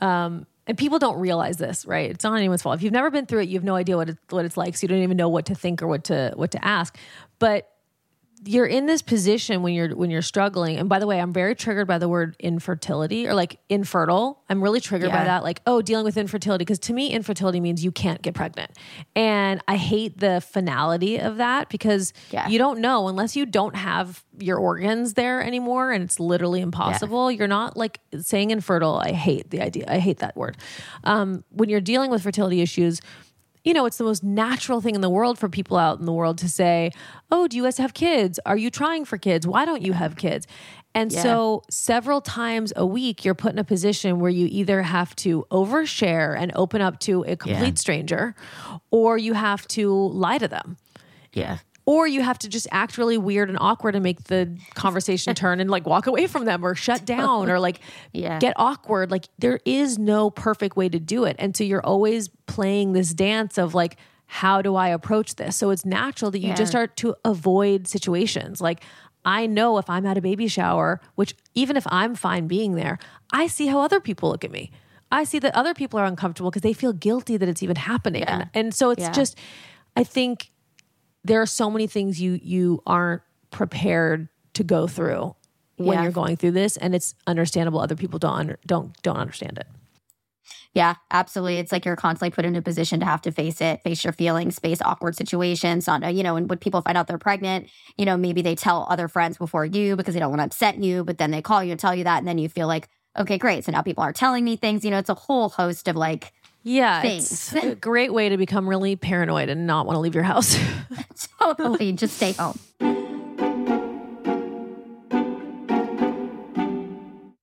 um, 0.02 0.48
and 0.70 0.78
people 0.78 1.00
don't 1.00 1.20
realize 1.20 1.58
this, 1.58 1.84
right? 1.88 2.12
It's 2.12 2.24
not 2.24 2.38
anyone's 2.38 2.62
fault. 2.62 2.76
If 2.76 2.84
you've 2.84 2.94
never 2.94 3.10
been 3.10 3.26
through 3.26 3.42
it, 3.42 3.50
you 3.50 3.56
have 3.56 3.64
no 3.64 3.74
idea 3.74 3.98
what 3.98 4.10
it, 4.10 4.18
what 4.30 4.46
it's 4.46 4.56
like, 4.56 4.78
so 4.78 4.84
you 4.84 4.88
don't 4.88 5.02
even 5.02 5.18
know 5.18 5.28
what 5.28 5.48
to 5.48 5.56
think 5.56 5.82
or 5.82 5.88
what 5.88 6.04
to 6.06 6.32
what 6.36 6.52
to 6.52 6.64
ask. 6.64 6.96
But 7.40 7.68
you're 8.46 8.66
in 8.66 8.86
this 8.86 9.02
position 9.02 9.64
when 9.64 9.74
you're 9.74 9.96
when 9.96 10.10
you're 10.10 10.22
struggling. 10.22 10.78
And 10.78 10.88
by 10.88 11.00
the 11.00 11.08
way, 11.08 11.20
I'm 11.20 11.34
very 11.34 11.56
triggered 11.56 11.88
by 11.88 11.98
the 11.98 12.08
word 12.08 12.36
infertility 12.40 13.28
or 13.28 13.34
like 13.34 13.60
infertile. 13.68 14.44
I'm 14.50 14.64
really 14.64 14.80
triggered 14.80 15.12
by 15.12 15.26
that. 15.26 15.44
Like, 15.44 15.62
oh, 15.66 15.82
dealing 15.82 16.06
with 16.06 16.16
infertility 16.16 16.64
because 16.64 16.80
to 16.80 16.94
me, 16.94 17.10
infertility 17.10 17.60
means 17.60 17.84
you 17.84 17.92
can't 17.92 18.22
get 18.22 18.34
pregnant, 18.36 18.72
and 19.16 19.62
I 19.68 19.76
hate 19.76 20.20
the 20.20 20.42
finality 20.42 21.18
of 21.20 21.38
that 21.38 21.70
because 21.70 22.14
Yeah. 22.32 22.48
you 22.48 22.58
don't 22.58 22.80
know 22.80 23.08
unless 23.10 23.36
you 23.36 23.46
don't 23.46 23.76
have 23.76 24.24
your 24.40 24.58
organs 24.58 25.16
there 25.16 25.44
anymore, 25.44 25.92
and 25.92 26.04
it's 26.04 26.20
literally 26.20 26.62
impossible. 26.62 27.30
You're 27.32 27.48
not 27.48 27.76
like 27.76 28.00
saying 28.22 28.52
infertile. 28.52 28.96
I 28.96 29.12
hate 29.12 29.50
the 29.50 29.62
idea. 29.62 29.84
I 29.88 30.00
hate 30.00 30.20
that 30.20 30.38
word. 30.38 30.56
Um, 31.04 31.44
when 31.50 31.68
you're 31.70 31.82
dealing 31.82 32.10
with 32.10 32.24
fertility 32.24 32.62
issues 32.62 33.02
you 33.64 33.74
know, 33.74 33.86
it's 33.86 33.98
the 33.98 34.04
most 34.04 34.24
natural 34.24 34.82
thing 34.82 34.96
in 34.96 35.02
the 35.02 35.10
world 35.10 35.38
for 35.38 35.50
people 35.50 35.78
out 35.78 36.00
in 36.00 36.06
the 36.06 36.14
world 36.14 36.38
to 36.40 36.50
say, 36.50 36.92
Oh, 37.32 37.48
do 37.48 37.58
you 37.58 37.64
guys 37.64 37.78
have 37.78 37.94
kids? 37.94 38.40
Are 38.46 38.58
you 38.58 38.70
trying 38.70 39.06
for 39.06 39.18
kids? 39.18 39.46
Why 39.46 39.66
don't 39.66 39.82
you 39.82 39.94
have 39.94 40.16
kids? 40.16 40.48
And 40.96 41.12
Yeah. 41.12 41.22
so, 41.22 41.64
several 41.70 42.20
times 42.20 42.74
a 42.76 42.86
week, 42.86 43.24
you're 43.24 43.36
put 43.36 43.52
in 43.54 43.60
a 43.60 43.64
position 43.64 44.20
where 44.20 44.32
you 44.32 44.48
either 44.50 44.82
have 44.82 45.16
to 45.18 45.46
overshare 45.52 46.36
and 46.38 46.52
open 46.56 46.82
up 46.82 47.00
to 47.02 47.24
a 47.28 47.36
complete 47.36 47.78
stranger, 47.78 48.34
or 48.90 49.18
you 49.18 49.34
have 49.34 49.68
to 49.70 49.94
lie 49.94 50.40
to 50.40 50.48
them 50.48 50.78
Yeah. 51.34 51.58
Or 51.92 52.08
you 52.08 52.22
have 52.22 52.38
to 52.38 52.48
just 52.48 52.68
act 52.72 53.00
really 53.00 53.18
weird 53.18 53.50
and 53.50 53.58
awkward 53.60 53.96
and 53.96 54.04
make 54.04 54.26
the 54.26 54.56
conversation 54.76 55.34
turn 55.34 55.60
and 55.60 55.72
like 55.72 55.88
walk 55.88 56.06
away 56.06 56.28
from 56.28 56.46
them 56.46 56.64
or 56.64 56.76
shut 56.76 57.04
down 57.04 57.50
or 57.50 57.60
like 57.60 57.80
Yeah. 58.14 58.38
get 58.38 58.54
awkward 58.58 59.10
like 59.10 59.26
there 59.40 59.60
is 59.66 59.98
no 59.98 60.30
perfect 60.30 60.76
way 60.78 60.88
to 60.90 61.00
do 61.00 61.24
it 61.26 61.36
and 61.40 61.58
so 61.58 61.64
you're 61.64 61.86
always 61.86 62.30
playing 62.46 62.94
this 62.94 63.12
dance 63.14 63.58
of 63.58 63.74
like 63.74 63.98
how 64.28 64.62
do 64.62 64.76
i 64.76 64.90
approach 64.90 65.36
this 65.36 65.58
so 65.58 65.72
it's 65.72 65.84
natural 65.84 66.30
that 66.32 66.40
you 66.40 66.50
Yeah. 66.50 66.56
just 66.62 66.72
start 66.72 66.96
to 66.98 67.16
avoid 67.26 67.88
situations 67.88 68.62
like 68.62 68.84
I 69.26 69.48
know 69.48 69.78
if 69.80 69.90
I'm 69.90 70.06
at 70.06 70.18
a 70.18 70.22
baby 70.22 70.48
shower, 70.48 71.02
which 71.16 71.36
even 71.54 71.76
if 71.76 71.86
I'm 71.92 72.16
fine 72.16 72.48
being 72.48 72.76
there, 72.76 72.98
I 73.34 73.48
see 73.48 73.68
how 73.68 73.82
other 73.82 74.00
people 74.00 74.30
look 74.30 74.46
at 74.46 74.50
me. 74.50 74.72
I 75.12 75.26
see 75.26 75.40
that 75.40 75.54
other 75.56 75.74
people 75.74 76.00
are 76.00 76.06
uncomfortable 76.06 76.50
because 76.50 76.62
they 76.62 76.72
feel 76.72 76.94
guilty 76.94 77.36
that 77.36 77.50
it's 77.50 77.62
even 77.62 77.76
happening. 77.76 78.22
Yeah. 78.22 78.34
And, 78.34 78.50
and 78.54 78.74
so 78.74 78.92
it's 78.92 79.02
Yeah. 79.04 79.12
just, 79.12 79.38
I 79.98 80.06
think 80.06 80.52
there 81.24 81.42
are 81.42 81.46
so 81.46 81.70
many 81.70 81.88
things 81.88 82.22
you 82.22 82.40
you 82.42 82.82
aren't 82.88 83.22
prepared 83.52 84.30
to 84.54 84.64
go 84.64 84.88
through 84.88 85.36
when 85.78 85.98
Yeah. 85.98 86.04
you're 86.04 86.12
going 86.12 86.36
through 86.38 86.52
this, 86.52 86.78
and 86.78 86.94
it's 86.96 87.16
understandable. 87.28 87.80
Other 87.80 87.96
people 87.96 88.20
don't 88.20 88.34
under, 88.36 88.60
don't 88.66 89.02
don't 89.02 89.18
understand 89.18 89.58
it. 89.58 89.68
Yeah, 90.74 90.96
absolutely. 91.10 91.58
It's 91.58 91.72
like 91.72 91.84
you're 91.84 91.96
constantly 91.96 92.30
put 92.30 92.46
in 92.46 92.56
a 92.56 92.62
position 92.62 93.00
to 93.00 93.06
have 93.06 93.22
to 93.24 93.32
face 93.32 93.60
it, 93.60 93.82
face 93.82 94.04
your 94.04 94.14
feelings, 94.14 94.60
face 94.60 94.82
awkward 94.84 95.16
situations. 95.16 95.88
Not, 95.88 96.14
you 96.14 96.22
know, 96.22 96.36
and 96.36 96.48
when 96.48 96.60
people 96.60 96.82
find 96.82 96.96
out 96.96 97.08
they're 97.08 97.18
pregnant, 97.18 97.70
you 97.98 98.06
know, 98.06 98.16
maybe 98.18 98.44
they 98.44 98.54
tell 98.56 98.86
other 98.88 99.08
friends 99.08 99.38
before 99.40 99.66
you 99.66 99.96
because 99.96 100.14
they 100.14 100.20
don't 100.20 100.30
want 100.30 100.42
to 100.42 100.46
upset 100.46 100.78
you, 100.82 101.04
but 101.04 101.18
then 101.18 101.32
they 101.32 101.42
call 101.42 101.64
you 101.64 101.72
and 101.72 101.80
tell 101.80 101.96
you 101.96 102.04
that. 102.04 102.20
And 102.20 102.28
then 102.28 102.38
you 102.38 102.50
feel 102.50 102.68
like, 102.68 102.88
okay, 103.18 103.40
great. 103.40 103.66
So 103.66 103.72
now 103.72 103.82
people 103.82 104.04
are 104.04 104.14
telling 104.14 104.46
me 104.46 104.58
things. 104.58 104.86
You 104.86 104.92
know, 104.92 105.00
it's 105.00 105.10
a 105.10 105.16
whole 105.16 105.50
host 105.50 105.88
of 105.88 105.96
like, 105.96 106.34
Yeah, 106.64 107.02
Things. 107.02 107.54
it's 107.54 107.64
a 107.64 107.76
great 107.90 108.14
way 108.14 108.30
to 108.30 108.38
become 108.38 108.68
really 108.68 108.96
paranoid 108.96 109.50
and 109.50 109.66
not 109.66 109.86
want 109.86 109.96
to 109.96 110.00
leave 110.02 110.14
your 110.16 110.24
house. 110.26 110.58
totally 111.40 111.94
just 111.94 112.18
stay 112.18 112.34
home. 112.34 112.60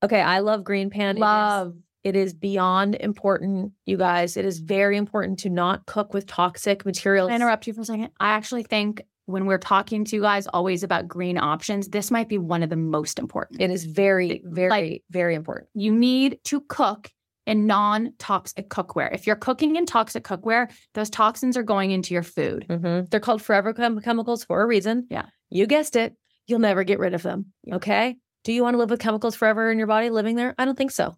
Okay, 0.03 0.21
I 0.21 0.41
love 0.41 0.62
green 0.64 0.91
pan. 0.91 1.17
It 1.17 1.19
is- 1.19 1.21
Love. 1.21 1.75
It 2.05 2.14
is 2.14 2.35
beyond 2.35 2.95
important, 2.95 3.73
you 3.85 3.97
guys. 3.97 4.37
It 4.37 4.45
is 4.45 4.61
very 4.61 4.97
important 4.97 5.41
to 5.41 5.51
not 5.51 5.87
cook 5.87 6.14
with 6.14 6.25
toxic 6.29 6.87
materials. 6.87 7.27
Can 7.31 7.33
I 7.33 7.37
interrupt 7.45 7.67
you 7.67 7.73
for 7.73 7.81
a 7.81 7.85
second? 7.85 8.11
I 8.21 8.29
actually 8.29 8.62
think 8.62 9.03
when 9.25 9.47
we're 9.47 9.59
talking 9.59 10.05
to 10.05 10.14
you 10.14 10.23
guys 10.23 10.47
always 10.47 10.85
about 10.85 11.09
green 11.09 11.37
options, 11.37 11.89
this 11.89 12.12
might 12.12 12.29
be 12.29 12.39
one 12.39 12.62
of 12.62 12.71
the 12.71 12.77
most 12.77 13.19
important. 13.19 13.61
It 13.61 13.73
is 13.73 13.85
very, 13.87 14.41
very, 14.45 14.71
Like- 14.71 15.03
very 15.11 15.35
important. 15.35 15.69
you 15.75 15.93
need 15.93 16.39
to 16.45 16.61
cook 16.69 17.11
in 17.47 17.66
non-toxic 17.66 18.68
cookware. 18.68 19.14
If 19.14 19.26
you're 19.26 19.36
cooking 19.36 19.76
in 19.76 19.86
toxic 19.86 20.24
cookware, 20.24 20.70
those 20.94 21.11
toxins 21.11 21.57
are 21.57 21.62
going 21.62 21.90
into 21.92 22.12
your 22.12 22.22
food. 22.22 22.66
Mhm. 22.68 23.09
They're 23.11 23.20
called 23.20 23.42
forever 23.42 23.72
chem- 23.72 24.01
chemicals 24.01 24.44
for 24.44 24.62
a 24.62 24.66
reason. 24.66 25.07
Yeah. 25.11 25.26
You 25.51 25.66
guessed 25.66 25.97
it. 25.97 26.14
You'll 26.47 26.59
never 26.59 26.84
get 26.84 26.99
rid 26.99 27.14
of 27.14 27.22
them. 27.22 27.47
Okay. 27.72 28.16
Do 28.44 28.53
you 28.53 28.62
want 28.62 28.74
to 28.74 28.78
live 28.78 28.90
with 28.90 29.01
chemicals 29.01 29.34
forever 29.34 29.70
in 29.70 29.78
your 29.78 29.86
body 29.86 30.11
living 30.11 30.36
there? 30.36 30.55
I 30.59 30.64
don't 30.64 30.76
think 30.78 30.90
so. 30.90 31.14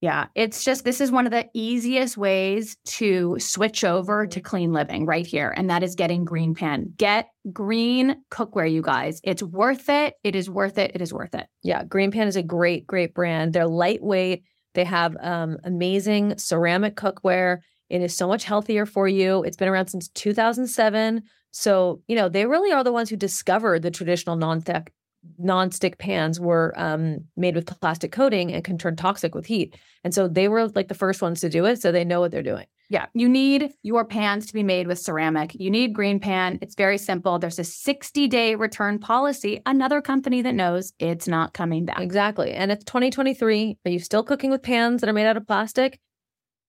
Yeah, 0.00 0.26
it's 0.34 0.64
just 0.64 0.84
this 0.84 1.00
is 1.00 1.10
one 1.10 1.24
of 1.24 1.32
the 1.32 1.46
easiest 1.54 2.18
ways 2.18 2.76
to 2.84 3.36
switch 3.38 3.84
over 3.84 4.26
to 4.26 4.40
clean 4.40 4.70
living 4.74 5.06
right 5.06 5.26
here, 5.26 5.54
and 5.56 5.70
that 5.70 5.82
is 5.82 5.94
getting 5.94 6.26
Green 6.26 6.54
Pan. 6.54 6.92
Get 6.98 7.28
green 7.54 8.16
cookware, 8.30 8.70
you 8.70 8.82
guys. 8.82 9.20
It's 9.24 9.42
worth 9.42 9.88
it. 9.88 10.12
It 10.22 10.36
is 10.36 10.50
worth 10.50 10.76
it. 10.76 10.90
It 10.94 11.00
is 11.00 11.10
worth 11.14 11.34
it. 11.34 11.46
Yeah. 11.62 11.84
Green 11.84 12.10
Pan 12.10 12.28
is 12.28 12.36
a 12.36 12.42
great, 12.42 12.86
great 12.86 13.14
brand. 13.14 13.54
They're 13.54 13.66
lightweight. 13.66 14.44
They 14.74 14.84
have 14.84 15.16
um, 15.20 15.58
amazing 15.64 16.38
ceramic 16.38 16.96
cookware. 16.96 17.58
It 17.88 18.02
is 18.02 18.16
so 18.16 18.28
much 18.28 18.44
healthier 18.44 18.86
for 18.86 19.08
you. 19.08 19.42
It's 19.44 19.56
been 19.56 19.68
around 19.68 19.88
since 19.88 20.08
2007. 20.08 21.22
So, 21.52 22.02
you 22.08 22.16
know, 22.16 22.28
they 22.28 22.46
really 22.46 22.72
are 22.72 22.84
the 22.84 22.92
ones 22.92 23.10
who 23.10 23.16
discovered 23.16 23.82
the 23.82 23.90
traditional 23.90 24.36
non-stick 24.36 24.92
non-stick 25.38 25.98
pans 25.98 26.38
were 26.38 26.74
um, 26.76 27.20
made 27.36 27.54
with 27.54 27.66
plastic 27.80 28.12
coating 28.12 28.52
and 28.52 28.62
can 28.62 28.76
turn 28.76 28.94
toxic 28.94 29.34
with 29.34 29.46
heat. 29.46 29.76
And 30.02 30.14
so 30.14 30.28
they 30.28 30.48
were 30.48 30.68
like 30.68 30.88
the 30.88 30.94
first 30.94 31.22
ones 31.22 31.40
to 31.40 31.48
do 31.48 31.64
it. 31.64 31.80
So 31.80 31.92
they 31.92 32.04
know 32.04 32.20
what 32.20 32.30
they're 32.30 32.42
doing. 32.42 32.66
Yeah, 32.94 33.06
you 33.12 33.28
need 33.28 33.72
your 33.82 34.04
pans 34.04 34.46
to 34.46 34.54
be 34.54 34.62
made 34.62 34.86
with 34.86 35.00
ceramic. 35.00 35.56
You 35.56 35.68
need 35.68 35.94
Green 35.94 36.20
Pan. 36.20 36.60
It's 36.62 36.76
very 36.76 36.96
simple. 36.96 37.40
There's 37.40 37.58
a 37.58 37.64
60 37.64 38.28
day 38.28 38.54
return 38.54 39.00
policy. 39.00 39.60
Another 39.66 40.00
company 40.00 40.42
that 40.42 40.54
knows 40.54 40.92
it's 41.00 41.26
not 41.26 41.54
coming 41.54 41.86
back. 41.86 41.98
Exactly. 41.98 42.52
And 42.52 42.70
it's 42.70 42.84
2023. 42.84 43.78
Are 43.84 43.90
you 43.90 43.98
still 43.98 44.22
cooking 44.22 44.52
with 44.52 44.62
pans 44.62 45.00
that 45.00 45.10
are 45.10 45.12
made 45.12 45.26
out 45.26 45.36
of 45.36 45.44
plastic? 45.44 45.98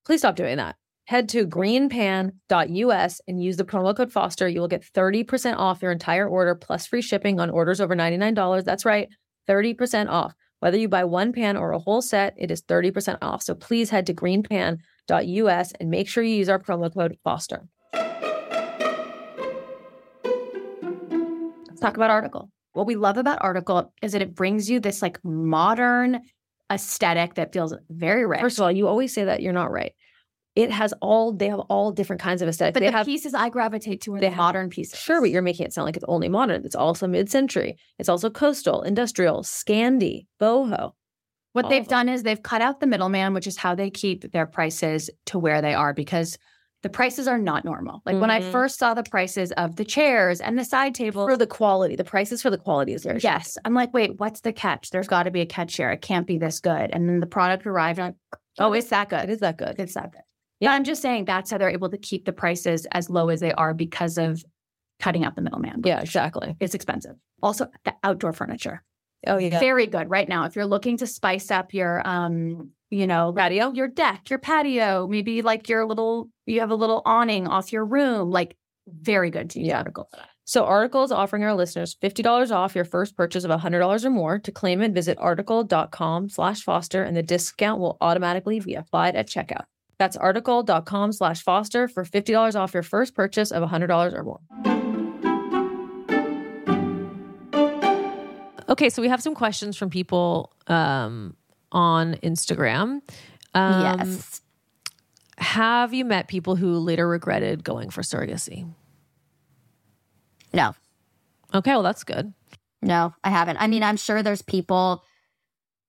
Please 0.04 0.22
stop 0.22 0.36
doing 0.36 0.58
that. 0.58 0.78
Head 1.04 1.30
to 1.30 1.46
greenpan.us 1.46 3.22
and 3.28 3.44
use 3.44 3.58
the 3.58 3.64
promo 3.64 3.96
code 3.96 4.12
Foster. 4.12 4.48
You 4.48 4.62
will 4.62 4.68
get 4.68 4.84
30% 4.96 5.58
off 5.58 5.84
your 5.84 5.92
entire 5.92 6.28
order 6.28 6.56
plus 6.56 6.88
free 6.88 7.04
shipping 7.04 7.40
on 7.40 7.52
orders 7.52 7.80
over 7.80 7.96
$99. 7.96 8.64
That's 8.64 8.84
right, 8.84 9.10
30% 9.48 10.10
off. 10.10 10.34
Whether 10.60 10.80
you 10.80 10.90
buy 10.90 11.04
one 11.04 11.34
pan 11.34 11.56
or 11.56 11.72
a 11.72 11.78
whole 11.78 12.02
set, 12.02 12.34
it 12.36 12.50
is 12.50 12.64
30% 12.64 13.20
off. 13.22 13.44
So 13.44 13.54
please 13.54 13.92
head 13.92 14.08
to 14.08 14.16
greenpan.us 14.16 14.80
and 15.10 15.90
make 15.90 16.08
sure 16.08 16.24
you 16.24 16.36
use 16.36 16.50
our 16.50 16.60
promo 16.60 16.94
code 16.94 17.18
Foster. 17.24 17.68
Let's 21.68 21.82
talk 21.82 21.96
about 21.96 22.10
Article. 22.10 22.50
What 22.74 22.88
we 22.88 22.96
love 22.96 23.18
about 23.18 23.40
Article 23.42 23.94
is 24.02 24.12
that 24.14 24.22
it 24.22 24.36
brings 24.36 24.70
you 24.70 24.80
this 24.80 25.02
like 25.02 25.20
modern 25.24 26.22
aesthetic 26.72 27.36
that 27.36 27.54
feels 27.54 27.74
very 27.90 28.26
rich. 28.26 28.42
First 28.42 28.58
of 28.58 28.64
all, 28.64 28.72
you 28.72 28.88
always 28.88 29.14
say 29.14 29.26
that 29.26 29.42
you're 29.42 29.54
not 29.54 29.72
right. 29.72 29.94
It 30.56 30.72
has 30.72 30.94
all, 31.02 31.34
they 31.34 31.50
have 31.50 31.60
all 31.60 31.92
different 31.92 32.22
kinds 32.22 32.42
of 32.42 32.48
aesthetics. 32.48 32.74
but 32.76 32.80
they 32.80 32.86
the 32.86 32.94
have 32.94 33.06
pieces 33.06 33.34
I 33.34 33.50
gravitate 33.50 34.02
to 34.02 34.16
are 34.16 34.20
the 34.22 34.32
modern 34.32 34.70
pieces. 34.70 34.98
Sure, 34.98 35.20
but 35.20 35.30
you're 35.30 35.42
making 35.42 35.66
it 35.66 35.74
sound 35.74 35.86
like 35.86 35.98
it's 35.98 36.06
only 36.08 36.30
modern. 36.30 36.64
It's 36.66 36.76
also 36.76 37.08
mid-century. 37.08 37.76
It's 38.00 38.08
also 38.08 38.30
coastal, 38.30 38.82
industrial, 38.82 39.44
Scandi, 39.44 40.28
boho. 40.42 40.94
What 41.56 41.70
they've 41.70 41.88
done 41.88 42.10
is 42.10 42.24
they've 42.24 42.44
cut 42.44 42.62
out 42.62 42.82
the 42.82 42.86
middleman, 42.86 43.34
which 43.34 43.48
is 43.48 43.56
how 43.56 43.76
they 43.76 43.90
keep 43.90 44.30
their 44.34 44.46
prices 44.46 45.10
to 45.28 45.40
where 45.40 45.62
they 45.62 45.74
are 45.74 45.94
because 45.94 46.38
the 46.84 46.90
prices 46.90 47.30
are 47.30 47.38
not 47.38 47.64
normal. 47.64 48.02
Like 48.06 48.20
when 48.20 48.30
I 48.30 48.42
Mhm. 48.42 48.52
first 48.52 48.78
saw 48.78 48.94
the 48.94 49.04
prices 49.04 49.54
of 49.54 49.78
the 49.78 49.86
chairs 49.86 50.42
and 50.42 50.60
the 50.60 50.66
side 50.66 50.94
tables, 50.94 51.30
For 51.30 51.38
the 51.38 51.48
quality, 51.48 51.96
the 51.96 52.04
prices 52.04 52.42
for 52.42 52.50
the 52.50 52.58
quality 52.58 52.94
is 52.94 53.06
very 53.06 53.20
yes, 53.22 53.58
I'm 53.64 53.74
like, 53.74 53.94
wait, 53.94 54.20
what's 54.20 54.42
the 54.42 54.52
catch? 54.52 54.90
There's 54.90 55.08
got 55.08 55.24
to 55.24 55.32
be 55.32 55.40
a 55.40 55.46
catch 55.46 55.78
here. 55.78 55.90
It 55.92 56.02
can't 56.02 56.28
be 56.28 56.38
this 56.38 56.60
good. 56.60 56.90
And 56.92 57.08
then 57.08 57.22
the 57.22 57.26
product 57.26 57.66
arrived, 57.66 58.00
and 58.00 58.16
I'm 58.34 58.40
oh, 58.60 58.74
it's 58.74 58.90
that 58.90 59.08
good. 59.08 59.24
It 59.24 59.30
is 59.30 59.40
that 59.40 59.58
good. 59.58 59.76
It's 59.80 59.94
that 59.94 60.12
good. 60.12 60.22
Yeah, 60.60 60.74
I'm 60.74 60.84
just 60.84 61.02
saying 61.02 61.24
that's 61.24 61.52
how 61.52 61.58
they're 61.58 61.70
able 61.70 61.90
to 61.90 61.98
keep 61.98 62.26
the 62.26 62.34
prices 62.34 62.86
as 62.92 63.10
low 63.10 63.30
as 63.30 63.40
they 63.40 63.54
are 63.54 63.74
because 63.74 64.18
of 64.18 64.44
cutting 65.00 65.24
out 65.24 65.36
the 65.36 65.42
middleman. 65.42 65.84
Yeah, 65.86 66.02
exactly. 66.02 66.58
It's 66.60 66.76
expensive. 66.76 67.16
Also, 67.42 67.68
the 67.86 67.96
outdoor 68.04 68.34
furniture. 68.34 68.84
Oh 69.28 69.38
yeah. 69.38 69.60
Very 69.60 69.88
good 69.88 70.10
right 70.10 70.28
now. 70.28 70.46
If 70.46 70.56
you're 70.56 70.66
looking 70.66 70.98
to 70.98 71.08
spice 71.08 71.52
up 71.52 71.74
your 71.74 72.06
um, 72.08 72.72
you 72.92 73.08
know, 73.08 73.34
Patio. 73.36 73.74
your 73.74 73.88
deck, 73.88 74.30
your 74.30 74.40
patio, 74.40 75.08
maybe 75.08 75.42
like 75.42 75.68
your 75.70 75.86
little 75.86 76.30
you 76.46 76.60
have 76.60 76.72
a 76.72 76.76
little 76.76 77.02
awning 77.06 77.48
off 77.48 77.74
your 77.74 77.86
room, 77.86 78.30
like 78.32 78.56
very 78.88 79.32
good 79.32 79.50
to 79.52 79.60
use 79.60 79.70
Yeah. 79.70 79.78
article 79.80 80.08
for 80.12 80.18
that. 80.18 80.30
So 80.48 80.64
Article 80.64 81.04
is 81.04 81.12
offering 81.12 81.44
our 81.44 81.56
listeners 81.56 81.96
$50 82.04 82.52
off 82.52 82.76
your 82.76 82.86
first 82.86 83.18
purchase 83.18 83.44
of 83.44 83.50
$100 83.50 84.06
or 84.06 84.12
more. 84.12 84.38
To 84.38 84.52
claim 84.52 84.80
it, 84.84 84.92
visit 84.92 85.18
article.com 85.20 86.30
slash 86.30 86.62
foster 86.62 87.02
and 87.02 87.18
the 87.18 87.24
discount 87.24 87.80
will 87.82 87.98
automatically 88.00 88.60
be 88.60 88.76
applied 88.76 89.16
at 89.16 89.28
checkout. 89.28 89.64
That's 89.98 90.16
article.com 90.16 91.14
slash 91.14 91.42
foster 91.42 91.88
for 91.88 92.06
$50 92.06 92.56
off 92.56 92.76
your 92.76 92.84
first 92.84 93.16
purchase 93.16 93.52
of 93.52 93.68
$100 93.68 94.14
or 94.14 94.24
more. 94.24 94.85
Okay, 98.68 98.90
so 98.90 99.02
we 99.02 99.10
have 99.10 99.22
some 99.22 99.36
questions 99.36 99.78
from 99.78 99.90
people 99.90 100.54
um, 100.68 101.36
on 101.72 102.16
Instagram. 102.16 103.02
Um, 103.54 104.00
yes. 104.00 104.42
Have 105.38 105.94
you 105.94 106.06
met 106.06 106.28
people 106.28 106.56
who 106.56 106.78
later 106.80 107.08
regretted 107.08 107.64
going 107.64 107.90
for 107.90 108.02
surrogacy? 108.02 108.68
No. 110.54 110.74
Okay, 111.54 111.72
well, 111.72 111.84
that's 111.84 112.04
good. 112.04 112.34
No, 112.82 113.14
I 113.24 113.30
haven't. 113.30 113.58
I 113.58 113.68
mean, 113.68 113.84
I'm 113.84 113.98
sure 113.98 114.24
there's 114.24 114.42
people 114.42 115.04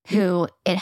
who 0.09 0.49
it. 0.65 0.79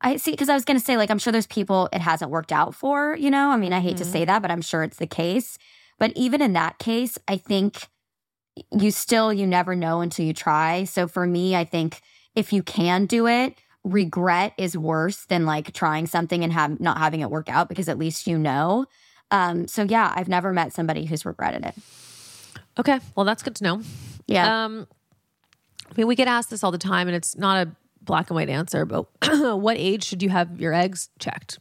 I 0.00 0.16
see, 0.16 0.30
because 0.30 0.48
I 0.48 0.54
was 0.54 0.64
going 0.64 0.78
to 0.78 0.84
say, 0.84 0.96
like, 0.96 1.10
I'm 1.10 1.18
sure 1.18 1.32
there's 1.32 1.46
people 1.48 1.88
it 1.92 2.00
hasn't 2.00 2.30
worked 2.30 2.52
out 2.52 2.74
for, 2.74 3.16
you 3.16 3.30
know? 3.30 3.50
I 3.50 3.56
mean, 3.56 3.72
I 3.72 3.80
hate 3.80 3.96
to 3.96 4.04
Mhm. 4.04 4.12
say 4.12 4.24
that, 4.24 4.42
but 4.42 4.50
I'm 4.50 4.60
sure 4.62 4.84
it's 4.84 4.98
the 4.98 5.06
case. 5.08 5.58
But 5.98 6.12
even 6.14 6.40
in 6.40 6.52
that 6.52 6.78
case, 6.78 7.18
I 7.26 7.36
think 7.36 7.88
you 8.70 8.90
still, 8.90 9.32
you 9.32 9.46
never 9.46 9.74
know 9.74 10.00
until 10.00 10.24
you 10.24 10.32
try. 10.32 10.84
So 10.84 11.08
for 11.08 11.26
me, 11.26 11.56
I 11.56 11.64
think 11.64 12.00
if 12.34 12.52
you 12.52 12.62
can 12.62 13.06
do 13.06 13.26
it, 13.26 13.54
regret 13.84 14.52
is 14.58 14.76
worse 14.76 15.24
than 15.26 15.46
like 15.46 15.72
trying 15.72 16.06
something 16.06 16.44
and 16.44 16.52
have 16.52 16.80
not 16.80 16.98
having 16.98 17.20
it 17.20 17.30
work 17.30 17.48
out 17.48 17.68
because 17.68 17.88
at 17.88 17.98
least 17.98 18.26
you 18.26 18.38
know. 18.38 18.86
Um, 19.30 19.68
so 19.68 19.82
yeah, 19.82 20.12
I've 20.14 20.28
never 20.28 20.52
met 20.52 20.72
somebody 20.72 21.04
who's 21.04 21.24
regretted 21.24 21.64
it. 21.64 21.74
Okay, 22.78 23.00
well, 23.16 23.24
that's 23.24 23.42
good 23.42 23.56
to 23.56 23.64
know. 23.64 23.82
Yeah. 24.26 24.64
Um, 24.64 24.86
I 25.90 25.94
mean, 25.96 26.06
we 26.06 26.14
get 26.14 26.28
asked 26.28 26.50
this 26.50 26.62
all 26.62 26.70
the 26.70 26.78
time, 26.78 27.08
and 27.08 27.16
it's 27.16 27.36
not 27.36 27.66
a 27.66 27.70
black 28.00 28.30
and 28.30 28.36
white 28.36 28.48
answer, 28.48 28.84
but 28.84 29.06
what 29.58 29.76
age 29.76 30.04
should 30.04 30.22
you 30.22 30.28
have 30.28 30.60
your 30.60 30.72
eggs 30.72 31.08
checked? 31.18 31.58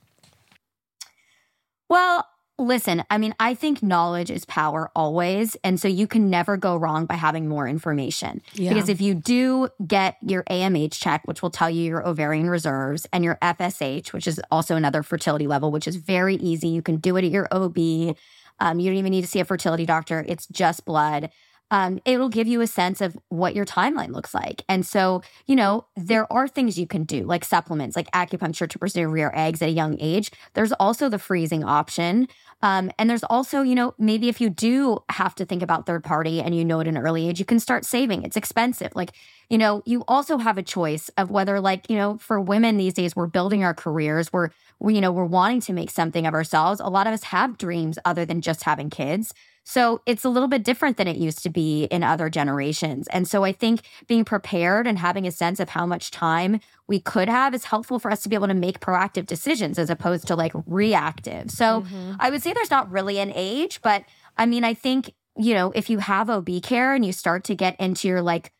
Well, 1.89 2.25
listen, 2.59 3.03
I 3.09 3.17
mean, 3.17 3.35
I 3.39 3.53
think 3.53 3.83
knowledge 3.83 4.31
is 4.31 4.45
power 4.45 4.91
always. 4.95 5.55
And 5.63 5.79
so 5.79 5.87
you 5.87 6.07
can 6.07 6.29
never 6.29 6.57
go 6.57 6.75
wrong 6.75 7.05
by 7.05 7.15
having 7.15 7.47
more 7.47 7.67
information. 7.67 8.41
Yeah. 8.53 8.73
Because 8.73 8.89
if 8.89 8.99
you 8.99 9.13
do 9.13 9.69
get 9.85 10.17
your 10.21 10.43
AMH 10.43 10.99
check, 10.99 11.21
which 11.25 11.41
will 11.41 11.51
tell 11.51 11.69
you 11.69 11.83
your 11.83 12.07
ovarian 12.07 12.49
reserves, 12.49 13.07
and 13.13 13.23
your 13.23 13.37
FSH, 13.41 14.11
which 14.13 14.27
is 14.27 14.41
also 14.51 14.75
another 14.75 15.03
fertility 15.03 15.47
level, 15.47 15.71
which 15.71 15.87
is 15.87 15.97
very 15.97 16.35
easy. 16.35 16.67
You 16.67 16.81
can 16.81 16.97
do 16.97 17.15
it 17.17 17.25
at 17.25 17.31
your 17.31 17.47
OB. 17.51 18.15
Um, 18.59 18.79
you 18.79 18.89
don't 18.89 18.97
even 18.97 19.11
need 19.11 19.21
to 19.21 19.27
see 19.27 19.39
a 19.39 19.45
fertility 19.45 19.85
doctor, 19.85 20.25
it's 20.27 20.47
just 20.47 20.85
blood. 20.85 21.29
Um, 21.69 21.99
it'll 22.05 22.29
give 22.29 22.47
you 22.47 22.61
a 22.61 22.67
sense 22.67 23.01
of 23.01 23.17
what 23.29 23.53
your 23.55 23.65
timeline 23.65 24.11
looks 24.11 24.33
like. 24.33 24.63
And 24.69 24.85
so, 24.85 25.21
you 25.47 25.55
know, 25.55 25.85
there 25.97 26.31
are 26.31 26.47
things 26.47 26.79
you 26.79 26.87
can 26.87 27.03
do, 27.03 27.23
like 27.25 27.43
supplements, 27.43 27.95
like 27.95 28.09
acupuncture 28.11 28.69
to 28.69 28.79
preserve 28.79 29.17
your 29.17 29.37
eggs 29.37 29.61
at 29.61 29.69
a 29.69 29.71
young 29.73 29.97
age. 29.99 30.31
There's 30.53 30.71
also 30.73 31.09
the 31.09 31.19
freezing 31.19 31.63
option. 31.65 32.27
Um, 32.61 32.89
and 32.97 33.09
there's 33.09 33.23
also, 33.23 33.61
you 33.61 33.75
know, 33.75 33.93
maybe 33.99 34.29
if 34.29 34.39
you 34.41 34.49
do 34.49 34.99
have 35.09 35.35
to 35.35 35.45
think 35.45 35.61
about 35.61 35.85
third 35.85 36.03
party 36.03 36.41
and 36.41 36.55
you 36.55 36.63
know 36.65 36.79
at 36.79 36.87
an 36.87 36.97
early 36.97 37.27
age, 37.27 37.37
you 37.39 37.45
can 37.45 37.59
start 37.59 37.85
saving. 37.85 38.23
It's 38.23 38.37
expensive. 38.37 38.91
Like, 38.95 39.11
you 39.49 39.57
know, 39.57 39.83
you 39.85 40.03
also 40.07 40.37
have 40.37 40.57
a 40.57 40.63
choice 40.63 41.09
of 41.17 41.29
whether, 41.29 41.59
like, 41.59 41.89
you 41.89 41.97
know, 41.97 42.17
for 42.17 42.39
women 42.39 42.77
these 42.77 42.93
days, 42.93 43.15
we're 43.15 43.27
building 43.27 43.63
our 43.63 43.73
careers, 43.73 44.31
we're, 44.33 44.49
we, 44.79 44.95
you 44.95 45.01
know, 45.01 45.11
we're 45.11 45.25
wanting 45.25 45.61
to 45.61 45.73
make 45.73 45.89
something 45.89 46.25
of 46.25 46.33
ourselves. 46.33 46.79
A 46.79 46.87
lot 46.87 47.07
of 47.07 47.13
us 47.13 47.23
have 47.25 47.57
dreams 47.57 47.99
other 48.05 48.25
than 48.25 48.41
just 48.41 48.63
having 48.63 48.89
kids. 48.89 49.33
So 49.69 50.01
it's 50.05 50.23
a 50.23 50.29
little 50.29 50.47
bit 50.47 50.63
different 50.63 50.95
than 50.95 51.09
it 51.09 51.17
used 51.17 51.43
to 51.43 51.49
be 51.49 51.83
in 51.91 52.01
other 52.01 52.29
generations. 52.29 53.05
And 53.09 53.27
so 53.27 53.43
I 53.43 53.51
think 53.51 53.81
being 54.07 54.23
prepared 54.23 54.87
and 54.87 54.97
having 54.97 55.27
a 55.27 55.31
sense 55.31 55.59
of 55.59 55.67
how 55.67 55.85
much 55.85 56.09
time 56.09 56.61
we 56.87 57.01
could 57.01 57.27
have 57.27 57.53
is 57.53 57.65
helpful 57.65 57.99
for 57.99 58.09
us 58.09 58.23
to 58.23 58.29
be 58.29 58.35
able 58.35 58.47
to 58.47 58.53
make 58.53 58.79
proactive 58.79 59.25
decisions 59.25 59.77
as 59.77 59.89
opposed 59.89 60.25
to 60.27 60.37
like 60.37 60.53
reactive. 60.65 61.51
So 61.51 61.83
I 62.17 62.29
would 62.29 62.41
say 62.41 62.53
there's 62.53 62.71
not 62.71 62.89
really 62.89 63.19
an 63.19 63.33
age, 63.35 63.81
but 63.81 64.05
I 64.37 64.45
mean, 64.45 64.63
I 64.63 64.73
think, 64.73 65.11
you 65.35 65.53
know, 65.53 65.73
if 65.75 65.89
you 65.89 65.97
have 65.97 66.29
OB 66.29 66.47
care 66.63 66.95
and 66.95 67.05
you 67.05 67.11
start 67.11 67.43
to 67.43 67.53
get 67.53 67.75
into 67.77 68.07
your 68.07 68.21
like, 68.21 68.53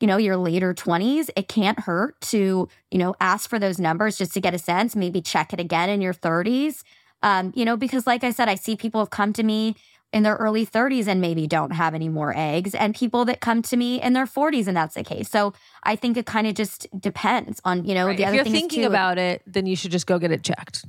you 0.00 0.06
know, 0.06 0.16
your 0.16 0.38
later 0.38 0.72
20s, 0.72 1.28
it 1.36 1.48
can't 1.48 1.80
hurt 1.80 2.18
to, 2.22 2.66
you 2.90 2.98
know, 2.98 3.14
ask 3.20 3.50
for 3.50 3.58
those 3.58 3.78
numbers 3.78 4.16
just 4.16 4.32
to 4.32 4.40
get 4.40 4.54
a 4.54 4.58
sense, 4.58 4.96
maybe 4.96 5.20
check 5.20 5.52
it 5.52 5.60
again 5.60 5.90
in 5.90 6.00
your 6.00 6.14
30s. 6.14 6.82
Um, 7.22 7.52
you 7.54 7.64
know, 7.64 7.76
because 7.76 8.06
like 8.06 8.24
I 8.24 8.30
said, 8.30 8.48
I 8.48 8.54
see 8.54 8.76
people 8.76 9.00
have 9.00 9.10
come 9.10 9.32
to 9.34 9.42
me 9.42 9.74
in 10.12 10.22
their 10.22 10.36
early 10.36 10.64
30s 10.64 11.06
and 11.08 11.20
maybe 11.20 11.46
don't 11.46 11.72
have 11.72 11.94
any 11.94 12.08
more 12.08 12.32
eggs, 12.36 12.74
and 12.74 12.94
people 12.94 13.24
that 13.26 13.40
come 13.40 13.60
to 13.62 13.76
me 13.76 14.00
in 14.00 14.12
their 14.12 14.26
40s 14.26 14.66
and 14.66 14.76
that's 14.76 14.94
the 14.94 15.04
case. 15.04 15.28
So 15.28 15.52
I 15.82 15.96
think 15.96 16.16
it 16.16 16.26
kind 16.26 16.46
of 16.46 16.54
just 16.54 16.86
depends 17.00 17.60
on, 17.64 17.84
you 17.84 17.94
know, 17.94 18.06
Right. 18.06 18.16
the 18.16 18.22
If 18.22 18.28
other 18.28 18.36
thing. 18.38 18.46
If 18.46 18.52
you're 18.54 18.60
thinking 18.60 18.80
too, 18.82 18.86
about 18.88 19.18
it, 19.18 19.42
then 19.46 19.66
you 19.66 19.76
should 19.76 19.90
just 19.90 20.06
go 20.06 20.18
get 20.18 20.30
it 20.30 20.42
checked. 20.42 20.84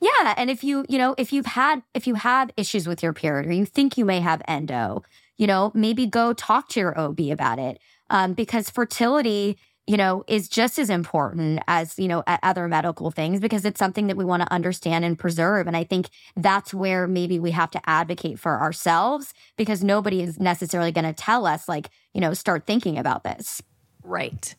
yeah, 0.00 0.34
and 0.36 0.48
if 0.50 0.62
you, 0.62 0.84
you 0.88 0.96
know, 0.98 1.14
if 1.18 1.32
you've 1.32 1.46
had 1.46 1.82
if 1.94 2.06
you 2.06 2.14
have 2.14 2.50
issues 2.56 2.86
with 2.86 3.02
your 3.02 3.12
period 3.12 3.46
or 3.48 3.52
you 3.52 3.66
think 3.66 3.98
you 3.98 4.04
may 4.04 4.20
have 4.20 4.40
endo, 4.46 5.02
you 5.36 5.46
know, 5.46 5.72
maybe 5.74 6.06
go 6.06 6.32
talk 6.32 6.68
to 6.70 6.80
your 6.80 6.98
OB 6.98 7.20
about 7.32 7.58
it. 7.58 7.78
Um, 8.10 8.32
because 8.32 8.70
fertility, 8.70 9.58
you 9.88 9.96
know, 9.96 10.22
is 10.28 10.50
just 10.50 10.78
as 10.78 10.90
important 10.90 11.60
as, 11.66 11.98
you 11.98 12.08
know, 12.08 12.22
other 12.26 12.68
medical 12.68 13.10
things 13.10 13.40
because 13.40 13.64
it's 13.64 13.78
something 13.78 14.06
that 14.06 14.18
we 14.18 14.24
want 14.24 14.42
to 14.42 14.52
understand 14.52 15.02
and 15.02 15.18
preserve. 15.18 15.66
And 15.66 15.74
I 15.74 15.82
think 15.82 16.10
that's 16.36 16.74
where 16.74 17.08
maybe 17.08 17.38
we 17.38 17.52
have 17.52 17.70
to 17.70 17.80
advocate 17.88 18.38
for 18.38 18.60
ourselves 18.60 19.32
because 19.56 19.82
nobody 19.82 20.20
is 20.20 20.38
necessarily 20.38 20.92
going 20.92 21.06
to 21.06 21.14
tell 21.14 21.46
us 21.46 21.70
like, 21.70 21.88
you 22.12 22.20
know, 22.20 22.34
start 22.34 22.66
thinking 22.66 22.98
about 22.98 23.24
this. 23.24 23.62
Right. 24.04 24.54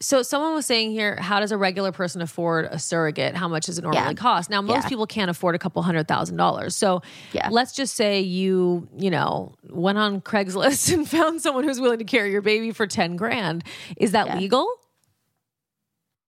So 0.00 0.22
someone 0.22 0.54
was 0.54 0.64
saying 0.64 0.92
here, 0.92 1.16
how 1.16 1.40
does 1.40 1.50
a 1.50 1.58
regular 1.58 1.90
person 1.90 2.22
afford 2.22 2.66
a 2.66 2.78
surrogate? 2.78 3.34
How 3.34 3.48
much 3.48 3.66
does 3.66 3.78
it 3.78 3.82
normally 3.82 4.00
Yeah. 4.00 4.12
cost? 4.14 4.48
Now, 4.48 4.62
most 4.62 4.84
Yeah. 4.84 4.88
people 4.88 5.06
can't 5.08 5.28
afford 5.28 5.56
a 5.56 5.58
couple 5.58 5.82
hundred 5.82 6.06
thousand 6.06 6.36
dollars. 6.36 6.76
So 6.76 7.02
Yeah. 7.32 7.48
let's 7.50 7.72
just 7.72 7.96
say 7.96 8.20
you, 8.20 8.86
you 8.96 9.10
know, 9.10 9.54
went 9.68 9.98
on 9.98 10.20
Craigslist 10.20 10.92
and 10.94 11.08
found 11.08 11.42
someone 11.42 11.64
who's 11.64 11.80
willing 11.80 11.98
to 11.98 12.04
carry 12.04 12.30
your 12.30 12.42
baby 12.42 12.70
for 12.70 12.86
10 12.86 13.16
grand. 13.16 13.64
Is 13.96 14.12
that 14.12 14.36
legal? 14.38 14.68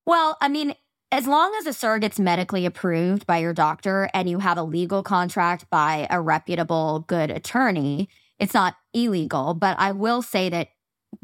Well, 0.04 0.36
I 0.40 0.48
mean, 0.48 0.74
as 1.12 1.28
long 1.28 1.54
as 1.60 1.66
a 1.66 1.72
surrogate's 1.72 2.18
medically 2.18 2.66
approved 2.66 3.24
by 3.26 3.38
your 3.38 3.52
doctor 3.52 4.08
and 4.14 4.28
you 4.28 4.40
have 4.40 4.58
a 4.58 4.62
legal 4.64 5.02
contract 5.04 5.70
by 5.70 6.08
a 6.10 6.20
reputable, 6.20 7.04
good 7.06 7.30
attorney, 7.30 8.08
it's 8.38 8.54
not 8.54 8.74
illegal. 8.92 9.54
But 9.54 9.78
I 9.78 9.92
will 9.92 10.22
say 10.22 10.48
that 10.48 10.68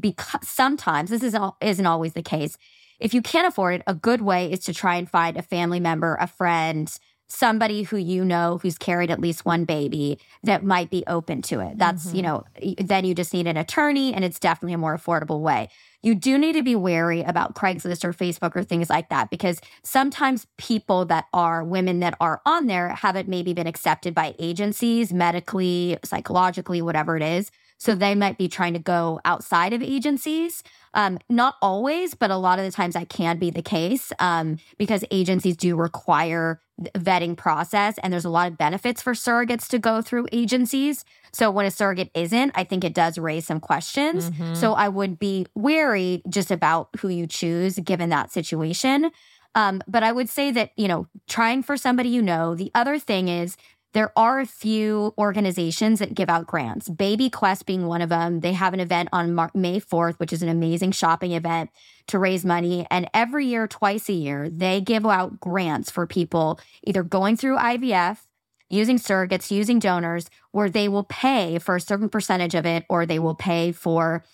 because 0.01 0.47
sometimes 0.47 1.11
this 1.11 1.22
isn't, 1.22 1.55
isn't 1.61 1.87
always 1.87 2.14
the 2.14 2.22
case. 2.22 2.57
If 2.99 3.12
you 3.12 3.22
can't 3.22 3.47
afford 3.47 3.76
it, 3.76 3.82
a 3.87 3.95
good 3.95 4.22
way 4.22 4.51
is 4.51 4.61
to 4.61 4.74
try 4.74 4.97
and 4.97 5.09
find 5.09 5.37
a 5.37 5.43
family 5.43 5.80
member, 5.80 6.16
a 6.20 6.26
friend, 6.26 6.91
somebody 7.28 7.82
who 7.82 7.97
you 7.97 8.24
know 8.24 8.59
who's 8.62 8.78
carried 8.78 9.11
at 9.11 9.20
least 9.20 9.45
one 9.45 9.64
baby 9.64 10.18
that 10.45 10.64
might 10.64 10.91
be 10.91 11.03
open 11.07 11.43
to 11.43 11.61
it. 11.61 11.76
That's, 11.76 12.14
you 12.14 12.22
mm-hmm. 12.22 12.66
know, 12.66 12.76
then 12.78 13.05
you 13.05 13.14
just 13.14 13.34
need 13.34 13.47
an 13.47 13.57
attorney 13.57 14.14
and 14.14 14.24
it's 14.24 14.39
definitely 14.39 14.74
a 14.74 14.78
more 14.78 14.97
affordable 14.97 15.41
way. 15.41 15.68
You 16.03 16.14
do 16.14 16.39
need 16.39 16.53
to 16.53 16.62
be 16.62 16.76
wary 16.76 17.22
about 17.22 17.57
Craigslist 17.57 18.05
or 18.05 18.12
Facebook 18.12 18.55
or 18.55 18.62
things 18.62 18.89
like 18.89 19.09
that 19.09 19.28
because 19.28 19.61
sometimes 19.82 20.47
people 20.57 21.05
that 21.07 21.26
are 21.32 21.64
women 21.64 21.99
that 22.01 22.16
are 22.20 22.41
on 22.47 22.68
there 22.68 22.91
haven't 22.91 23.28
maybe 23.28 23.53
been 23.53 23.66
accepted 23.66 24.14
by 24.14 24.34
agencies, 24.39 25.12
medically, 25.12 25.99
psychologically, 26.05 26.80
whatever 26.80 27.16
it 27.16 27.22
is. 27.24 27.51
So 27.79 27.95
they 27.95 28.14
might 28.14 28.39
be 28.39 28.49
trying 28.49 28.72
to 28.72 28.79
go 28.79 29.20
outside 29.24 29.72
of 29.72 29.83
agencies. 29.83 30.62
Um, 30.95 31.18
not 31.29 31.57
always, 31.61 32.14
but 32.14 32.31
a 32.31 32.37
lot 32.37 32.59
of 32.59 32.64
the 32.64 32.72
times 32.72 32.95
that 32.95 33.09
can 33.11 33.39
be 33.39 33.51
the 33.51 33.62
case 33.62 34.12
um, 34.18 34.59
because 34.79 35.05
agencies 35.11 35.57
do 35.57 35.77
require 35.77 36.61
vetting 36.95 37.37
process, 37.37 37.97
and 38.03 38.12
there's 38.12 38.24
a 38.24 38.31
lot 38.31 38.51
of 38.51 38.59
benefits 38.59 39.01
for 39.03 39.12
surrogates 39.14 39.66
to 39.68 39.79
go 39.79 40.03
through 40.03 40.27
agencies. 40.33 41.05
So 41.33 41.51
when 41.51 41.66
a 41.66 41.70
surrogate 41.70 42.11
isn't, 42.14 42.53
I 42.55 42.64
think 42.64 42.85
it 42.85 42.95
does 42.95 43.18
raise 43.18 43.47
some 43.47 43.61
questions. 43.61 44.31
So 44.55 44.72
I 44.74 44.89
would 44.89 45.18
be 45.18 45.47
wary 45.55 46.22
just 46.29 46.51
about 46.51 46.89
who 47.01 47.09
you 47.09 47.27
choose 47.27 47.79
given 47.79 48.09
that 48.11 48.31
situation. 48.33 49.11
Um, 49.55 49.83
but 49.89 50.03
I 50.03 50.12
would 50.12 50.29
say 50.29 50.51
that, 50.51 50.72
you 50.77 50.87
know, 50.87 51.09
trying 51.29 51.62
for 51.62 51.79
somebody 51.79 52.11
you 52.11 52.20
know. 52.20 52.55
The 52.55 52.70
other 52.74 52.99
thing 52.99 53.29
is 53.29 53.57
there 53.97 54.12
are 54.14 54.40
a 54.40 54.47
few 54.47 55.14
organizations 55.16 56.01
that 56.01 56.14
give 56.14 56.28
out 56.28 56.47
grants, 56.47 56.86
Baby 56.86 57.30
Quest 57.30 57.64
being 57.64 57.86
one 57.86 58.03
of 58.03 58.11
them. 58.11 58.40
They 58.40 58.53
have 58.53 58.74
an 58.74 58.80
event 58.80 59.09
on 59.11 59.32
Mar- 59.32 59.51
May 59.55 59.80
4th, 59.80 60.18
which 60.18 60.34
is 60.34 60.42
an 60.42 60.51
amazing 60.51 60.92
shopping 60.92 61.32
event 61.32 61.70
to 62.09 62.18
raise 62.18 62.44
money. 62.44 62.86
And 62.90 63.09
every 63.14 63.47
year, 63.47 63.66
twice 63.66 64.11
a 64.11 64.12
year, 64.12 64.51
they 64.51 64.82
give 64.82 65.07
out 65.07 65.40
grants 65.40 65.90
for 65.90 66.07
people 66.07 66.61
either 66.82 67.03
going 67.03 67.38
through 67.38 67.57
IVF, 67.57 68.18
using 68.68 68.99
surrogates, 68.99 69.51
using 69.51 69.78
donors, 69.78 70.28
where 70.51 70.68
they 70.68 70.88
will 70.88 71.05
pay 71.05 71.59
for 71.59 71.76
a 71.76 71.80
certain 71.80 72.11
percentage 72.11 72.55
of 72.55 72.66
it, 72.66 72.84
or 72.90 73.07
they 73.07 73.18
will 73.18 73.34
pay 73.34 73.72
for 73.72 74.26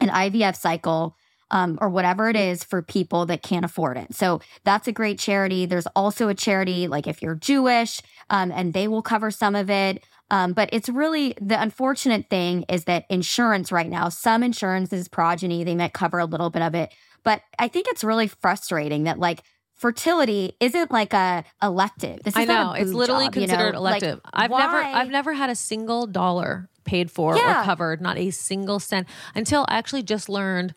an 0.00 0.08
IVF 0.08 0.56
cycle 0.56 1.14
um, 1.54 1.78
or 1.80 1.88
whatever 1.88 2.28
it 2.28 2.36
is 2.36 2.64
for 2.64 2.82
people 2.82 3.26
that 3.26 3.42
can't 3.42 3.64
afford 3.64 3.96
it. 3.96 4.12
So 4.12 4.40
that's 4.64 4.88
a 4.88 4.92
great 4.92 5.20
charity. 5.20 5.64
There's 5.64 5.86
also 5.94 6.28
a 6.28 6.34
charity, 6.34 6.88
like 6.88 7.06
if 7.06 7.22
you're 7.22 7.36
Jewish, 7.36 8.00
um, 8.28 8.50
and 8.50 8.74
they 8.74 8.88
will 8.88 9.02
cover 9.02 9.30
some 9.30 9.54
of 9.54 9.70
it. 9.70 10.04
Um, 10.30 10.52
but 10.52 10.68
it's 10.72 10.88
really 10.88 11.34
the 11.40 11.60
unfortunate 11.60 12.28
thing 12.28 12.64
is 12.68 12.84
that 12.84 13.04
insurance 13.08 13.70
right 13.70 13.88
now, 13.88 14.08
some 14.08 14.42
insurances, 14.42 15.06
Progyny, 15.06 15.62
they 15.62 15.76
might 15.76 15.92
cover 15.92 16.18
a 16.18 16.24
little 16.24 16.50
bit 16.50 16.62
of 16.62 16.74
it. 16.74 16.92
But 17.22 17.40
I 17.58 17.68
think 17.68 17.86
it's 17.88 18.02
really 18.02 18.26
frustrating 18.26 19.04
that 19.04 19.20
like 19.20 19.42
fertility 19.76 20.56
isn't 20.58 20.90
like 20.90 21.12
a 21.12 21.44
elective. 21.62 22.24
This 22.24 22.34
is 22.34 22.42
I 22.42 22.44
know 22.46 22.72
it's 22.72 22.90
literally 22.90 23.26
job, 23.26 23.34
considered 23.34 23.66
you 23.66 23.72
know? 23.72 23.78
elective. 23.78 24.20
Like, 24.24 24.34
I've 24.34 24.50
why? 24.50 24.58
never 24.58 24.76
I've 24.76 25.10
never 25.10 25.32
had 25.34 25.50
a 25.50 25.54
single 25.54 26.08
dollar 26.08 26.68
paid 26.84 27.12
for 27.12 27.36
yeah. 27.36 27.60
or 27.60 27.64
covered, 27.64 28.00
not 28.00 28.18
a 28.18 28.30
single 28.30 28.80
cent 28.80 29.06
until 29.36 29.64
I 29.68 29.76
actually 29.76 30.02
just 30.02 30.28
learned 30.28 30.74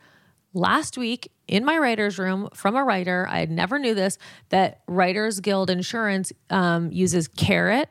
last 0.54 0.98
week 0.98 1.32
in 1.48 1.64
my 1.66 1.78
writer's 1.78 2.18
room 2.18 2.50
from 2.54 2.76
a 2.76 2.84
writer. 2.84 3.28
I 3.30 3.46
never 3.46 3.80
knew 3.80 3.96
this 3.96 4.18
that 4.50 4.82
Writers 4.88 5.40
Guild 5.40 5.70
Insurance 5.70 6.32
um, 6.50 6.92
uses 6.92 7.28
Carrot 7.28 7.90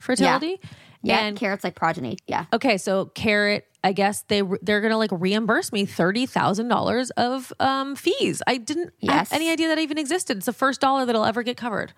fertility. 0.00 0.58
Yeah. 0.62 0.70
Yeah, 1.02 1.20
and 1.20 1.36
Carrot's 1.36 1.62
like 1.62 1.76
Progyny. 1.76 2.18
Yeah. 2.26 2.46
Okay, 2.52 2.78
so 2.78 3.06
Carrot, 3.06 3.66
I 3.84 3.92
guess 3.92 4.22
they 4.22 4.42
they're 4.62 4.80
gonna 4.80 4.98
like 4.98 5.10
reimburse 5.12 5.72
me 5.72 5.86
thirty 5.86 6.26
thousand 6.26 6.66
dollars 6.66 7.10
of 7.10 7.52
um, 7.60 7.94
fees. 7.94 8.42
I 8.46 8.56
didn't 8.56 8.92
yes. 8.98 9.30
have 9.30 9.36
any 9.36 9.50
idea 9.50 9.68
that 9.68 9.78
even 9.78 9.98
existed. 9.98 10.38
It's 10.38 10.46
the 10.46 10.52
first 10.52 10.80
dollar 10.80 11.06
that'll 11.06 11.24
ever 11.24 11.44
get 11.44 11.56
covered. 11.56 11.92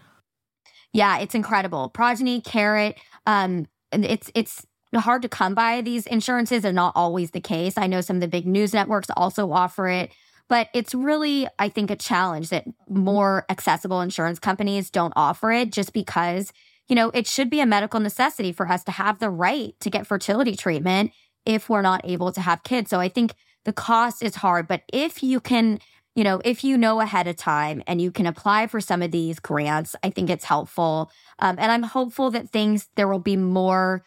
Yeah, 0.92 1.18
it's 1.18 1.34
incredible. 1.34 1.88
Progyny, 1.88 2.42
Carrot, 2.42 2.98
um, 3.26 3.66
it's 3.92 4.30
it's 4.34 4.66
hard 4.94 5.22
to 5.22 5.28
come 5.28 5.54
by 5.54 5.80
these 5.80 6.06
insurances 6.06 6.64
are 6.64 6.72
not 6.72 6.92
always 6.96 7.32
the 7.32 7.40
case. 7.40 7.76
I 7.76 7.86
know 7.86 8.00
some 8.00 8.16
of 8.16 8.20
the 8.20 8.28
big 8.28 8.46
news 8.46 8.72
networks 8.72 9.08
also 9.16 9.52
offer 9.52 9.88
it, 9.88 10.12
but 10.48 10.68
it's 10.72 10.94
really, 10.94 11.46
I 11.58 11.68
think, 11.68 11.90
a 11.90 11.96
challenge 11.96 12.48
that 12.48 12.64
more 12.88 13.44
accessible 13.50 14.00
insurance 14.00 14.38
companies 14.38 14.90
don't 14.90 15.12
offer 15.14 15.52
it 15.52 15.72
just 15.72 15.92
because, 15.92 16.52
you 16.88 16.96
know, 16.96 17.10
it 17.10 17.26
should 17.26 17.50
be 17.50 17.60
a 17.60 17.66
medical 17.66 18.00
necessity 18.00 18.52
for 18.52 18.66
us 18.68 18.82
to 18.84 18.92
have 18.92 19.18
the 19.18 19.30
right 19.30 19.74
to 19.80 19.90
get 19.90 20.06
fertility 20.06 20.56
treatment 20.56 21.12
if 21.44 21.68
we're 21.68 21.82
not 21.82 22.00
able 22.04 22.32
to 22.32 22.40
have 22.40 22.62
kids. 22.62 22.88
So 22.88 22.98
I 22.98 23.08
think 23.08 23.34
the 23.64 23.72
cost 23.74 24.22
is 24.22 24.36
hard, 24.36 24.66
but 24.66 24.82
if 24.90 25.22
you 25.22 25.38
can, 25.40 25.80
you 26.14 26.24
know, 26.24 26.40
if 26.44 26.64
you 26.64 26.78
know 26.78 27.00
ahead 27.00 27.28
of 27.28 27.36
time 27.36 27.82
and 27.86 28.00
you 28.00 28.10
can 28.10 28.26
apply 28.26 28.66
for 28.68 28.80
some 28.80 29.02
of 29.02 29.10
these 29.10 29.38
grants, 29.38 29.94
I 30.02 30.08
think 30.10 30.30
it's 30.30 30.44
helpful. 30.44 31.10
Um, 31.38 31.56
and 31.58 31.70
I'm 31.70 31.82
hopeful 31.82 32.30
that 32.30 32.48
things, 32.48 32.88
there 32.96 33.08
will 33.08 33.18
be 33.18 33.36
more 33.36 34.02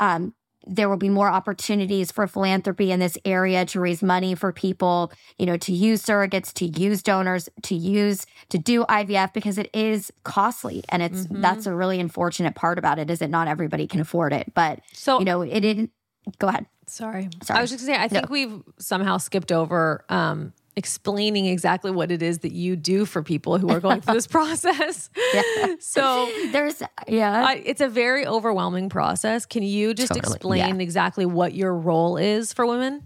um, 0.00 0.34
there 0.66 0.88
will 0.88 0.96
be 0.96 1.08
more 1.08 1.28
opportunities 1.28 2.10
for 2.10 2.26
philanthropy 2.26 2.90
in 2.90 2.98
this 2.98 3.16
area 3.24 3.64
to 3.66 3.80
raise 3.80 4.02
money 4.02 4.34
for 4.34 4.52
people, 4.52 5.12
you 5.38 5.46
know, 5.46 5.56
to 5.56 5.72
use 5.72 6.02
surrogates, 6.02 6.52
to 6.54 6.66
use 6.66 7.02
donors, 7.02 7.48
to 7.62 7.74
use 7.74 8.26
to 8.48 8.58
do 8.58 8.84
IVF 8.86 9.32
because 9.32 9.58
it 9.58 9.70
is 9.72 10.12
costly 10.24 10.82
and 10.88 11.02
it's 11.02 11.22
mm-hmm. 11.22 11.40
that's 11.40 11.66
a 11.66 11.74
really 11.74 12.00
unfortunate 12.00 12.54
part 12.54 12.78
about 12.78 12.98
it 12.98 13.10
is 13.10 13.20
that 13.20 13.30
not 13.30 13.46
everybody 13.46 13.86
can 13.86 14.00
afford 14.00 14.32
it. 14.32 14.52
But 14.54 14.80
so 14.92 15.20
you 15.20 15.24
know, 15.24 15.42
it 15.42 15.60
didn't 15.60 15.92
go 16.38 16.48
ahead. 16.48 16.66
Sorry. 16.88 17.28
Sorry. 17.42 17.58
I 17.58 17.62
was 17.62 17.70
just 17.70 17.86
gonna 17.86 17.96
say 17.96 18.02
I 18.02 18.08
think 18.08 18.28
no. 18.28 18.32
we've 18.32 18.62
somehow 18.78 19.18
skipped 19.18 19.52
over 19.52 20.04
um 20.08 20.52
explaining 20.76 21.46
exactly 21.46 21.90
what 21.90 22.12
it 22.12 22.22
is 22.22 22.40
that 22.40 22.52
you 22.52 22.76
do 22.76 23.06
for 23.06 23.22
people 23.22 23.56
who 23.58 23.70
are 23.70 23.80
going 23.80 24.02
through 24.02 24.14
this 24.14 24.26
process. 24.38 25.10
Yeah. 25.34 25.42
So 25.80 26.30
there's, 26.52 26.82
yeah, 27.08 27.46
I, 27.46 27.62
it's 27.64 27.80
a 27.80 27.88
very 27.88 28.26
overwhelming 28.26 28.88
process. 28.88 29.46
Can 29.46 29.62
you 29.62 29.94
just 29.94 30.12
totally. 30.12 30.34
explain 30.34 30.76
yeah. 30.76 30.82
exactly 30.82 31.24
what 31.26 31.54
your 31.54 31.74
role 31.74 32.16
is 32.16 32.52
for 32.52 32.66
women? 32.66 33.02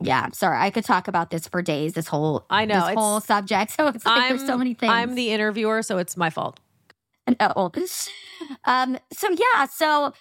Yeah, 0.00 0.28
sorry. 0.32 0.58
I 0.58 0.70
could 0.70 0.84
talk 0.84 1.08
about 1.08 1.30
this 1.30 1.46
for 1.46 1.62
days. 1.62 1.94
This 1.94 2.08
whole 2.08 2.44
I 2.50 2.64
know 2.64 2.86
this 2.86 2.94
whole 2.94 3.20
subject. 3.20 3.72
So 3.76 3.88
it's 3.88 4.04
like 4.04 4.22
I'm, 4.22 4.36
there's 4.36 4.46
so 4.46 4.58
many 4.58 4.74
things. 4.74 4.92
I'm 4.92 5.14
the 5.14 5.30
interviewer, 5.30 5.82
so 5.82 5.98
it's 5.98 6.16
my 6.16 6.30
fault. 6.30 6.60
No. 7.40 7.70
Um. 8.64 8.98
So 9.12 9.28
yeah. 9.30 9.66
So 9.66 10.12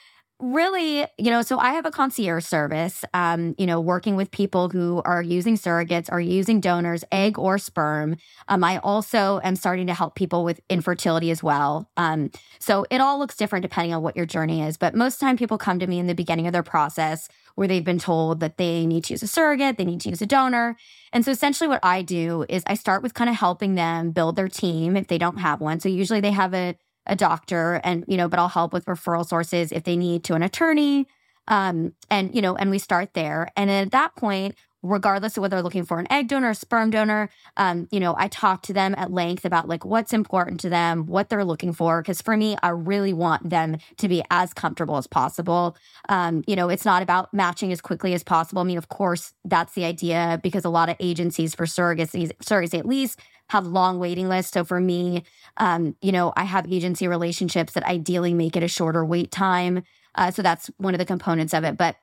really, 0.42 1.06
you 1.18 1.30
know, 1.30 1.42
so 1.42 1.60
I 1.60 1.74
have 1.74 1.86
a 1.86 1.92
concierge 1.92 2.46
service, 2.46 3.06
um, 3.14 3.54
you 3.58 3.68
know, 3.68 3.80
working 3.80 4.16
with 4.16 4.32
people 4.32 4.70
who 4.70 5.02
are 5.06 5.22
using 5.22 5.56
surrogates, 5.56 6.12
are 6.12 6.20
using 6.20 6.60
donors, 6.60 7.04
egg 7.12 7.38
or 7.38 7.58
sperm. 7.58 8.18
Um, 8.48 8.64
I 8.64 8.80
also 8.80 9.40
am 9.44 9.56
starting 9.56 9.88
to 9.88 9.94
help 9.94 10.16
people 10.16 10.44
with 10.44 10.60
infertility 10.70 11.30
as 11.30 11.44
well. 11.44 11.90
Um, 11.96 12.32
so 12.60 12.86
it 12.90 13.00
all 13.02 13.20
looks 13.20 13.38
different 13.38 13.64
depending 13.64 13.94
on 13.94 14.02
what 14.02 14.18
your 14.18 14.26
journey 14.26 14.62
is. 14.64 14.78
But 14.78 14.96
most 14.96 15.20
time 15.20 15.38
people 15.38 15.58
come 15.58 15.80
to 15.80 15.88
me 15.88 16.00
in 16.00 16.08
the 16.08 16.16
beginning 16.16 16.48
of 16.48 16.54
their 16.54 16.64
process 16.64 17.30
where 17.56 17.68
they've 17.68 17.84
been 17.84 18.00
told 18.00 18.40
that 18.40 18.58
they 18.58 18.86
need 18.86 19.04
to 19.06 19.14
use 19.14 19.24
a 19.24 19.28
surrogate, 19.28 19.78
they 19.78 19.86
need 19.86 20.02
to 20.02 20.10
use 20.10 20.22
a 20.22 20.26
donor. 20.26 20.76
And 21.14 21.24
so 21.24 21.32
essentially 21.32 21.68
what 21.68 21.84
I 21.84 22.02
do 22.02 22.46
is 22.50 22.64
I 22.66 22.74
start 22.74 23.04
with 23.04 23.14
kind 23.14 23.30
of 23.30 23.36
helping 23.36 23.76
them 23.76 24.12
build 24.12 24.36
their 24.36 24.48
team 24.48 24.98
if 24.98 25.08
they 25.08 25.18
don't 25.18 25.38
have 25.38 25.62
one. 25.62 25.80
So 25.80 25.90
usually 25.90 26.22
they 26.22 26.32
have 26.32 26.54
a 26.54 26.76
a 27.08 27.16
doctor 27.16 27.82
and 27.84 28.06
you 28.08 28.18
know 28.18 28.28
but 28.28 28.40
i'll 28.40 28.48
help 28.48 28.74
with 28.74 28.86
referral 28.86 29.26
sources 29.28 29.72
if 29.72 29.84
they 29.84 29.98
need 29.98 30.24
to 30.24 30.34
an 30.34 30.44
attorney. 30.44 31.08
Um 31.48 31.94
and 32.10 32.34
you 32.36 32.42
know 32.42 32.56
and 32.56 32.70
we 32.70 32.80
start 32.80 33.14
there. 33.14 33.50
And 33.56 33.70
at 33.72 33.92
that 33.92 34.16
point 34.16 34.56
regardless 34.84 35.38
of 35.38 35.42
whether 35.42 35.56
they're 35.58 35.64
looking 35.64 35.86
for 35.86 36.00
an 36.00 36.12
egg 36.12 36.28
donor 36.28 36.54
sperm 36.56 36.90
donor 36.90 37.30
um 37.58 37.88
you 37.92 38.00
know 38.00 38.16
i 38.18 38.28
talk 38.28 38.64
to 38.64 38.74
them 38.74 38.96
at 38.98 39.12
length 39.12 39.46
about 39.46 39.68
like 39.68 39.86
what's 39.86 40.12
important 40.12 40.60
to 40.60 40.70
them 40.70 41.06
what 41.06 41.30
they're 41.30 41.46
looking 41.46 41.72
for 41.72 42.02
because 42.02 42.20
for 42.20 42.36
me 42.36 42.56
i 42.64 42.70
really 42.70 43.14
want 43.14 43.48
them 43.48 43.78
to 43.98 44.08
be 44.08 44.24
as 44.32 44.54
comfortable 44.54 44.98
as 44.98 45.08
possible. 45.08 45.76
Um 46.10 46.44
you 46.48 46.56
know 46.56 46.70
it's 46.70 46.86
not 46.86 47.04
about 47.04 47.34
matching 47.34 47.72
as 47.72 47.82
quickly 47.82 48.14
as 48.14 48.24
possible. 48.24 48.62
I 48.62 48.66
mean 48.66 48.78
of 48.78 48.90
course 48.90 49.34
that's 49.46 49.74
the 49.74 49.86
idea 49.86 50.40
because 50.42 50.66
a 50.66 50.70
lot 50.70 50.90
of 50.90 50.96
agencies 51.00 51.54
for 51.54 51.66
surrogacy 51.66 52.32
surrogacy 52.44 52.80
at 52.80 52.86
least 52.86 53.20
have 53.52 53.68
long 53.68 54.00
waiting 54.00 54.30
lists. 54.30 54.54
So 54.54 54.64
for 54.64 54.80
me, 54.80 55.24
um, 55.58 55.98
you 56.02 56.14
know, 56.14 56.32
I 56.38 56.46
have 56.46 56.72
agency 56.72 57.06
relationships 57.06 57.74
that 57.74 57.84
ideally 57.84 58.34
make 58.34 58.56
it 58.56 58.64
a 58.64 58.70
shorter 58.70 59.04
wait 59.04 59.30
time. 59.30 59.84
Uh, 60.16 60.32
so 60.32 60.42
that's 60.42 60.72
one 60.78 60.94
of 60.94 61.00
the 61.00 61.06
components 61.06 61.54
of 61.54 61.66
it. 61.66 61.76
But 61.76 61.98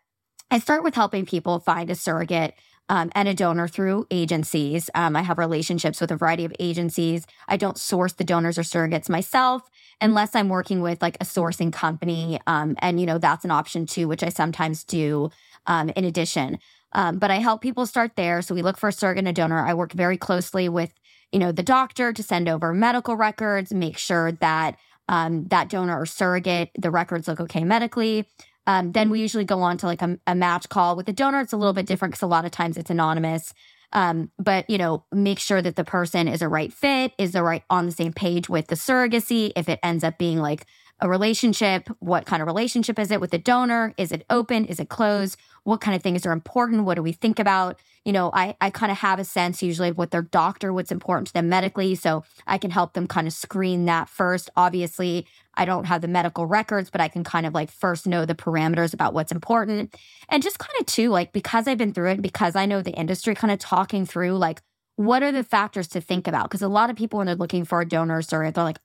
I 0.50 0.58
start 0.58 0.82
with 0.82 0.94
helping 0.94 1.24
people 1.24 1.58
find 1.58 1.88
a 1.88 1.94
surrogate 1.94 2.52
um, 2.90 3.10
and 3.14 3.28
a 3.28 3.34
donor 3.34 3.66
through 3.66 4.06
agencies. 4.10 4.90
Um, 4.94 5.16
I 5.16 5.22
have 5.22 5.38
relationships 5.38 6.02
with 6.02 6.10
a 6.10 6.16
variety 6.16 6.44
of 6.44 6.52
agencies. 6.58 7.26
I 7.48 7.56
don't 7.56 7.78
source 7.78 8.12
the 8.12 8.24
donors 8.24 8.58
or 8.58 8.62
surrogates 8.62 9.08
myself 9.08 9.62
unless 10.02 10.34
I'm 10.34 10.50
working 10.50 10.82
with 10.82 11.00
like 11.00 11.16
a 11.18 11.24
sourcing 11.24 11.72
company. 11.72 12.40
Um, 12.46 12.76
and, 12.80 13.00
you 13.00 13.06
know, 13.06 13.18
that's 13.18 13.44
an 13.46 13.50
option 13.50 13.86
too, 13.86 14.06
which 14.06 14.22
I 14.22 14.28
sometimes 14.28 14.84
do 14.84 15.30
um, 15.66 15.88
in 15.96 16.04
addition. 16.04 16.58
Um, 16.92 17.18
but 17.18 17.30
I 17.30 17.36
help 17.36 17.60
people 17.60 17.84
start 17.84 18.12
there. 18.16 18.40
So 18.42 18.54
we 18.54 18.62
look 18.62 18.78
for 18.78 18.88
a 18.88 18.92
surrogate 18.92 19.20
and 19.20 19.28
a 19.28 19.32
donor. 19.32 19.66
I 19.66 19.74
work 19.74 19.92
very 19.92 20.16
closely 20.16 20.68
with 20.68 20.92
you 21.32 21.38
know, 21.38 21.52
the 21.52 21.62
doctor 21.62 22.12
to 22.12 22.22
send 22.22 22.48
over 22.48 22.72
medical 22.72 23.16
records, 23.16 23.72
make 23.72 23.98
sure 23.98 24.32
that 24.32 24.76
um, 25.08 25.46
that 25.48 25.68
donor 25.68 25.98
or 25.98 26.06
surrogate, 26.06 26.70
the 26.78 26.90
records 26.90 27.28
look 27.28 27.40
okay 27.40 27.64
medically. 27.64 28.26
Um, 28.66 28.92
then 28.92 29.08
we 29.08 29.20
usually 29.20 29.44
go 29.44 29.62
on 29.62 29.78
to 29.78 29.86
like 29.86 30.02
a, 30.02 30.18
a, 30.26 30.34
match 30.34 30.68
call 30.68 30.94
with 30.94 31.06
the 31.06 31.12
donor. 31.12 31.40
It's 31.40 31.54
a 31.54 31.56
little 31.56 31.72
bit 31.72 31.86
different 31.86 32.12
because 32.12 32.22
a 32.22 32.26
lot 32.26 32.44
of 32.44 32.50
times 32.50 32.76
it's 32.76 32.90
anonymous. 32.90 33.54
Um, 33.94 34.30
but 34.38 34.68
you 34.68 34.76
know, 34.76 35.04
make 35.10 35.38
sure 35.38 35.62
that 35.62 35.76
the 35.76 35.84
person 35.84 36.28
is 36.28 36.42
a 36.42 36.48
right 36.48 36.70
fit, 36.70 37.12
is 37.16 37.32
the 37.32 37.42
right 37.42 37.62
on 37.70 37.86
the 37.86 37.92
same 37.92 38.12
page 38.12 38.50
with 38.50 38.66
the 38.66 38.74
surrogacy. 38.74 39.52
If 39.56 39.70
it 39.70 39.80
ends 39.82 40.04
up 40.04 40.18
being 40.18 40.38
like 40.38 40.66
a 41.00 41.08
relationship, 41.08 41.88
what 42.00 42.26
kind 42.26 42.42
of 42.42 42.46
relationship 42.46 42.98
is 42.98 43.10
it 43.10 43.20
with 43.20 43.30
the 43.30 43.38
donor? 43.38 43.94
Is 43.96 44.12
it 44.12 44.26
open? 44.28 44.66
Is 44.66 44.80
it 44.80 44.90
closed? 44.90 45.38
What 45.64 45.80
kind 45.80 45.96
of 45.96 46.02
things 46.02 46.26
are 46.26 46.32
important? 46.32 46.84
What 46.84 46.96
do 46.96 47.02
we 47.02 47.12
think 47.12 47.38
about? 47.38 47.80
You 48.08 48.12
know, 48.14 48.30
I, 48.32 48.56
I 48.58 48.70
kind 48.70 48.90
of 48.90 48.96
have 48.96 49.18
a 49.18 49.24
sense 49.24 49.62
usually 49.62 49.90
of 49.90 49.98
what 49.98 50.12
their 50.12 50.22
doctor, 50.22 50.72
what's 50.72 50.90
important 50.90 51.26
to 51.26 51.34
them 51.34 51.50
medically. 51.50 51.94
So 51.94 52.24
I 52.46 52.56
can 52.56 52.70
help 52.70 52.94
them 52.94 53.06
kind 53.06 53.26
of 53.26 53.34
screen 53.34 53.84
that 53.84 54.08
first. 54.08 54.48
Obviously, 54.56 55.26
I 55.56 55.66
don't 55.66 55.84
have 55.84 56.00
the 56.00 56.08
medical 56.08 56.46
records, 56.46 56.88
but 56.88 57.02
I 57.02 57.08
can 57.08 57.22
kind 57.22 57.44
of 57.44 57.52
like 57.52 57.70
first 57.70 58.06
know 58.06 58.24
the 58.24 58.34
parameters 58.34 58.94
about 58.94 59.12
what's 59.12 59.30
important. 59.30 59.94
And 60.30 60.42
just 60.42 60.58
kind 60.58 60.72
of 60.80 60.86
too, 60.86 61.10
like 61.10 61.34
because 61.34 61.68
I've 61.68 61.76
been 61.76 61.92
through 61.92 62.12
it, 62.12 62.22
because 62.22 62.56
I 62.56 62.64
know 62.64 62.80
the 62.80 62.92
industry, 62.92 63.34
kind 63.34 63.52
of 63.52 63.58
talking 63.58 64.06
through 64.06 64.38
like, 64.38 64.62
what 64.96 65.22
are 65.22 65.30
the 65.30 65.44
factors 65.44 65.88
to 65.88 66.00
think 66.00 66.26
about? 66.26 66.44
Because 66.44 66.62
a 66.62 66.68
lot 66.68 66.88
of 66.88 66.96
people, 66.96 67.18
when 67.18 67.26
they're 67.26 67.36
looking 67.36 67.66
for 67.66 67.82
a 67.82 67.86
donor 67.86 68.22
surrogate, 68.22 68.54
they're 68.54 68.64
like, 68.64 68.80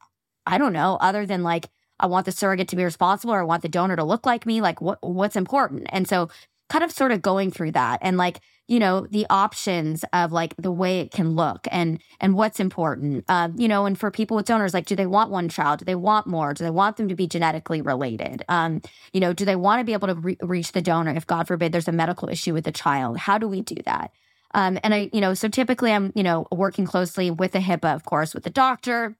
I 0.45 0.57
don't 0.57 0.73
know, 0.73 0.97
other 0.99 1.25
than 1.25 1.43
like, 1.43 1.69
I 1.97 2.07
want 2.07 2.25
the 2.25 2.33
surrogate 2.33 2.67
to 2.67 2.75
be 2.75 2.83
responsible 2.83 3.33
or 3.33 3.39
I 3.39 3.45
want 3.45 3.61
the 3.61 3.69
donor 3.69 3.95
to 3.95 4.03
look 4.03 4.25
like 4.25 4.45
me. 4.45 4.59
Like, 4.59 4.81
what 4.81 4.99
what's 5.01 5.37
important? 5.37 5.87
And 5.93 6.09
so, 6.09 6.27
kind 6.69 6.83
of 6.83 6.91
sort 6.91 7.11
of 7.11 7.21
going 7.21 7.51
through 7.51 7.71
that 7.71 7.99
and 8.01 8.17
like 8.17 8.41
you 8.67 8.79
know 8.79 9.07
the 9.11 9.25
options 9.29 10.05
of 10.13 10.31
like 10.31 10.55
the 10.57 10.71
way 10.71 10.99
it 10.99 11.11
can 11.11 11.35
look 11.35 11.67
and 11.71 11.99
and 12.19 12.35
what's 12.35 12.59
important. 12.59 13.25
Um, 13.27 13.55
you 13.57 13.67
know 13.67 13.85
and 13.85 13.97
for 13.97 14.11
people 14.11 14.37
with 14.37 14.45
donors 14.45 14.73
like 14.73 14.85
do 14.85 14.95
they 14.95 15.05
want 15.05 15.31
one 15.31 15.49
child? 15.49 15.79
Do 15.79 15.85
they 15.85 15.95
want 15.95 16.27
more? 16.27 16.53
Do 16.53 16.63
they 16.63 16.69
want 16.69 16.97
them 16.97 17.07
to 17.07 17.15
be 17.15 17.27
genetically 17.27 17.81
related? 17.81 18.43
Um, 18.49 18.81
you 19.11 19.19
know 19.19 19.33
do 19.33 19.45
they 19.45 19.55
want 19.55 19.79
to 19.79 19.83
be 19.83 19.93
able 19.93 20.07
to 20.07 20.15
re- 20.15 20.37
reach 20.41 20.71
the 20.71 20.81
donor 20.81 21.11
if 21.11 21.27
god 21.27 21.47
forbid 21.47 21.71
there's 21.71 21.87
a 21.87 21.91
medical 21.93 22.29
issue 22.29 22.53
with 22.53 22.65
the 22.65 22.71
child? 22.71 23.17
How 23.17 23.37
do 23.37 23.47
we 23.47 23.61
do 23.61 23.75
that? 23.85 24.11
Um, 24.53 24.79
and 24.83 24.93
i 24.93 25.09
you 25.11 25.21
know 25.21 25.33
so 25.33 25.47
typically 25.47 25.91
i'm 25.91 26.11
you 26.15 26.23
know 26.23 26.45
working 26.51 26.85
closely 26.85 27.31
with 27.31 27.53
the 27.53 27.59
hipaa 27.59 27.95
of 27.95 28.05
course 28.05 28.35
with 28.35 28.43
the 28.43 28.51
doctor 28.51 29.17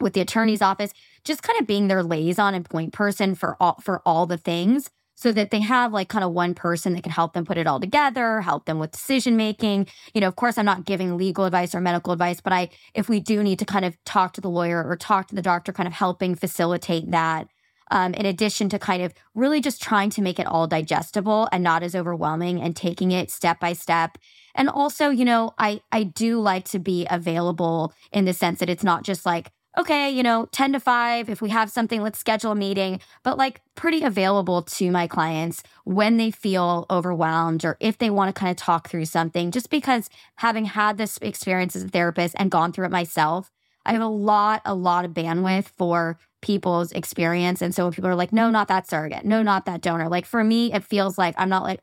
with 0.00 0.14
the 0.14 0.20
attorney's 0.20 0.62
office, 0.62 0.92
just 1.24 1.42
kind 1.42 1.60
of 1.60 1.66
being 1.66 1.88
their 1.88 2.02
liaison 2.02 2.54
and 2.54 2.64
point 2.64 2.92
person 2.92 3.34
for 3.34 3.56
all 3.60 3.78
for 3.80 4.02
all 4.04 4.26
the 4.26 4.36
things 4.36 4.90
so 5.14 5.32
that 5.32 5.50
they 5.50 5.60
have 5.60 5.92
like 5.92 6.08
kind 6.08 6.24
of 6.24 6.32
one 6.32 6.54
person 6.54 6.94
that 6.94 7.02
can 7.02 7.12
help 7.12 7.32
them 7.32 7.44
put 7.44 7.58
it 7.58 7.66
all 7.66 7.78
together, 7.78 8.40
help 8.40 8.64
them 8.64 8.78
with 8.78 8.92
decision 8.92 9.36
making. 9.36 9.86
You 10.14 10.20
know, 10.20 10.28
of 10.28 10.36
course 10.36 10.58
I'm 10.58 10.64
not 10.64 10.84
giving 10.84 11.16
legal 11.16 11.44
advice 11.44 11.74
or 11.74 11.80
medical 11.80 12.12
advice, 12.12 12.40
but 12.40 12.52
I 12.52 12.70
if 12.94 13.08
we 13.08 13.20
do 13.20 13.42
need 13.42 13.58
to 13.58 13.64
kind 13.64 13.84
of 13.84 13.96
talk 14.04 14.32
to 14.34 14.40
the 14.40 14.50
lawyer 14.50 14.82
or 14.82 14.96
talk 14.96 15.28
to 15.28 15.34
the 15.34 15.42
doctor 15.42 15.72
kind 15.72 15.86
of 15.86 15.92
helping 15.92 16.34
facilitate 16.34 17.10
that 17.10 17.48
um, 17.92 18.14
in 18.14 18.24
addition 18.24 18.70
to 18.70 18.78
kind 18.78 19.02
of 19.02 19.12
really 19.34 19.60
just 19.60 19.82
trying 19.82 20.10
to 20.10 20.22
make 20.22 20.38
it 20.38 20.46
all 20.46 20.66
digestible 20.66 21.48
and 21.52 21.62
not 21.62 21.82
as 21.82 21.94
overwhelming 21.94 22.60
and 22.60 22.74
taking 22.74 23.12
it 23.12 23.30
step 23.30 23.60
by 23.60 23.74
step. 23.74 24.16
And 24.54 24.68
also, 24.68 25.10
you 25.10 25.26
know, 25.26 25.52
I, 25.58 25.82
I 25.92 26.04
do 26.04 26.40
like 26.40 26.64
to 26.70 26.78
be 26.78 27.06
available 27.10 27.92
in 28.10 28.24
the 28.24 28.32
sense 28.32 28.60
that 28.60 28.70
it's 28.70 28.82
not 28.82 29.04
just 29.04 29.26
like, 29.26 29.50
okay, 29.78 30.10
you 30.10 30.22
know, 30.22 30.46
10 30.52 30.74
to 30.74 30.80
5, 30.80 31.28
if 31.30 31.40
we 31.40 31.48
have 31.48 31.70
something, 31.70 32.02
let's 32.02 32.18
schedule 32.18 32.52
a 32.52 32.54
meeting, 32.54 33.00
but 33.22 33.38
like 33.38 33.62
pretty 33.74 34.02
available 34.02 34.62
to 34.62 34.90
my 34.90 35.06
clients 35.06 35.62
when 35.84 36.18
they 36.18 36.30
feel 36.30 36.86
overwhelmed 36.90 37.64
or 37.64 37.76
if 37.80 37.98
they 37.98 38.10
want 38.10 38.34
to 38.34 38.38
kind 38.38 38.50
of 38.50 38.56
talk 38.56 38.88
through 38.88 39.06
something. 39.06 39.50
Just 39.50 39.70
because 39.70 40.10
having 40.36 40.66
had 40.66 40.98
this 40.98 41.18
experience 41.22 41.74
as 41.74 41.84
a 41.84 41.88
therapist 41.88 42.34
and 42.38 42.50
gone 42.50 42.72
through 42.72 42.86
it 42.86 42.92
myself, 42.92 43.50
I 43.84 43.92
have 43.92 44.02
a 44.02 44.06
lot, 44.06 44.62
a 44.64 44.74
lot 44.74 45.04
of 45.04 45.12
bandwidth 45.12 45.66
for 45.76 46.18
people's 46.42 46.92
experience. 46.92 47.62
And 47.62 47.74
so 47.74 47.84
when 47.84 47.92
people 47.92 48.10
are 48.10 48.14
like, 48.14 48.32
no, 48.32 48.50
not 48.50 48.68
that 48.68 48.88
surrogate, 48.88 49.24
no, 49.24 49.42
not 49.42 49.64
that 49.66 49.80
donor, 49.80 50.08
like 50.08 50.26
for 50.26 50.44
me, 50.44 50.72
it 50.72 50.84
feels 50.84 51.16
like 51.16 51.34
I'm 51.38 51.48
not 51.48 51.62
like, 51.62 51.80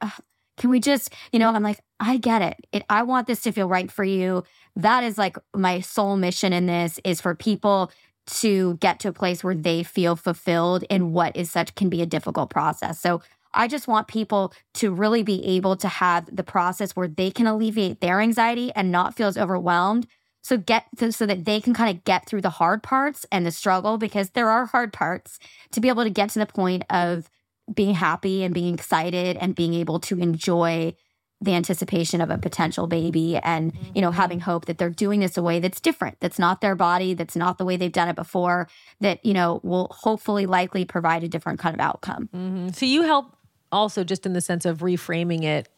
can 0.60 0.70
we 0.70 0.80
just, 0.80 1.12
you 1.32 1.40
know, 1.40 1.50
I'm 1.50 1.64
like, 1.64 1.80
I 2.00 2.18
get 2.18 2.42
it. 2.44 2.68
it. 2.72 2.84
I 2.90 3.02
want 3.02 3.26
this 3.26 3.42
to 3.44 3.52
feel 3.52 3.68
right 3.68 3.92
for 3.92 4.04
you. 4.04 4.44
That 4.76 5.04
is 5.04 5.18
like 5.18 5.38
my 5.56 5.80
sole 5.80 6.18
mission 6.18 6.54
in 6.54 6.68
this 6.68 7.00
is 7.04 7.20
for 7.20 7.34
people 7.34 7.92
to 8.28 8.76
get 8.76 9.00
to 9.00 9.08
a 9.08 9.14
place 9.14 9.44
where 9.44 9.56
they 9.56 9.82
feel 9.82 10.16
fulfilled 10.16 10.84
in 10.90 11.14
what 11.14 11.36
is 11.36 11.50
such 11.50 11.74
can 11.74 11.90
be 11.90 12.02
a 12.02 12.06
difficult 12.06 12.52
process. 12.52 13.00
So 13.00 13.22
I 13.54 13.68
just 13.68 13.88
want 13.88 14.08
people 14.08 14.54
to 14.76 14.94
really 14.94 15.24
be 15.24 15.44
able 15.44 15.76
to 15.78 15.88
have 15.88 16.34
the 16.36 16.44
process 16.44 16.96
where 16.96 17.08
they 17.08 17.32
can 17.32 17.48
alleviate 17.48 18.02
their 18.02 18.22
anxiety 18.22 18.72
and 18.76 18.92
not 18.92 19.16
feel 19.16 19.28
as 19.28 19.38
overwhelmed 19.38 20.06
so 20.42 20.58
get 20.58 20.86
so 21.12 21.26
that 21.26 21.46
they 21.46 21.60
can 21.60 21.74
kind 21.74 21.96
of 21.96 22.04
get 22.04 22.26
through 22.26 22.42
the 22.42 22.50
hard 22.50 22.82
parts 22.84 23.26
and 23.32 23.46
the 23.46 23.52
struggle 23.52 23.98
because 23.98 24.32
there 24.32 24.50
are 24.50 24.66
hard 24.66 24.94
parts 24.94 25.40
to 25.72 25.82
be 25.82 25.90
able 25.90 26.04
to 26.04 26.10
get 26.10 26.30
to 26.32 26.40
the 26.40 26.46
point 26.46 26.84
of 26.90 27.30
being 27.74 27.94
happy 27.94 28.44
and 28.44 28.54
being 28.54 28.74
excited 28.74 29.38
and 29.38 29.56
being 29.56 29.74
able 29.74 30.00
to 30.00 30.20
enjoy 30.20 30.96
the 31.42 31.54
anticipation 31.54 32.20
of 32.20 32.30
a 32.30 32.38
potential 32.38 32.86
baby 32.86 33.38
and 33.38 33.72
you 33.96 34.02
know 34.02 34.12
having 34.12 34.42
hope 34.42 34.66
that 34.66 34.78
they're 34.78 34.90
doing 34.90 35.22
this 35.22 35.38
a 35.38 35.42
way 35.42 35.62
that's 35.62 35.80
different 35.80 36.18
that's 36.20 36.38
not 36.38 36.60
their 36.60 36.76
body 36.76 37.14
that's 37.14 37.36
not 37.36 37.58
the 37.58 37.64
way 37.64 37.78
they've 37.78 37.94
done 37.94 38.10
it 38.10 38.16
before 38.16 38.68
that 39.00 39.26
you 39.26 39.34
know 39.34 39.62
will 39.64 39.88
hopefully 39.92 40.46
likely 40.46 40.84
provide 40.84 41.24
a 41.24 41.30
different 41.30 41.58
kind 41.58 41.74
of 41.74 41.80
outcome 41.80 42.28
mm-hmm. 42.36 42.68
so 42.70 42.86
you 42.86 43.04
help 43.04 43.38
also 43.72 44.04
just 44.04 44.26
in 44.26 44.34
the 44.34 44.42
sense 44.42 44.66
of 44.66 44.80
reframing 44.80 45.44
it 45.44 45.70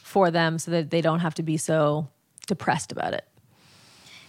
for 0.00 0.30
them 0.30 0.60
so 0.60 0.70
that 0.70 0.90
they 0.90 1.00
don't 1.00 1.20
have 1.20 1.34
to 1.34 1.42
be 1.42 1.56
so 1.56 2.06
depressed 2.46 2.92
about 2.92 3.12
it 3.12 3.26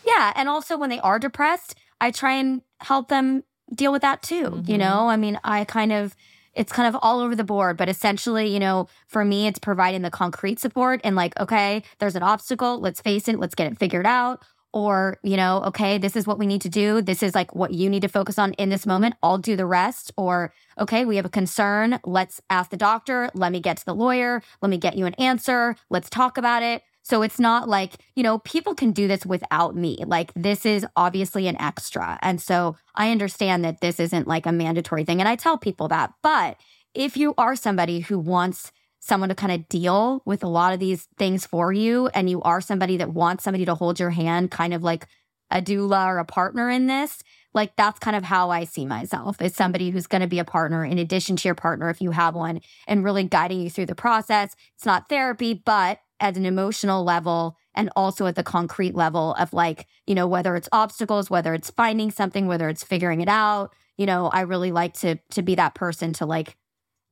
yeah. 0.05 0.33
And 0.35 0.49
also 0.49 0.77
when 0.77 0.89
they 0.89 0.99
are 0.99 1.19
depressed, 1.19 1.75
I 1.99 2.11
try 2.11 2.33
and 2.33 2.61
help 2.79 3.09
them 3.09 3.43
deal 3.73 3.91
with 3.91 4.01
that 4.01 4.21
too. 4.21 4.45
Mm-hmm. 4.45 4.71
You 4.71 4.77
know, 4.77 5.07
I 5.07 5.17
mean, 5.17 5.39
I 5.43 5.63
kind 5.65 5.91
of, 5.91 6.15
it's 6.53 6.71
kind 6.71 6.93
of 6.93 6.99
all 7.01 7.19
over 7.19 7.35
the 7.35 7.43
board, 7.43 7.77
but 7.77 7.89
essentially, 7.89 8.47
you 8.47 8.59
know, 8.59 8.87
for 9.07 9.23
me, 9.23 9.47
it's 9.47 9.59
providing 9.59 10.01
the 10.01 10.11
concrete 10.11 10.59
support 10.59 11.01
and 11.03 11.15
like, 11.15 11.39
okay, 11.39 11.83
there's 11.99 12.15
an 12.15 12.23
obstacle. 12.23 12.79
Let's 12.79 13.01
face 13.01 13.27
it. 13.27 13.39
Let's 13.39 13.55
get 13.55 13.71
it 13.71 13.77
figured 13.77 14.05
out. 14.05 14.43
Or, 14.73 15.17
you 15.21 15.35
know, 15.35 15.63
okay, 15.65 15.97
this 15.97 16.15
is 16.15 16.25
what 16.25 16.39
we 16.39 16.45
need 16.45 16.61
to 16.61 16.69
do. 16.69 17.01
This 17.01 17.21
is 17.21 17.35
like 17.35 17.53
what 17.53 17.73
you 17.73 17.89
need 17.89 18.03
to 18.03 18.07
focus 18.07 18.39
on 18.39 18.53
in 18.53 18.69
this 18.69 18.85
moment. 18.85 19.15
I'll 19.21 19.37
do 19.37 19.57
the 19.57 19.65
rest. 19.65 20.13
Or, 20.15 20.53
okay, 20.79 21.03
we 21.03 21.17
have 21.17 21.25
a 21.25 21.29
concern. 21.29 21.99
Let's 22.05 22.39
ask 22.49 22.69
the 22.69 22.77
doctor. 22.77 23.29
Let 23.33 23.51
me 23.51 23.59
get 23.59 23.77
to 23.77 23.85
the 23.85 23.95
lawyer. 23.95 24.41
Let 24.61 24.69
me 24.69 24.77
get 24.77 24.95
you 24.97 25.05
an 25.05 25.13
answer. 25.15 25.75
Let's 25.89 26.09
talk 26.09 26.37
about 26.37 26.63
it. 26.63 26.83
So 27.03 27.21
it's 27.21 27.39
not 27.39 27.67
like, 27.67 27.93
you 28.15 28.23
know, 28.23 28.39
people 28.39 28.75
can 28.75 28.91
do 28.91 29.07
this 29.07 29.25
without 29.25 29.75
me. 29.75 30.03
Like 30.05 30.31
this 30.35 30.65
is 30.65 30.85
obviously 30.95 31.47
an 31.47 31.59
extra. 31.59 32.19
And 32.21 32.41
so 32.41 32.77
I 32.95 33.11
understand 33.11 33.65
that 33.65 33.81
this 33.81 33.99
isn't 33.99 34.27
like 34.27 34.45
a 34.45 34.51
mandatory 34.51 35.03
thing. 35.03 35.19
And 35.19 35.27
I 35.27 35.35
tell 35.35 35.57
people 35.57 35.87
that. 35.89 36.13
But 36.21 36.57
if 36.93 37.17
you 37.17 37.33
are 37.37 37.55
somebody 37.55 38.01
who 38.01 38.19
wants 38.19 38.71
someone 38.99 39.29
to 39.29 39.35
kind 39.35 39.51
of 39.51 39.67
deal 39.67 40.21
with 40.25 40.43
a 40.43 40.47
lot 40.47 40.73
of 40.73 40.79
these 40.79 41.07
things 41.17 41.45
for 41.45 41.73
you, 41.73 42.07
and 42.13 42.29
you 42.29 42.41
are 42.43 42.61
somebody 42.61 42.97
that 42.97 43.13
wants 43.13 43.43
somebody 43.43 43.65
to 43.65 43.73
hold 43.73 43.99
your 43.99 44.11
hand, 44.11 44.51
kind 44.51 44.73
of 44.73 44.83
like 44.83 45.07
a 45.49 45.61
doula 45.61 46.05
or 46.05 46.19
a 46.19 46.25
partner 46.25 46.69
in 46.69 46.85
this, 46.87 47.23
like 47.53 47.75
that's 47.75 47.99
kind 47.99 48.15
of 48.15 48.23
how 48.23 48.49
I 48.49 48.63
see 48.63 48.85
myself 48.85 49.41
as 49.41 49.55
somebody 49.55 49.89
who's 49.89 50.07
going 50.07 50.21
to 50.21 50.27
be 50.27 50.39
a 50.39 50.45
partner 50.45 50.85
in 50.85 50.97
addition 50.97 51.35
to 51.35 51.47
your 51.47 51.55
partner 51.55 51.89
if 51.89 52.01
you 52.01 52.11
have 52.11 52.35
one 52.35 52.61
and 52.87 53.03
really 53.03 53.23
guiding 53.23 53.61
you 53.61 53.69
through 53.69 53.87
the 53.87 53.95
process. 53.95 54.55
It's 54.75 54.85
not 54.85 55.09
therapy, 55.09 55.53
but 55.53 55.99
at 56.21 56.37
an 56.37 56.45
emotional 56.45 57.03
level 57.03 57.57
and 57.73 57.89
also 57.95 58.27
at 58.27 58.35
the 58.35 58.43
concrete 58.43 58.95
level 58.95 59.33
of 59.33 59.51
like, 59.53 59.87
you 60.05 60.15
know, 60.15 60.27
whether 60.27 60.55
it's 60.55 60.69
obstacles, 60.71 61.29
whether 61.29 61.53
it's 61.53 61.71
finding 61.71 62.11
something, 62.11 62.47
whether 62.47 62.69
it's 62.69 62.83
figuring 62.83 63.21
it 63.21 63.27
out, 63.27 63.73
you 63.97 64.05
know, 64.05 64.27
I 64.27 64.41
really 64.41 64.71
like 64.71 64.93
to 64.99 65.17
to 65.31 65.41
be 65.41 65.55
that 65.55 65.75
person 65.75 66.13
to 66.13 66.25
like 66.25 66.55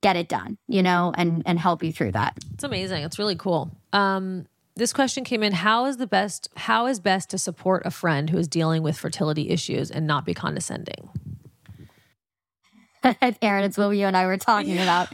get 0.02 0.16
it 0.16 0.28
done, 0.28 0.56
you 0.68 0.82
know, 0.82 1.12
and 1.16 1.42
and 1.44 1.58
help 1.58 1.82
you 1.82 1.92
through 1.92 2.12
that. 2.12 2.38
It's 2.54 2.64
amazing. 2.64 3.02
It's 3.02 3.18
really 3.18 3.36
cool. 3.36 3.70
Um 3.92 4.46
this 4.76 4.92
question 4.92 5.24
came 5.24 5.42
in 5.42 5.52
how 5.52 5.86
is 5.86 5.96
the 5.96 6.06
best 6.06 6.48
how 6.56 6.86
is 6.86 7.00
best 7.00 7.30
to 7.30 7.38
support 7.38 7.82
a 7.84 7.90
friend 7.90 8.30
who 8.30 8.38
is 8.38 8.48
dealing 8.48 8.82
with 8.82 8.96
fertility 8.96 9.50
issues 9.50 9.90
and 9.90 10.06
not 10.06 10.24
be 10.24 10.34
condescending? 10.34 11.10
Erin, 13.42 13.64
it's 13.64 13.78
what 13.78 13.90
you 13.90 14.06
and 14.06 14.16
I 14.16 14.26
were 14.26 14.36
talking 14.36 14.78
about. 14.78 15.08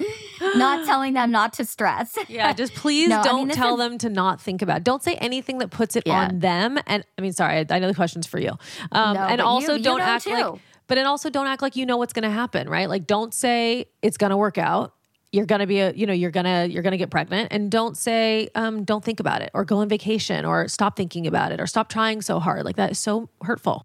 not 0.57 0.87
telling 0.87 1.15
them 1.15 1.31
not 1.31 1.53
to 1.55 1.65
stress. 1.65 2.17
Yeah, 2.29 2.53
just 2.53 2.75
please 2.77 3.09
no, 3.09 3.23
don't 3.23 3.35
I 3.35 3.45
mean, 3.45 3.49
tell 3.51 3.75
is... 3.75 3.79
them 3.79 3.99
to 3.99 4.09
not 4.09 4.41
think 4.41 4.63
about. 4.63 4.79
It. 4.79 4.85
Don't 4.85 5.03
say 5.03 5.15
anything 5.17 5.59
that 5.59 5.71
puts 5.71 5.97
it 5.97 6.05
yeah. 6.07 6.25
on 6.25 6.41
them. 6.41 6.79
And 6.87 7.05
I 7.17 7.23
mean, 7.23 7.33
sorry, 7.33 7.59
I, 7.59 7.67
I 7.71 7.79
know 7.79 7.89
the 7.89 7.95
question's 7.95 8.27
for 8.27 8.39
you. 8.39 8.53
Um, 8.93 9.15
no, 9.15 9.23
and 9.23 9.41
also 9.41 9.75
you, 9.75 9.83
don't 9.83 10.01
act 10.01 10.25
too. 10.25 10.31
like. 10.31 10.61
But 10.89 10.95
then 10.97 11.07
also 11.07 11.31
don't 11.31 11.47
act 11.47 11.63
like 11.63 11.77
you 11.77 11.85
know 11.87 11.97
what's 11.97 12.13
going 12.13 12.23
to 12.25 12.31
happen, 12.31 12.69
right? 12.69 12.89
Like 12.89 13.07
don't 13.07 13.35
say 13.35 13.87
it's 14.03 14.17
going 14.17 14.31
to 14.31 14.37
work 14.37 14.59
out. 14.59 14.95
You're 15.33 15.47
going 15.47 15.59
to 15.59 15.67
be 15.67 15.81
a, 15.81 15.93
you 15.93 16.07
know, 16.07 16.13
you're 16.13 16.31
going 16.31 16.45
to 16.45 16.73
you're 16.73 16.83
going 16.83 16.93
to 16.93 16.99
get 16.99 17.11
pregnant 17.11 17.49
and 17.51 17.71
don't 17.71 17.97
say 17.97 18.49
um 18.55 18.85
don't 18.85 19.05
think 19.05 19.21
about 19.21 19.43
it 19.43 19.51
or 19.53 19.65
go 19.65 19.79
on 19.79 19.89
vacation 19.89 20.45
or 20.45 20.69
stop 20.69 20.97
thinking 20.97 21.27
about 21.27 21.51
it 21.53 21.61
or 21.61 21.67
stop 21.67 21.89
trying 21.89 22.23
so 22.23 22.39
hard. 22.39 22.65
Like 22.65 22.77
that 22.77 22.93
is 22.93 22.99
so 22.99 23.29
hurtful. 23.43 23.85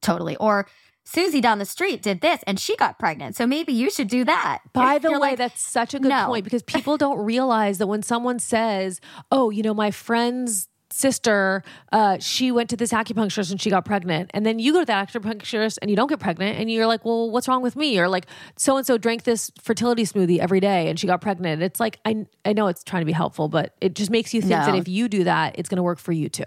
Totally. 0.00 0.36
Or 0.36 0.66
Susie 1.06 1.40
down 1.40 1.58
the 1.58 1.64
street 1.64 2.02
did 2.02 2.20
this 2.20 2.42
and 2.46 2.58
she 2.58 2.76
got 2.76 2.98
pregnant. 2.98 3.36
So 3.36 3.46
maybe 3.46 3.72
you 3.72 3.90
should 3.90 4.08
do 4.08 4.24
that. 4.24 4.58
By 4.72 4.98
the 4.98 5.12
way, 5.12 5.18
like, 5.18 5.38
that's 5.38 5.62
such 5.62 5.94
a 5.94 6.00
good 6.00 6.08
no. 6.08 6.26
point 6.26 6.44
because 6.44 6.64
people 6.64 6.96
don't 6.98 7.18
realize 7.18 7.78
that 7.78 7.86
when 7.86 8.02
someone 8.02 8.40
says, 8.40 9.00
oh, 9.30 9.50
you 9.50 9.62
know, 9.62 9.72
my 9.72 9.92
friend's 9.92 10.68
sister, 10.90 11.62
uh, 11.92 12.18
she 12.18 12.50
went 12.50 12.70
to 12.70 12.76
this 12.76 12.92
acupuncturist 12.92 13.52
and 13.52 13.60
she 13.60 13.70
got 13.70 13.84
pregnant. 13.84 14.32
And 14.34 14.44
then 14.44 14.58
you 14.58 14.72
go 14.72 14.80
to 14.80 14.84
the 14.84 14.92
acupuncturist 14.92 15.78
and 15.80 15.90
you 15.90 15.96
don't 15.96 16.08
get 16.08 16.18
pregnant. 16.18 16.58
And 16.58 16.70
you're 16.70 16.86
like, 16.88 17.04
well, 17.04 17.30
what's 17.30 17.46
wrong 17.46 17.62
with 17.62 17.76
me? 17.76 17.98
Or 18.00 18.08
like, 18.08 18.26
so 18.56 18.76
and 18.76 18.84
so 18.84 18.98
drank 18.98 19.22
this 19.22 19.52
fertility 19.62 20.02
smoothie 20.02 20.38
every 20.38 20.58
day 20.58 20.88
and 20.88 20.98
she 20.98 21.06
got 21.06 21.20
pregnant. 21.20 21.62
It's 21.62 21.78
like, 21.78 22.00
I, 22.04 22.26
I 22.44 22.52
know 22.52 22.66
it's 22.66 22.82
trying 22.82 23.02
to 23.02 23.06
be 23.06 23.12
helpful, 23.12 23.48
but 23.48 23.74
it 23.80 23.94
just 23.94 24.10
makes 24.10 24.34
you 24.34 24.40
think 24.40 24.58
no. 24.58 24.66
that 24.66 24.74
if 24.74 24.88
you 24.88 25.08
do 25.08 25.22
that, 25.24 25.56
it's 25.56 25.68
going 25.68 25.76
to 25.76 25.84
work 25.84 26.00
for 26.00 26.12
you 26.12 26.28
too. 26.28 26.44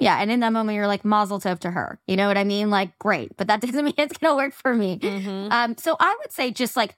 Yeah. 0.00 0.20
And 0.20 0.30
in 0.30 0.40
that 0.40 0.52
moment, 0.52 0.76
you're 0.76 0.86
like, 0.86 1.04
mazel 1.04 1.38
tov 1.38 1.60
to 1.60 1.70
her. 1.70 2.00
You 2.06 2.16
know 2.16 2.26
what 2.26 2.38
I 2.38 2.44
mean? 2.44 2.70
Like, 2.70 2.98
great. 2.98 3.36
But 3.36 3.46
that 3.48 3.60
doesn't 3.62 3.84
mean 3.84 3.94
it's 3.96 4.16
going 4.16 4.32
to 4.32 4.36
work 4.36 4.54
for 4.54 4.74
me. 4.74 4.98
Mm-hmm. 4.98 5.52
Um, 5.52 5.76
so 5.76 5.96
I 6.00 6.16
would 6.20 6.32
say, 6.32 6.50
just 6.50 6.76
like 6.76 6.96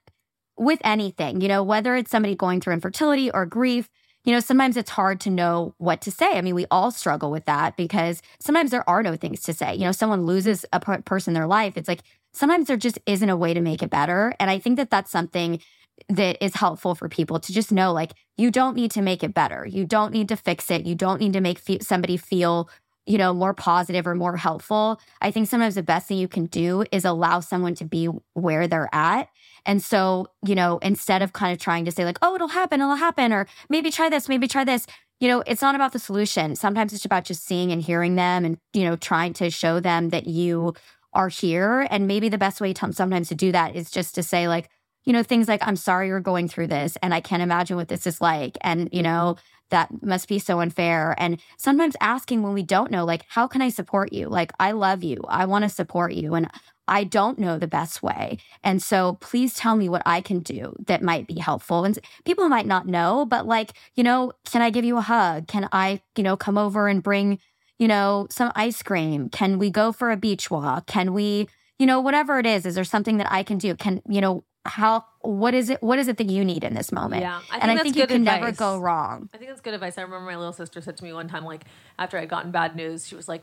with 0.57 0.81
anything, 0.85 1.41
you 1.41 1.49
know, 1.49 1.63
whether 1.63 1.97
it's 1.97 2.11
somebody 2.11 2.35
going 2.35 2.61
through 2.61 2.75
infertility 2.75 3.31
or 3.31 3.45
grief, 3.45 3.91
you 4.25 4.33
know, 4.33 4.41
sometimes 4.41 4.77
it's 4.77 4.91
hard 4.91 5.21
to 5.21 5.31
know 5.31 5.75
what 5.79 6.01
to 6.03 6.11
say. 6.13 6.33
I 6.33 6.43
mean, 6.43 6.55
we 6.55 6.67
all 6.71 6.93
struggle 6.93 7.31
with 7.31 7.45
that 7.47 7.77
because 7.77 8.23
sometimes 8.41 8.71
there 8.71 8.89
are 8.89 9.03
no 9.03 9.17
things 9.17 9.43
to 9.43 9.53
say. 9.53 9.75
You 9.75 9.85
know, 9.85 9.93
someone 9.93 10.27
loses 10.27 10.65
a 10.73 10.79
person 10.81 11.33
in 11.33 11.35
their 11.35 11.49
life. 11.49 11.77
It's 11.77 11.89
like 11.89 12.03
sometimes 12.33 12.69
there 12.69 12.77
just 12.77 13.01
isn't 13.07 13.29
a 13.29 13.37
way 13.37 13.53
to 13.53 13.61
make 13.61 13.83
it 13.83 13.91
better. 13.91 14.33
And 14.39 14.49
I 14.49 14.59
think 14.59 14.77
that 14.77 14.91
that's 14.91 15.11
something 15.11 15.61
that 16.09 16.43
is 16.45 16.55
helpful 16.55 16.95
for 16.95 17.09
people 17.09 17.39
to 17.39 17.53
just 17.53 17.71
know 17.71 17.93
like 17.93 18.13
you 18.37 18.51
don't 18.51 18.77
need 18.77 18.91
to 18.93 19.03
make 19.03 19.23
it 19.23 19.35
better. 19.35 19.67
You 19.67 19.85
don't 19.85 20.13
need 20.13 20.29
to 20.29 20.37
fix 20.37 20.71
it. 20.71 20.87
You 20.87 20.95
don't 20.95 21.21
need 21.21 21.33
to 21.35 21.41
make 21.41 21.59
fe- 21.59 21.81
somebody 21.81 22.17
feel 22.17 22.69
you 23.07 23.19
know, 23.19 23.35
more 23.35 23.55
positive 23.55 24.07
or 24.07 24.15
more 24.15 24.37
helpful, 24.37 25.01
I 25.21 25.31
think 25.31 25.49
sometimes 25.49 25.75
the 25.75 25.83
best 25.83 26.07
thing 26.07 26.19
you 26.19 26.29
can 26.29 26.47
do 26.47 26.85
is 26.93 27.05
allow 27.05 27.41
someone 27.41 27.75
to 27.77 27.85
be 27.85 28.09
where 28.35 28.69
they're 28.69 28.89
at. 28.93 29.29
And 29.67 29.83
so, 29.83 30.29
you 30.47 30.55
know, 30.55 30.79
instead 30.79 31.23
of 31.23 31.33
kind 31.33 31.53
of 31.53 31.59
trying 31.59 31.85
to 31.85 31.93
say, 31.93 32.05
like, 32.05 32.19
oh, 32.23 32.35
it'll 32.35 32.49
happen, 32.49 32.81
it'll 32.81 32.97
happen, 32.97 33.33
or 33.33 33.47
maybe 33.69 33.91
try 33.91 34.09
this, 34.09 34.29
maybe 34.29 34.49
try 34.49 34.65
this, 34.65 34.87
you 35.21 35.29
know, 35.29 35.43
it's 35.47 35.63
not 35.63 35.75
about 35.75 35.93
the 35.93 35.99
solution. 35.99 36.57
Sometimes 36.57 36.93
it's 36.93 37.05
about 37.05 37.25
just 37.25 37.45
seeing 37.45 37.71
and 37.71 37.81
hearing 37.81 38.17
them 38.17 38.45
and, 38.45 38.59
you 38.73 38.85
know, 38.85 38.97
trying 38.97 39.33
to 39.35 39.51
show 39.51 39.79
them 39.79 40.11
that 40.11 40.27
you 40.27 40.75
are 41.13 41.29
here. 41.29 41.87
And 41.91 42.07
maybe 42.07 42.29
the 42.29 42.39
best 42.39 42.61
way 42.61 42.73
to, 42.73 42.93
sometimes 42.93 43.29
to 43.29 43.35
do 43.35 43.53
that 43.53 43.77
is 43.77 43.91
just 43.91 44.15
to 44.17 44.23
say, 44.23 44.49
like, 44.49 44.69
you 45.05 45.13
know, 45.13 45.23
things 45.23 45.49
like, 45.49 45.67
I'm 45.67 45.77
sorry 45.77 46.09
you're 46.09 46.21
going 46.21 46.49
through 46.49 46.69
this 46.69 46.97
and 47.03 47.13
I 47.13 47.21
can't 47.21 47.43
imagine 47.43 47.77
what 47.77 47.89
this 47.89 48.07
is 48.07 48.21
like. 48.21 48.57
And, 48.63 48.89
you 48.93 49.03
know, 49.03 49.37
that 49.73 49.91
must 50.03 50.29
be 50.29 50.39
so 50.39 50.61
unfair. 50.61 51.15
And 51.19 51.41
sometimes 51.57 51.97
asking 52.01 52.43
when 52.43 52.53
we 52.53 52.63
don't 52.63 52.91
know, 52.91 53.05
like, 53.05 53.25
how 53.29 53.49
can 53.49 53.61
I 53.61 53.71
support 53.71 54.13
you? 54.13 54.29
Like, 54.29 54.53
I 54.61 54.71
love 54.73 55.03
you. 55.03 55.19
I 55.29 55.47
want 55.47 55.65
to 55.65 55.69
support 55.69 56.13
you. 56.13 56.35
And 56.35 56.49
I 56.87 57.05
don't 57.05 57.39
know 57.39 57.59
the 57.59 57.67
best 57.67 58.03
way. 58.03 58.39
And 58.63 58.83
so 58.83 59.15
please 59.21 59.55
tell 59.55 59.75
me 59.77 59.89
what 59.89 60.03
I 60.05 60.21
can 60.21 60.41
do 60.41 60.75
that 60.87 61.03
might 61.03 61.27
be 61.27 61.39
helpful. 61.39 61.85
And 61.85 61.99
people 62.25 62.49
might 62.49 62.67
not 62.67 62.87
know, 62.87 63.25
but 63.25 63.47
like, 63.47 63.73
you 63.95 64.05
know, 64.05 64.33
can 64.51 64.63
I 64.63 64.71
give 64.71 64.85
you 64.85 64.99
a 64.99 65.03
hug? 65.03 65.49
Can 65.49 65.69
I, 65.73 66.03
you 66.17 66.23
know, 66.23 66.37
come 66.37 66.59
over 66.59 66.89
and 66.89 67.03
bring, 67.03 67.39
you 67.79 67.89
know, 67.89 68.27
some 68.31 68.53
ice 68.55 68.83
cream? 68.83 69.31
Can 69.31 69.59
we 69.59 69.71
go 69.71 69.91
for 69.91 70.11
a 70.11 70.17
beach 70.17 70.51
walk? 70.51 70.87
Can 70.87 71.15
we, 71.15 71.49
you 71.79 71.87
know, 71.87 72.01
whatever 72.01 72.39
it 72.39 72.47
is, 72.47 72.67
is 72.67 72.75
there 72.75 72.85
something 72.85 73.17
that 73.17 73.33
I 73.33 73.43
can 73.43 73.59
do? 73.59 73.75
Can, 73.75 74.03
you 74.09 74.21
know, 74.21 74.45
how 74.65 75.05
what 75.23 75.55
is 75.55 75.71
it 75.71 75.83
what 75.83 75.99
is 75.99 76.07
it 76.09 76.17
that 76.19 76.31
you 76.31 76.45
need 76.45 76.63
in 76.63 76.75
this 76.75 76.93
moment 76.93 77.23
Yeah, 77.23 77.39
I 77.51 77.53
think 77.53 77.63
and 77.63 77.71
i 77.73 77.83
think 77.83 77.97
you 77.97 78.07
can 78.07 78.23
never 78.23 78.53
go 78.53 78.79
wrong 78.79 79.29
I 79.35 79.39
think 79.39 79.51
that's 79.51 79.61
good 79.61 79.75
advice. 79.75 79.99
I 79.99 80.03
remember 80.03 80.27
my 80.27 80.37
little 80.37 80.53
sister 80.53 80.81
said 80.81 80.97
to 80.99 81.05
me 81.05 81.13
one 81.13 81.29
time, 81.29 81.45
like 81.45 81.65
after 81.99 82.17
I'd 82.19 82.29
gotten 82.29 82.51
bad 82.53 82.77
news, 82.77 83.07
she 83.07 83.17
was 83.17 83.27
like, 83.29 83.43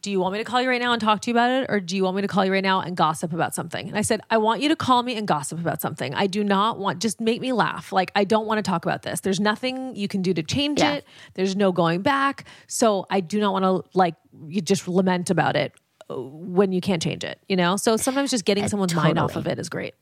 Do 0.00 0.10
you 0.10 0.20
want 0.20 0.32
me 0.32 0.38
to 0.38 0.44
call 0.44 0.62
you 0.62 0.68
right 0.68 0.80
now 0.80 0.92
and 0.92 1.00
talk 1.02 1.20
to 1.22 1.30
you 1.30 1.34
about 1.34 1.50
it? 1.50 1.66
Or 1.68 1.80
do 1.80 1.96
you 1.96 2.04
want 2.04 2.16
me 2.16 2.22
to 2.22 2.28
call 2.28 2.44
you 2.46 2.52
right 2.52 2.62
now 2.62 2.80
and 2.80 2.96
gossip 2.96 3.32
about 3.32 3.54
something? 3.54 3.88
And 3.88 3.98
I 3.98 4.02
said, 4.02 4.20
I 4.30 4.38
want 4.38 4.62
you 4.62 4.68
to 4.70 4.76
call 4.76 5.02
me 5.02 5.16
and 5.16 5.26
gossip 5.28 5.58
about 5.58 5.82
something. 5.82 6.14
I 6.14 6.26
do 6.28 6.42
not 6.44 6.78
want, 6.78 7.00
just 7.02 7.20
make 7.20 7.40
me 7.42 7.52
laugh. 7.52 7.92
Like, 7.92 8.10
I 8.14 8.24
don't 8.24 8.46
want 8.46 8.58
to 8.58 8.62
talk 8.62 8.84
about 8.86 9.02
this. 9.02 9.20
There's 9.20 9.40
nothing 9.40 9.94
you 9.96 10.08
can 10.08 10.22
do 10.22 10.32
to 10.34 10.42
change 10.42 10.80
Yeah. 10.80 10.94
it, 10.94 11.04
there's 11.34 11.56
no 11.56 11.72
going 11.72 12.00
back. 12.02 12.44
So 12.68 13.06
I 13.10 13.20
do 13.20 13.38
not 13.40 13.52
want 13.52 13.64
to, 13.64 13.90
like, 13.98 14.14
you 14.46 14.60
just 14.62 14.86
lament 14.88 15.28
about 15.30 15.56
it 15.56 15.72
uh, 16.08 16.14
when 16.18 16.72
you 16.72 16.80
can't 16.80 17.02
change 17.02 17.24
it, 17.24 17.38
you 17.48 17.56
know? 17.56 17.76
So 17.76 17.96
sometimes 17.98 18.30
just 18.30 18.44
getting 18.46 18.66
someone's 18.68 18.94
mind 18.94 19.18
off 19.18 19.36
of 19.36 19.46
it 19.46 19.58
is 19.58 19.68
great. 19.68 19.94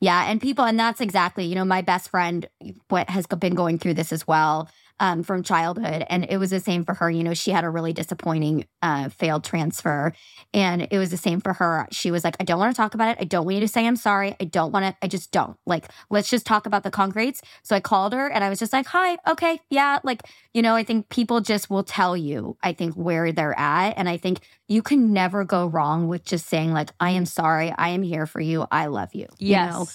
Yeah, 0.00 0.30
and 0.30 0.40
people, 0.40 0.64
and 0.64 0.78
that's 0.78 1.00
exactly, 1.00 1.44
you 1.44 1.54
know, 1.56 1.64
my 1.64 1.82
best 1.82 2.10
friend 2.10 2.46
what 2.88 3.10
has 3.10 3.26
been 3.26 3.54
going 3.54 3.78
through 3.78 3.94
this 3.94 4.12
as 4.12 4.26
well 4.26 4.68
um, 5.00 5.22
from 5.22 5.42
childhood, 5.42 6.04
and 6.08 6.26
it 6.28 6.38
was 6.38 6.50
the 6.50 6.60
same 6.60 6.84
for 6.84 6.94
her. 6.94 7.10
You 7.10 7.22
know, 7.22 7.34
she 7.34 7.50
had 7.50 7.64
a 7.64 7.70
really 7.70 7.92
disappointing 7.92 8.66
uh, 8.82 9.08
failed 9.08 9.44
transfer, 9.44 10.12
and 10.52 10.88
it 10.90 10.98
was 10.98 11.10
the 11.10 11.16
same 11.16 11.40
for 11.40 11.52
her. 11.54 11.86
She 11.90 12.10
was 12.10 12.24
like, 12.24 12.36
"I 12.40 12.44
don't 12.44 12.58
want 12.58 12.74
to 12.74 12.76
talk 12.76 12.94
about 12.94 13.10
it. 13.10 13.18
I 13.20 13.24
don't 13.24 13.44
want 13.44 13.56
you 13.56 13.60
to 13.60 13.68
say 13.68 13.86
I'm 13.86 13.96
sorry. 13.96 14.34
I 14.40 14.44
don't 14.44 14.72
want 14.72 14.84
to. 14.84 14.96
I 15.02 15.08
just 15.08 15.30
don't. 15.30 15.56
Like, 15.66 15.88
let's 16.10 16.30
just 16.30 16.46
talk 16.46 16.66
about 16.66 16.82
the 16.82 16.90
concretes." 16.90 17.42
So 17.62 17.76
I 17.76 17.80
called 17.80 18.12
her, 18.12 18.28
and 18.28 18.42
I 18.42 18.48
was 18.48 18.58
just 18.58 18.72
like, 18.72 18.86
"Hi, 18.86 19.18
okay, 19.26 19.60
yeah." 19.70 19.98
Like, 20.02 20.22
you 20.54 20.62
know, 20.62 20.74
I 20.74 20.84
think 20.84 21.08
people 21.08 21.40
just 21.40 21.70
will 21.70 21.84
tell 21.84 22.16
you. 22.16 22.56
I 22.62 22.72
think 22.72 22.94
where 22.94 23.32
they're 23.32 23.58
at, 23.58 23.94
and 23.96 24.08
I 24.08 24.16
think 24.16 24.40
you 24.66 24.82
can 24.82 25.12
never 25.12 25.44
go 25.44 25.66
wrong 25.66 26.08
with 26.08 26.24
just 26.24 26.46
saying 26.46 26.72
like, 26.72 26.90
"I 27.00 27.10
am 27.10 27.26
sorry. 27.26 27.72
I 27.76 27.90
am 27.90 28.02
here 28.02 28.26
for 28.26 28.40
you. 28.40 28.66
I 28.70 28.86
love 28.86 29.14
you." 29.14 29.26
You 29.38 29.56
know? 29.70 29.88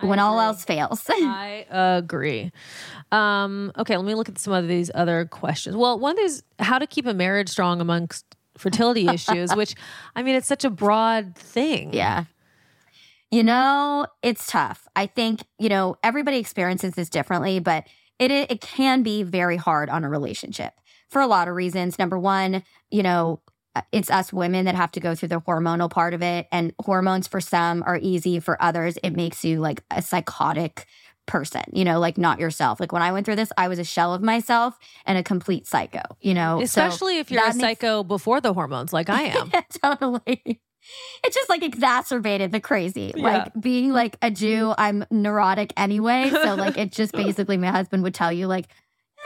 When 0.00 0.18
all 0.18 0.40
else 0.40 0.64
fails. 0.64 1.04
I 1.08 1.66
agree. 1.70 2.52
Um, 3.12 3.72
okay, 3.78 3.96
let 3.96 4.06
me 4.06 4.14
look 4.14 4.28
at 4.28 4.38
some 4.38 4.52
of 4.52 4.68
these 4.68 4.90
other 4.94 5.26
questions. 5.26 5.76
Well, 5.76 5.98
one 5.98 6.18
is 6.20 6.42
how 6.58 6.78
to 6.78 6.86
keep 6.86 7.06
a 7.06 7.14
marriage 7.14 7.48
strong 7.48 7.80
amongst 7.80 8.24
fertility 8.56 9.08
issues, 9.12 9.54
which 9.54 9.74
I 10.14 10.22
mean, 10.22 10.34
it's 10.34 10.46
such 10.46 10.64
a 10.64 10.70
broad 10.70 11.36
thing. 11.36 11.92
yeah. 11.92 12.24
You 13.32 13.44
know, 13.44 14.08
it's 14.22 14.48
tough. 14.48 14.88
I 14.96 15.06
think, 15.06 15.42
you 15.58 15.68
know, 15.68 15.96
everybody 16.02 16.38
experiences 16.38 16.94
this 16.94 17.08
differently, 17.08 17.60
but 17.60 17.84
it 18.18 18.30
it 18.32 18.60
can 18.60 19.02
be 19.04 19.22
very 19.22 19.56
hard 19.56 19.88
on 19.88 20.02
a 20.02 20.08
relationship 20.08 20.74
for 21.08 21.20
a 21.20 21.28
lot 21.28 21.46
of 21.46 21.54
reasons. 21.54 21.96
Number 21.98 22.18
one, 22.18 22.64
you 22.90 23.04
know, 23.04 23.40
it's 23.92 24.10
us 24.10 24.32
women 24.32 24.64
that 24.64 24.74
have 24.74 24.90
to 24.92 25.00
go 25.00 25.14
through 25.14 25.28
the 25.28 25.40
hormonal 25.40 25.90
part 25.90 26.14
of 26.14 26.22
it. 26.22 26.46
And 26.50 26.72
hormones 26.80 27.28
for 27.28 27.40
some 27.40 27.82
are 27.84 27.98
easy, 28.00 28.40
for 28.40 28.60
others, 28.62 28.98
it 29.02 29.10
makes 29.10 29.44
you 29.44 29.60
like 29.60 29.82
a 29.90 30.02
psychotic 30.02 30.86
person, 31.26 31.62
you 31.72 31.84
know, 31.84 32.00
like 32.00 32.18
not 32.18 32.40
yourself. 32.40 32.80
Like 32.80 32.90
when 32.92 33.02
I 33.02 33.12
went 33.12 33.24
through 33.26 33.36
this, 33.36 33.52
I 33.56 33.68
was 33.68 33.78
a 33.78 33.84
shell 33.84 34.12
of 34.14 34.22
myself 34.22 34.76
and 35.06 35.16
a 35.16 35.22
complete 35.22 35.66
psycho, 35.66 36.02
you 36.20 36.34
know. 36.34 36.58
So 36.60 36.64
Especially 36.64 37.18
if 37.18 37.30
you're 37.30 37.42
a 37.42 37.46
makes- 37.46 37.58
psycho 37.60 38.02
before 38.02 38.40
the 38.40 38.52
hormones, 38.52 38.92
like 38.92 39.08
I 39.08 39.22
am. 39.22 39.50
Yeah, 39.54 39.62
totally. 39.82 40.60
It 41.22 41.32
just 41.32 41.48
like 41.48 41.62
exacerbated 41.62 42.50
the 42.52 42.58
crazy. 42.58 43.12
Like 43.14 43.52
being 43.60 43.92
like 43.92 44.16
a 44.22 44.30
Jew, 44.30 44.74
I'm 44.76 45.04
neurotic 45.10 45.72
anyway. 45.76 46.30
So 46.30 46.54
like 46.56 46.76
it 46.78 46.90
just 46.90 47.12
basically 47.24 47.58
my 47.58 47.68
husband 47.68 48.02
would 48.02 48.14
tell 48.14 48.32
you 48.32 48.46
like 48.48 48.66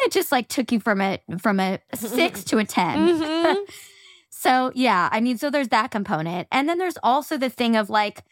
it 0.04 0.10
just 0.12 0.32
like 0.32 0.48
took 0.48 0.72
you 0.72 0.80
from 0.80 1.00
a 1.00 1.20
from 1.38 1.60
a 1.60 1.78
six 1.94 2.44
to 2.50 2.58
a 2.58 2.64
10 2.64 2.98
Mhm. 3.20 3.56
So 4.36 4.72
yeah, 4.74 5.08
I 5.12 5.20
mean, 5.20 5.38
so 5.38 5.48
there's 5.48 5.68
that 5.68 5.92
component, 5.92 6.48
and 6.50 6.68
then 6.68 6.78
there's 6.78 6.98
also 7.04 7.38
the 7.38 7.48
thing 7.48 7.76
of 7.76 7.88
like, 7.88 8.24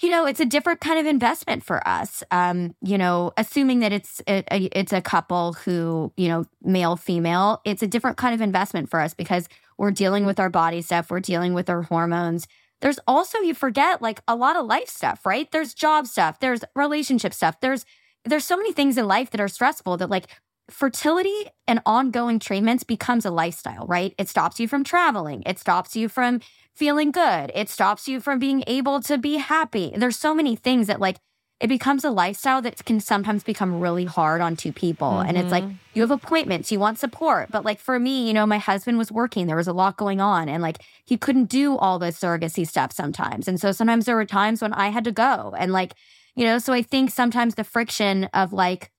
you 0.00 0.08
know, 0.08 0.24
it's 0.26 0.40
a 0.40 0.46
different 0.46 0.80
kind 0.80 0.98
of 0.98 1.06
investment 1.06 1.62
for 1.64 1.86
us. 1.86 2.22
Um, 2.30 2.74
you 2.82 2.96
know, 2.96 3.32
assuming 3.36 3.80
that 3.80 3.92
it's 3.92 4.22
a, 4.26 4.42
it's 4.50 4.92
a 4.92 5.02
couple 5.02 5.52
who 5.52 6.12
you 6.16 6.28
know, 6.28 6.46
male 6.62 6.96
female, 6.96 7.60
it's 7.66 7.82
a 7.82 7.86
different 7.86 8.16
kind 8.16 8.34
of 8.34 8.40
investment 8.40 8.88
for 8.88 9.00
us 9.00 9.12
because 9.12 9.48
we're 9.76 9.90
dealing 9.90 10.24
with 10.24 10.40
our 10.40 10.48
body 10.50 10.80
stuff, 10.80 11.10
we're 11.10 11.20
dealing 11.20 11.52
with 11.52 11.68
our 11.68 11.82
hormones. 11.82 12.48
There's 12.80 12.98
also 13.06 13.38
you 13.40 13.54
forget 13.54 14.00
like 14.00 14.22
a 14.26 14.34
lot 14.34 14.56
of 14.56 14.66
life 14.66 14.88
stuff, 14.88 15.26
right? 15.26 15.50
There's 15.52 15.74
job 15.74 16.06
stuff, 16.06 16.40
there's 16.40 16.64
relationship 16.74 17.34
stuff, 17.34 17.60
there's 17.60 17.84
there's 18.24 18.46
so 18.46 18.56
many 18.56 18.72
things 18.72 18.96
in 18.96 19.06
life 19.06 19.30
that 19.30 19.40
are 19.40 19.48
stressful 19.48 19.98
that 19.98 20.10
like 20.10 20.28
fertility 20.70 21.46
and 21.66 21.80
ongoing 21.86 22.38
treatments 22.38 22.84
becomes 22.84 23.24
a 23.24 23.30
lifestyle, 23.30 23.86
right? 23.86 24.14
It 24.18 24.28
stops 24.28 24.60
you 24.60 24.68
from 24.68 24.84
traveling. 24.84 25.42
It 25.46 25.58
stops 25.58 25.96
you 25.96 26.08
from 26.08 26.40
feeling 26.74 27.10
good. 27.10 27.50
It 27.54 27.68
stops 27.68 28.06
you 28.06 28.20
from 28.20 28.38
being 28.38 28.62
able 28.66 29.00
to 29.02 29.18
be 29.18 29.36
happy. 29.36 29.92
There's 29.96 30.16
so 30.16 30.34
many 30.34 30.56
things 30.56 30.86
that 30.86 31.00
like 31.00 31.16
it 31.60 31.66
becomes 31.66 32.04
a 32.04 32.10
lifestyle 32.10 32.62
that 32.62 32.84
can 32.84 33.00
sometimes 33.00 33.42
become 33.42 33.80
really 33.80 34.04
hard 34.04 34.40
on 34.40 34.54
two 34.54 34.72
people. 34.72 35.18
And 35.18 35.36
it's 35.36 35.50
like 35.50 35.64
mm-hmm. 35.64 35.74
you 35.92 36.02
have 36.02 36.12
appointments, 36.12 36.70
you 36.70 36.78
want 36.78 37.00
support. 37.00 37.48
But 37.50 37.64
like 37.64 37.80
for 37.80 37.98
me, 37.98 38.28
you 38.28 38.32
know, 38.32 38.46
my 38.46 38.58
husband 38.58 38.96
was 38.96 39.10
working, 39.10 39.48
there 39.48 39.56
was 39.56 39.66
a 39.66 39.72
lot 39.72 39.96
going 39.96 40.20
on, 40.20 40.48
and 40.48 40.62
like 40.62 40.78
he 41.04 41.16
couldn't 41.16 41.46
do 41.46 41.76
all 41.76 41.98
the 41.98 42.06
surrogacy 42.08 42.66
stuff 42.66 42.92
sometimes. 42.92 43.48
And 43.48 43.60
so 43.60 43.72
sometimes 43.72 44.04
there 44.04 44.14
were 44.14 44.24
times 44.24 44.62
when 44.62 44.72
I 44.72 44.90
had 44.90 45.02
to 45.04 45.12
go. 45.12 45.52
And 45.58 45.72
like, 45.72 45.94
you 46.36 46.44
know, 46.44 46.58
so 46.58 46.72
I 46.72 46.82
think 46.82 47.10
sometimes 47.10 47.56
the 47.56 47.64
friction 47.64 48.28
of 48.32 48.52
like, 48.52 48.92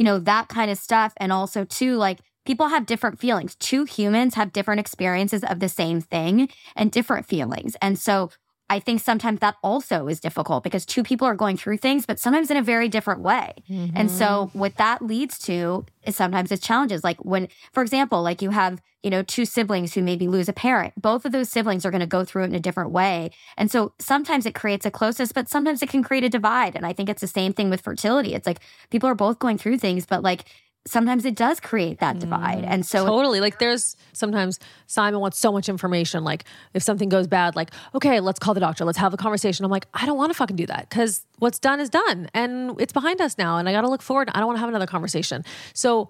you 0.00 0.04
know, 0.04 0.18
that 0.18 0.48
kind 0.48 0.70
of 0.70 0.78
stuff. 0.78 1.12
And 1.18 1.30
also, 1.30 1.66
too, 1.66 1.96
like 1.96 2.20
people 2.46 2.68
have 2.68 2.86
different 2.86 3.20
feelings. 3.20 3.54
Two 3.56 3.84
humans 3.84 4.34
have 4.34 4.50
different 4.50 4.80
experiences 4.80 5.44
of 5.44 5.60
the 5.60 5.68
same 5.68 6.00
thing 6.00 6.48
and 6.74 6.90
different 6.90 7.26
feelings. 7.26 7.76
And 7.82 7.98
so 7.98 8.30
I 8.70 8.78
think 8.78 9.00
sometimes 9.00 9.40
that 9.40 9.56
also 9.62 10.06
is 10.06 10.20
difficult 10.20 10.62
because 10.62 10.86
two 10.86 11.02
people 11.02 11.26
are 11.26 11.34
going 11.34 11.56
through 11.56 11.78
things, 11.78 12.06
but 12.06 12.20
sometimes 12.20 12.50
in 12.50 12.56
a 12.56 12.62
very 12.62 12.88
different 12.88 13.20
way. 13.20 13.52
And 13.94 14.10
so 14.10 14.46
mm-hmm. 14.46 14.58
what 14.58 14.76
that 14.76 15.02
leads 15.02 15.38
to 15.40 15.84
is 16.06 16.14
sometimes 16.14 16.52
it's 16.52 16.64
challenges. 16.64 17.02
Like 17.02 17.18
when, 17.24 17.48
for 17.72 17.82
example, 17.82 18.22
like 18.22 18.40
you 18.40 18.50
have, 18.50 18.80
you 19.02 19.10
know, 19.10 19.22
two 19.24 19.44
siblings 19.44 19.94
who 19.94 20.02
maybe 20.02 20.28
lose 20.28 20.48
a 20.48 20.52
parent. 20.52 20.94
Both 20.96 21.24
of 21.24 21.32
those 21.32 21.50
siblings 21.50 21.84
are 21.84 21.90
going 21.90 22.00
to 22.00 22.06
go 22.06 22.24
through 22.24 22.44
it 22.44 22.50
in 22.50 22.54
a 22.54 22.60
different 22.60 22.92
way. 22.92 23.30
And 23.56 23.70
so 23.70 23.92
sometimes 23.98 24.46
it 24.46 24.54
creates 24.54 24.86
a 24.86 24.90
closeness, 24.90 25.32
but 25.32 25.48
sometimes 25.48 25.82
it 25.82 25.88
can 25.88 26.04
create 26.04 26.22
a 26.22 26.28
divide. 26.28 26.76
And 26.76 26.86
I 26.86 26.92
think 26.92 27.08
it's 27.08 27.22
the 27.22 27.26
same 27.26 27.52
thing 27.52 27.70
with 27.70 27.80
fertility. 27.80 28.34
It's 28.34 28.46
like 28.46 28.60
people 28.90 29.08
are 29.08 29.14
both 29.16 29.40
going 29.40 29.58
through 29.58 29.78
things, 29.78 30.06
but 30.06 30.22
like 30.22 30.44
sometimes 30.86 31.24
it 31.24 31.36
does 31.36 31.60
create 31.60 31.98
that 32.00 32.18
divide. 32.18 32.64
Mm, 32.64 32.68
and 32.68 32.86
so 32.86 33.04
totally. 33.06 33.40
Like 33.40 33.58
there's 33.58 33.96
sometimes 34.12 34.58
Simon 34.86 35.20
wants 35.20 35.38
so 35.38 35.52
much 35.52 35.68
information. 35.68 36.24
Like 36.24 36.44
if 36.74 36.82
something 36.82 37.08
goes 37.08 37.26
bad, 37.26 37.54
like, 37.54 37.70
okay, 37.94 38.20
let's 38.20 38.38
call 38.38 38.54
the 38.54 38.60
doctor. 38.60 38.84
Let's 38.84 38.98
have 38.98 39.12
a 39.12 39.18
conversation. 39.18 39.64
I'm 39.64 39.70
like, 39.70 39.86
I 39.92 40.06
don't 40.06 40.16
want 40.16 40.30
to 40.30 40.34
fucking 40.34 40.56
do 40.56 40.66
that 40.66 40.88
because 40.88 41.26
what's 41.38 41.58
done 41.58 41.80
is 41.80 41.90
done 41.90 42.28
and 42.32 42.80
it's 42.80 42.92
behind 42.92 43.20
us 43.20 43.36
now. 43.36 43.58
And 43.58 43.68
I 43.68 43.72
got 43.72 43.82
to 43.82 43.88
look 43.88 44.02
forward. 44.02 44.30
I 44.34 44.38
don't 44.38 44.46
want 44.46 44.56
to 44.56 44.60
have 44.60 44.68
another 44.70 44.86
conversation. 44.86 45.44
So, 45.74 46.08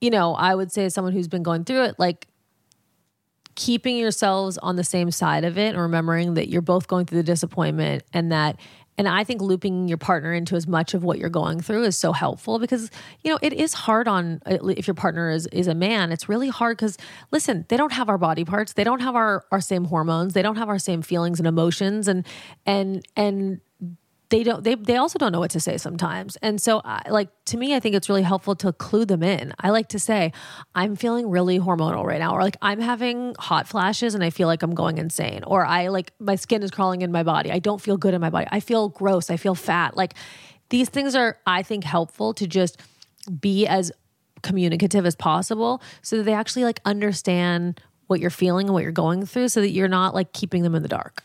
you 0.00 0.10
know, 0.10 0.34
I 0.34 0.54
would 0.54 0.70
say 0.70 0.84
as 0.84 0.94
someone 0.94 1.12
who's 1.12 1.28
been 1.28 1.42
going 1.42 1.64
through 1.64 1.84
it, 1.84 1.96
like 1.98 2.28
keeping 3.56 3.96
yourselves 3.96 4.58
on 4.58 4.76
the 4.76 4.84
same 4.84 5.10
side 5.10 5.44
of 5.44 5.58
it 5.58 5.70
and 5.70 5.78
remembering 5.78 6.34
that 6.34 6.48
you're 6.48 6.62
both 6.62 6.86
going 6.86 7.06
through 7.06 7.18
the 7.18 7.24
disappointment 7.24 8.04
and 8.12 8.30
that 8.30 8.60
and 8.98 9.08
I 9.08 9.24
think 9.24 9.42
looping 9.42 9.88
your 9.88 9.98
partner 9.98 10.32
into 10.32 10.56
as 10.56 10.66
much 10.66 10.94
of 10.94 11.04
what 11.04 11.18
you're 11.18 11.28
going 11.28 11.60
through 11.60 11.84
is 11.84 11.96
so 11.96 12.12
helpful 12.12 12.58
because 12.58 12.90
you 13.22 13.30
know 13.30 13.38
it 13.42 13.52
is 13.52 13.74
hard 13.74 14.08
on 14.08 14.40
if 14.46 14.86
your 14.86 14.94
partner 14.94 15.30
is 15.30 15.46
is 15.48 15.66
a 15.66 15.74
man 15.74 16.12
it's 16.12 16.28
really 16.28 16.48
hard 16.48 16.78
cuz 16.78 16.96
listen 17.30 17.64
they 17.68 17.76
don't 17.76 17.92
have 17.92 18.08
our 18.08 18.18
body 18.18 18.44
parts. 18.44 18.72
They 18.72 18.84
don't 18.84 19.00
have 19.00 19.14
our 19.14 19.44
our 19.50 19.60
same 19.60 19.84
hormones. 19.84 20.34
They 20.34 20.42
don't 20.42 20.56
have 20.56 20.68
our 20.68 20.78
same 20.78 21.02
feelings 21.02 21.38
and 21.38 21.46
emotions 21.46 22.08
and 22.08 22.26
and 22.64 23.04
and 23.16 23.60
they 24.28 24.42
don't 24.42 24.64
they 24.64 24.74
they 24.74 24.96
also 24.96 25.18
don't 25.18 25.32
know 25.32 25.38
what 25.38 25.52
to 25.52 25.60
say 25.60 25.76
sometimes. 25.78 26.36
And 26.42 26.60
so 26.60 26.80
I, 26.84 27.02
like 27.08 27.28
to 27.46 27.56
me 27.56 27.74
i 27.74 27.80
think 27.80 27.94
it's 27.94 28.08
really 28.08 28.22
helpful 28.22 28.56
to 28.56 28.72
clue 28.72 29.04
them 29.04 29.22
in. 29.22 29.52
I 29.60 29.70
like 29.70 29.88
to 29.88 29.98
say 29.98 30.32
i'm 30.74 30.96
feeling 30.96 31.30
really 31.30 31.58
hormonal 31.58 32.04
right 32.04 32.18
now 32.18 32.34
or 32.34 32.42
like 32.42 32.56
i'm 32.62 32.80
having 32.80 33.34
hot 33.38 33.68
flashes 33.68 34.14
and 34.14 34.24
i 34.24 34.30
feel 34.30 34.48
like 34.48 34.62
i'm 34.62 34.74
going 34.74 34.98
insane 34.98 35.44
or 35.44 35.64
i 35.64 35.88
like 35.88 36.12
my 36.18 36.34
skin 36.34 36.62
is 36.62 36.70
crawling 36.70 37.02
in 37.02 37.12
my 37.12 37.22
body. 37.22 37.50
I 37.50 37.58
don't 37.58 37.80
feel 37.80 37.96
good 37.96 38.14
in 38.14 38.20
my 38.20 38.30
body. 38.30 38.46
I 38.50 38.60
feel 38.60 38.88
gross. 38.88 39.30
I 39.30 39.36
feel 39.36 39.54
fat. 39.54 39.96
Like 39.96 40.14
these 40.68 40.88
things 40.88 41.14
are 41.14 41.38
i 41.46 41.62
think 41.62 41.84
helpful 41.84 42.34
to 42.34 42.46
just 42.46 42.80
be 43.40 43.66
as 43.66 43.92
communicative 44.42 45.06
as 45.06 45.16
possible 45.16 45.82
so 46.02 46.16
that 46.16 46.24
they 46.24 46.32
actually 46.32 46.64
like 46.64 46.80
understand 46.84 47.80
what 48.06 48.20
you're 48.20 48.30
feeling 48.30 48.66
and 48.66 48.74
what 48.74 48.82
you're 48.82 48.92
going 48.92 49.26
through 49.26 49.48
so 49.48 49.60
that 49.60 49.70
you're 49.70 49.88
not 49.88 50.14
like 50.14 50.32
keeping 50.32 50.62
them 50.62 50.74
in 50.74 50.82
the 50.82 50.88
dark 50.88 51.22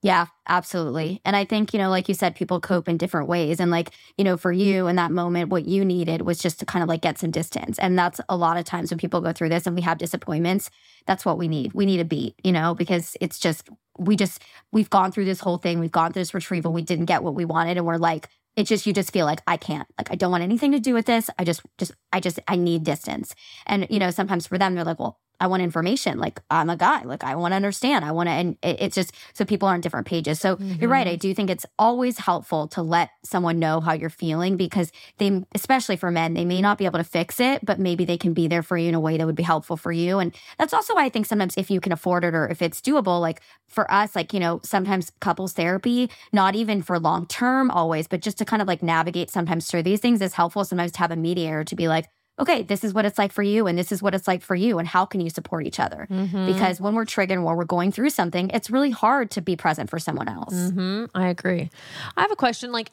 Yeah, 0.00 0.26
absolutely. 0.48 1.20
And 1.24 1.34
I 1.34 1.44
think, 1.44 1.72
you 1.72 1.78
know, 1.80 1.90
like 1.90 2.08
you 2.08 2.14
said, 2.14 2.36
people 2.36 2.60
cope 2.60 2.88
in 2.88 2.98
different 2.98 3.28
ways. 3.28 3.58
And 3.58 3.68
like, 3.72 3.90
you 4.16 4.22
know, 4.22 4.36
for 4.36 4.52
you 4.52 4.86
in 4.86 4.94
that 4.94 5.10
moment, 5.10 5.50
what 5.50 5.66
you 5.66 5.84
needed 5.84 6.22
was 6.22 6.38
just 6.38 6.60
to 6.60 6.66
kind 6.66 6.84
of 6.84 6.88
like 6.88 7.00
get 7.02 7.18
some 7.18 7.32
distance. 7.32 7.80
And 7.80 7.98
that's 7.98 8.20
a 8.28 8.36
lot 8.36 8.56
of 8.56 8.64
times 8.64 8.90
when 8.92 8.98
people 8.98 9.20
go 9.20 9.32
through 9.32 9.48
this 9.48 9.66
and 9.66 9.74
we 9.74 9.82
have 9.82 9.98
disappointments, 9.98 10.70
that's 11.06 11.24
what 11.24 11.36
we 11.36 11.48
need. 11.48 11.72
We 11.72 11.84
need 11.84 11.98
a 11.98 12.04
beat, 12.04 12.36
you 12.44 12.52
know, 12.52 12.76
because 12.76 13.16
it's 13.20 13.40
just, 13.40 13.68
we 13.98 14.14
just, 14.14 14.40
we've 14.70 14.88
gone 14.90 15.10
through 15.10 15.24
this 15.24 15.40
whole 15.40 15.58
thing. 15.58 15.80
We've 15.80 15.90
gone 15.90 16.12
through 16.12 16.20
this 16.22 16.34
retrieval. 16.34 16.72
We 16.72 16.82
didn't 16.82 17.06
get 17.06 17.24
what 17.24 17.34
we 17.34 17.44
wanted. 17.44 17.76
And 17.76 17.84
we're 17.84 17.96
like, 17.96 18.28
it's 18.54 18.68
just, 18.68 18.86
you 18.86 18.92
just 18.92 19.12
feel 19.12 19.26
like 19.26 19.42
I 19.48 19.56
can't, 19.56 19.88
like, 19.98 20.12
I 20.12 20.14
don't 20.14 20.30
want 20.30 20.44
anything 20.44 20.70
to 20.72 20.80
do 20.80 20.94
with 20.94 21.06
this. 21.06 21.28
I 21.40 21.44
just, 21.44 21.62
just, 21.76 21.92
I 22.12 22.20
just, 22.20 22.38
I 22.46 22.54
need 22.54 22.84
distance. 22.84 23.34
And, 23.66 23.86
you 23.90 23.98
know, 23.98 24.10
sometimes 24.12 24.46
for 24.46 24.58
them, 24.58 24.76
they're 24.76 24.84
like, 24.84 25.00
well, 25.00 25.18
I 25.40 25.46
want 25.46 25.62
information. 25.62 26.18
Like 26.18 26.40
I'm 26.50 26.68
a 26.68 26.76
guy. 26.76 27.02
Like 27.04 27.22
I 27.22 27.36
want 27.36 27.52
to 27.52 27.56
understand. 27.56 28.04
I 28.04 28.12
want 28.12 28.28
to, 28.28 28.32
and 28.32 28.56
it, 28.62 28.76
it's 28.80 28.94
just 28.94 29.14
so 29.34 29.44
people 29.44 29.68
are 29.68 29.74
on 29.74 29.80
different 29.80 30.06
pages. 30.06 30.40
So 30.40 30.56
mm-hmm. 30.56 30.80
you're 30.80 30.90
right. 30.90 31.06
I 31.06 31.16
do 31.16 31.32
think 31.32 31.50
it's 31.50 31.66
always 31.78 32.18
helpful 32.18 32.66
to 32.68 32.82
let 32.82 33.10
someone 33.24 33.58
know 33.58 33.80
how 33.80 33.92
you're 33.92 34.10
feeling 34.10 34.56
because 34.56 34.90
they, 35.18 35.44
especially 35.54 35.96
for 35.96 36.10
men, 36.10 36.34
they 36.34 36.44
may 36.44 36.60
not 36.60 36.78
be 36.78 36.86
able 36.86 36.98
to 36.98 37.04
fix 37.04 37.38
it, 37.38 37.64
but 37.64 37.78
maybe 37.78 38.04
they 38.04 38.18
can 38.18 38.32
be 38.32 38.48
there 38.48 38.62
for 38.62 38.76
you 38.76 38.88
in 38.88 38.94
a 38.94 39.00
way 39.00 39.16
that 39.16 39.26
would 39.26 39.36
be 39.36 39.42
helpful 39.42 39.76
for 39.76 39.92
you. 39.92 40.18
And 40.18 40.34
that's 40.58 40.72
also 40.72 40.94
why 40.94 41.04
I 41.04 41.08
think 41.08 41.26
sometimes 41.26 41.54
if 41.56 41.70
you 41.70 41.80
can 41.80 41.92
afford 41.92 42.24
it 42.24 42.34
or 42.34 42.48
if 42.48 42.60
it's 42.60 42.80
doable, 42.80 43.20
like 43.20 43.40
for 43.68 43.90
us, 43.90 44.16
like 44.16 44.32
you 44.32 44.40
know, 44.40 44.60
sometimes 44.64 45.12
couples 45.20 45.52
therapy, 45.52 46.10
not 46.32 46.56
even 46.56 46.82
for 46.82 46.98
long 46.98 47.26
term 47.26 47.70
always, 47.70 48.08
but 48.08 48.22
just 48.22 48.38
to 48.38 48.44
kind 48.44 48.60
of 48.60 48.66
like 48.66 48.82
navigate 48.82 49.30
sometimes 49.30 49.68
through 49.68 49.84
these 49.84 50.00
things 50.00 50.20
is 50.20 50.34
helpful. 50.34 50.64
Sometimes 50.64 50.92
to 50.92 50.98
have 50.98 51.10
a 51.10 51.16
mediator 51.16 51.62
to 51.64 51.76
be 51.76 51.86
like 51.86 52.08
okay, 52.38 52.62
this 52.62 52.84
is 52.84 52.94
what 52.94 53.04
it's 53.04 53.18
like 53.18 53.32
for 53.32 53.42
you, 53.42 53.66
and 53.66 53.76
this 53.78 53.90
is 53.90 54.02
what 54.02 54.14
it's 54.14 54.28
like 54.28 54.42
for 54.42 54.54
you, 54.54 54.78
and 54.78 54.86
how 54.86 55.04
can 55.04 55.20
you 55.20 55.30
support 55.30 55.66
each 55.66 55.80
other? 55.80 56.06
Mm-hmm. 56.10 56.46
Because 56.46 56.80
when 56.80 56.94
we're 56.94 57.04
triggered, 57.04 57.42
when 57.42 57.56
we're 57.56 57.64
going 57.64 57.92
through 57.92 58.10
something, 58.10 58.50
it's 58.50 58.70
really 58.70 58.90
hard 58.90 59.30
to 59.32 59.40
be 59.40 59.56
present 59.56 59.90
for 59.90 59.98
someone 59.98 60.28
else. 60.28 60.54
Mm-hmm. 60.54 61.06
I 61.14 61.28
agree. 61.28 61.70
I 62.16 62.22
have 62.22 62.30
a 62.30 62.36
question. 62.36 62.72
Like, 62.72 62.90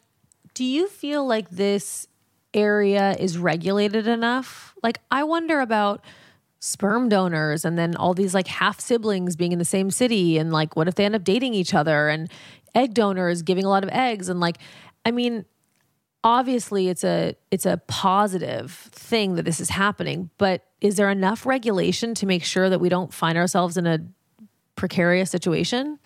do 0.54 0.64
you 0.64 0.88
feel 0.88 1.26
like 1.26 1.50
this 1.50 2.08
area 2.54 3.16
is 3.20 3.38
regulated 3.38 4.08
enough? 4.08 4.74
Like, 4.82 5.00
I 5.12 5.24
wonder 5.24 5.60
about 5.60 6.04
sperm 6.60 7.10
donors 7.10 7.64
and 7.64 7.78
then 7.78 7.96
all 7.96 8.16
these 8.16 8.34
like 8.34 8.48
half 8.48 8.80
siblings 8.80 9.36
being 9.36 9.52
in 9.52 9.60
the 9.60 9.66
same 9.66 9.92
city 9.92 10.40
and 10.40 10.52
like 10.52 10.76
what 10.76 10.88
if 10.88 10.96
they 10.96 11.06
end 11.06 11.14
up 11.14 11.24
dating 11.24 11.54
each 11.54 11.76
other 11.76 12.10
and 12.10 12.32
egg 12.74 12.92
donors 12.92 13.44
giving 13.44 13.64
a 13.64 13.70
lot 13.70 13.84
of 13.84 13.90
eggs 13.92 14.30
and 14.30 14.40
like 14.40 14.58
I 15.06 15.12
mean 15.12 15.46
obviously 16.26 16.90
it's 16.90 17.04
a 17.04 17.36
it's 17.52 17.68
a 17.68 17.78
positive 17.88 18.72
thing 18.92 19.36
that 19.36 19.44
this 19.44 19.60
is 19.60 19.70
happening 19.70 20.30
but 20.38 20.66
is 20.82 20.96
there 20.96 21.10
enough 21.10 21.46
regulation 21.46 22.16
to 22.16 22.26
make 22.26 22.44
sure 22.44 22.70
that 22.70 22.80
we 22.80 22.90
don't 22.90 23.14
find 23.14 23.38
ourselves 23.38 23.78
in 23.78 23.86
a 23.86 24.00
precarious 24.76 25.30
situation 25.30 25.98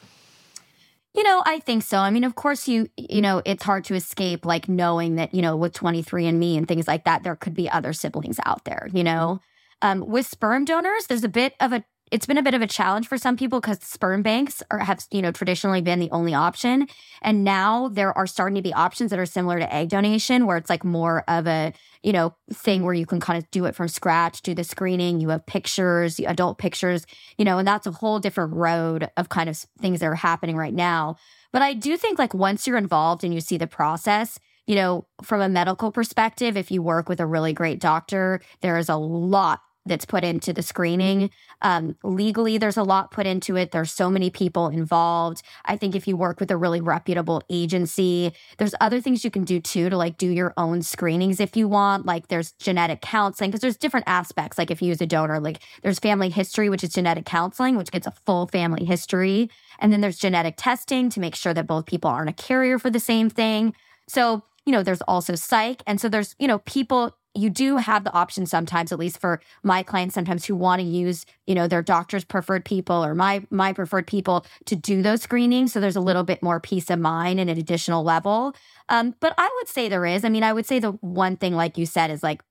you 1.15 1.23
know, 1.23 1.41
I 1.43 1.59
think 1.59 1.81
so. 1.83 1.97
I 1.97 2.11
mean, 2.11 2.23
of 2.23 2.35
course, 2.35 2.67
you 2.67 2.87
you 2.95 3.21
know, 3.21 3.41
it's 3.43 3.63
hard 3.63 3.83
to 3.85 3.95
escape 3.95 4.45
like 4.45 4.69
knowing 4.69 5.15
that 5.15 5.33
you 5.33 5.41
know 5.41 5.55
with 5.57 5.73
23andMe 5.73 6.55
and 6.55 6.67
things 6.67 6.87
like 6.87 7.05
that, 7.05 7.23
there 7.23 7.35
could 7.35 7.55
be 7.55 7.69
other 7.69 7.93
siblings 7.93 8.39
out 8.45 8.63
there. 8.65 8.87
You 8.93 9.03
know, 9.03 9.41
um, 9.81 10.01
with 10.07 10.27
sperm 10.27 10.65
donors, 10.65 11.07
there's 11.07 11.23
a 11.23 11.29
bit 11.29 11.55
of 11.59 11.73
a 11.73 11.83
it's 12.11 12.25
been 12.25 12.37
a 12.37 12.43
bit 12.43 12.53
of 12.53 12.61
a 12.61 12.67
challenge 12.67 13.07
for 13.07 13.17
some 13.17 13.37
people 13.37 13.59
because 13.59 13.79
sperm 13.81 14.21
banks 14.21 14.63
are, 14.71 14.79
have 14.79 15.05
you 15.11 15.21
know 15.21 15.31
traditionally 15.31 15.81
been 15.81 15.99
the 15.99 16.09
only 16.11 16.33
option. 16.33 16.87
And 17.21 17.43
now 17.43 17.89
there 17.89 18.17
are 18.17 18.27
starting 18.27 18.55
to 18.55 18.61
be 18.61 18.73
options 18.73 19.09
that 19.11 19.19
are 19.19 19.25
similar 19.25 19.59
to 19.59 19.73
egg 19.73 19.89
donation 19.89 20.45
where 20.45 20.57
it's 20.57 20.69
like 20.69 20.83
more 20.83 21.23
of 21.27 21.47
a 21.47 21.73
you 22.03 22.13
know 22.13 22.35
thing 22.51 22.83
where 22.83 22.93
you 22.93 23.05
can 23.05 23.19
kind 23.19 23.37
of 23.37 23.49
do 23.51 23.65
it 23.65 23.75
from 23.75 23.87
scratch 23.87 24.41
do 24.41 24.53
the 24.53 24.63
screening 24.63 25.19
you 25.19 25.29
have 25.29 25.45
pictures 25.45 26.19
adult 26.19 26.57
pictures 26.57 27.05
you 27.37 27.43
know 27.43 27.57
and 27.57 27.67
that's 27.67 27.85
a 27.85 27.91
whole 27.91 28.19
different 28.19 28.53
road 28.53 29.09
of 29.17 29.27
kind 29.27 29.49
of 29.49 29.57
things 29.79 29.99
that 29.99 30.05
are 30.05 30.15
happening 30.15 30.55
right 30.55 30.73
now. 30.73 31.15
But 31.51 31.61
i 31.61 31.73
do 31.73 31.97
think 31.97 32.19
like 32.19 32.33
once 32.33 32.67
you're 32.67 32.77
involved 32.77 33.23
and 33.23 33.33
you 33.33 33.41
see 33.41 33.57
the 33.57 33.67
process 33.67 34.39
you 34.69 34.75
know, 34.75 35.07
from 35.23 35.41
a 35.41 35.49
medical 35.49 35.91
perspective, 35.91 36.55
if 36.55 36.69
you 36.69 36.83
work 36.83 37.09
with 37.09 37.19
a 37.19 37.25
really 37.25 37.53
great 37.53 37.79
doctor, 37.79 38.39
there 38.61 38.77
is 38.77 38.87
a 38.87 38.97
lot 38.97 39.61
that's 39.85 40.05
put 40.05 40.23
into 40.23 40.53
the 40.53 40.61
screening. 40.61 41.29
Um, 41.61 41.95
legally, 42.03 42.57
there's 42.57 42.77
a 42.77 42.83
lot 42.83 43.11
put 43.11 43.25
into 43.25 43.55
it. 43.55 43.71
There's 43.71 43.91
so 43.91 44.09
many 44.09 44.29
people 44.29 44.67
involved. 44.67 45.41
I 45.65 45.77
think 45.77 45.95
if 45.95 46.07
you 46.07 46.15
work 46.15 46.39
with 46.39 46.51
a 46.51 46.57
really 46.57 46.81
reputable 46.81 47.41
agency, 47.49 48.33
there's 48.57 48.75
other 48.79 49.01
things 49.01 49.23
you 49.23 49.31
can 49.31 49.43
do 49.43 49.59
too 49.59 49.89
to 49.89 49.97
like 49.97 50.17
do 50.17 50.27
your 50.29 50.53
own 50.57 50.81
screenings 50.81 51.39
if 51.39 51.57
you 51.57 51.67
want. 51.67 52.05
Like 52.05 52.27
there's 52.27 52.51
genetic 52.53 53.01
counseling 53.01 53.49
because 53.49 53.61
there's 53.61 53.77
different 53.77 54.07
aspects. 54.07 54.57
Like 54.57 54.71
if 54.71 54.81
you 54.81 54.89
use 54.89 55.01
a 55.01 55.07
donor, 55.07 55.39
like 55.39 55.61
there's 55.81 55.99
family 55.99 56.29
history, 56.29 56.69
which 56.69 56.83
is 56.83 56.91
genetic 56.91 57.25
counseling, 57.25 57.75
which 57.75 57.91
gets 57.91 58.07
a 58.07 58.11
full 58.11 58.47
family 58.47 58.85
history. 58.85 59.49
And 59.79 59.91
then 59.91 60.01
there's 60.01 60.17
genetic 60.17 60.55
testing 60.57 61.09
to 61.09 61.19
make 61.19 61.35
sure 61.35 61.53
that 61.53 61.67
both 61.67 61.85
people 61.85 62.09
aren't 62.09 62.29
a 62.29 62.33
carrier 62.33 62.79
for 62.79 62.89
the 62.89 62.99
same 62.99 63.29
thing. 63.29 63.73
So, 64.07 64.43
you 64.65 64.71
know, 64.71 64.83
there's 64.83 65.01
also 65.01 65.35
psych. 65.35 65.81
And 65.87 65.99
so 65.99 66.09
there's, 66.09 66.35
you 66.37 66.47
know, 66.47 66.59
people 66.59 67.15
you 67.35 67.49
do 67.49 67.77
have 67.77 68.03
the 68.03 68.13
option 68.13 68.45
sometimes 68.45 68.91
at 68.91 68.99
least 68.99 69.19
for 69.19 69.39
my 69.63 69.83
clients 69.83 70.15
sometimes 70.15 70.45
who 70.45 70.55
want 70.55 70.81
to 70.81 70.87
use 70.87 71.25
you 71.45 71.55
know 71.55 71.67
their 71.67 71.81
doctor's 71.81 72.23
preferred 72.23 72.65
people 72.65 73.03
or 73.03 73.13
my 73.13 73.45
my 73.49 73.71
preferred 73.71 74.07
people 74.07 74.45
to 74.65 74.75
do 74.75 75.01
those 75.01 75.21
screenings 75.21 75.71
so 75.71 75.79
there's 75.79 75.95
a 75.95 76.01
little 76.01 76.23
bit 76.23 76.41
more 76.41 76.59
peace 76.59 76.89
of 76.89 76.99
mind 76.99 77.39
and 77.39 77.49
an 77.49 77.57
additional 77.57 78.03
level. 78.03 78.53
Um, 78.89 79.15
but 79.19 79.33
i 79.37 79.49
would 79.59 79.67
say 79.67 79.87
there 79.87 80.05
is. 80.05 80.25
I 80.25 80.29
mean 80.29 80.43
i 80.43 80.53
would 80.53 80.65
say 80.65 80.79
the 80.79 80.91
one 80.91 81.37
thing 81.37 81.55
like 81.55 81.77
you 81.77 81.85
said 81.85 82.11
is 82.11 82.23
like 82.23 82.41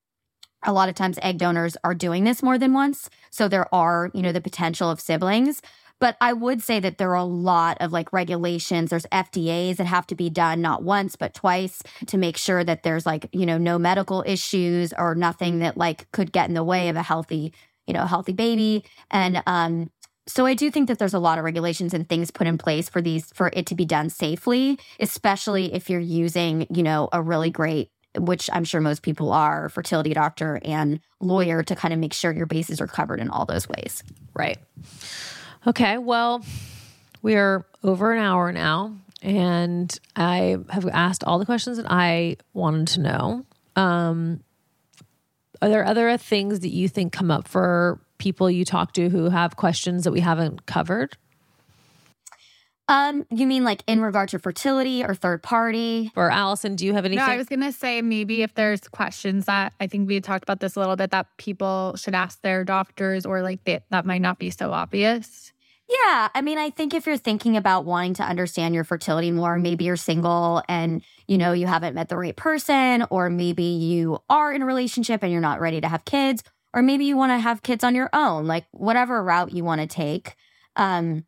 a 0.65 0.73
lot 0.73 0.89
of 0.89 0.95
times 0.95 1.19
egg 1.23 1.39
donors 1.39 1.77
are 1.85 1.95
doing 1.95 2.25
this 2.25 2.43
more 2.43 2.59
than 2.59 2.73
once 2.73 3.09
so 3.31 3.49
there 3.49 3.73
are 3.75 4.11
you 4.15 4.23
know 4.23 4.33
the 4.33 4.41
potential 4.41 4.91
of 4.91 5.01
siblings 5.01 5.63
but 6.01 6.17
I 6.21 6.33
would 6.33 6.63
say 6.63 6.81
that 6.81 6.99
there 6.99 7.11
are 7.11 7.15
a 7.17 7.25
lot 7.25 7.79
of 7.81 7.93
like 7.93 8.13
regulations. 8.13 8.91
There's 8.91 9.07
FDAs 9.07 9.77
that 9.77 9.87
have 9.87 10.07
to 10.09 10.15
be 10.15 10.31
done 10.31 10.61
not 10.61 10.83
once, 10.83 11.17
but 11.17 11.35
twice 11.35 11.83
to 12.07 12.19
make 12.19 12.37
sure 12.37 12.65
that 12.65 12.83
there's 12.83 13.07
like, 13.07 13.29
you 13.33 13.47
know, 13.47 13.59
no 13.59 13.79
medical 13.79 14.23
issues 14.27 14.93
or 14.93 15.15
nothing 15.15 15.59
that 15.61 15.77
like 15.77 16.11
could 16.13 16.33
get 16.33 16.49
in 16.49 16.55
the 16.55 16.65
way 16.65 16.89
of 16.89 16.97
a 16.97 17.03
healthy, 17.03 17.53
you 17.87 17.95
know, 17.95 18.07
healthy 18.07 18.33
baby. 18.33 18.85
And, 19.11 19.43
um, 19.47 19.91
so 20.27 20.45
I 20.45 20.53
do 20.53 20.71
think 20.71 20.89
that 20.89 20.99
there's 20.99 21.15
a 21.15 21.19
lot 21.19 21.39
of 21.39 21.45
regulations 21.45 21.95
and 21.95 22.07
things 22.07 22.31
put 22.31 22.47
in 22.47 22.59
place 22.59 22.87
for 22.91 23.01
these 23.01 23.33
for 23.33 23.51
it 23.55 23.65
to 23.67 23.75
be 23.75 23.87
done 23.87 24.11
safely, 24.11 24.79
especially 25.01 25.73
if 25.73 25.89
you're 25.89 26.01
using, 26.01 26.67
you 26.69 26.83
know, 26.83 27.09
a 27.13 27.23
really 27.23 27.51
great 27.51 27.91
which 28.17 28.51
I'm 28.53 28.65
sure 28.65 28.81
most 28.81 29.03
people 29.03 29.33
are, 29.33 29.69
fertility 29.69 30.13
doctor 30.13 30.61
and 30.65 31.01
lawyer 31.21 31.63
to 31.63 31.77
kind 31.77 31.95
of 31.95 32.01
make 32.01 32.13
sure 32.13 32.33
your 32.33 32.47
bases 32.47 32.81
are 32.81 32.87
covered 32.87 33.21
in 33.21 33.31
all 33.31 33.45
those 33.45 33.69
ways. 33.69 34.03
Right. 34.35 34.59
Okay, 35.67 35.99
well, 35.99 36.45
we 37.23 37.35
are 37.35 37.67
over 37.83 38.13
an 38.13 38.19
hour 38.19 38.53
now, 38.53 38.97
and 39.23 39.99
I 40.15 40.57
have 40.71 40.87
asked 40.89 41.25
all 41.25 41.39
the 41.39 41.47
questions 41.47 41.77
that 41.77 41.87
I 41.91 42.37
wanted 42.53 42.89
to 42.89 43.01
know. 43.01 43.45
Um, 43.77 44.45
are 45.61 45.69
there 45.69 45.85
other 45.85 46.17
things 46.17 46.61
that 46.61 46.69
you 46.69 46.89
think 46.89 47.13
come 47.13 47.31
up 47.31 47.49
for 47.49 48.01
people 48.19 48.51
you 48.51 48.65
talk 48.65 48.93
to 48.93 49.09
who 49.09 49.31
have 49.31 49.57
questions 49.57 50.05
that 50.05 50.13
we 50.13 50.21
haven't 50.21 50.67
covered? 50.67 51.17
Um, 52.89 53.27
you 53.31 53.47
mean 53.47 53.65
like 53.65 53.85
in 53.87 54.01
regard 54.01 54.31
to 54.31 54.39
fertility 54.39 55.05
or 55.05 55.15
third 55.15 55.43
party? 55.43 56.11
Or 56.17 56.31
Allison, 56.31 56.75
do 56.75 56.87
you 56.87 56.95
have 56.95 57.05
anything? 57.05 57.25
No, 57.25 57.31
I 57.31 57.37
was 57.37 57.47
gonna 57.47 57.71
say 57.71 58.01
maybe 58.01 58.43
if 58.43 58.55
there's 58.55 58.81
questions 58.89 59.45
that 59.45 59.75
I 59.79 59.87
think 59.87 60.09
we 60.09 60.15
had 60.15 60.25
talked 60.25 60.43
about 60.43 60.61
this 60.61 60.75
a 60.75 60.81
little 60.81 60.97
bit 60.97 61.11
that 61.11 61.27
people 61.37 61.95
should 61.97 62.15
ask 62.15 62.41
their 62.41 62.65
doctors 62.65 63.27
or 63.27 63.43
like 63.43 63.63
they, 63.65 63.81
that 63.91 64.07
might 64.07 64.23
not 64.23 64.39
be 64.39 64.49
so 64.49 64.73
obvious. 64.73 65.53
Yeah. 65.89 66.29
I 66.35 66.43
mean, 66.43 66.59
I 66.59 66.71
think 66.71 66.93
if 66.93 67.07
you're 67.07 67.17
thinking 67.17 67.57
about 67.57 67.85
wanting 67.87 68.15
to 68.15 68.23
understand 68.23 68.75
your 68.75 68.85
fertility 68.85 69.31
more, 69.31 69.59
maybe 69.59 69.85
you're 69.85 69.97
single 69.97 70.63
and, 70.69 71.03
you 71.27 71.39
know, 71.39 71.53
you 71.53 71.67
haven't 71.67 71.95
met 71.95 72.11
the 72.11 72.17
right 72.17 72.37
person, 72.37 73.07
or 73.11 73.31
maybe 73.31 73.65
you 73.65 74.19
are 74.29 74.53
in 74.53 74.61
a 74.61 74.67
relationship 74.67 75.23
and 75.23 75.33
you're 75.33 75.41
not 75.41 75.61
ready 75.61 75.81
to 75.81 75.89
have 75.89 76.05
kids, 76.05 76.43
or 76.75 76.83
maybe 76.83 77.07
you 77.07 77.17
want 77.17 77.33
to 77.33 77.39
have 77.39 77.63
kids 77.63 77.85
on 77.85 77.95
your 77.95 78.11
own, 78.13 78.47
like 78.47 78.67
whatever 78.73 79.23
route 79.23 79.53
you 79.53 79.65
want 79.65 79.81
to 79.81 79.87
take. 79.87 80.35
Um, 80.77 81.25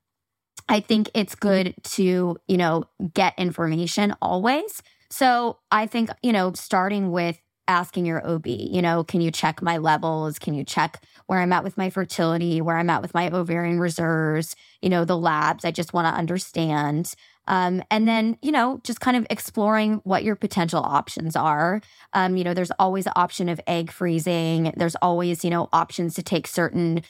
I 0.71 0.79
think 0.79 1.11
it's 1.15 1.35
good 1.35 1.75
to, 1.83 2.37
you 2.47 2.57
know, 2.57 2.85
get 3.13 3.35
information 3.37 4.15
always. 4.23 4.83
So 5.11 5.59
I 5.73 5.87
think, 5.87 6.11
you 6.23 6.33
know, 6.33 6.53
starting 6.53 7.11
with 7.11 7.41
asking 7.67 8.07
your 8.07 8.25
OB, 8.25 8.47
you 8.47 8.81
know, 8.81 9.03
can 9.03 9.21
you 9.21 9.33
check 9.33 9.63
my 9.63 9.79
levels? 9.79 10.39
Can 10.39 10.55
you 10.55 10.63
check 10.63 11.03
where 11.27 11.41
I'm 11.41 11.53
at 11.53 11.65
with 11.65 11.77
my 11.77 11.91
fertility, 11.91 12.61
where 12.61 12.77
I'm 12.77 12.89
at 12.89 13.03
with 13.03 13.15
my 13.15 13.31
ovarian 13.31 13.81
reserves, 13.81 14.55
you 14.81 14.89
know, 14.89 15.05
the 15.05 15.17
labs. 15.17 15.65
I 15.65 15.73
just 15.73 15.93
want 15.93 16.07
to 16.07 16.17
understand. 16.17 17.15
Um, 17.49 17.83
and 17.91 18.07
then, 18.07 18.39
you 18.41 18.53
know, 18.53 18.81
just 18.85 19.01
kind 19.01 19.17
of 19.17 19.27
exploring 19.29 20.01
what 20.05 20.23
your 20.23 20.37
potential 20.37 20.81
options 20.81 21.35
are. 21.35 21.81
Um, 22.13 22.37
you 22.37 22.45
know, 22.45 22.55
there's 22.55 22.71
always 22.79 23.05
the 23.05 23.19
option 23.19 23.49
of 23.49 23.61
egg 23.67 23.91
freezing. 23.91 24.73
There's 24.77 24.97
always, 25.03 25.45
you 25.45 25.51
know, 25.51 25.69
options 25.73 26.15
to 26.15 26.23
take 26.23 26.47
certain 26.47 27.03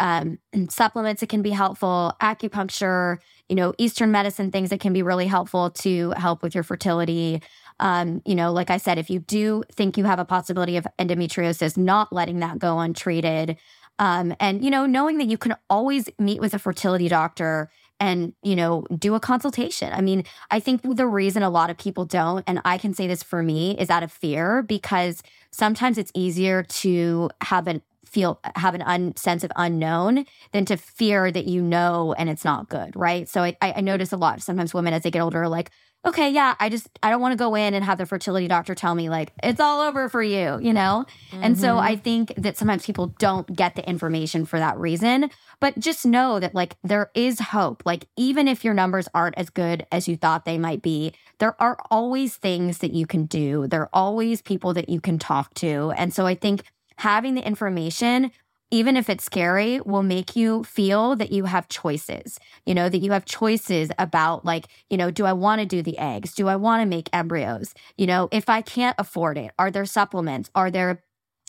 um, 0.00 0.38
supplements 0.68 1.20
that 1.20 1.28
can 1.28 1.42
be 1.42 1.50
helpful, 1.50 2.14
acupuncture, 2.20 3.18
you 3.48 3.56
know, 3.56 3.74
Eastern 3.78 4.10
medicine 4.10 4.50
things 4.50 4.70
that 4.70 4.80
can 4.80 4.92
be 4.92 5.02
really 5.02 5.26
helpful 5.26 5.70
to 5.70 6.10
help 6.16 6.42
with 6.42 6.54
your 6.54 6.64
fertility. 6.64 7.42
Um, 7.80 8.22
you 8.26 8.34
know, 8.34 8.52
like 8.52 8.70
I 8.70 8.76
said, 8.76 8.98
if 8.98 9.08
you 9.08 9.20
do 9.20 9.62
think 9.72 9.96
you 9.96 10.04
have 10.04 10.18
a 10.18 10.24
possibility 10.24 10.76
of 10.76 10.86
endometriosis, 10.98 11.76
not 11.76 12.12
letting 12.12 12.40
that 12.40 12.58
go 12.58 12.78
untreated. 12.78 13.56
Um, 13.98 14.34
and, 14.38 14.64
you 14.64 14.70
know, 14.70 14.86
knowing 14.86 15.18
that 15.18 15.26
you 15.26 15.38
can 15.38 15.56
always 15.68 16.08
meet 16.18 16.40
with 16.40 16.54
a 16.54 16.58
fertility 16.58 17.08
doctor 17.08 17.70
and, 18.00 18.32
you 18.44 18.54
know, 18.54 18.86
do 18.96 19.14
a 19.14 19.20
consultation. 19.20 19.92
I 19.92 20.00
mean, 20.02 20.24
I 20.52 20.60
think 20.60 20.82
the 20.82 21.06
reason 21.06 21.42
a 21.42 21.50
lot 21.50 21.68
of 21.68 21.76
people 21.78 22.04
don't, 22.04 22.44
and 22.46 22.60
I 22.64 22.78
can 22.78 22.94
say 22.94 23.08
this 23.08 23.24
for 23.24 23.42
me, 23.42 23.76
is 23.76 23.90
out 23.90 24.04
of 24.04 24.12
fear 24.12 24.62
because 24.62 25.22
sometimes 25.50 25.98
it's 25.98 26.12
easier 26.14 26.62
to 26.62 27.30
have 27.40 27.66
an 27.66 27.82
feel 28.08 28.40
have 28.56 28.74
an 28.74 28.82
un, 28.82 29.16
sense 29.16 29.44
of 29.44 29.52
unknown 29.56 30.24
than 30.52 30.64
to 30.64 30.76
fear 30.76 31.30
that 31.30 31.46
you 31.46 31.62
know 31.62 32.14
and 32.18 32.28
it's 32.28 32.44
not 32.44 32.68
good 32.68 32.92
right? 32.94 33.28
So 33.28 33.42
I, 33.42 33.56
I 33.62 33.80
notice 33.80 34.12
a 34.12 34.16
lot 34.16 34.42
sometimes 34.42 34.74
women 34.74 34.94
as 34.94 35.02
they 35.02 35.10
get 35.10 35.20
older 35.20 35.42
are 35.42 35.48
like 35.48 35.70
okay 36.06 36.30
yeah 36.30 36.54
i 36.60 36.68
just 36.68 36.88
i 37.02 37.10
don't 37.10 37.20
want 37.20 37.32
to 37.32 37.36
go 37.36 37.56
in 37.56 37.74
and 37.74 37.84
have 37.84 37.98
the 37.98 38.06
fertility 38.06 38.46
doctor 38.46 38.72
tell 38.72 38.94
me 38.94 39.08
like 39.08 39.32
it's 39.42 39.58
all 39.58 39.80
over 39.80 40.08
for 40.08 40.22
you 40.22 40.56
you 40.62 40.72
know? 40.72 41.04
Mm-hmm. 41.32 41.42
and 41.42 41.58
so 41.58 41.76
i 41.76 41.96
think 41.96 42.32
that 42.36 42.56
sometimes 42.56 42.86
people 42.86 43.08
don't 43.18 43.52
get 43.56 43.74
the 43.74 43.86
information 43.88 44.46
for 44.46 44.60
that 44.60 44.78
reason 44.78 45.28
but 45.60 45.78
just 45.78 46.06
know 46.06 46.38
that 46.38 46.54
like 46.54 46.76
there 46.82 47.10
is 47.14 47.40
hope. 47.40 47.82
Like 47.84 48.06
even 48.16 48.48
if 48.48 48.64
your 48.64 48.74
numbers 48.74 49.08
aren't 49.14 49.36
as 49.36 49.50
good 49.50 49.86
as 49.90 50.08
you 50.08 50.16
thought 50.16 50.44
they 50.44 50.58
might 50.58 50.82
be 50.82 51.12
there 51.38 51.60
are 51.62 51.78
always 51.88 52.34
things 52.34 52.78
that 52.78 52.92
you 52.92 53.06
can 53.06 53.26
do. 53.26 53.68
There 53.68 53.82
are 53.82 53.90
always 53.92 54.42
people 54.42 54.74
that 54.74 54.88
you 54.88 55.00
can 55.00 55.18
talk 55.18 55.54
to. 55.54 55.92
And 55.96 56.12
so 56.12 56.26
i 56.26 56.34
think 56.34 56.62
having 56.98 57.34
the 57.34 57.46
information 57.46 58.30
even 58.70 58.96
if 58.96 59.08
it's 59.08 59.24
scary, 59.24 59.80
will 59.80 60.02
make 60.02 60.36
you 60.36 60.62
feel 60.62 61.16
that 61.16 61.32
you 61.32 61.46
have 61.46 61.68
choices, 61.68 62.38
you 62.66 62.74
know, 62.74 62.88
that 62.88 62.98
you 62.98 63.12
have 63.12 63.24
choices 63.24 63.90
about, 63.98 64.44
like, 64.44 64.66
you 64.90 64.96
know, 64.96 65.10
do 65.10 65.24
I 65.24 65.32
want 65.32 65.60
to 65.60 65.66
do 65.66 65.82
the 65.82 65.96
eggs? 65.98 66.34
Do 66.34 66.48
I 66.48 66.56
want 66.56 66.82
to 66.82 66.86
make 66.86 67.08
embryos? 67.12 67.74
You 67.96 68.06
know, 68.06 68.28
if 68.30 68.48
I 68.48 68.60
can't 68.60 68.94
afford 68.98 69.38
it, 69.38 69.52
are 69.58 69.70
there 69.70 69.86
supplements? 69.86 70.50
Are 70.54 70.70
there 70.70 71.02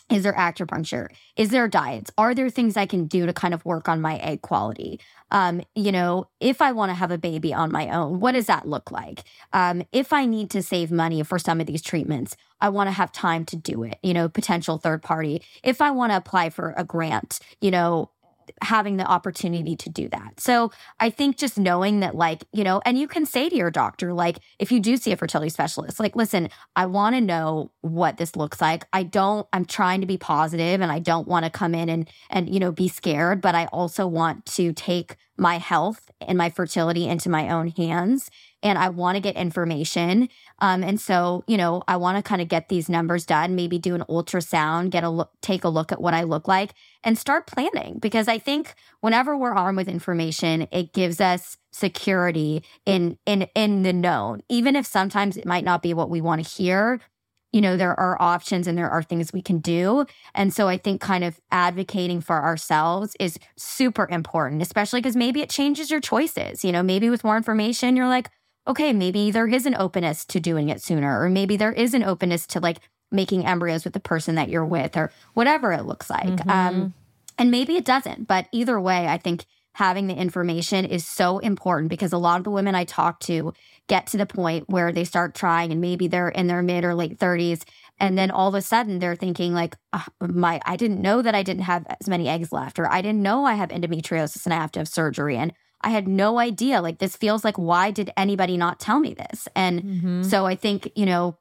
is 0.10 0.24
there 0.24 0.34
acupuncture? 0.34 1.10
Is 1.36 1.50
there 1.50 1.68
diets? 1.68 2.10
Are 2.18 2.34
there 2.34 2.50
things 2.50 2.76
I 2.76 2.88
can 2.88 3.06
do 3.06 3.28
to 3.28 3.34
kind 3.34 3.54
of 3.54 3.64
work 3.64 3.88
on 3.88 4.02
my 4.02 4.18
egg 4.18 4.42
quality? 4.42 5.00
Um, 5.32 5.62
you 5.76 5.92
know, 5.92 6.28
if 6.40 6.62
I 6.62 6.72
want 6.72 6.90
to 6.90 6.96
have 6.96 7.12
a 7.12 7.18
baby 7.18 7.54
on 7.54 7.72
my 7.72 7.90
own, 7.90 8.20
what 8.20 8.34
does 8.34 8.48
that 8.48 8.68
look 8.68 8.92
like? 8.92 9.24
Um, 9.54 9.84
if 9.92 10.12
I 10.14 10.26
need 10.26 10.50
to 10.52 10.64
save 10.64 10.92
money 10.92 11.24
for 11.24 11.40
some 11.40 11.60
of 11.60 11.68
these 11.68 11.82
treatments, 11.82 12.36
I 12.62 12.70
want 12.70 12.88
to 12.88 12.92
have 12.92 13.12
time 13.12 13.46
to 13.46 13.56
do 13.56 13.84
it, 13.84 14.00
you 14.04 14.14
know, 14.14 14.28
potential 14.28 14.78
third 14.78 15.02
party. 15.02 15.42
If 15.64 15.82
I 15.82 15.92
want 15.92 16.12
to 16.12 16.18
apply 16.18 16.50
for 16.50 16.74
a 16.78 16.84
grant, 16.84 17.40
you 17.62 17.72
know, 17.72 18.10
having 18.62 18.98
the 18.98 19.06
opportunity 19.06 19.76
to 19.76 19.90
do 19.90 20.08
that. 20.10 20.40
So 20.40 20.72
I 21.00 21.10
think 21.10 21.38
just 21.38 21.58
knowing 21.58 22.00
that, 22.02 22.16
like, 22.16 22.44
you 22.52 22.64
know, 22.64 22.82
and 22.86 22.98
you 22.98 23.08
can 23.08 23.26
say 23.26 23.50
to 23.50 23.56
your 23.56 23.72
doctor, 23.72 24.14
like, 24.14 24.40
if 24.60 24.72
you 24.72 24.80
do 24.80 24.98
see 24.98 25.12
a 25.12 25.18
fertility 25.18 25.50
specialist, 25.50 26.00
like, 26.00 26.16
listen, 26.16 26.50
I 26.76 26.86
want 26.86 27.16
to 27.16 27.22
know 27.22 27.72
what 27.82 28.18
this 28.18 28.36
looks 28.36 28.62
like. 28.62 28.86
I 28.94 29.04
don't, 29.04 29.48
I'm 29.54 29.66
trying 29.66 30.02
to 30.02 30.08
be 30.08 30.18
positive 30.18 30.82
and 30.82 30.92
I 30.92 31.00
don't 31.00 31.28
want 31.28 31.46
to 31.46 31.52
come 31.52 31.76
in 31.76 31.90
and, 31.90 32.10
and, 32.30 32.54
you 32.54 32.60
know, 32.60 32.72
be 32.72 32.88
scared, 32.88 33.42
but 33.42 33.56
I 33.56 33.66
also 33.68 34.08
want 34.08 34.46
to 34.48 34.74
take 34.74 35.16
my 35.38 35.58
health 35.58 36.12
and 36.20 36.38
my 36.38 36.50
fertility 36.50 37.08
into 37.08 37.30
my 37.30 37.50
own 37.50 37.70
hands 37.70 38.30
and 38.62 38.78
I 38.78 38.90
want 38.90 39.16
to 39.16 39.22
get 39.22 39.36
information. 39.36 40.30
Um, 40.60 40.84
and 40.84 41.00
so, 41.00 41.44
you 41.48 41.58
know, 41.58 41.84
I 41.88 41.98
want 41.98 42.18
to 42.18 42.24
kind 42.24 42.42
of 42.42 42.48
get 42.48 42.70
these 42.70 42.90
numbers 42.90 43.26
done, 43.26 43.56
maybe 43.56 43.80
do 43.80 43.96
an 43.96 44.04
ultrasound, 44.10 44.90
get 44.90 45.04
a 45.04 45.10
look, 45.10 45.32
take 45.42 45.64
a 45.64 45.70
look 45.70 45.92
at 45.92 46.02
what 46.02 46.14
I 46.14 46.24
look 46.24 46.48
like 46.48 46.74
and 47.04 47.18
start 47.18 47.48
planning 47.48 48.00
because 48.00 48.28
I 48.28 48.38
think 48.38 48.76
whenever 49.02 49.38
we're 49.38 49.54
armed 49.54 49.78
with 49.78 49.88
information, 49.88 50.68
it 50.72 50.94
gives 50.94 51.22
us 51.22 51.58
security 51.72 52.64
in 52.86 53.18
in 53.26 53.44
in 53.56 53.84
the 53.84 53.94
known. 53.94 54.42
Even 54.50 54.76
if 54.76 54.86
sometimes 54.86 55.38
it 55.38 55.46
might 55.46 55.64
not 55.64 55.82
be 55.82 55.94
what 55.94 56.10
we 56.10 56.20
want 56.20 56.44
to 56.44 56.50
hear, 56.50 57.00
you 57.52 57.62
know, 57.62 57.78
there 57.78 58.00
are 58.00 58.22
options 58.22 58.68
and 58.68 58.78
there 58.78 58.90
are 58.90 59.02
things 59.02 59.34
we 59.34 59.42
can 59.42 59.60
do. 59.60 60.06
And 60.36 60.54
so 60.54 60.68
I 60.68 60.78
think 60.78 61.02
kind 61.02 61.24
of 61.24 61.40
advocating 61.52 62.22
for 62.22 62.44
ourselves 62.44 63.16
is 63.20 63.40
super 63.58 64.08
important, 64.10 64.62
especially 64.62 65.02
because 65.02 65.16
maybe 65.16 65.42
it 65.42 65.50
changes 65.50 65.90
your 65.90 66.00
choices. 66.00 66.64
You 66.64 66.72
know, 66.72 66.84
maybe 66.84 67.10
with 67.10 67.24
more 67.24 67.38
information, 67.38 67.96
you're 67.96 68.08
like, 68.08 68.30
okay, 68.70 68.94
maybe 68.94 69.32
there 69.32 69.48
is 69.48 69.66
an 69.66 69.76
openness 69.76 70.24
to 70.26 70.40
doing 70.40 70.70
it 70.70 70.82
sooner, 70.82 71.22
or 71.22 71.28
maybe 71.30 71.58
there 71.58 71.74
is 71.74 71.94
an 71.94 72.04
openness 72.04 72.46
to 72.48 72.60
like 72.60 72.80
making 73.12 73.46
embryos 73.46 73.84
with 73.84 73.94
the 73.94 74.00
person 74.00 74.36
that 74.36 74.50
you're 74.50 74.66
with, 74.66 74.96
or 74.96 75.12
whatever 75.34 75.74
it 75.74 75.86
looks 75.86 76.10
like. 76.10 76.28
Mm-hmm. 76.28 76.50
Um, 76.50 76.94
and 77.38 77.50
maybe 77.50 77.76
it 77.76 77.86
doesn't, 77.86 78.28
but 78.28 78.48
either 78.52 78.80
way, 78.80 79.08
I 79.08 79.18
think 79.18 79.46
having 79.74 80.08
the 80.08 80.16
information 80.16 80.84
is 80.84 81.06
so 81.06 81.40
important 81.40 81.90
because 81.90 82.12
a 82.12 82.18
lot 82.18 82.38
of 82.38 82.44
the 82.44 82.52
women 82.52 82.76
I 82.76 82.84
talk 82.84 83.20
to 83.22 83.54
get 83.88 84.08
to 84.08 84.18
the 84.18 84.26
point 84.26 84.70
where 84.70 84.92
they 84.92 85.06
start 85.06 85.34
trying 85.34 85.72
and 85.72 85.80
maybe 85.80 86.08
they're 86.08 86.30
in 86.30 86.48
their 86.48 86.62
mid 86.62 86.84
or 86.84 86.94
late 86.94 87.18
30s 87.18 87.64
and 87.98 88.18
then 88.18 88.30
all 88.30 88.50
of 88.50 88.56
a 88.56 88.62
sudden 88.62 89.00
they're 89.00 89.16
thinking 89.16 89.54
like 89.54 89.76
oh, 89.94 90.06
my 90.20 90.60
I 90.66 90.76
didn't 90.76 91.02
know 91.02 91.22
that 91.22 91.34
I 91.34 91.44
didn't 91.44 91.64
have 91.64 91.86
as 92.02 92.10
many 92.10 92.28
eggs 92.28 92.52
left 92.52 92.78
or 92.78 92.92
I 92.92 93.02
didn't 93.02 93.22
know 93.22 93.46
I 93.46 93.54
have 93.54 93.70
endometriosis 93.70 94.46
and 94.46 94.54
I 94.54 94.58
have 94.58 94.72
to 94.74 94.80
have 94.80 94.90
surgery 94.90 95.38
and 95.38 95.54
I 95.82 95.90
had 95.90 96.08
no 96.08 96.40
idea. 96.40 96.82
Like, 96.82 97.00
this 97.00 97.16
feels 97.16 97.44
like, 97.44 97.58
why 97.58 97.92
did 97.92 98.12
anybody 98.18 98.58
not 98.58 98.80
tell 98.80 99.00
me 99.00 99.14
this? 99.14 99.48
And 99.56 99.82
mm-hmm. 99.82 100.24
so 100.24 100.46
I 100.46 100.56
think, 100.56 100.92
you 100.96 101.06
know, 101.06 101.38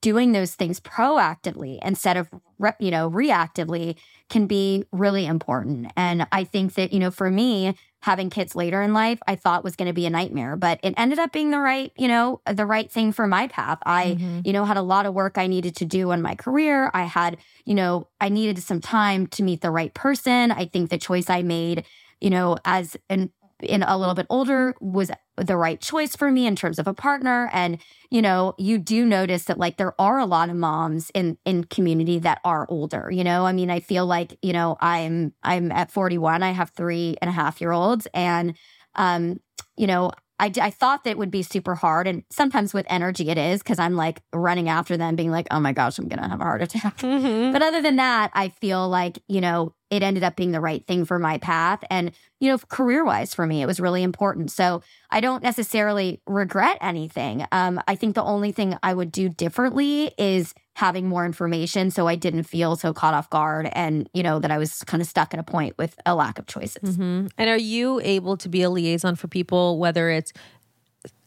doing 0.00 0.32
those 0.32 0.54
things 0.54 0.80
proactively 0.80 1.78
instead 1.82 2.16
of, 2.16 2.28
re- 2.58 2.74
you 2.78 2.90
know, 2.90 3.10
reactively 3.10 3.96
can 4.28 4.46
be 4.46 4.84
really 4.92 5.24
important. 5.24 5.90
And 5.96 6.26
I 6.30 6.44
think 6.44 6.74
that, 6.74 6.92
you 6.92 7.00
know, 7.00 7.10
for 7.10 7.30
me, 7.30 7.74
having 8.02 8.28
kids 8.28 8.54
later 8.54 8.82
in 8.82 8.92
life, 8.92 9.18
I 9.26 9.34
thought 9.34 9.64
was 9.64 9.76
going 9.76 9.88
to 9.88 9.94
be 9.94 10.04
a 10.04 10.10
nightmare, 10.10 10.56
but 10.56 10.78
it 10.82 10.92
ended 10.98 11.18
up 11.18 11.32
being 11.32 11.50
the 11.50 11.58
right, 11.58 11.90
you 11.96 12.06
know, 12.06 12.42
the 12.46 12.66
right 12.66 12.92
thing 12.92 13.12
for 13.12 13.26
my 13.26 13.48
path. 13.48 13.78
I, 13.86 14.18
mm-hmm. 14.18 14.40
you 14.44 14.52
know, 14.52 14.66
had 14.66 14.76
a 14.76 14.82
lot 14.82 15.06
of 15.06 15.14
work 15.14 15.38
I 15.38 15.46
needed 15.46 15.74
to 15.76 15.86
do 15.86 16.10
in 16.12 16.20
my 16.20 16.34
career. 16.34 16.90
I 16.92 17.04
had, 17.04 17.38
you 17.64 17.74
know, 17.74 18.08
I 18.20 18.28
needed 18.28 18.58
some 18.62 18.82
time 18.82 19.26
to 19.28 19.42
meet 19.42 19.62
the 19.62 19.70
right 19.70 19.94
person. 19.94 20.50
I 20.50 20.66
think 20.66 20.90
the 20.90 20.98
choice 20.98 21.30
I 21.30 21.40
made, 21.40 21.86
you 22.20 22.28
know, 22.28 22.58
as 22.66 22.98
an 23.08 23.32
in 23.64 23.82
a 23.82 23.96
little 23.96 24.14
bit 24.14 24.26
older 24.30 24.74
was 24.80 25.10
the 25.36 25.56
right 25.56 25.80
choice 25.80 26.14
for 26.14 26.30
me 26.30 26.46
in 26.46 26.54
terms 26.54 26.78
of 26.78 26.86
a 26.86 26.94
partner 26.94 27.50
and 27.52 27.78
you 28.10 28.22
know 28.22 28.54
you 28.58 28.78
do 28.78 29.04
notice 29.04 29.44
that 29.44 29.58
like 29.58 29.76
there 29.76 29.98
are 30.00 30.18
a 30.18 30.26
lot 30.26 30.48
of 30.48 30.56
moms 30.56 31.10
in 31.14 31.36
in 31.44 31.64
community 31.64 32.18
that 32.18 32.40
are 32.44 32.66
older 32.68 33.10
you 33.10 33.24
know 33.24 33.44
i 33.44 33.52
mean 33.52 33.70
i 33.70 33.80
feel 33.80 34.06
like 34.06 34.36
you 34.42 34.52
know 34.52 34.76
i'm 34.80 35.32
i'm 35.42 35.72
at 35.72 35.90
41 35.90 36.42
i 36.42 36.52
have 36.52 36.70
three 36.70 37.16
and 37.20 37.28
a 37.28 37.32
half 37.32 37.60
year 37.60 37.72
olds 37.72 38.06
and 38.14 38.56
um 38.94 39.40
you 39.76 39.86
know 39.86 40.12
I, 40.38 40.52
I 40.60 40.70
thought 40.70 41.04
that 41.04 41.10
it 41.10 41.18
would 41.18 41.30
be 41.30 41.42
super 41.42 41.74
hard. 41.74 42.08
And 42.08 42.24
sometimes 42.30 42.74
with 42.74 42.86
energy, 42.88 43.30
it 43.30 43.38
is 43.38 43.62
because 43.62 43.78
I'm 43.78 43.94
like 43.94 44.20
running 44.32 44.68
after 44.68 44.96
them, 44.96 45.14
being 45.14 45.30
like, 45.30 45.46
oh 45.50 45.60
my 45.60 45.72
gosh, 45.72 45.98
I'm 45.98 46.08
going 46.08 46.20
to 46.20 46.28
have 46.28 46.40
a 46.40 46.44
heart 46.44 46.62
attack. 46.62 46.98
Mm-hmm. 46.98 47.52
But 47.52 47.62
other 47.62 47.80
than 47.80 47.96
that, 47.96 48.30
I 48.34 48.48
feel 48.48 48.88
like, 48.88 49.20
you 49.28 49.40
know, 49.40 49.74
it 49.94 50.02
ended 50.02 50.24
up 50.24 50.36
being 50.36 50.52
the 50.52 50.60
right 50.60 50.84
thing 50.86 51.04
for 51.04 51.18
my 51.18 51.38
path. 51.38 51.82
And, 51.88 52.12
you 52.40 52.50
know, 52.50 52.58
career 52.58 53.04
wise 53.04 53.32
for 53.32 53.46
me, 53.46 53.62
it 53.62 53.66
was 53.66 53.78
really 53.78 54.02
important. 54.02 54.50
So 54.50 54.82
I 55.10 55.20
don't 55.20 55.42
necessarily 55.42 56.20
regret 56.26 56.78
anything. 56.80 57.46
Um, 57.52 57.80
I 57.86 57.94
think 57.94 58.14
the 58.14 58.22
only 58.24 58.52
thing 58.52 58.76
I 58.82 58.92
would 58.92 59.12
do 59.12 59.28
differently 59.28 60.12
is 60.18 60.52
having 60.74 61.08
more 61.08 61.24
information 61.24 61.92
so 61.92 62.08
I 62.08 62.16
didn't 62.16 62.42
feel 62.42 62.74
so 62.74 62.92
caught 62.92 63.14
off 63.14 63.30
guard 63.30 63.68
and, 63.72 64.10
you 64.12 64.24
know, 64.24 64.40
that 64.40 64.50
I 64.50 64.58
was 64.58 64.82
kind 64.82 65.00
of 65.00 65.06
stuck 65.06 65.32
at 65.32 65.38
a 65.38 65.44
point 65.44 65.78
with 65.78 65.96
a 66.04 66.14
lack 66.14 66.38
of 66.38 66.46
choices. 66.46 66.96
Mm-hmm. 66.96 67.28
And 67.38 67.50
are 67.50 67.56
you 67.56 68.00
able 68.02 68.36
to 68.38 68.48
be 68.48 68.62
a 68.62 68.70
liaison 68.70 69.14
for 69.14 69.28
people, 69.28 69.78
whether 69.78 70.10
it's 70.10 70.32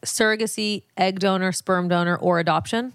surrogacy, 0.06 0.84
egg 0.98 1.19
donor, 1.19 1.53
sperm 1.53 1.88
donor, 1.88 2.18
or 2.18 2.39
adoption? 2.39 2.94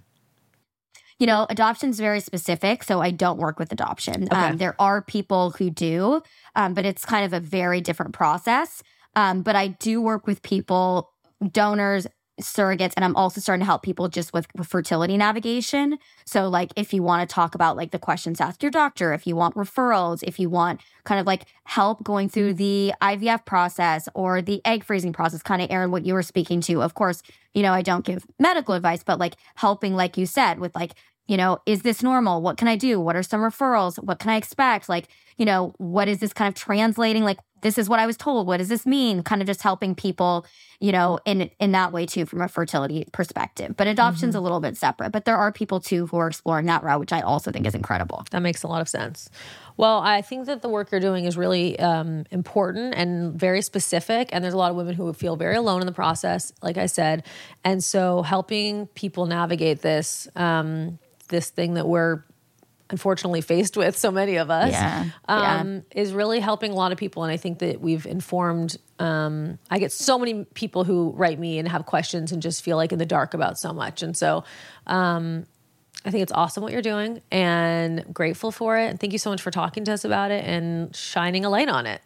You 1.23 1.27
know, 1.27 1.47
adoption 1.49 1.91
is 1.91 2.01
very 2.01 2.19
specific, 2.19 2.83
so 2.83 3.01
I 3.01 3.13
don't 3.13 3.39
work 3.39 3.61
with 3.61 3.71
adoption. 3.71 4.25
Okay. 4.25 4.35
Um, 4.35 4.57
there 4.57 4.75
are 4.81 5.01
people 5.01 5.51
who 5.53 5.71
do, 5.71 6.21
um, 6.57 6.75
but 6.75 6.85
it's 6.85 7.05
kind 7.05 7.25
of 7.25 7.33
a 7.33 7.39
very 7.39 7.81
different 7.81 8.13
process. 8.13 8.83
Um, 9.15 9.43
but 9.43 9.55
I 9.55 9.69
do 9.69 10.03
work 10.03 10.27
with 10.27 10.43
people, 10.43 11.13
donors, 11.53 12.09
surrogates, 12.41 12.95
and 12.97 13.05
I'm 13.05 13.15
also 13.15 13.41
starting 13.41 13.61
to 13.61 13.67
help 13.67 13.83
people 13.83 14.09
just 14.09 14.33
with 14.33 14.49
fertility 14.65 15.17
navigation. 15.17 15.99
So, 16.25 16.49
like, 16.49 16.73
if 16.75 16.93
you 16.93 17.05
want 17.05 17.29
to 17.29 17.33
talk 17.33 17.55
about 17.55 17.77
like 17.77 17.93
the 17.93 18.01
questions 18.01 18.41
ask 18.41 18.61
your 18.61 18.73
doctor, 18.73 19.13
if 19.13 19.25
you 19.25 19.37
want 19.37 19.55
referrals, 19.55 20.25
if 20.25 20.41
you 20.41 20.51
want 20.51 20.81
kind 21.05 21.21
of 21.21 21.27
like 21.27 21.45
help 21.65 22.03
going 22.03 22.29
through 22.29 22.55
the 22.55 22.93
IVF 23.01 23.45
process 23.45 24.09
or 24.15 24.43
the 24.43 24.61
egg 24.65 24.83
freezing 24.83 25.13
process, 25.13 25.43
kind 25.43 25.63
of 25.63 25.71
Erin, 25.71 25.93
what 25.93 26.05
you 26.05 26.15
were 26.15 26.23
speaking 26.23 26.61
to. 26.63 26.83
Of 26.83 26.95
course, 26.95 27.23
you 27.55 27.63
know, 27.63 27.73
I 27.73 27.83
don't 27.83 28.05
give 28.05 28.27
medical 28.39 28.75
advice, 28.75 29.05
but 29.05 29.19
like 29.19 29.35
helping, 29.55 29.95
like 29.95 30.17
you 30.17 30.27
said, 30.27 30.59
with 30.59 30.75
like 30.75 30.95
you 31.29 31.37
know, 31.37 31.59
is 31.67 31.83
this 31.83 32.03
normal? 32.03 32.43
What 32.43 32.57
can 32.57 32.69
I 32.69 32.77
do? 32.77 33.01
What 33.01 33.17
are 33.17 33.23
some 33.23 33.41
referrals? 33.41 34.03
What 34.03 34.19
can 34.19 34.31
I 34.31 34.37
expect? 34.37 34.89
Like, 34.89 35.09
you 35.37 35.45
know, 35.45 35.75
what 35.79 36.09
is 36.09 36.19
this 36.19 36.33
kind 36.33 36.49
of 36.49 36.55
translating? 36.55 37.25
Like, 37.25 37.39
this 37.63 37.79
is 37.79 37.89
what 37.89 38.01
I 38.01 38.07
was 38.07 38.17
told. 38.17 38.47
What 38.47 38.59
does 38.59 38.69
this 38.69 38.85
mean? 38.85 39.23
Kind 39.23 39.41
of 39.41 39.47
just 39.47 39.63
helping 39.63 39.95
people, 39.95 40.45
you 40.81 40.93
know, 40.93 41.19
in 41.25 41.49
in 41.61 41.73
that 41.73 41.93
way 41.93 42.07
too, 42.07 42.27
from 42.27 42.43
a 42.43 42.49
fertility 42.49 43.07
perspective. 43.13 43.77
But 43.77 43.87
adoption's 43.87 44.35
mm-hmm. 44.35 44.39
a 44.39 44.43
little 44.43 44.61
bit 44.61 44.77
separate. 44.77 45.11
But 45.11 45.25
there 45.25 45.37
are 45.37 45.53
people 45.53 45.81
too 45.81 46.07
who 46.09 46.17
are 46.19 46.27
exploring 46.27 46.67
that 46.67 46.83
route, 46.83 47.01
which 47.01 47.13
I 47.13 47.21
also 47.21 47.53
think 47.53 47.67
is 47.67 47.75
incredible. 47.75 48.25
That 48.33 48.43
makes 48.43 48.65
a 48.65 48.69
lot 48.69 48.83
of 48.83 48.89
sense. 48.89 49.31
Well, 49.77 50.01
I 50.01 50.23
think 50.23 50.47
that 50.47 50.61
the 50.61 50.69
work 50.69 50.91
you're 50.91 51.01
doing 51.01 51.25
is 51.25 51.37
really 51.37 51.79
um, 51.79 52.25
important 52.31 52.95
and 52.95 53.33
very 53.39 53.63
specific. 53.63 54.29
And 54.33 54.43
there's 54.45 54.55
a 54.55 54.59
lot 54.59 54.71
of 54.71 54.77
women 54.77 54.95
who 54.95 55.13
feel 55.13 55.37
very 55.37 55.57
alone 55.57 55.81
in 55.81 55.87
the 55.87 55.93
process, 55.93 56.53
like 56.63 56.77
I 56.77 56.87
said. 56.87 57.25
And 57.65 57.83
so 57.83 58.23
helping 58.23 58.89
people 58.89 59.27
navigate 59.27 59.83
this 59.83 60.29
um, 60.35 60.99
this 61.29 61.49
thing 61.49 61.75
that 61.75 61.87
we're 61.89 62.25
unfortunately 62.93 63.41
faced 63.41 63.77
with 63.77 63.97
so 63.99 64.11
many 64.13 64.37
of 64.37 64.51
us 64.51 64.71
Yeah. 64.71 65.05
Yeah. 65.29 65.61
um, 65.61 65.83
is 65.95 66.13
really 66.13 66.39
helping 66.41 66.71
a 66.71 66.75
lot 66.75 66.93
of 66.93 66.99
people 66.99 67.25
and 67.25 67.33
i 67.33 67.37
think 67.37 67.59
that 67.59 67.81
we've 67.81 68.07
informed 68.07 68.77
um, 69.01 69.59
i 69.71 69.79
get 69.81 69.91
so 69.91 70.19
many 70.19 70.45
people 70.55 70.85
who 70.85 71.11
write 71.17 71.39
me 71.41 71.59
and 71.59 71.67
have 71.69 71.87
questions 71.87 72.31
and 72.33 72.41
just 72.43 72.63
feel 72.63 72.77
like 72.77 72.93
in 72.93 72.99
the 72.99 73.07
dark 73.07 73.35
about 73.35 73.59
so 73.59 73.73
much 73.73 74.03
and 74.03 74.17
so 74.17 74.45
um, 74.87 75.47
i 76.05 76.11
think 76.11 76.23
it's 76.23 76.33
awesome 76.33 76.63
what 76.63 76.73
you're 76.73 76.83
doing 76.83 77.21
and 77.33 78.05
grateful 78.13 78.53
for 78.53 78.79
it 78.79 78.89
and 78.91 79.01
thank 79.01 79.13
you 79.13 79.19
so 79.19 79.31
much 79.31 79.41
for 79.43 79.51
talking 79.51 79.85
to 79.85 79.93
us 79.93 80.05
about 80.05 80.31
it 80.31 80.45
and 80.45 80.95
shining 80.95 81.45
a 81.45 81.51
light 81.51 81.69
on 81.69 81.87
it 81.87 82.01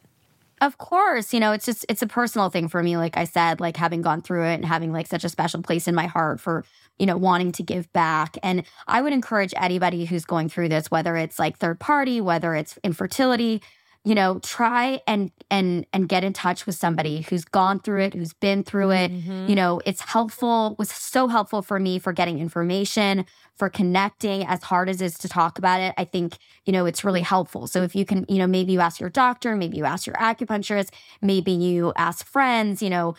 Of 0.63 0.79
course, 0.79 1.35
you 1.35 1.41
know, 1.41 1.53
it's 1.53 1.67
just 1.67 1.85
it's 1.87 2.01
a 2.01 2.07
personal 2.07 2.49
thing 2.49 2.69
for 2.69 2.83
me 2.83 2.97
like 2.97 3.19
I 3.19 3.25
said, 3.25 3.61
like 3.61 3.77
having 3.77 4.01
gone 4.01 4.23
through 4.23 4.45
it 4.47 4.55
and 4.55 4.65
having 4.65 4.91
like 4.91 5.07
such 5.07 5.23
a 5.23 5.29
special 5.29 5.61
place 5.61 5.87
in 5.87 5.95
my 5.95 6.07
heart 6.07 6.41
for, 6.41 6.65
you 6.99 7.05
know, 7.05 7.19
wanting 7.19 7.53
to 7.53 7.63
give 7.63 7.93
back. 7.93 8.39
And 8.43 8.65
I 8.89 9.03
would 9.03 9.13
encourage 9.13 9.53
anybody 9.59 10.07
who's 10.07 10.25
going 10.25 10.49
through 10.49 10.71
this 10.71 10.91
whether 10.91 11.15
it's 11.17 11.39
like 11.39 11.59
third 11.59 11.79
party, 11.79 12.23
whether 12.23 12.55
it's 12.55 12.79
infertility, 12.83 13.61
you 14.07 14.15
know, 14.15 14.39
try 14.39 15.01
and 15.09 15.33
and 15.51 15.85
and 15.93 16.09
get 16.09 16.23
in 16.23 16.33
touch 16.33 16.65
with 16.65 16.77
somebody 16.77 17.23
who's 17.23 17.45
gone 17.45 17.81
through 17.81 18.03
it, 18.03 18.15
who's 18.15 18.33
been 18.35 18.63
through 18.63 18.93
it. 18.93 19.11
Mm-hmm. 19.11 19.49
You 19.49 19.57
know, 19.57 19.81
it's 19.85 20.01
helpful, 20.01 20.77
was 20.79 20.93
so 20.93 21.27
helpful 21.27 21.61
for 21.61 21.81
me 21.81 21.99
for 21.99 22.13
getting 22.13 22.39
information, 22.39 23.27
for 23.57 23.69
connecting 23.69 24.47
as 24.47 24.63
hard 24.63 24.89
as 24.89 25.01
it 25.03 25.07
is 25.07 25.19
to 25.19 25.29
talk 25.29 25.59
about 25.59 25.81
it. 25.81 25.93
I 25.99 26.05
think, 26.05 26.37
you 26.67 26.73
know, 26.73 26.87
it's 26.87 27.03
really 27.03 27.21
helpful. 27.21 27.67
So 27.67 27.83
if 27.83 27.97
you 27.97 28.05
can, 28.05 28.25
you 28.29 28.39
know, 28.39 28.47
maybe 28.47 28.73
you 28.73 28.79
ask 28.79 29.01
your 29.01 29.11
doctor, 29.11 29.57
maybe 29.57 29.77
you 29.77 29.85
ask 29.85 30.07
your 30.07 30.17
acupuncturist, 30.17 30.91
maybe 31.21 31.51
you 31.51 31.93
ask 31.97 32.25
friends, 32.25 32.81
you 32.81 32.91
know, 32.91 33.17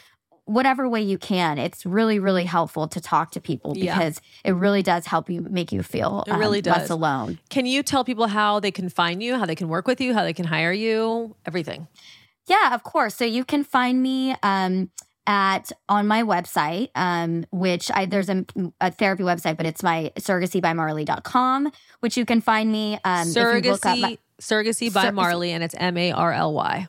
whatever 0.48 0.90
way 0.90 1.02
you 1.02 1.18
can. 1.18 1.58
It's 1.60 1.86
really, 1.86 2.18
really 2.20 2.46
helpful 2.46 2.88
to 2.88 3.00
talk 3.00 3.32
to 3.32 3.40
people 3.42 3.74
Yeah. 3.78 3.96
because 3.98 4.20
it 4.44 4.54
really 4.54 4.82
does 4.82 5.06
help 5.06 5.30
you 5.30 5.42
make 5.42 5.72
you 5.72 5.84
feel 5.84 6.24
It 6.26 6.34
really 6.34 6.60
um, 6.60 6.72
less 6.72 6.82
does. 6.88 6.90
alone. 6.90 7.38
can 7.50 7.66
you 7.66 7.84
tell 7.84 8.04
people 8.04 8.28
how 8.28 8.60
they 8.60 8.72
can 8.72 8.90
find 8.90 9.22
you 9.22 9.36
how 9.38 9.46
they 9.46 9.56
can 9.56 9.68
work 9.68 9.86
with 9.88 10.02
you 10.02 10.14
how 10.14 10.24
they 10.24 10.34
can 10.34 10.46
hire 10.46 10.72
you 10.74 11.36
everything 11.46 11.88
Yeah, 12.48 12.74
of 12.74 12.82
course. 12.84 13.14
So 13.16 13.26
you 13.26 13.44
can 13.44 13.64
find 13.66 14.02
me 14.02 14.36
um, 14.42 14.90
at 15.28 15.70
on 15.90 16.08
my 16.08 16.24
website, 16.24 16.88
um, 16.96 17.46
which 17.52 17.92
I 17.94 18.06
there's 18.06 18.30
a, 18.30 18.46
a 18.80 18.90
therapy 18.92 19.24
website, 19.24 19.58
but 19.58 19.66
it's 19.66 19.84
my 19.84 20.14
surrogacybymarly.com, 20.18 21.72
which 22.00 22.16
you 22.18 22.26
can 22.26 22.40
find 22.42 22.72
me. 22.72 22.98
Um, 23.04 23.28
if 23.28 23.36
you 23.36 23.44
look 23.72 23.86
up 23.86 23.98
surrogacy 23.98 24.02
my- 24.02 24.18
surrogacy 24.42 24.94
by 24.94 25.02
Sur- 25.04 25.12
marly 25.12 25.52
and 25.52 25.64
it's 25.64 25.76
m-a-r-l-y 25.78 26.88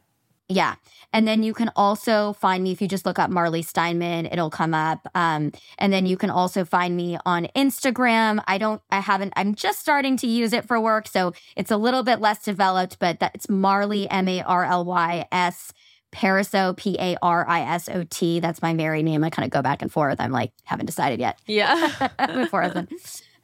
Yeah. 0.49 0.75
And 1.13 1.27
then 1.27 1.43
you 1.43 1.55
can 1.55 1.71
also 1.75 2.35
find 2.35 2.63
me 2.63 2.73
if 2.73 2.83
you 2.83 2.89
just 2.89 3.07
look 3.07 3.19
up 3.19 3.31
Marly 3.31 3.63
Steinman, 3.63 4.27
it'll 4.27 4.51
come 4.51 4.75
up. 4.75 5.07
Um, 5.15 5.53
and 5.79 5.93
then 5.93 6.07
you 6.07 6.17
can 6.17 6.31
also 6.31 6.65
find 6.65 6.97
me 6.97 7.19
on 7.25 7.49
Instagram. 7.57 8.43
I 8.47 8.59
don't, 8.59 8.83
I 8.91 9.01
haven't, 9.01 9.33
I'm 9.37 9.55
just 9.55 9.79
starting 9.79 10.17
to 10.19 10.27
use 10.27 10.53
it 10.53 10.67
for 10.67 10.79
work. 10.81 11.09
So 11.09 11.33
it's 11.57 11.71
a 11.71 11.77
little 11.77 12.03
bit 12.03 12.21
less 12.21 12.45
developed, 12.45 12.99
but 12.99 13.21
that's 13.21 13.49
Marley, 13.49 14.09
M 14.11 14.29
A 14.29 14.43
R 14.43 14.65
L 14.65 14.85
Y 14.85 15.27
S, 15.33 15.73
Parisot, 16.13 16.77
P 16.77 16.97
A 16.99 17.17
R 17.23 17.49
I 17.49 17.61
S 17.61 17.89
O 17.89 18.05
T. 18.05 18.41
That's 18.41 18.63
my 18.63 18.75
married 18.75 19.05
name. 19.05 19.25
I 19.25 19.31
kind 19.31 19.45
of 19.45 19.51
go 19.51 19.63
back 19.63 19.83
and 19.83 19.91
forth. 19.91 20.21
I'm 20.21 20.33
like, 20.33 20.53
haven't 20.65 20.87
decided 20.87 21.21
yet 21.21 21.39
yeah 21.47 22.09
before. 22.35 22.69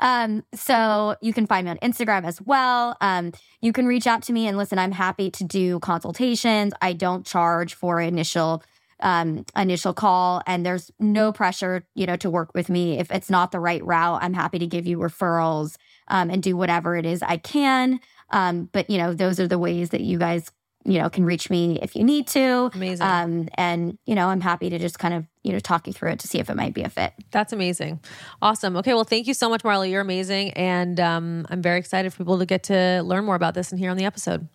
Um, 0.01 0.45
so 0.55 1.17
you 1.21 1.33
can 1.33 1.47
find 1.47 1.65
me 1.65 1.71
on 1.71 1.79
Instagram 1.79 2.25
as 2.25 2.41
well. 2.43 2.97
Um, 3.01 3.33
you 3.61 3.73
can 3.73 3.87
reach 3.87 4.07
out 4.07 4.23
to 4.23 4.33
me 4.33 4.47
and 4.47 4.57
listen, 4.59 4.79
I'm 4.79 4.93
happy 4.93 5.31
to 5.31 5.45
do 5.45 5.79
consultations. 5.81 6.73
I 6.83 6.93
don't 6.93 7.25
charge 7.27 7.75
for 7.75 8.01
initial 8.01 8.63
um 9.01 9.45
initial 9.57 9.93
call 9.93 10.41
and 10.47 10.65
there's 10.65 10.91
no 11.01 11.33
pressure, 11.33 11.85
you 11.95 12.07
know, 12.07 12.17
to 12.17 12.31
work 12.31 12.53
with 12.55 12.69
me. 12.69 12.99
If 12.99 13.11
it's 13.11 13.29
not 13.29 13.51
the 13.51 13.59
right 13.59 13.85
route, 13.85 14.23
I'm 14.23 14.35
happy 14.35 14.59
to 14.61 14.67
give 14.67 14.87
you 14.87 14.99
referrals 14.99 15.77
um 16.09 16.31
and 16.31 16.43
do 16.43 16.57
whatever 16.57 16.97
it 16.97 17.05
is 17.05 17.21
I 17.23 17.37
can. 17.39 17.99
Um, 18.31 18.69
but 18.73 18.89
you 18.89 18.99
know, 18.99 19.13
those 19.13 19.41
are 19.41 19.49
the 19.49 19.59
ways 19.59 19.91
that 19.91 20.01
you 20.01 20.19
guys, 20.19 20.51
you 20.85 20.99
know, 20.99 21.09
can 21.09 21.25
reach 21.25 21.51
me 21.51 21.79
if 21.81 21.97
you 21.97 22.05
need 22.05 22.27
to. 22.29 22.71
amazing 22.75 23.07
Um, 23.07 23.49
and 23.55 23.99
you 24.05 24.15
know, 24.15 24.29
I'm 24.29 24.41
happy 24.41 24.71
to 24.71 24.79
just 24.79 24.99
kind 24.99 25.15
of, 25.15 25.25
you 25.43 25.53
know, 25.53 25.59
talk 25.59 25.87
you 25.87 25.93
through 25.93 26.11
it 26.11 26.21
to 26.21 26.29
see 26.29 26.39
if 26.39 26.51
it 26.51 26.57
might 26.57 26.75
be 26.75 26.83
a 26.83 26.89
fit. 26.89 27.13
That's 27.31 27.53
amazing. 27.53 28.01
Awesome. 28.43 28.77
Okay. 28.77 28.95
Well, 28.95 29.05
thank 29.05 29.27
you 29.27 29.35
so 29.35 29.49
much, 29.49 29.63
Marla. 29.63 29.91
You're 29.91 30.03
amazing. 30.03 30.53
And 30.53 31.01
um, 31.01 31.47
I'm 31.49 31.63
very 31.63 31.79
excited 31.79 32.13
for 32.13 32.19
people 32.19 32.39
to 32.39 32.47
get 32.47 32.65
to 32.65 33.03
learn 33.03 33.25
more 33.25 33.35
about 33.35 33.55
this 33.55 33.71
and 33.73 33.79
hear 33.79 33.91
on 33.91 33.97
the 33.97 34.05
episode. 34.05 34.49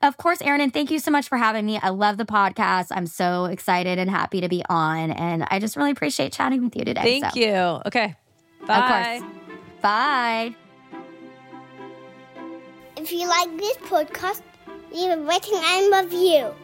Of 0.00 0.16
course, 0.16 0.40
Erin, 0.42 0.60
and 0.60 0.72
thank 0.72 0.90
you 0.92 1.00
so 1.00 1.10
much 1.10 1.28
for 1.28 1.38
having 1.38 1.66
me. 1.66 1.78
I 1.82 1.88
love 1.88 2.18
the 2.18 2.24
podcast. 2.24 2.88
I'm 2.90 3.06
so 3.06 3.46
excited 3.46 3.98
and 3.98 4.08
happy 4.08 4.40
to 4.40 4.48
be 4.48 4.62
on, 4.68 5.10
and 5.10 5.44
I 5.50 5.58
just 5.58 5.76
really 5.76 5.90
appreciate 5.90 6.32
chatting 6.32 6.62
with 6.62 6.76
you 6.76 6.84
today. 6.84 7.20
Thank 7.20 7.34
So, 7.34 7.40
you. 7.40 7.80
Okay. 7.86 8.14
Bye. 8.64 8.76
Of 8.76 9.22
course. 9.22 9.32
Bye. 9.82 10.54
If 12.96 13.12
you 13.12 13.28
like 13.28 13.56
this 13.58 13.76
podcast, 13.78 14.42
leave 14.92 15.10
a 15.12 15.16
rating 15.22 15.54
and 15.62 16.04
review. 16.04 16.54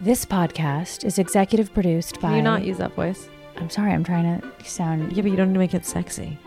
This 0.00 0.24
podcast 0.24 1.04
is 1.04 1.18
executive 1.18 1.72
produced 1.72 2.20
by. 2.20 2.28
Can 2.28 2.36
you 2.36 2.42
not 2.42 2.64
use 2.64 2.78
that 2.78 2.94
voice? 2.94 3.28
I'm 3.56 3.70
sorry, 3.70 3.92
I'm 3.92 4.04
trying 4.04 4.40
to 4.40 4.64
sound. 4.64 5.12
Yeah, 5.12 5.22
but 5.22 5.30
you 5.30 5.36
don't 5.36 5.48
need 5.48 5.54
to 5.54 5.58
make 5.60 5.74
it 5.74 5.86
sexy. 5.86 6.38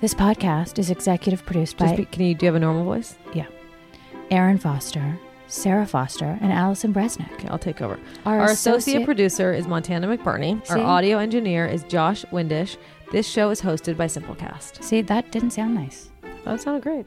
This 0.00 0.14
podcast 0.14 0.78
is 0.78 0.90
executive 0.90 1.44
produced 1.44 1.76
Just 1.76 1.92
by 1.92 1.96
be, 1.96 2.04
can 2.06 2.22
you 2.24 2.34
do 2.34 2.46
you 2.46 2.48
have 2.48 2.56
a 2.56 2.60
normal 2.60 2.84
voice? 2.84 3.16
Yeah. 3.34 3.46
Erin 4.30 4.56
Foster, 4.56 5.18
Sara 5.46 5.84
Foster, 5.84 6.38
and 6.40 6.52
Allison 6.52 6.94
Bresnick. 6.94 7.30
Okay, 7.34 7.48
I'll 7.48 7.58
take 7.58 7.82
over. 7.82 7.98
Our, 8.24 8.40
Our 8.40 8.50
associate 8.50 9.04
producer 9.04 9.52
is 9.52 9.66
Montana 9.66 10.06
McBirney. 10.06 10.68
Our 10.70 10.78
audio 10.78 11.18
engineer 11.18 11.66
is 11.66 11.82
Josh 11.84 12.24
Windisch. 12.30 12.78
This 13.12 13.28
show 13.28 13.50
is 13.50 13.60
hosted 13.60 13.96
by 13.98 14.06
Simplecast. 14.06 14.82
See, 14.82 15.02
that 15.02 15.30
didn't 15.32 15.50
sound 15.50 15.74
nice. 15.74 16.10
That 16.44 16.60
sounded 16.62 16.82
great. 16.82 17.06